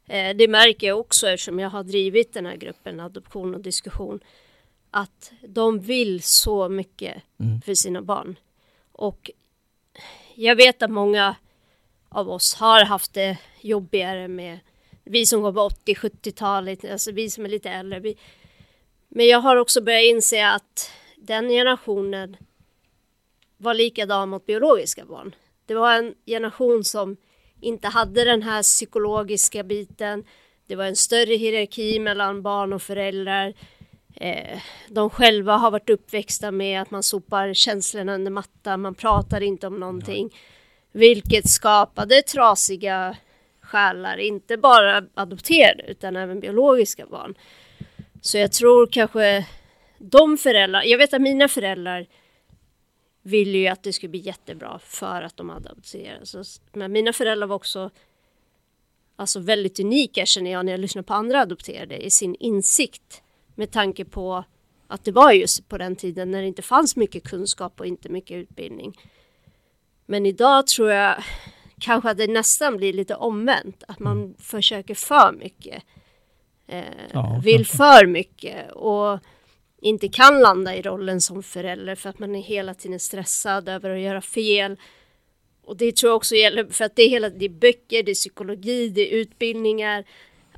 Eh, 0.06 0.36
det 0.36 0.48
märker 0.48 0.86
jag 0.86 0.98
också 1.00 1.28
eftersom 1.28 1.58
jag 1.58 1.70
har 1.70 1.84
drivit 1.84 2.32
den 2.32 2.46
här 2.46 2.56
gruppen 2.56 3.00
adoption 3.00 3.54
och 3.54 3.60
diskussion. 3.60 4.20
Att 4.90 5.32
de 5.48 5.80
vill 5.80 6.22
så 6.22 6.68
mycket 6.68 7.22
Mm. 7.40 7.60
för 7.60 7.74
sina 7.74 8.02
barn. 8.02 8.36
Och 8.92 9.30
jag 10.34 10.56
vet 10.56 10.82
att 10.82 10.90
många 10.90 11.36
av 12.08 12.30
oss 12.30 12.54
har 12.54 12.84
haft 12.84 13.14
det 13.14 13.38
jobbigare 13.60 14.28
med 14.28 14.58
vi 15.04 15.26
som 15.26 15.42
går 15.42 15.52
på 15.52 15.68
80-70-talet, 15.68 16.84
alltså 16.84 17.12
vi 17.12 17.30
som 17.30 17.44
är 17.44 17.48
lite 17.48 17.70
äldre. 17.70 18.00
Vi, 18.00 18.16
men 19.08 19.26
jag 19.26 19.40
har 19.40 19.56
också 19.56 19.80
börjat 19.80 20.04
inse 20.04 20.48
att 20.48 20.90
den 21.16 21.48
generationen 21.48 22.36
var 23.56 23.74
likadan 23.74 24.28
mot 24.28 24.46
biologiska 24.46 25.04
barn. 25.04 25.34
Det 25.66 25.74
var 25.74 25.94
en 25.94 26.14
generation 26.26 26.84
som 26.84 27.16
inte 27.60 27.88
hade 27.88 28.24
den 28.24 28.42
här 28.42 28.62
psykologiska 28.62 29.62
biten. 29.62 30.24
Det 30.66 30.76
var 30.76 30.84
en 30.84 30.96
större 30.96 31.34
hierarki 31.34 31.98
mellan 31.98 32.42
barn 32.42 32.72
och 32.72 32.82
föräldrar. 32.82 33.54
eh, 34.14 34.58
de 34.88 35.10
själva 35.10 35.56
har 35.56 35.70
varit 35.70 35.90
uppväxta 35.90 36.50
med 36.50 36.82
att 36.82 36.90
man 36.90 37.02
sopar 37.02 37.54
känslorna 37.54 38.14
under 38.14 38.30
mattan, 38.30 38.80
man 38.80 38.94
pratar 38.94 39.40
inte 39.40 39.66
om 39.66 39.80
någonting. 39.80 40.30
Vilket 40.98 41.48
skapade 41.48 42.22
trasiga 42.22 43.16
själar, 43.60 44.16
inte 44.18 44.56
bara 44.56 45.04
adopterade 45.14 45.82
utan 45.88 46.16
även 46.16 46.40
biologiska 46.40 47.06
barn. 47.06 47.34
Så 48.20 48.38
jag 48.38 48.52
tror 48.52 48.86
kanske 48.86 49.46
de 49.98 50.38
föräldrar, 50.38 50.82
jag 50.82 50.98
vet 50.98 51.14
att 51.14 51.20
mina 51.20 51.48
föräldrar 51.48 52.06
ville 53.22 53.58
ju 53.58 53.66
att 53.66 53.82
det 53.82 53.92
skulle 53.92 54.10
bli 54.10 54.20
jättebra 54.20 54.78
för 54.78 55.22
att 55.22 55.36
de 55.36 55.48
hade 55.48 55.70
adopterat. 55.70 56.34
Men 56.72 56.92
mina 56.92 57.12
föräldrar 57.12 57.46
var 57.46 57.56
också 57.56 57.90
alltså 59.16 59.40
väldigt 59.40 59.80
unika 59.80 60.26
känner 60.26 60.50
jag 60.50 60.64
när 60.66 60.72
jag 60.72 60.80
lyssnar 60.80 61.02
på 61.02 61.14
andra 61.14 61.40
adopterade 61.40 61.96
i 61.98 62.10
sin 62.10 62.34
insikt 62.34 63.22
med 63.54 63.70
tanke 63.70 64.04
på 64.04 64.44
att 64.86 65.04
det 65.04 65.12
var 65.12 65.32
just 65.32 65.68
på 65.68 65.78
den 65.78 65.96
tiden 65.96 66.30
när 66.30 66.40
det 66.40 66.48
inte 66.48 66.62
fanns 66.62 66.96
mycket 66.96 67.24
kunskap 67.24 67.80
och 67.80 67.86
inte 67.86 68.08
mycket 68.08 68.36
utbildning. 68.36 68.94
Men 70.10 70.26
idag 70.26 70.66
tror 70.66 70.90
jag 70.90 71.24
kanske 71.80 72.10
att 72.10 72.18
det 72.18 72.26
nästan 72.26 72.76
blir 72.76 72.92
lite 72.92 73.14
omvänt, 73.14 73.84
att 73.88 73.98
man 73.98 74.18
mm. 74.18 74.34
försöker 74.38 74.94
för 74.94 75.32
mycket. 75.32 75.82
Eh, 76.66 76.84
ja, 77.12 77.40
vill 77.44 77.66
för 77.66 78.06
mycket 78.06 78.72
och 78.72 79.18
inte 79.80 80.08
kan 80.08 80.40
landa 80.40 80.76
i 80.76 80.82
rollen 80.82 81.20
som 81.20 81.42
förälder 81.42 81.94
för 81.94 82.10
att 82.10 82.18
man 82.18 82.34
är 82.34 82.42
hela 82.42 82.74
tiden 82.74 83.00
stressad 83.00 83.68
över 83.68 83.90
att 83.90 84.00
göra 84.00 84.20
fel. 84.20 84.76
Och 85.64 85.76
det 85.76 85.96
tror 85.96 86.10
jag 86.10 86.16
också 86.16 86.34
gäller 86.34 86.64
för 86.64 86.84
att 86.84 86.96
det 86.96 87.02
är 87.02 87.08
hela 87.08 87.28
det 87.28 87.44
är 87.44 87.48
böcker, 87.48 88.02
det 88.02 88.10
är 88.10 88.14
psykologi, 88.14 88.88
det 88.88 89.12
är 89.12 89.16
utbildningar. 89.16 90.04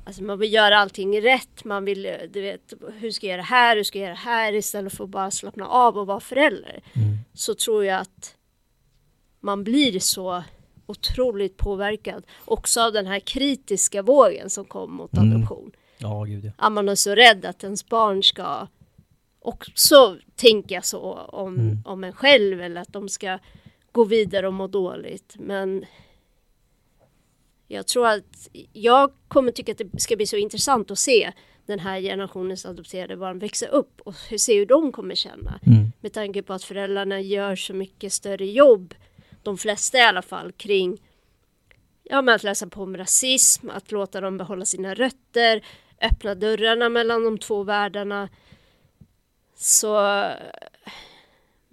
Alltså 0.03 0.23
man 0.23 0.39
vill 0.39 0.53
göra 0.53 0.77
allting 0.77 1.21
rätt, 1.21 1.63
man 1.63 1.85
vill, 1.85 2.17
du 2.33 2.41
vet, 2.41 2.73
hur 2.99 3.11
ska 3.11 3.27
jag 3.27 3.31
göra 3.31 3.41
här, 3.41 3.75
hur 3.75 3.83
ska 3.83 3.99
jag 3.99 4.05
göra 4.05 4.15
här 4.15 4.53
istället 4.53 4.93
för 4.93 5.03
att 5.03 5.09
bara 5.09 5.31
slappna 5.31 5.67
av 5.67 5.97
och 5.97 6.07
vara 6.07 6.19
förälder. 6.19 6.83
Mm. 6.93 7.17
Så 7.33 7.55
tror 7.55 7.85
jag 7.85 7.99
att 7.99 8.35
man 9.41 9.63
blir 9.63 9.99
så 9.99 10.43
otroligt 10.85 11.57
påverkad 11.57 12.23
också 12.45 12.81
av 12.81 12.93
den 12.93 13.07
här 13.07 13.19
kritiska 13.19 14.01
vågen 14.01 14.49
som 14.49 14.65
kom 14.65 14.93
mot 14.93 15.13
mm. 15.13 15.35
adoption. 15.35 15.71
Ja, 15.97 16.23
gud 16.23 16.45
ja. 16.45 16.51
Att 16.57 16.71
man 16.71 16.89
är 16.89 16.95
så 16.95 17.15
rädd 17.15 17.45
att 17.45 17.63
ens 17.63 17.89
barn 17.89 18.23
ska 18.23 18.67
också 19.39 20.17
tänka 20.35 20.81
så 20.81 21.13
om, 21.13 21.55
mm. 21.55 21.83
om 21.85 22.03
en 22.03 22.13
själv 22.13 22.61
eller 22.61 22.81
att 22.81 22.93
de 22.93 23.09
ska 23.09 23.39
gå 23.91 24.03
vidare 24.03 24.47
och 24.47 24.53
må 24.53 24.67
dåligt. 24.67 25.35
Men 25.39 25.85
jag 27.67 27.87
tror 27.87 28.07
att 28.07 28.49
jag 28.73 29.11
kommer 29.27 29.51
tycka 29.51 29.71
att 29.71 29.77
det 29.77 29.99
ska 29.99 30.15
bli 30.15 30.27
så 30.27 30.35
intressant 30.35 30.91
att 30.91 30.99
se 30.99 31.31
den 31.65 31.79
här 31.79 32.01
generationens 32.01 32.65
adopterade 32.65 33.17
barn 33.17 33.39
växa 33.39 33.65
upp 33.65 34.01
och 34.01 34.15
hur 34.29 34.37
se 34.37 34.59
hur 34.59 34.65
de 34.65 34.91
kommer 34.91 35.15
känna. 35.15 35.59
Mm. 35.65 35.91
Med 36.01 36.13
tanke 36.13 36.43
på 36.43 36.53
att 36.53 36.63
föräldrarna 36.63 37.21
gör 37.21 37.55
så 37.55 37.73
mycket 37.73 38.13
större 38.13 38.45
jobb, 38.45 38.93
de 39.43 39.57
flesta 39.57 39.97
i 39.97 40.01
alla 40.01 40.21
fall, 40.21 40.51
kring 40.51 40.97
ja, 42.03 42.21
med 42.21 42.35
att 42.35 42.43
läsa 42.43 42.67
på 42.67 42.83
om 42.83 42.97
rasism, 42.97 43.69
att 43.69 43.91
låta 43.91 44.21
dem 44.21 44.37
behålla 44.37 44.65
sina 44.65 44.93
rötter, 44.93 45.61
öppna 46.01 46.35
dörrarna 46.35 46.89
mellan 46.89 47.23
de 47.23 47.37
två 47.37 47.63
världarna. 47.63 48.29
Så 49.55 50.23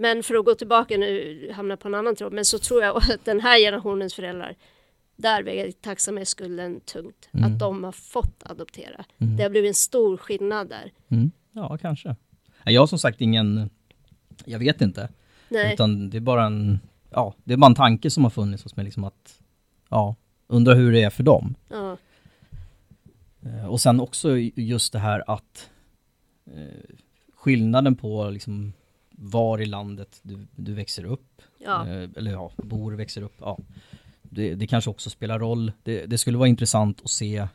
men 0.01 0.23
för 0.23 0.35
att 0.35 0.45
gå 0.45 0.55
tillbaka 0.55 0.97
nu, 0.97 1.53
hamna 1.55 1.77
på 1.77 1.89
en 1.89 1.95
annan 1.95 2.17
tråd, 2.17 2.33
men 2.33 2.45
så 2.45 2.59
tror 2.59 2.83
jag 2.83 2.97
att 2.97 3.25
den 3.25 3.41
här 3.41 3.59
generationens 3.59 4.15
föräldrar 4.15 4.57
där 5.17 5.43
väger 5.43 5.73
tacksamhetsskulden 5.73 6.81
tungt. 6.81 7.29
Mm. 7.33 7.53
Att 7.53 7.59
de 7.59 7.85
har 7.85 7.93
fått 7.93 8.43
adoptera. 8.43 9.05
Mm. 9.19 9.37
Det 9.37 9.43
har 9.43 9.51
blivit 9.51 9.69
en 9.69 9.75
stor 9.75 10.17
skillnad 10.17 10.69
där. 10.69 10.93
Mm. 11.09 11.31
Ja, 11.53 11.79
kanske. 11.81 12.17
Jag 12.65 12.83
har 12.83 12.87
som 12.87 12.99
sagt 12.99 13.21
ingen, 13.21 13.71
jag 14.45 14.59
vet 14.59 14.81
inte. 14.81 15.09
Nej. 15.49 15.75
Utan 15.75 16.11
det 16.11 16.17
är 16.17 16.21
bara 16.21 16.45
en, 16.47 16.81
ja, 17.11 17.35
det 17.45 17.53
är 17.53 17.57
bara 17.57 17.67
en 17.67 17.75
tanke 17.75 18.11
som 18.11 18.25
har 18.25 18.31
funnits 18.31 18.63
hos 18.63 18.77
mig 18.77 18.85
liksom 18.85 19.05
att, 19.05 19.41
ja, 19.89 20.15
undra 20.47 20.75
hur 20.75 20.93
det 20.93 21.03
är 21.03 21.11
för 21.11 21.23
dem. 21.23 21.55
Ja. 21.69 21.97
Eh, 23.43 23.67
och 23.67 23.81
sen 23.81 24.01
också 24.01 24.37
just 24.39 24.93
det 24.93 24.99
här 24.99 25.25
att 25.27 25.71
eh, 26.47 26.97
skillnaden 27.35 27.97
på 27.97 28.31
liksom 28.31 28.73
var 29.11 29.61
i 29.61 29.67
landet 29.67 30.21
du, 30.23 30.47
du 30.57 30.75
växer 30.75 31.05
upp. 31.05 31.43
Ja. 31.59 31.89
Eh, 31.89 32.09
eller 32.17 32.31
ja, 32.31 32.53
bor, 32.57 32.93
växer 32.93 33.23
upp. 33.23 33.37
Ja. 33.41 33.59
Det, 34.23 34.55
det 34.55 34.67
kanske 34.67 34.91
också 34.91 35.11
spelar 35.11 35.39
roll. 35.39 35.73
Det, 35.83 36.07
det, 36.07 36.19
skulle 36.19 36.39
vara 36.39 36.49
intressant 36.49 37.01
att 37.05 37.11
se 37.11 37.37
eh, 37.37 37.49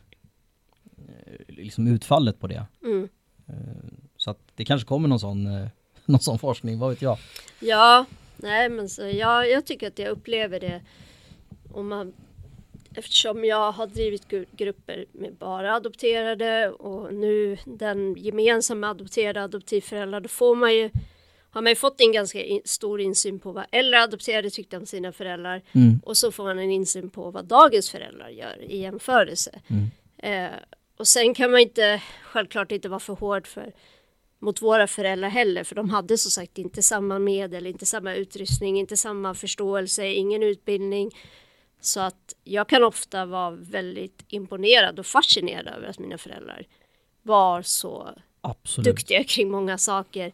liksom 1.48 1.86
utfallet 1.86 2.40
på 2.40 2.46
det. 2.46 2.66
Mm. 2.82 3.08
Eh, 3.46 3.54
så 4.16 4.30
att 4.30 4.40
det 4.54 4.64
kanske 4.64 4.88
kommer 4.88 5.08
någon 5.08 5.20
sån, 5.20 5.46
eh, 5.46 5.68
någon 6.04 6.20
sån 6.20 6.38
forskning, 6.38 6.78
vad 6.78 6.90
vet 6.90 7.02
jag? 7.02 7.18
Ja, 7.60 8.04
nej 8.44 8.68
men 8.68 8.88
så, 8.88 9.02
ja, 9.02 9.46
jag 9.46 9.66
tycker 9.66 9.88
att 9.88 9.98
jag 9.98 10.08
upplever 10.08 10.60
det. 10.60 10.80
Om 11.72 11.88
man, 11.88 12.12
eftersom 12.94 13.44
jag 13.44 13.72
har 13.72 13.86
drivit 13.86 14.28
grupper 14.52 15.06
med 15.12 15.34
bara 15.34 15.74
adopterade 15.74 16.70
och 16.70 17.14
nu 17.14 17.58
den 17.64 18.14
gemensamma 18.14 18.90
adopterade 18.90 19.42
adoptivföräldrar, 19.42 20.20
då 20.20 20.28
får 20.28 20.54
man 20.54 20.74
ju 20.74 20.90
har 21.50 21.62
man 21.62 21.70
ju 21.70 21.76
fått 21.76 22.00
en 22.00 22.12
ganska 22.12 22.38
stor 22.64 23.00
insyn 23.00 23.38
på 23.38 23.52
vad 23.52 23.64
äldre 23.70 24.02
adopterade 24.02 24.50
tyckte 24.50 24.76
om 24.76 24.86
sina 24.86 25.12
föräldrar 25.12 25.62
mm. 25.72 26.00
och 26.04 26.16
så 26.16 26.32
får 26.32 26.44
man 26.44 26.58
en 26.58 26.70
insyn 26.70 27.10
på 27.10 27.30
vad 27.30 27.44
dagens 27.44 27.90
föräldrar 27.90 28.28
gör 28.28 28.62
i 28.62 28.76
jämförelse. 28.76 29.60
Mm. 29.68 29.90
Eh, 30.18 30.58
och 30.96 31.08
sen 31.08 31.34
kan 31.34 31.50
man 31.50 31.60
inte 31.60 32.02
självklart 32.22 32.72
inte 32.72 32.88
vara 32.88 33.00
för 33.00 33.12
hård 33.12 33.46
för 33.46 33.72
mot 34.44 34.62
våra 34.62 34.86
föräldrar 34.86 35.28
heller, 35.28 35.64
för 35.64 35.74
de 35.74 35.90
hade 35.90 36.18
som 36.18 36.30
sagt 36.30 36.58
inte 36.58 36.82
samma 36.82 37.18
medel, 37.18 37.66
inte 37.66 37.86
samma 37.86 38.14
utrustning, 38.14 38.78
inte 38.78 38.96
samma 38.96 39.34
förståelse, 39.34 40.06
ingen 40.06 40.42
utbildning. 40.42 41.10
Så 41.80 42.00
att 42.00 42.34
jag 42.44 42.68
kan 42.68 42.84
ofta 42.84 43.26
vara 43.26 43.50
väldigt 43.50 44.24
imponerad 44.28 44.98
och 44.98 45.06
fascinerad 45.06 45.66
över 45.66 45.88
att 45.88 45.98
mina 45.98 46.18
föräldrar 46.18 46.66
var 47.22 47.62
så 47.62 48.08
Absolut. 48.40 48.84
duktiga 48.84 49.24
kring 49.24 49.50
många 49.50 49.78
saker 49.78 50.32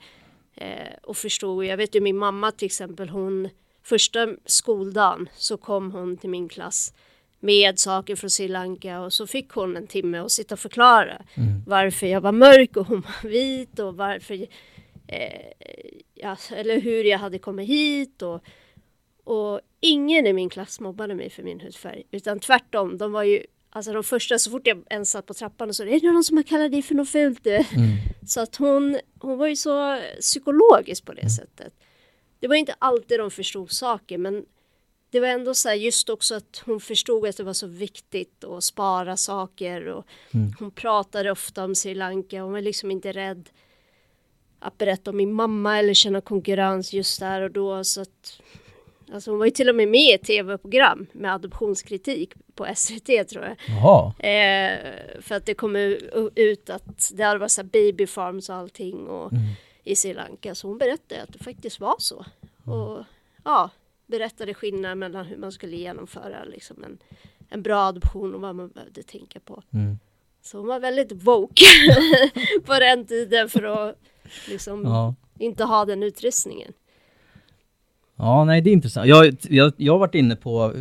eh, 0.54 0.94
och 1.02 1.16
förstod. 1.16 1.64
Jag 1.64 1.76
vet 1.76 1.94
ju 1.94 2.00
min 2.00 2.16
mamma 2.16 2.52
till 2.52 2.66
exempel, 2.66 3.08
hon 3.08 3.48
första 3.82 4.28
skoldagen 4.46 5.28
så 5.36 5.56
kom 5.56 5.92
hon 5.92 6.16
till 6.16 6.30
min 6.30 6.48
klass 6.48 6.92
med 7.40 7.78
saker 7.78 8.16
från 8.16 8.30
Sri 8.30 8.48
Lanka 8.48 9.00
och 9.00 9.12
så 9.12 9.26
fick 9.26 9.50
hon 9.50 9.76
en 9.76 9.86
timme 9.86 10.18
att 10.18 10.32
sitta 10.32 10.54
och 10.54 10.58
förklara 10.58 11.22
mm. 11.34 11.62
varför 11.66 12.06
jag 12.06 12.20
var 12.20 12.32
mörk 12.32 12.76
och 12.76 12.86
hon 12.86 13.00
var 13.00 13.28
vit 13.30 13.78
och 13.78 13.96
varför 13.96 14.34
eh, 15.06 15.52
ja, 16.14 16.36
eller 16.52 16.80
hur 16.80 17.04
jag 17.04 17.18
hade 17.18 17.38
kommit 17.38 17.68
hit 17.68 18.22
och, 18.22 18.44
och 19.24 19.60
ingen 19.80 20.26
i 20.26 20.32
min 20.32 20.50
klass 20.50 20.80
mobbade 20.80 21.14
mig 21.14 21.30
för 21.30 21.42
min 21.42 21.60
hudfärg 21.60 22.02
utan 22.10 22.40
tvärtom, 22.40 22.98
de 22.98 23.12
var 23.12 23.22
ju 23.22 23.42
Alltså 23.72 23.92
de 23.92 24.04
första, 24.04 24.38
så 24.38 24.50
fort 24.50 24.66
jag 24.66 24.82
ens 24.90 25.10
satt 25.10 25.26
på 25.26 25.34
trappan 25.34 25.68
och 25.68 25.76
så 25.76 25.82
är 25.82 26.00
det 26.00 26.12
någon 26.12 26.24
som 26.24 26.36
har 26.36 26.44
kallat 26.44 26.72
dig 26.72 26.82
för 26.82 26.94
något 26.94 27.08
fult? 27.08 27.46
Mm. 27.46 27.62
Så 28.26 28.40
att 28.40 28.56
hon, 28.56 28.98
hon 29.20 29.38
var 29.38 29.46
ju 29.46 29.56
så 29.56 30.00
psykologisk 30.20 31.04
på 31.04 31.12
det 31.12 31.20
mm. 31.20 31.30
sättet. 31.30 31.72
Det 32.40 32.48
var 32.48 32.56
inte 32.56 32.74
alltid 32.78 33.18
de 33.18 33.30
förstod 33.30 33.70
saker 33.70 34.18
men 34.18 34.44
det 35.10 35.20
var 35.20 35.28
ändå 35.28 35.54
så 35.54 35.68
här 35.68 35.76
just 35.76 36.08
också 36.08 36.34
att 36.34 36.62
hon 36.64 36.80
förstod 36.80 37.26
att 37.26 37.36
det 37.36 37.42
var 37.42 37.52
så 37.52 37.66
viktigt 37.66 38.44
att 38.44 38.64
spara 38.64 39.16
saker 39.16 39.86
och 39.86 40.06
mm. 40.34 40.52
hon 40.58 40.70
pratade 40.70 41.30
ofta 41.30 41.64
om 41.64 41.74
Sri 41.74 41.94
Lanka. 41.94 42.42
Hon 42.42 42.52
var 42.52 42.60
liksom 42.60 42.90
inte 42.90 43.12
rädd 43.12 43.50
att 44.58 44.78
berätta 44.78 45.10
om 45.10 45.16
min 45.16 45.32
mamma 45.32 45.78
eller 45.78 45.94
känna 45.94 46.20
konkurrens 46.20 46.92
just 46.92 47.20
där 47.20 47.42
och 47.42 47.50
då 47.50 47.84
så 47.84 48.00
att 48.00 48.40
Alltså 49.12 49.30
hon 49.30 49.38
var 49.38 49.46
ju 49.46 49.50
till 49.50 49.68
och 49.68 49.74
med 49.74 49.88
med 49.88 50.00
i 50.00 50.12
ett 50.12 50.24
tv-program 50.24 51.06
med 51.12 51.34
adoptionskritik 51.34 52.32
på 52.54 52.66
SVT 52.74 53.28
tror 53.28 53.44
jag. 53.44 53.56
Eh, 54.18 54.78
för 55.20 55.34
att 55.34 55.46
det 55.46 55.54
kom 55.54 55.76
ut 56.34 56.70
att 56.70 57.10
det 57.14 57.22
hade 57.22 57.38
varit 57.38 57.50
så 57.50 57.64
baby 57.64 58.06
farms 58.06 58.48
och 58.48 58.54
allting 58.54 59.08
och 59.08 59.32
mm. 59.32 59.44
i 59.84 59.96
Sri 59.96 60.14
Lanka. 60.14 60.54
Så 60.54 60.68
hon 60.68 60.78
berättade 60.78 61.22
att 61.22 61.32
det 61.32 61.44
faktiskt 61.44 61.80
var 61.80 61.96
så. 61.98 62.24
Mm. 62.66 62.78
Och 62.78 63.04
ja, 63.44 63.70
berättade 64.10 64.54
skillnaden 64.54 64.98
mellan 64.98 65.26
hur 65.26 65.36
man 65.36 65.52
skulle 65.52 65.76
genomföra 65.76 66.44
liksom 66.44 66.84
en, 66.84 66.98
en 67.48 67.62
bra 67.62 67.86
adoption 67.86 68.34
och 68.34 68.40
vad 68.40 68.54
man 68.54 68.68
behövde 68.68 69.02
tänka 69.02 69.40
på. 69.40 69.62
Mm. 69.70 69.98
Så 70.42 70.58
hon 70.58 70.66
var 70.66 70.80
väldigt 70.80 71.12
woke 71.12 71.64
på 72.64 72.78
den 72.78 73.06
tiden 73.06 73.48
för 73.48 73.62
att 73.62 73.96
liksom 74.48 74.84
ja. 74.84 75.14
inte 75.38 75.64
ha 75.64 75.84
den 75.84 76.02
utrustningen. 76.02 76.72
Ja, 78.16 78.44
nej 78.44 78.60
det 78.60 78.70
är 78.70 78.72
intressant. 78.72 79.06
Jag, 79.06 79.36
jag, 79.42 79.72
jag 79.76 79.92
har 79.92 79.98
varit 79.98 80.14
inne 80.14 80.36
på 80.36 80.74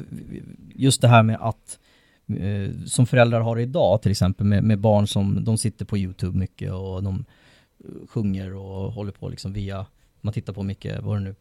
just 0.76 1.02
det 1.02 1.08
här 1.08 1.24
med 1.24 1.38
att 1.42 1.80
eh, 2.28 2.86
som 2.86 3.06
föräldrar 3.06 3.42
har 3.42 3.60
idag 3.60 4.02
till 4.02 4.12
exempel 4.12 4.46
med, 4.46 4.64
med, 4.64 4.80
barn 4.80 5.08
som 5.08 5.44
de 5.44 5.58
sitter 5.58 5.86
på 5.86 5.98
Youtube 5.98 6.38
mycket 6.38 6.74
och 6.74 7.04
de 7.04 7.26
sjunger 8.08 8.56
och 8.56 8.92
håller 8.92 9.12
på 9.12 9.30
liksom 9.30 9.54
via, 9.54 9.86
man 10.22 10.34
tittar 10.34 10.54
på 10.54 10.64
mycket, 10.64 11.04
vad 11.04 11.16
är 11.16 11.20
det 11.20 11.26
nu, 11.26 11.36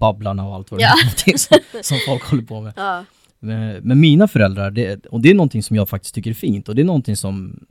Babblarna 0.00 0.48
och 0.48 0.54
allt 0.54 0.70
vad 0.70 0.80
det 0.80 0.84
ja. 0.84 0.94
är 1.26 1.36
som, 1.36 1.58
som 1.82 1.98
folk 2.06 2.22
håller 2.22 2.42
på 2.42 2.60
med. 2.60 2.72
Ja. 2.76 3.04
Men, 3.38 3.76
men 3.82 4.00
mina 4.00 4.28
föräldrar, 4.28 4.70
det, 4.70 5.06
och 5.06 5.20
det 5.20 5.30
är 5.30 5.34
någonting 5.34 5.62
som 5.62 5.76
jag 5.76 5.88
faktiskt 5.88 6.14
tycker 6.14 6.30
är 6.30 6.34
fint 6.34 6.68
och 6.68 6.74
det 6.74 6.82
är 6.82 6.86
någonting 6.86 7.16
som 7.16 7.66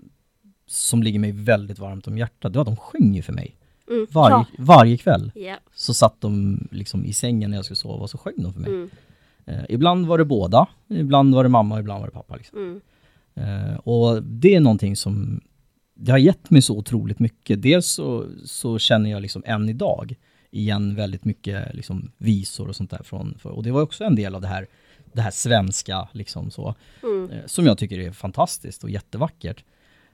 som 0.69 1.03
ligger 1.03 1.19
mig 1.19 1.31
väldigt 1.31 1.79
varmt 1.79 2.07
om 2.07 2.17
hjärtat, 2.17 2.53
det 2.53 2.59
var 2.59 2.61
att 2.61 2.67
de 2.67 2.75
sjöng 2.75 3.15
ju 3.15 3.21
för 3.21 3.33
mig. 3.33 3.55
Mm. 3.89 4.07
Varje, 4.11 4.35
Bra. 4.35 4.45
varje 4.57 4.97
kväll 4.97 5.31
Ja. 5.35 5.55
så 5.75 5.93
satt 5.93 6.21
de 6.21 6.59
liksom 6.71 7.05
i 7.05 7.13
sängen 7.13 7.49
när 7.49 7.57
jag 7.57 7.65
skulle 7.65 7.75
sova 7.75 8.03
och 8.03 8.09
så 8.09 8.17
sjöng 8.17 8.33
de 8.37 8.53
för 8.53 8.59
mig. 8.59 8.69
Mm. 8.69 8.89
Eh, 9.45 9.63
ibland 9.69 10.07
var 10.07 10.17
det 10.17 10.25
båda, 10.25 10.67
ibland 10.87 11.35
var 11.35 11.43
det 11.43 11.49
mamma, 11.49 11.79
ibland 11.79 11.99
var 11.99 12.07
det 12.07 12.13
pappa. 12.13 12.35
Liksom. 12.35 12.57
Mm. 12.59 12.81
Eh, 13.69 13.75
och 13.75 14.23
det 14.23 14.55
är 14.55 14.59
någonting 14.59 14.95
som 14.95 15.41
det 15.95 16.11
har 16.11 16.17
gett 16.17 16.49
mig 16.49 16.61
så 16.61 16.77
otroligt 16.77 17.19
mycket. 17.19 17.61
Dels 17.61 17.87
så, 17.87 18.25
så 18.45 18.79
känner 18.79 19.09
jag 19.11 19.21
liksom 19.21 19.43
än 19.45 19.69
idag 19.69 20.15
igen 20.51 20.95
väldigt 20.95 21.25
mycket 21.25 21.73
liksom 21.75 22.11
visor 22.17 22.67
och 22.67 22.75
sånt 22.75 22.89
där 22.91 23.03
från, 23.03 23.37
för, 23.39 23.49
och 23.49 23.63
det 23.63 23.71
var 23.71 23.81
också 23.81 24.03
en 24.03 24.15
del 24.15 24.35
av 24.35 24.41
det 24.41 24.47
här, 24.47 24.67
det 25.13 25.21
här 25.21 25.31
svenska 25.31 26.07
liksom 26.11 26.51
så, 26.51 26.75
Mm. 27.03 27.29
eh, 27.31 27.45
som 27.45 27.65
jag 27.65 27.77
tycker 27.77 27.99
är 27.99 28.11
fantastiskt 28.11 28.83
och 28.83 28.89
jättevackert. 28.89 29.63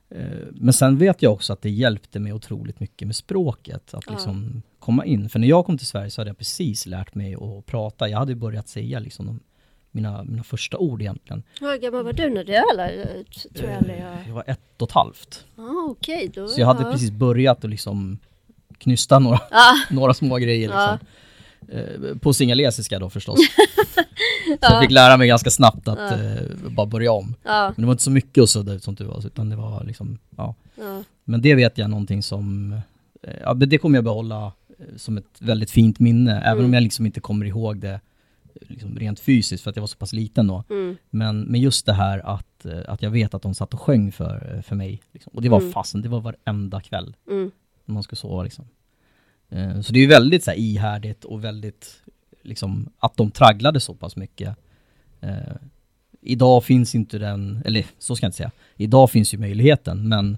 Eh, 0.09 0.25
men 0.51 0.73
sen 0.73 0.97
vet 0.97 1.21
jag 1.21 1.33
också 1.33 1.53
att 1.53 1.61
det 1.61 1.69
hjälpte 1.69 2.19
mig 2.19 2.33
otroligt 2.33 2.79
mycket 2.79 3.07
med 3.07 3.15
språket, 3.15 3.93
att 3.93 4.03
Ja. 4.07 4.11
liksom 4.13 4.61
komma 4.79 5.05
in. 5.05 5.29
För 5.29 5.39
när 5.39 5.47
jag 5.47 5.65
kom 5.65 5.77
till 5.77 5.87
Sverige 5.87 6.09
så 6.09 6.21
hade 6.21 6.29
jag 6.29 6.37
precis 6.37 6.85
lärt 6.85 7.15
mig 7.15 7.35
att 7.35 7.65
prata. 7.65 8.09
Jag 8.09 8.17
hade 8.17 8.35
börjat 8.35 8.67
säga 8.67 8.99
liksom 8.99 9.25
de, 9.25 9.39
mina, 9.91 10.23
mina 10.23 10.43
första 10.43 10.77
ord 10.77 11.01
egentligen. 11.01 11.43
Hur 11.59 11.77
gammal 11.77 12.03
var 12.03 12.13
du 12.13 12.29
när 12.29 12.43
det 12.43 12.63
eller? 12.73 13.23
Tror 13.53 13.69
jag 13.69 13.97
jag... 13.99 14.27
Jag 14.27 14.33
var 14.33 14.43
ett 14.47 14.81
och 14.81 14.87
ett 14.89 14.93
halvt. 14.93 15.45
Ah, 15.57 15.89
Okej, 15.89 16.31
då... 16.33 16.47
Så 16.47 16.59
jag 16.61 16.67
hade 16.67 16.83
ja. 16.83 16.91
precis 16.91 17.11
börjat 17.11 17.63
att 17.63 17.69
liksom 17.69 18.17
knysta 18.77 19.19
några, 19.19 19.37
Ah, 19.51 19.75
några 19.89 20.13
små 20.13 20.35
grejer 20.37 20.67
liksom. 20.69 20.97
Eh, 21.69 22.17
På 22.17 22.33
singalesiska 22.33 22.99
då 22.99 23.09
förstås. 23.09 23.39
Så 24.45 24.57
jag 24.59 24.81
fick 24.81 24.91
lära 24.91 25.17
mig 25.17 25.27
ganska 25.27 25.49
snabbt 25.49 25.87
att 25.87 26.11
eh, 26.11 26.69
bara 26.69 26.85
börja 26.85 27.11
om. 27.11 27.35
Men 27.43 27.73
det 27.77 27.85
var 27.85 27.91
inte 27.91 28.03
så 28.03 28.11
mycket 28.11 28.41
att 28.43 28.49
sudda 28.49 28.73
ut 28.73 28.83
som 28.83 28.95
du 28.95 29.03
var, 29.03 29.25
utan 29.27 29.49
det 29.49 29.55
var 29.55 29.83
liksom, 29.83 30.17
ja. 30.37 30.55
Men 31.23 31.41
det 31.41 31.55
vet 31.55 31.77
jag 31.77 31.89
någonting 31.89 32.23
som, 32.23 32.73
eh, 33.23 33.33
ja 33.41 33.53
det 33.53 33.77
kommer 33.77 33.97
jag 33.97 34.03
behålla 34.03 34.45
eh, 34.79 34.85
som 34.97 35.17
ett 35.17 35.25
väldigt 35.39 35.71
fint 35.71 35.99
minne, 35.99 36.31
även 36.41 36.51
Mm. 36.53 36.65
om 36.65 36.73
jag 36.73 36.83
liksom 36.83 37.05
inte 37.05 37.19
kommer 37.19 37.45
ihåg 37.45 37.77
det 37.79 37.93
eh, 37.93 37.99
liksom 38.67 38.95
rent 38.99 39.19
fysiskt 39.19 39.63
för 39.63 39.69
att 39.69 39.75
jag 39.75 39.81
var 39.81 39.87
så 39.87 39.97
pass 39.97 40.13
liten 40.13 40.47
då. 40.47 40.63
Mm. 40.69 40.97
Men, 41.09 41.41
men 41.41 41.61
just 41.61 41.85
det 41.85 41.93
här 41.93 42.19
att, 42.25 42.65
att 42.87 43.01
jag 43.01 43.09
vet 43.11 43.33
att 43.33 43.41
de 43.41 43.53
satt 43.53 43.73
och 43.73 43.81
sjöng 43.81 44.11
för, 44.11 44.61
för 44.67 44.75
mig. 44.75 45.01
Liksom. 45.11 45.31
Och 45.35 45.41
det 45.41 45.49
var 45.49 45.59
Mm. 45.59 45.71
fasen, 45.73 46.01
det 46.01 46.09
var 46.09 46.19
varenda 46.21 46.81
kväll 46.81 47.15
Mm. 47.29 47.51
När 47.85 47.93
man 47.93 48.03
skulle 48.03 48.17
sova 48.17 48.43
liksom. 48.43 48.65
Eh, 49.49 49.81
Så 49.81 49.93
det 49.93 49.99
är 49.99 50.01
ju 50.01 50.07
väldigt 50.07 50.43
så 50.43 50.51
här, 50.51 50.57
ihärdigt 50.57 51.23
och 51.23 51.43
väldigt, 51.43 52.01
liksom, 52.41 52.89
att 52.99 53.17
de 53.17 53.31
tragglade 53.31 53.79
så 53.79 53.93
pass 53.93 54.15
mycket. 54.15 54.57
Eh, 55.21 55.55
idag 56.21 56.63
finns 56.63 56.95
inte 56.95 57.17
den, 57.17 57.61
eller 57.65 57.85
så 57.99 58.15
ska 58.15 58.25
jag 58.25 58.27
inte 58.29 58.37
säga, 58.37 58.51
idag 58.75 59.11
finns 59.11 59.33
ju 59.33 59.37
möjligheten 59.37 60.09
men 60.09 60.37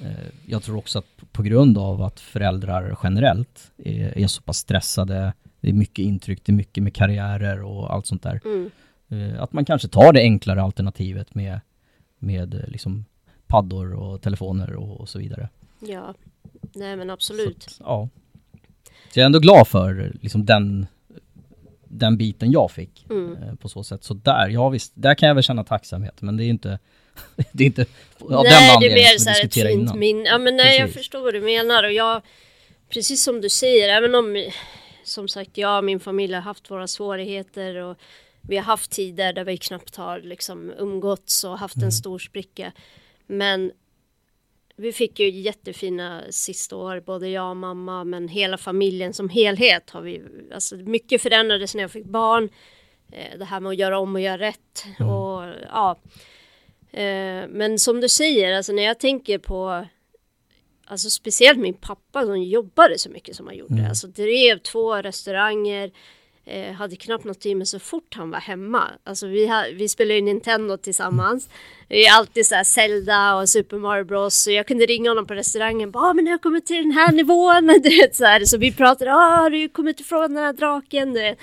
eh, 0.00 0.28
jag 0.46 0.62
tror 0.62 0.76
också 0.76 0.98
att 0.98 1.32
på 1.32 1.42
grund 1.42 1.78
av 1.78 2.02
att 2.02 2.20
föräldrar 2.20 2.98
generellt 3.02 3.70
är, 3.76 4.18
är 4.18 4.26
så 4.26 4.42
pass 4.42 4.58
stressade, 4.58 5.32
det 5.60 5.68
är 5.68 5.72
mycket 5.72 6.02
intryck, 6.02 6.40
det 6.44 6.52
är 6.52 6.56
mycket 6.56 6.82
med 6.82 6.94
karriärer 6.94 7.62
och 7.62 7.94
allt 7.94 8.06
sånt 8.06 8.22
där. 8.22 8.40
Mm. 8.44 8.70
Att 9.38 9.52
man 9.52 9.64
kanske 9.64 9.88
tar 9.88 10.12
det 10.12 10.20
enklare 10.20 10.62
alternativet 10.62 11.34
med, 11.34 11.60
med 12.18 12.64
liksom 12.68 13.04
paddor 13.46 13.92
och 13.94 14.22
telefoner 14.22 14.74
och, 14.74 15.00
och 15.00 15.08
så 15.08 15.18
vidare. 15.18 15.48
Ja, 15.80 16.14
nej 16.74 16.96
men 16.96 17.10
absolut. 17.10 17.62
Så, 17.62 17.82
ja. 17.86 18.08
så 19.12 19.18
jag 19.18 19.22
är 19.22 19.26
ändå 19.26 19.38
glad 19.38 19.68
för 19.68 20.12
liksom 20.22 20.46
den, 20.46 20.86
den 21.84 22.16
biten 22.16 22.50
jag 22.52 22.70
fick 22.70 23.06
Mm. 23.10 23.42
eh, 23.42 23.54
på 23.54 23.68
så 23.68 23.84
sätt. 23.84 24.04
Så 24.04 24.14
där, 24.14 24.48
ja 24.48 24.68
visst, 24.68 24.92
där 24.94 25.14
kan 25.14 25.26
jag 25.28 25.34
väl 25.34 25.44
känna 25.44 25.64
tacksamhet, 25.64 26.22
men 26.22 26.36
det 26.36 26.44
är 26.44 26.48
inte, 26.48 26.78
det 27.52 27.64
är 27.64 27.66
inte 27.66 27.86
av 28.20 28.28
den 28.28 28.38
nej, 28.42 28.44
det 28.44 28.54
är 28.54 28.74
anledningen 28.76 29.08
mer 29.12 29.18
så 29.18 29.30
här 29.30 29.44
ett 29.44 29.54
fint 29.54 29.70
innan. 29.70 29.98
minne. 29.98 30.24
Ja, 30.28 30.38
men 30.38 30.56
nej, 30.56 30.76
jag 30.78 30.86
Precis. 30.86 30.96
förstår 30.96 31.20
vad 31.20 31.34
du 31.34 31.40
menar 31.40 31.84
och 31.84 31.92
jag, 31.92 32.22
precis 32.88 33.24
som 33.24 33.40
du 33.40 33.48
säger, 33.48 33.88
även 33.88 34.14
om 34.14 34.50
som 35.04 35.28
sagt 35.28 35.58
jag 35.58 35.78
och 35.78 35.84
min 35.84 36.00
familj 36.00 36.34
har 36.34 36.40
haft 36.40 36.70
våra 36.70 36.86
svårigheter 36.86 37.74
och 37.76 37.96
vi 38.40 38.56
har 38.56 38.64
haft 38.64 38.90
tider 38.90 39.32
där 39.32 39.44
vi 39.44 39.56
knappt 39.56 39.96
har 39.96 40.20
liksom 40.20 40.72
umgåtts 40.78 41.44
och 41.44 41.58
haft 41.58 41.76
Mm. 41.76 41.86
en 41.86 41.92
stor 41.92 42.18
spricka. 42.18 42.72
Men 43.26 43.72
vi 44.78 44.92
fick 44.92 45.18
ju 45.20 45.30
jättefina 45.30 46.22
sista 46.30 46.76
år, 46.76 47.00
både 47.00 47.28
jag 47.28 47.50
och 47.50 47.56
mamma, 47.56 48.04
men 48.04 48.28
hela 48.28 48.58
familjen 48.58 49.14
som 49.14 49.28
helhet 49.28 49.90
har 49.90 50.02
vi, 50.02 50.22
alltså 50.54 50.76
mycket 50.76 51.22
förändrades 51.22 51.74
när 51.74 51.82
jag 51.82 51.90
fick 51.90 52.04
barn. 52.04 52.48
Eh, 53.12 53.38
Det 53.38 53.44
här 53.44 53.60
med 53.60 53.70
att 53.70 53.78
göra 53.78 53.98
om 53.98 54.14
och 54.14 54.20
göra 54.20 54.38
rätt 54.38 54.84
Mm. 55.00 55.12
och 55.12 55.54
ja. 55.72 55.98
Eh, 56.92 57.48
Men 57.48 57.78
som 57.78 58.00
du 58.00 58.08
säger, 58.08 58.56
alltså 58.56 58.72
när 58.72 58.82
jag 58.82 59.00
tänker 59.00 59.38
på 59.38 59.86
Alltså 60.90 61.10
speciellt 61.10 61.58
min 61.58 61.74
pappa 61.74 62.24
som 62.24 62.42
jobbade 62.42 62.98
så 62.98 63.10
mycket 63.10 63.36
som 63.36 63.46
han 63.46 63.56
gjorde. 63.56 63.74
Mm. 63.74 63.88
Alltså 63.88 64.06
drev 64.06 64.58
två 64.58 64.94
restauranger. 64.96 65.90
Eh, 66.50 66.72
hade 66.72 66.96
knappt 66.96 67.24
något 67.24 67.40
tid 67.40 67.56
men 67.56 67.66
så 67.66 67.78
fort 67.78 68.14
han 68.14 68.30
var 68.30 68.38
hemma. 68.38 68.84
Alltså 69.04 69.26
vi, 69.26 69.46
ha, 69.46 69.64
vi 69.74 69.88
spelade 69.88 70.14
ju 70.14 70.20
Nintendo 70.20 70.76
tillsammans. 70.76 71.48
Vi 71.88 72.06
är 72.06 72.12
alltid 72.12 72.46
så 72.46 72.54
här 72.54 72.64
Zelda 72.64 73.34
och 73.34 73.48
Super 73.48 73.76
Mario 73.76 74.04
Bros. 74.04 74.34
Så 74.34 74.50
jag 74.50 74.66
kunde 74.66 74.86
ringa 74.86 75.10
honom 75.10 75.26
på 75.26 75.34
restaurangen. 75.34 75.90
Bara, 75.90 76.04
ah, 76.04 76.12
men 76.14 76.26
jag 76.26 76.32
har 76.32 76.38
kommit 76.38 76.66
till 76.66 76.76
den 76.76 76.92
här 76.92 77.12
nivån. 77.12 77.66
Du 77.82 77.88
vet, 77.88 78.16
så, 78.16 78.24
här. 78.24 78.44
så 78.44 78.58
vi 78.58 78.72
pratade. 78.72 79.12
Ah, 79.14 79.36
har 79.36 79.50
du 79.50 79.68
kommit 79.68 80.00
ifrån 80.00 80.34
den 80.34 80.44
här 80.44 80.52
draken? 80.52 81.12
Du 81.12 81.20
vet. 81.20 81.38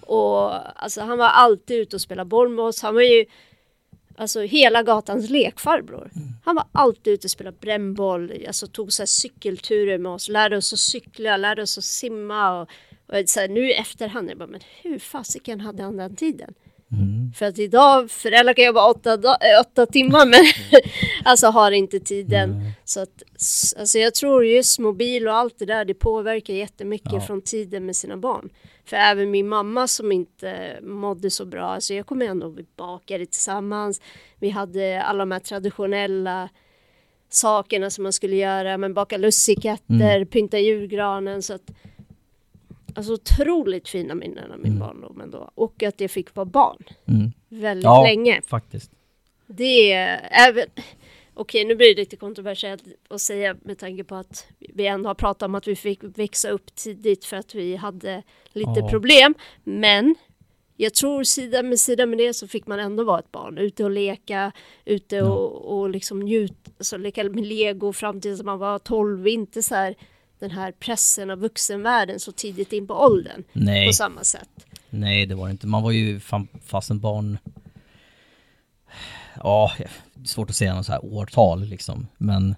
Och 0.00 0.52
alltså 0.82 1.00
han 1.00 1.18
var 1.18 1.28
alltid 1.28 1.76
ute 1.76 1.96
och 1.96 2.02
spelade 2.02 2.28
boll 2.28 2.48
med 2.48 2.64
oss. 2.64 2.82
Han 2.82 2.94
var 2.94 3.02
ju 3.02 3.24
Alltså 4.16 4.40
hela 4.40 4.82
gatans 4.82 5.30
lekfarbror. 5.30 6.10
Han 6.44 6.56
var 6.56 6.64
alltid 6.72 7.12
ute 7.12 7.26
och 7.26 7.30
spelade 7.30 7.56
brännboll, 7.60 8.32
alltså 8.46 8.66
tog 8.66 8.92
så 8.92 9.02
här 9.02 9.06
cykelturer 9.06 9.98
med 9.98 10.12
oss, 10.12 10.28
lärde 10.28 10.56
oss 10.56 10.72
att 10.72 10.78
cykla, 10.78 11.36
lärde 11.36 11.62
oss 11.62 11.78
att 11.78 11.84
simma 11.84 12.60
och, 12.60 12.68
och 13.06 13.28
så 13.28 13.40
här, 13.40 13.48
nu 13.48 13.70
i 13.70 13.72
efterhand, 13.74 14.30
jag 14.30 14.38
bara, 14.38 14.46
men 14.46 14.60
hur 14.82 14.98
fasiken 14.98 15.60
hade 15.60 15.82
han 15.82 15.96
den 15.96 16.16
tiden? 16.16 16.54
Mm. 16.92 17.32
För 17.32 17.46
att 17.46 17.58
idag, 17.58 18.10
föräldrar 18.10 18.54
kan 18.54 18.64
jobba 18.64 18.90
åtta, 18.90 19.12
äh, 19.14 19.60
åtta 19.60 19.86
timmar 19.86 20.26
men 20.26 20.44
alltså 21.24 21.46
har 21.46 21.70
inte 21.70 22.00
tiden. 22.00 22.50
Mm. 22.50 22.70
Så 22.84 23.00
att, 23.00 23.22
alltså 23.78 23.98
jag 23.98 24.14
tror 24.14 24.44
just 24.46 24.78
mobil 24.78 25.28
och 25.28 25.34
allt 25.34 25.58
det 25.58 25.64
där, 25.66 25.84
det 25.84 25.94
påverkar 25.94 26.54
jättemycket 26.54 27.12
Ja. 27.12 27.20
från 27.20 27.42
tiden 27.42 27.86
med 27.86 27.96
sina 27.96 28.16
barn. 28.16 28.48
För 28.84 28.96
även 28.96 29.30
min 29.30 29.48
mamma 29.48 29.88
som 29.88 30.12
inte 30.12 30.78
mådde 30.82 31.30
så 31.30 31.44
bra, 31.44 31.64
alltså 31.64 31.94
jag 31.94 32.06
kommer 32.06 32.26
ändå, 32.26 32.48
vi 32.48 32.64
bakade 32.76 33.26
tillsammans, 33.26 34.00
vi 34.40 34.50
hade 34.50 35.02
alla 35.02 35.18
de 35.18 35.30
här 35.30 35.40
traditionella 35.40 36.48
sakerna 37.28 37.90
som 37.90 38.02
man 38.02 38.12
skulle 38.12 38.36
göra, 38.36 38.78
men 38.78 38.94
baka 38.94 39.16
lussekatter, 39.16 40.16
Mm. 40.16 40.26
pynta 40.26 40.58
julgranen, 40.58 41.42
så 41.42 41.54
att 41.54 41.70
Alltså 42.94 43.12
otroligt 43.12 43.88
fina 43.88 44.14
minnen 44.14 44.52
av 44.52 44.58
min 44.58 44.66
Mm. 44.72 44.78
barndom 44.78 45.20
ändå. 45.20 45.50
Och 45.54 45.82
att 45.82 46.00
jag 46.00 46.10
fick 46.10 46.34
vara 46.34 46.46
barn 46.46 46.82
Mm. 47.08 47.32
väldigt 47.48 47.84
Ja. 47.84 48.02
länge. 48.02 48.40
Faktiskt. 48.46 48.90
Det 49.46 49.92
är 49.92 50.28
även... 50.48 50.64
Okej, 51.36 51.64
nu 51.64 51.74
blir 51.74 51.94
det 51.94 52.00
lite 52.00 52.16
kontroversiellt 52.16 52.84
att 53.08 53.20
säga 53.20 53.56
med 53.62 53.78
tanke 53.78 54.04
på 54.04 54.14
att 54.14 54.46
vi 54.58 54.86
ändå 54.86 55.08
har 55.08 55.14
pratat 55.14 55.42
om 55.42 55.54
att 55.54 55.68
vi 55.68 55.76
fick 55.76 56.00
växa 56.02 56.48
upp 56.48 56.74
tidigt 56.74 57.24
för 57.24 57.36
att 57.36 57.54
vi 57.54 57.76
hade 57.76 58.22
lite 58.52 58.72
Ja. 58.80 58.88
problem. 58.88 59.34
Men 59.64 60.14
jag 60.76 60.94
tror 60.94 61.24
sida 61.24 61.62
med 61.62 61.80
sida 61.80 62.06
med 62.06 62.18
det 62.18 62.34
så 62.34 62.48
fick 62.48 62.66
man 62.66 62.78
ändå 62.80 63.04
vara 63.04 63.18
ett 63.18 63.32
barn. 63.32 63.58
Ute 63.58 63.84
och 63.84 63.90
leka, 63.90 64.52
ute 64.84 65.16
Ja. 65.16 65.24
och, 65.32 65.78
och 65.78 65.90
liksom 65.90 66.20
njuta, 66.20 66.70
alltså 66.78 66.96
leka 66.96 67.24
med 67.24 67.46
lego 67.46 67.92
fram 67.92 68.20
tills 68.20 68.42
man 68.42 68.58
var 68.58 68.78
12. 68.78 69.28
Inte 69.28 69.62
så 69.62 69.74
här 69.74 69.94
den 70.38 70.50
här 70.50 70.72
pressen 70.72 71.30
av 71.30 71.38
vuxenvärlden 71.38 72.20
så 72.20 72.32
tidigt 72.32 72.72
in 72.72 72.86
på 72.86 72.94
åldern 72.94 73.44
Nej, 73.52 73.86
på 73.88 73.92
samma 73.92 74.24
sätt. 74.24 74.48
nej 74.90 75.26
det 75.26 75.34
var 75.34 75.46
det 75.46 75.50
inte. 75.52 75.66
Man 75.66 75.82
var 75.82 75.90
ju 75.90 76.20
fan, 76.20 76.48
fasen 76.64 77.00
barn 77.00 77.38
Ja, 79.42 79.72
det 79.78 79.84
är 80.22 80.26
svårt 80.26 80.50
att 80.50 80.56
säga 80.56 80.74
något 80.74 80.86
så 80.86 80.92
här 80.92 81.04
årtal 81.04 81.64
liksom. 81.64 82.06
Men 82.18 82.54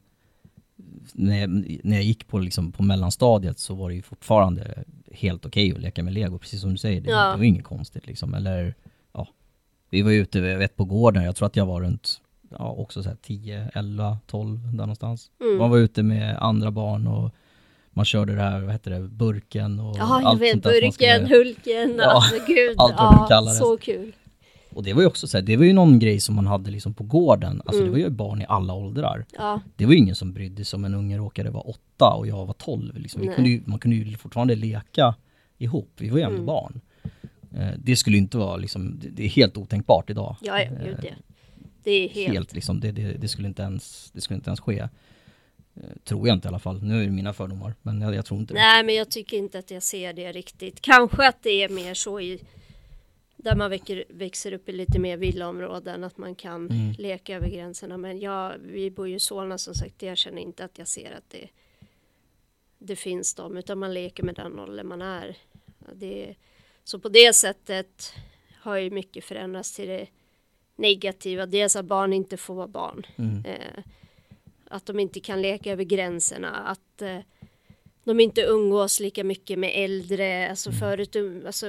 när 1.12 1.40
jag, 1.40 1.50
när 1.84 1.96
jag 1.96 2.02
gick 2.04 2.26
på, 2.28 2.38
liksom, 2.38 2.72
på 2.72 2.82
mellanstadiet 2.82 3.58
så 3.58 3.74
var 3.74 3.88
det 3.88 3.94
ju 3.94 4.02
fortfarande 4.02 4.84
helt 5.12 5.46
okej 5.46 5.72
att 5.72 5.80
leka 5.80 6.02
med 6.02 6.12
lego, 6.12 6.38
precis 6.38 6.60
som 6.60 6.70
du 6.70 6.78
säger. 6.78 7.00
Det, 7.00 7.10
Ja. 7.10 7.30
det 7.30 7.36
var 7.36 7.44
inget 7.44 7.64
konstigt 7.64 8.06
liksom. 8.06 8.34
Eller, 8.34 8.74
ja. 9.12 9.28
Vi 9.90 10.02
var 10.02 10.10
ute, 10.10 10.38
jag 10.38 10.58
vet 10.58 10.76
på 10.76 10.84
gården, 10.84 11.24
jag 11.24 11.36
tror 11.36 11.46
att 11.46 11.56
jag 11.56 11.66
var 11.66 11.80
runt, 11.80 12.20
ja 12.50 12.70
också 12.70 13.02
så 13.02 13.08
här 13.08 13.16
10, 13.22 13.70
11, 13.74 14.18
12 14.26 14.58
där 14.64 14.70
någonstans. 14.76 15.30
Mm. 15.40 15.58
Man 15.58 15.70
var 15.70 15.78
ute 15.78 16.02
med 16.02 16.36
andra 16.38 16.70
barn 16.70 17.06
och 17.06 17.30
man 17.96 18.04
körde 18.04 18.34
det 18.34 18.42
här, 18.42 18.60
vad 18.60 18.72
heter 18.72 18.90
det, 18.90 19.00
burken 19.08 19.80
och 19.80 19.96
jag 19.98 20.02
allt 20.26 20.40
vet. 20.40 20.50
sånt 20.52 20.62
där 20.64 20.82
man 20.82 20.92
skulle- 20.92 21.18
Burken, 21.18 21.36
Hulken, 21.36 21.96
Ja, 21.98 22.04
alltså 22.10 22.36
gud. 22.46 22.74
allt 22.78 22.94
vad 22.98 23.26
ja, 23.30 23.40
det. 23.40 23.50
Så 23.50 23.76
kul. 23.76 24.12
Och 24.70 24.82
det 24.82 24.92
var 24.92 25.00
ju 25.02 25.06
också 25.08 25.26
så 25.28 25.36
här, 25.36 25.42
det 25.44 25.56
var 25.56 25.64
ju 25.64 25.72
någon 25.72 25.98
grej 25.98 26.20
som 26.20 26.34
man 26.34 26.46
hade 26.46 26.70
liksom 26.70 26.94
på 26.94 27.04
gården. 27.04 27.62
Alltså 27.64 27.82
Mm. 27.82 27.84
det 27.84 27.90
var 27.90 27.98
ju 27.98 28.10
barn 28.10 28.42
i 28.42 28.46
alla 28.48 28.74
åldrar. 28.74 29.24
Ja, 29.38 29.60
Det 29.76 29.86
var 29.86 29.92
ju 29.92 29.98
ingen 29.98 30.14
som 30.14 30.32
brydde 30.32 30.64
sig 30.64 30.76
om 30.76 30.84
en 30.84 30.94
unge 30.94 31.18
råkade 31.18 31.50
vara 31.50 31.62
åtta 31.62 32.14
och 32.14 32.26
jag 32.26 32.46
var 32.46 32.52
tolv. 32.54 32.96
Liksom. 32.98 33.22
Kunde 33.34 33.50
ju, 33.50 33.62
man 33.64 33.78
kunde 33.78 33.96
ju 33.96 34.16
fortfarande 34.16 34.54
leka 34.54 35.14
ihop. 35.58 35.90
Vi 35.98 36.08
var 36.08 36.18
ju 36.18 36.22
ändå 36.24 36.34
Mm. 36.34 36.46
barn. 36.46 36.80
Eh, 37.56 37.68
det 37.78 37.96
skulle 37.96 38.16
inte 38.16 38.38
vara 38.38 38.56
liksom, 38.56 38.98
det, 39.02 39.08
det 39.08 39.24
är 39.24 39.28
helt 39.28 39.56
otänkbart 39.56 40.10
idag. 40.10 40.36
ja, 40.40 40.58
ja 40.60 40.64
Eh, 40.64 40.84
gud 40.84 40.98
ja. 41.02 41.10
det 41.84 41.90
är 41.90 42.08
helt... 42.08 42.32
helt 42.32 42.54
liksom, 42.54 42.80
det, 42.80 42.92
det, 42.92 43.12
det, 43.12 43.28
skulle 43.28 43.48
inte 43.48 43.62
ens, 43.62 44.10
det 44.14 44.20
skulle 44.20 44.36
inte 44.36 44.50
ens 44.50 44.60
ske. 44.60 44.88
Eh, 45.76 45.96
tror 46.04 46.28
jag 46.28 46.34
inte 46.36 46.46
i 46.46 46.48
alla 46.48 46.58
fall. 46.58 46.82
Nu 46.82 47.00
är 47.00 47.04
det 47.04 47.10
mina 47.10 47.32
fördomar, 47.32 47.74
men 47.82 48.00
jag, 48.00 48.14
jag 48.14 48.26
tror 48.26 48.40
inte 48.40 48.54
det. 48.54 48.60
Nej, 48.60 48.84
men 48.84 48.94
jag 48.94 49.10
tycker 49.10 49.36
inte 49.36 49.58
att 49.58 49.70
jag 49.70 49.82
ser 49.82 50.12
det 50.12 50.32
riktigt. 50.32 50.80
Kanske 50.80 51.28
att 51.28 51.42
det 51.42 51.62
är 51.62 51.68
mer 51.68 51.94
så 51.94 52.20
i 52.20 52.40
där 53.36 53.56
man 53.56 53.70
väcker, 53.70 54.04
växer 54.08 54.52
upp 54.52 54.68
i 54.68 54.72
lite 54.72 54.98
mer 54.98 55.16
villaområden, 55.16 56.04
att 56.04 56.18
man 56.18 56.34
kan 56.34 56.70
mm. 56.70 56.92
leka 56.98 57.36
över 57.36 57.48
gränserna. 57.48 57.96
Men 57.96 58.20
jag, 58.20 58.54
vi 58.58 58.90
bor 58.90 59.08
ju 59.08 59.14
i 59.14 59.20
Solna 59.20 59.58
som 59.58 59.74
sagt, 59.74 60.02
jag 60.02 60.18
känner 60.18 60.42
inte 60.42 60.64
att 60.64 60.78
jag 60.78 60.88
ser 60.88 61.12
att 61.12 61.30
det, 61.30 61.48
det 62.78 62.96
finns 62.96 63.34
dem, 63.34 63.56
utan 63.56 63.78
man 63.78 63.94
leker 63.94 64.22
med 64.22 64.34
den 64.34 64.58
åldern 64.58 64.86
man 64.86 65.02
är. 65.02 65.36
Det, 65.94 66.34
så 66.84 66.98
på 66.98 67.08
det 67.08 67.34
sättet 67.34 68.12
har 68.60 68.76
ju 68.76 68.90
mycket 68.90 69.24
förändrats 69.24 69.76
till 69.76 69.88
det 69.88 70.06
negativa. 70.76 71.46
Dels 71.46 71.76
att 71.76 71.84
barn 71.84 72.12
inte 72.12 72.36
får 72.36 72.54
vara 72.54 72.68
barn. 72.68 73.06
Mm. 73.16 73.44
Eh, 73.44 73.84
att 74.70 74.86
de 74.86 75.00
inte 75.00 75.20
kan 75.20 75.42
leka 75.42 75.72
över 75.72 75.84
gränserna. 75.84 76.50
Att 76.50 77.02
eh, 77.02 77.18
de 78.04 78.20
inte 78.20 78.40
umgås 78.40 79.00
lika 79.00 79.24
mycket 79.24 79.58
med 79.58 79.72
äldre. 79.74 80.50
Alltså 80.50 80.70
mm. 80.70 80.80
förut, 80.80 81.16
um, 81.16 81.42
alltså, 81.46 81.66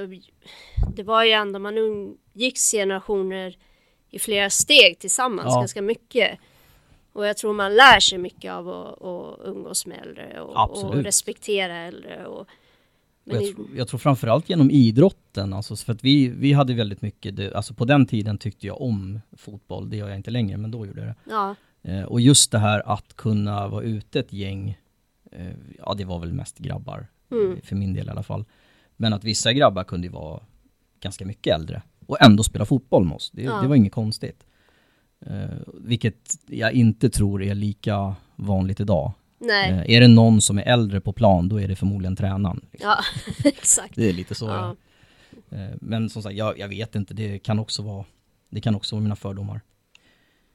det 0.96 1.02
var 1.02 1.24
ju 1.24 1.32
ändå 1.32 1.58
man 1.58 1.78
umgicks 1.78 2.70
generationer 2.70 3.56
i 4.10 4.18
flera 4.18 4.50
steg 4.50 4.98
tillsammans 4.98 5.48
ja. 5.54 5.60
ganska 5.60 5.82
mycket. 5.82 6.38
Och 7.12 7.26
jag 7.26 7.36
tror 7.36 7.52
man 7.52 7.74
lär 7.74 8.00
sig 8.00 8.18
mycket 8.18 8.52
av 8.52 8.68
att, 8.68 9.02
att 9.02 9.46
umgås 9.46 9.86
med 9.86 9.98
äldre 10.02 10.40
och, 10.40 10.84
och 10.84 10.94
respektera 10.94 11.76
äldre. 11.76 12.26
Och, 12.26 12.48
jag, 13.24 13.54
tror, 13.54 13.66
jag 13.76 13.88
tror 13.88 13.98
framförallt 13.98 14.48
genom 14.48 14.70
idrotten, 14.70 15.52
alltså 15.52 15.76
för 15.76 15.92
att 15.92 16.04
vi, 16.04 16.28
vi 16.28 16.52
hade 16.52 16.74
väldigt 16.74 17.02
mycket, 17.02 17.54
alltså 17.54 17.74
på 17.74 17.84
den 17.84 18.06
tiden 18.06 18.38
tyckte 18.38 18.66
jag 18.66 18.80
om 18.80 19.20
fotboll, 19.36 19.90
det 19.90 19.96
gör 19.96 20.08
jag 20.08 20.16
inte 20.16 20.30
längre, 20.30 20.56
men 20.56 20.70
då 20.70 20.86
gjorde 20.86 21.00
jag 21.00 21.08
det. 21.08 21.14
Ja. 21.24 21.54
Eh, 21.82 22.02
och 22.02 22.20
just 22.20 22.50
det 22.50 22.58
här 22.58 22.82
att 22.86 23.16
kunna 23.16 23.68
vara 23.68 23.82
ute 23.82 24.20
ett 24.20 24.32
gäng, 24.32 24.78
eh, 25.32 25.52
ja 25.78 25.94
det 25.94 26.04
var 26.04 26.18
väl 26.18 26.32
mest 26.32 26.58
grabbar, 26.58 27.06
mm. 27.30 27.60
för 27.64 27.76
min 27.76 27.94
del 27.94 28.06
i 28.06 28.10
alla 28.10 28.22
fall. 28.22 28.44
Men 28.96 29.12
att 29.12 29.24
vissa 29.24 29.52
grabbar 29.52 29.84
kunde 29.84 30.06
ju 30.06 30.12
vara 30.12 30.40
ganska 31.00 31.26
mycket 31.26 31.54
äldre 31.54 31.82
och 32.06 32.22
ändå 32.22 32.42
spela 32.42 32.64
fotboll 32.64 33.04
med 33.04 33.14
oss, 33.14 33.30
det, 33.34 33.42
ja. 33.42 33.60
det 33.60 33.68
var 33.68 33.76
inget 33.76 33.92
konstigt. 33.92 34.44
Eh, 35.26 35.58
vilket 35.74 36.34
jag 36.46 36.72
inte 36.72 37.10
tror 37.10 37.42
är 37.42 37.54
lika 37.54 38.14
vanligt 38.36 38.80
idag. 38.80 39.12
Eh, 39.40 39.90
är 39.90 40.00
det 40.00 40.08
någon 40.08 40.40
som 40.40 40.58
är 40.58 40.62
äldre 40.62 41.00
på 41.00 41.12
plan, 41.12 41.48
då 41.48 41.60
är 41.60 41.68
det 41.68 41.76
förmodligen 41.76 42.16
tränaren. 42.16 42.60
Liksom. 42.72 42.90
Ja, 42.90 42.98
exakt. 43.48 43.94
Det 43.94 44.08
är 44.08 44.12
lite 44.12 44.34
så. 44.34 44.46
Ja. 44.46 44.76
Eh, 45.50 45.74
men 45.80 46.10
som 46.10 46.22
sagt, 46.22 46.34
jag, 46.34 46.58
jag, 46.58 46.68
vet 46.68 46.94
inte, 46.94 47.14
det 47.14 47.38
kan 47.38 47.58
också 47.58 47.82
vara, 47.82 48.04
det 48.50 48.60
kan 48.60 48.74
också 48.74 48.96
vara 48.96 49.02
mina 49.02 49.16
fördomar. 49.16 49.60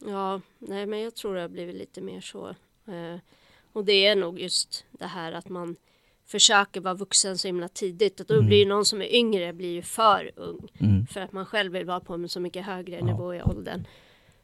Ja, 0.07 0.41
nej 0.59 0.85
men 0.85 0.99
jag 0.99 1.15
tror 1.15 1.35
det 1.35 1.41
har 1.41 1.47
blivit 1.49 1.75
lite 1.75 2.01
mer 2.01 2.21
så. 2.21 2.47
Eh, 2.85 3.19
och 3.73 3.85
det 3.85 4.05
är 4.05 4.15
nog 4.15 4.39
just 4.39 4.85
det 4.91 5.05
här 5.05 5.31
att 5.31 5.49
man 5.49 5.75
försöker 6.25 6.81
vara 6.81 6.93
vuxen 6.93 7.37
så 7.37 7.47
himla 7.47 7.67
tidigt. 7.67 8.19
Och 8.19 8.25
då 8.25 8.33
mm. 8.33 8.47
blir 8.47 8.57
ju 8.57 8.65
någon 8.65 8.85
som 8.85 9.01
är 9.01 9.15
yngre 9.15 9.53
blir 9.53 9.73
ju 9.73 9.81
för 9.81 10.31
ung. 10.35 10.69
Mm. 10.79 11.07
För 11.07 11.21
att 11.21 11.31
man 11.31 11.45
själv 11.45 11.73
vill 11.73 11.85
vara 11.85 11.99
på 11.99 12.13
en 12.13 12.29
så 12.29 12.39
mycket 12.39 12.65
högre 12.65 12.95
ja. 12.95 13.05
nivå 13.05 13.33
i 13.33 13.41
åldern. 13.41 13.87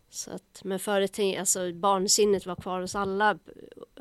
Så 0.09 0.31
att, 0.31 0.61
men 0.63 0.79
förut, 0.79 1.19
alltså 1.39 1.73
barnsinnet 1.73 2.45
var 2.45 2.55
kvar 2.55 2.81
hos 2.81 2.95
alla. 2.95 3.39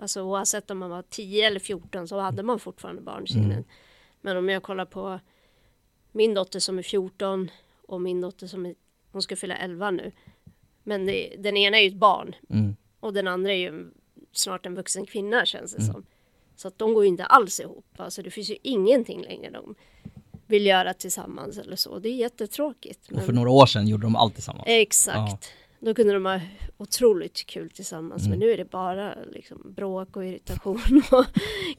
Alltså 0.01 0.23
oavsett 0.23 0.71
om 0.71 0.79
man 0.79 0.91
var 0.91 1.03
10 1.03 1.47
eller 1.47 1.61
14 1.61 2.09
så 2.09 2.19
hade 2.19 2.43
man 2.43 2.59
fortfarande 2.59 3.03
barnsinnet. 3.03 3.53
Mm. 3.53 3.65
Men 4.21 4.37
om 4.37 4.49
jag 4.49 4.63
kollar 4.63 4.85
på 4.85 5.21
min 6.13 6.35
dotter 6.35 6.61
som 6.61 6.79
är 6.79 6.83
14 6.83 7.51
och 7.87 8.01
min 8.01 8.21
dotter 8.21 8.47
som 8.47 8.67
är, 8.67 8.75
hon 9.13 9.23
ska 9.23 9.37
fylla 9.37 9.57
11 9.57 9.91
nu. 9.91 10.13
Men 10.89 11.07
det, 11.07 11.37
den 11.39 11.57
ena 11.57 11.79
är 11.79 11.83
ju 11.83 11.89
ett 11.89 11.95
barn 11.95 12.35
mm. 12.51 12.77
och 13.01 13.13
den 13.13 13.29
andra 13.29 13.53
är 13.53 13.57
ju 13.57 13.91
snart 14.33 14.67
en 14.67 14.75
vuxen 14.75 15.07
kvinna 15.07 15.47
känns 15.47 15.73
det 15.73 15.83
mm. 15.83 15.93
som. 15.93 16.07
Så 16.57 16.69
att 16.69 16.79
de 16.79 16.95
går 16.95 17.05
ju 17.05 17.09
inte 17.09 17.25
alls 17.25 17.61
ihop. 17.61 17.87
Alltså 17.97 18.23
det 18.23 18.31
finns 18.31 18.51
ju 18.51 18.57
ingenting 18.63 19.23
längre 19.23 19.51
de 19.51 19.75
vill 20.47 20.67
göra 20.67 20.95
tillsammans 20.95 21.59
eller 21.59 21.77
så. 21.77 21.99
Det 21.99 22.09
är 22.09 22.15
jättetråkigt. 22.15 23.11
Men... 23.11 23.19
Och 23.19 23.27
för 23.27 23.33
några 23.33 23.51
år 23.51 23.67
sedan 23.67 23.87
gjorde 23.87 24.03
de 24.07 24.17
allt 24.17 24.35
tillsammans. 24.35 24.65
Exakt. 24.67 25.17
Ja. 25.17 25.39
Då 25.81 25.95
kunde 25.95 26.13
de 26.13 26.27
ha 26.27 26.41
otroligt 26.77 27.47
kul 27.47 27.71
tillsammans. 27.71 28.23
Mm. 28.23 28.31
Men 28.31 28.39
nu 28.39 28.53
är 28.53 28.57
det 28.57 28.71
bara 28.71 29.15
liksom 29.33 29.73
bråk 29.77 30.17
och 30.17 30.25
irritation 30.25 31.03
och 31.11 31.25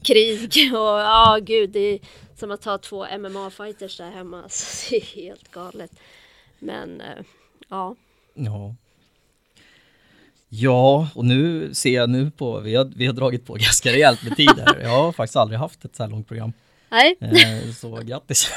krig. 0.02 0.74
Och 0.74 0.78
ja, 0.78 1.38
oh, 1.38 1.44
gud, 1.44 1.70
det 1.70 1.80
är 1.80 2.00
som 2.36 2.50
att 2.50 2.64
ha 2.64 2.78
två 2.78 3.04
MMA-fighters 3.04 3.98
där 3.98 4.10
hemma. 4.10 4.48
Så 4.48 4.90
det 4.90 4.96
är 4.96 5.00
helt 5.00 5.50
galet. 5.50 5.92
Men 6.58 7.00
uh, 7.00 7.24
ja. 7.68 7.96
Ja. 8.34 8.74
Ja, 10.52 11.08
och 11.14 11.24
nu 11.24 11.74
ser 11.74 11.94
jag 11.94 12.10
nu 12.10 12.30
på, 12.30 12.60
vi 12.60 12.74
har, 12.74 12.92
vi 12.96 13.06
har 13.06 13.12
dragit 13.12 13.46
på 13.46 13.54
ganska 13.54 13.88
rejält 13.88 14.22
med 14.22 14.36
tid 14.36 14.50
här. 14.66 14.80
Jag 14.80 14.90
har 14.90 15.12
faktiskt 15.12 15.36
aldrig 15.36 15.58
haft 15.58 15.84
ett 15.84 15.96
så 15.96 16.02
här 16.02 16.10
långt 16.10 16.28
program. 16.28 16.52
Nej. 16.90 17.16
Eh, 17.20 17.72
så 17.72 17.96
grattis. 17.96 18.50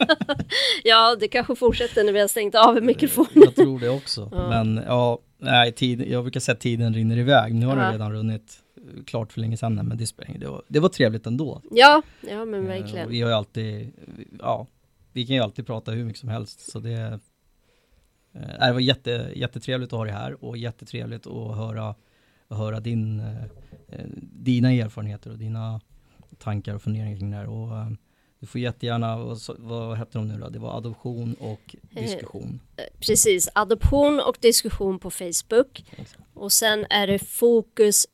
ja, 0.84 1.16
det 1.20 1.28
kanske 1.28 1.54
fortsätter 1.54 2.04
när 2.04 2.12
vi 2.12 2.20
har 2.20 2.28
stängt 2.28 2.54
av 2.54 2.82
mikrofonen. 2.82 3.30
Jag 3.34 3.54
tror 3.54 3.80
det 3.80 3.88
också. 3.88 4.28
Ja. 4.32 4.48
Men 4.48 4.84
ja, 4.86 5.18
nej, 5.38 5.72
tid, 5.72 6.08
jag 6.08 6.24
brukar 6.24 6.40
säga 6.40 6.54
att 6.54 6.60
tiden 6.60 6.94
rinner 6.94 7.18
iväg. 7.18 7.54
Nu 7.54 7.66
har 7.66 7.76
ja. 7.76 7.82
den 7.82 7.92
redan 7.92 8.12
runnit 8.12 8.58
klart 9.06 9.32
för 9.32 9.40
länge 9.40 9.56
sedan, 9.56 9.74
men 9.74 9.98
det 9.98 10.06
spelar 10.06 10.38
det 10.38 10.46
var, 10.46 10.62
det 10.68 10.80
var 10.80 10.88
trevligt 10.88 11.26
ändå. 11.26 11.62
Ja, 11.70 12.02
ja 12.20 12.44
men 12.44 12.62
eh, 12.62 12.68
verkligen. 12.68 13.08
vi 13.08 13.20
har 13.20 13.30
ju 13.30 13.36
alltid, 13.36 13.92
ja, 14.38 14.66
vi 15.12 15.26
kan 15.26 15.36
ju 15.36 15.42
alltid 15.42 15.66
prata 15.66 15.92
hur 15.92 16.04
mycket 16.04 16.20
som 16.20 16.28
helst, 16.28 16.70
så 16.70 16.78
det 16.78 17.20
det 18.60 18.72
var 18.72 18.80
jätte, 18.80 19.32
jättetrevligt 19.34 19.92
att 19.92 19.98
ha 19.98 20.04
dig 20.04 20.14
här 20.14 20.44
och 20.44 20.56
jättetrevligt 20.56 21.26
att 21.26 21.56
höra, 21.56 21.94
höra 22.48 22.80
din, 22.80 23.20
eh, 23.20 24.04
dina 24.22 24.72
erfarenheter 24.72 25.30
och 25.30 25.38
dina 25.38 25.80
tankar 26.38 26.74
och 26.74 26.82
funderingar 26.82 27.18
kring 27.18 27.30
det 27.30 27.36
här. 27.36 27.48
Och, 27.48 27.68
du 28.40 28.46
får 28.46 28.60
jättegärna, 28.60 29.16
vad, 29.16 29.38
vad 29.58 29.96
hette 29.96 30.18
de 30.18 30.28
nu 30.28 30.38
då? 30.38 30.48
Det 30.48 30.58
var 30.58 30.76
adoption 30.76 31.34
och 31.34 31.76
eh, 31.94 32.02
diskussion. 32.02 32.60
Eh, 32.76 32.84
precis, 33.00 33.48
adoption 33.54 34.20
och 34.20 34.36
diskussion 34.40 34.98
på 34.98 35.10
Facebook. 35.10 35.84
Och 36.34 36.52
sen 36.52 36.86
är 36.90 37.06
det 37.06 37.18
fokus. 37.18 38.06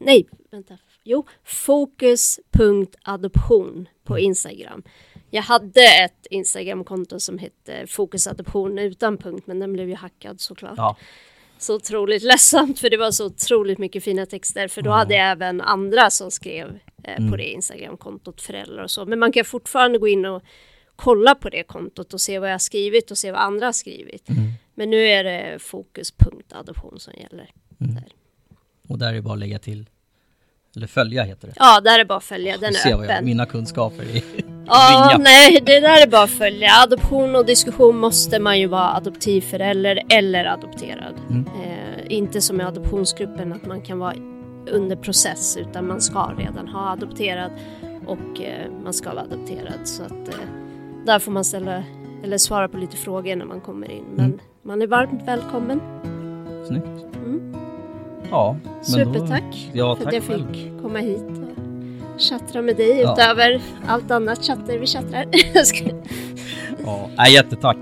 nej, 0.00 0.28
vänta. 0.50 0.78
Jo, 1.04 1.26
fokus.adoption 1.44 3.88
på 4.04 4.14
mm. 4.14 4.24
Instagram. 4.24 4.82
Jag 5.30 5.42
hade 5.42 5.80
ett 5.80 6.26
Instagramkonto 6.30 7.20
som 7.20 7.38
hette 7.38 7.86
fokusadoption 7.86 8.78
utan 8.78 9.18
punkt, 9.18 9.46
men 9.46 9.58
den 9.58 9.72
blev 9.72 9.88
ju 9.88 9.94
hackad 9.94 10.40
såklart. 10.40 10.74
Ja. 10.76 10.96
Så 11.58 11.74
otroligt 11.76 12.22
ledsamt, 12.22 12.78
för 12.78 12.90
det 12.90 12.96
var 12.96 13.10
så 13.10 13.26
otroligt 13.26 13.78
mycket 13.78 14.04
fina 14.04 14.26
texter, 14.26 14.68
för 14.68 14.82
då 14.82 14.90
ja. 14.90 14.94
hade 14.94 15.14
jag 15.14 15.30
även 15.30 15.60
andra 15.60 16.10
som 16.10 16.30
skrev 16.30 16.78
eh, 17.04 17.16
mm. 17.16 17.30
på 17.30 17.36
det 17.36 17.44
Instagramkontot, 17.44 18.40
föräldrar 18.40 18.82
och 18.82 18.90
så. 18.90 19.06
Men 19.06 19.18
man 19.18 19.32
kan 19.32 19.44
fortfarande 19.44 19.98
gå 19.98 20.08
in 20.08 20.26
och 20.26 20.42
kolla 20.96 21.34
på 21.34 21.48
det 21.48 21.62
kontot 21.62 22.14
och 22.14 22.20
se 22.20 22.38
vad 22.38 22.48
jag 22.48 22.54
har 22.54 22.58
skrivit 22.58 23.10
och 23.10 23.18
se 23.18 23.32
vad 23.32 23.40
andra 23.40 23.66
har 23.66 23.72
skrivit. 23.72 24.28
Mm. 24.28 24.52
Men 24.74 24.90
nu 24.90 25.06
är 25.06 25.24
det 25.24 25.58
fokus.adoption 25.58 27.00
som 27.00 27.12
gäller. 27.14 27.50
Mm. 27.80 27.94
Där. 27.94 28.12
Och 28.88 28.98
där 28.98 29.08
är 29.08 29.12
det 29.12 29.22
bara 29.22 29.34
att 29.34 29.40
lägga 29.40 29.58
till 29.58 29.88
eller 30.76 30.86
följa 30.86 31.22
heter 31.22 31.48
det. 31.48 31.54
Ja, 31.56 31.80
där 31.80 32.00
är 32.00 32.04
bara 32.04 32.18
att 32.18 32.24
följa. 32.24 32.56
Den 32.58 32.68
är 32.68 32.72
Se 32.72 32.92
öppen. 32.92 33.08
Jag, 33.08 33.24
mina 33.24 33.46
kunskaper 33.46 34.02
i 34.02 34.24
Ja, 34.70 35.08
ringa. 35.12 35.24
nej, 35.24 35.62
det 35.66 35.80
där 35.80 36.02
är 36.02 36.06
bara 36.06 36.22
att 36.22 36.30
följa. 36.30 36.70
Adoption 36.82 37.36
och 37.36 37.46
diskussion 37.46 37.96
måste 37.96 38.38
man 38.38 38.60
ju 38.60 38.66
vara 38.66 38.94
adoptivförälder 38.94 40.02
eller 40.08 40.44
adopterad. 40.44 41.14
Mm. 41.30 41.46
Eh, 41.46 42.12
inte 42.16 42.40
som 42.40 42.60
i 42.60 42.64
adoptionsgruppen 42.64 43.52
att 43.52 43.66
man 43.66 43.80
kan 43.80 43.98
vara 43.98 44.14
under 44.70 44.96
process 44.96 45.56
utan 45.56 45.86
man 45.86 46.00
ska 46.00 46.34
redan 46.38 46.68
ha 46.68 46.90
adopterat 46.90 47.52
och 48.06 48.40
eh, 48.42 48.70
man 48.84 48.92
ska 48.92 49.14
vara 49.14 49.24
adopterad. 49.24 49.80
Så 49.88 50.02
att 50.02 50.28
eh, 50.28 50.34
där 51.06 51.18
får 51.18 51.32
man 51.32 51.44
ställa 51.44 51.84
eller 52.24 52.38
svara 52.38 52.68
på 52.68 52.76
lite 52.76 52.96
frågor 52.96 53.36
när 53.36 53.44
man 53.46 53.60
kommer 53.60 53.90
in. 53.90 54.04
Men 54.14 54.24
mm. 54.24 54.38
man 54.62 54.82
är 54.82 54.86
varmt 54.86 55.22
välkommen. 55.26 55.80
Snyggt. 56.66 57.16
Mm. 57.16 57.69
Ja, 58.30 58.56
Supertack 58.82 59.70
då, 59.72 59.78
ja, 59.78 59.96
för 59.96 60.06
att 60.06 60.14
jag 60.14 60.22
själv. 60.22 60.52
fick 60.52 60.82
komma 60.82 60.98
hit 60.98 61.24
och 62.14 62.20
chattra 62.20 62.62
med 62.62 62.76
dig 62.76 63.00
ja. 63.00 63.12
utöver 63.12 63.60
allt 63.86 64.10
annat 64.10 64.44
chatter 64.44 64.78
vi 64.78 64.86
chattrar. 64.86 65.26
ja, 67.16 67.28
jättetack. 67.28 67.76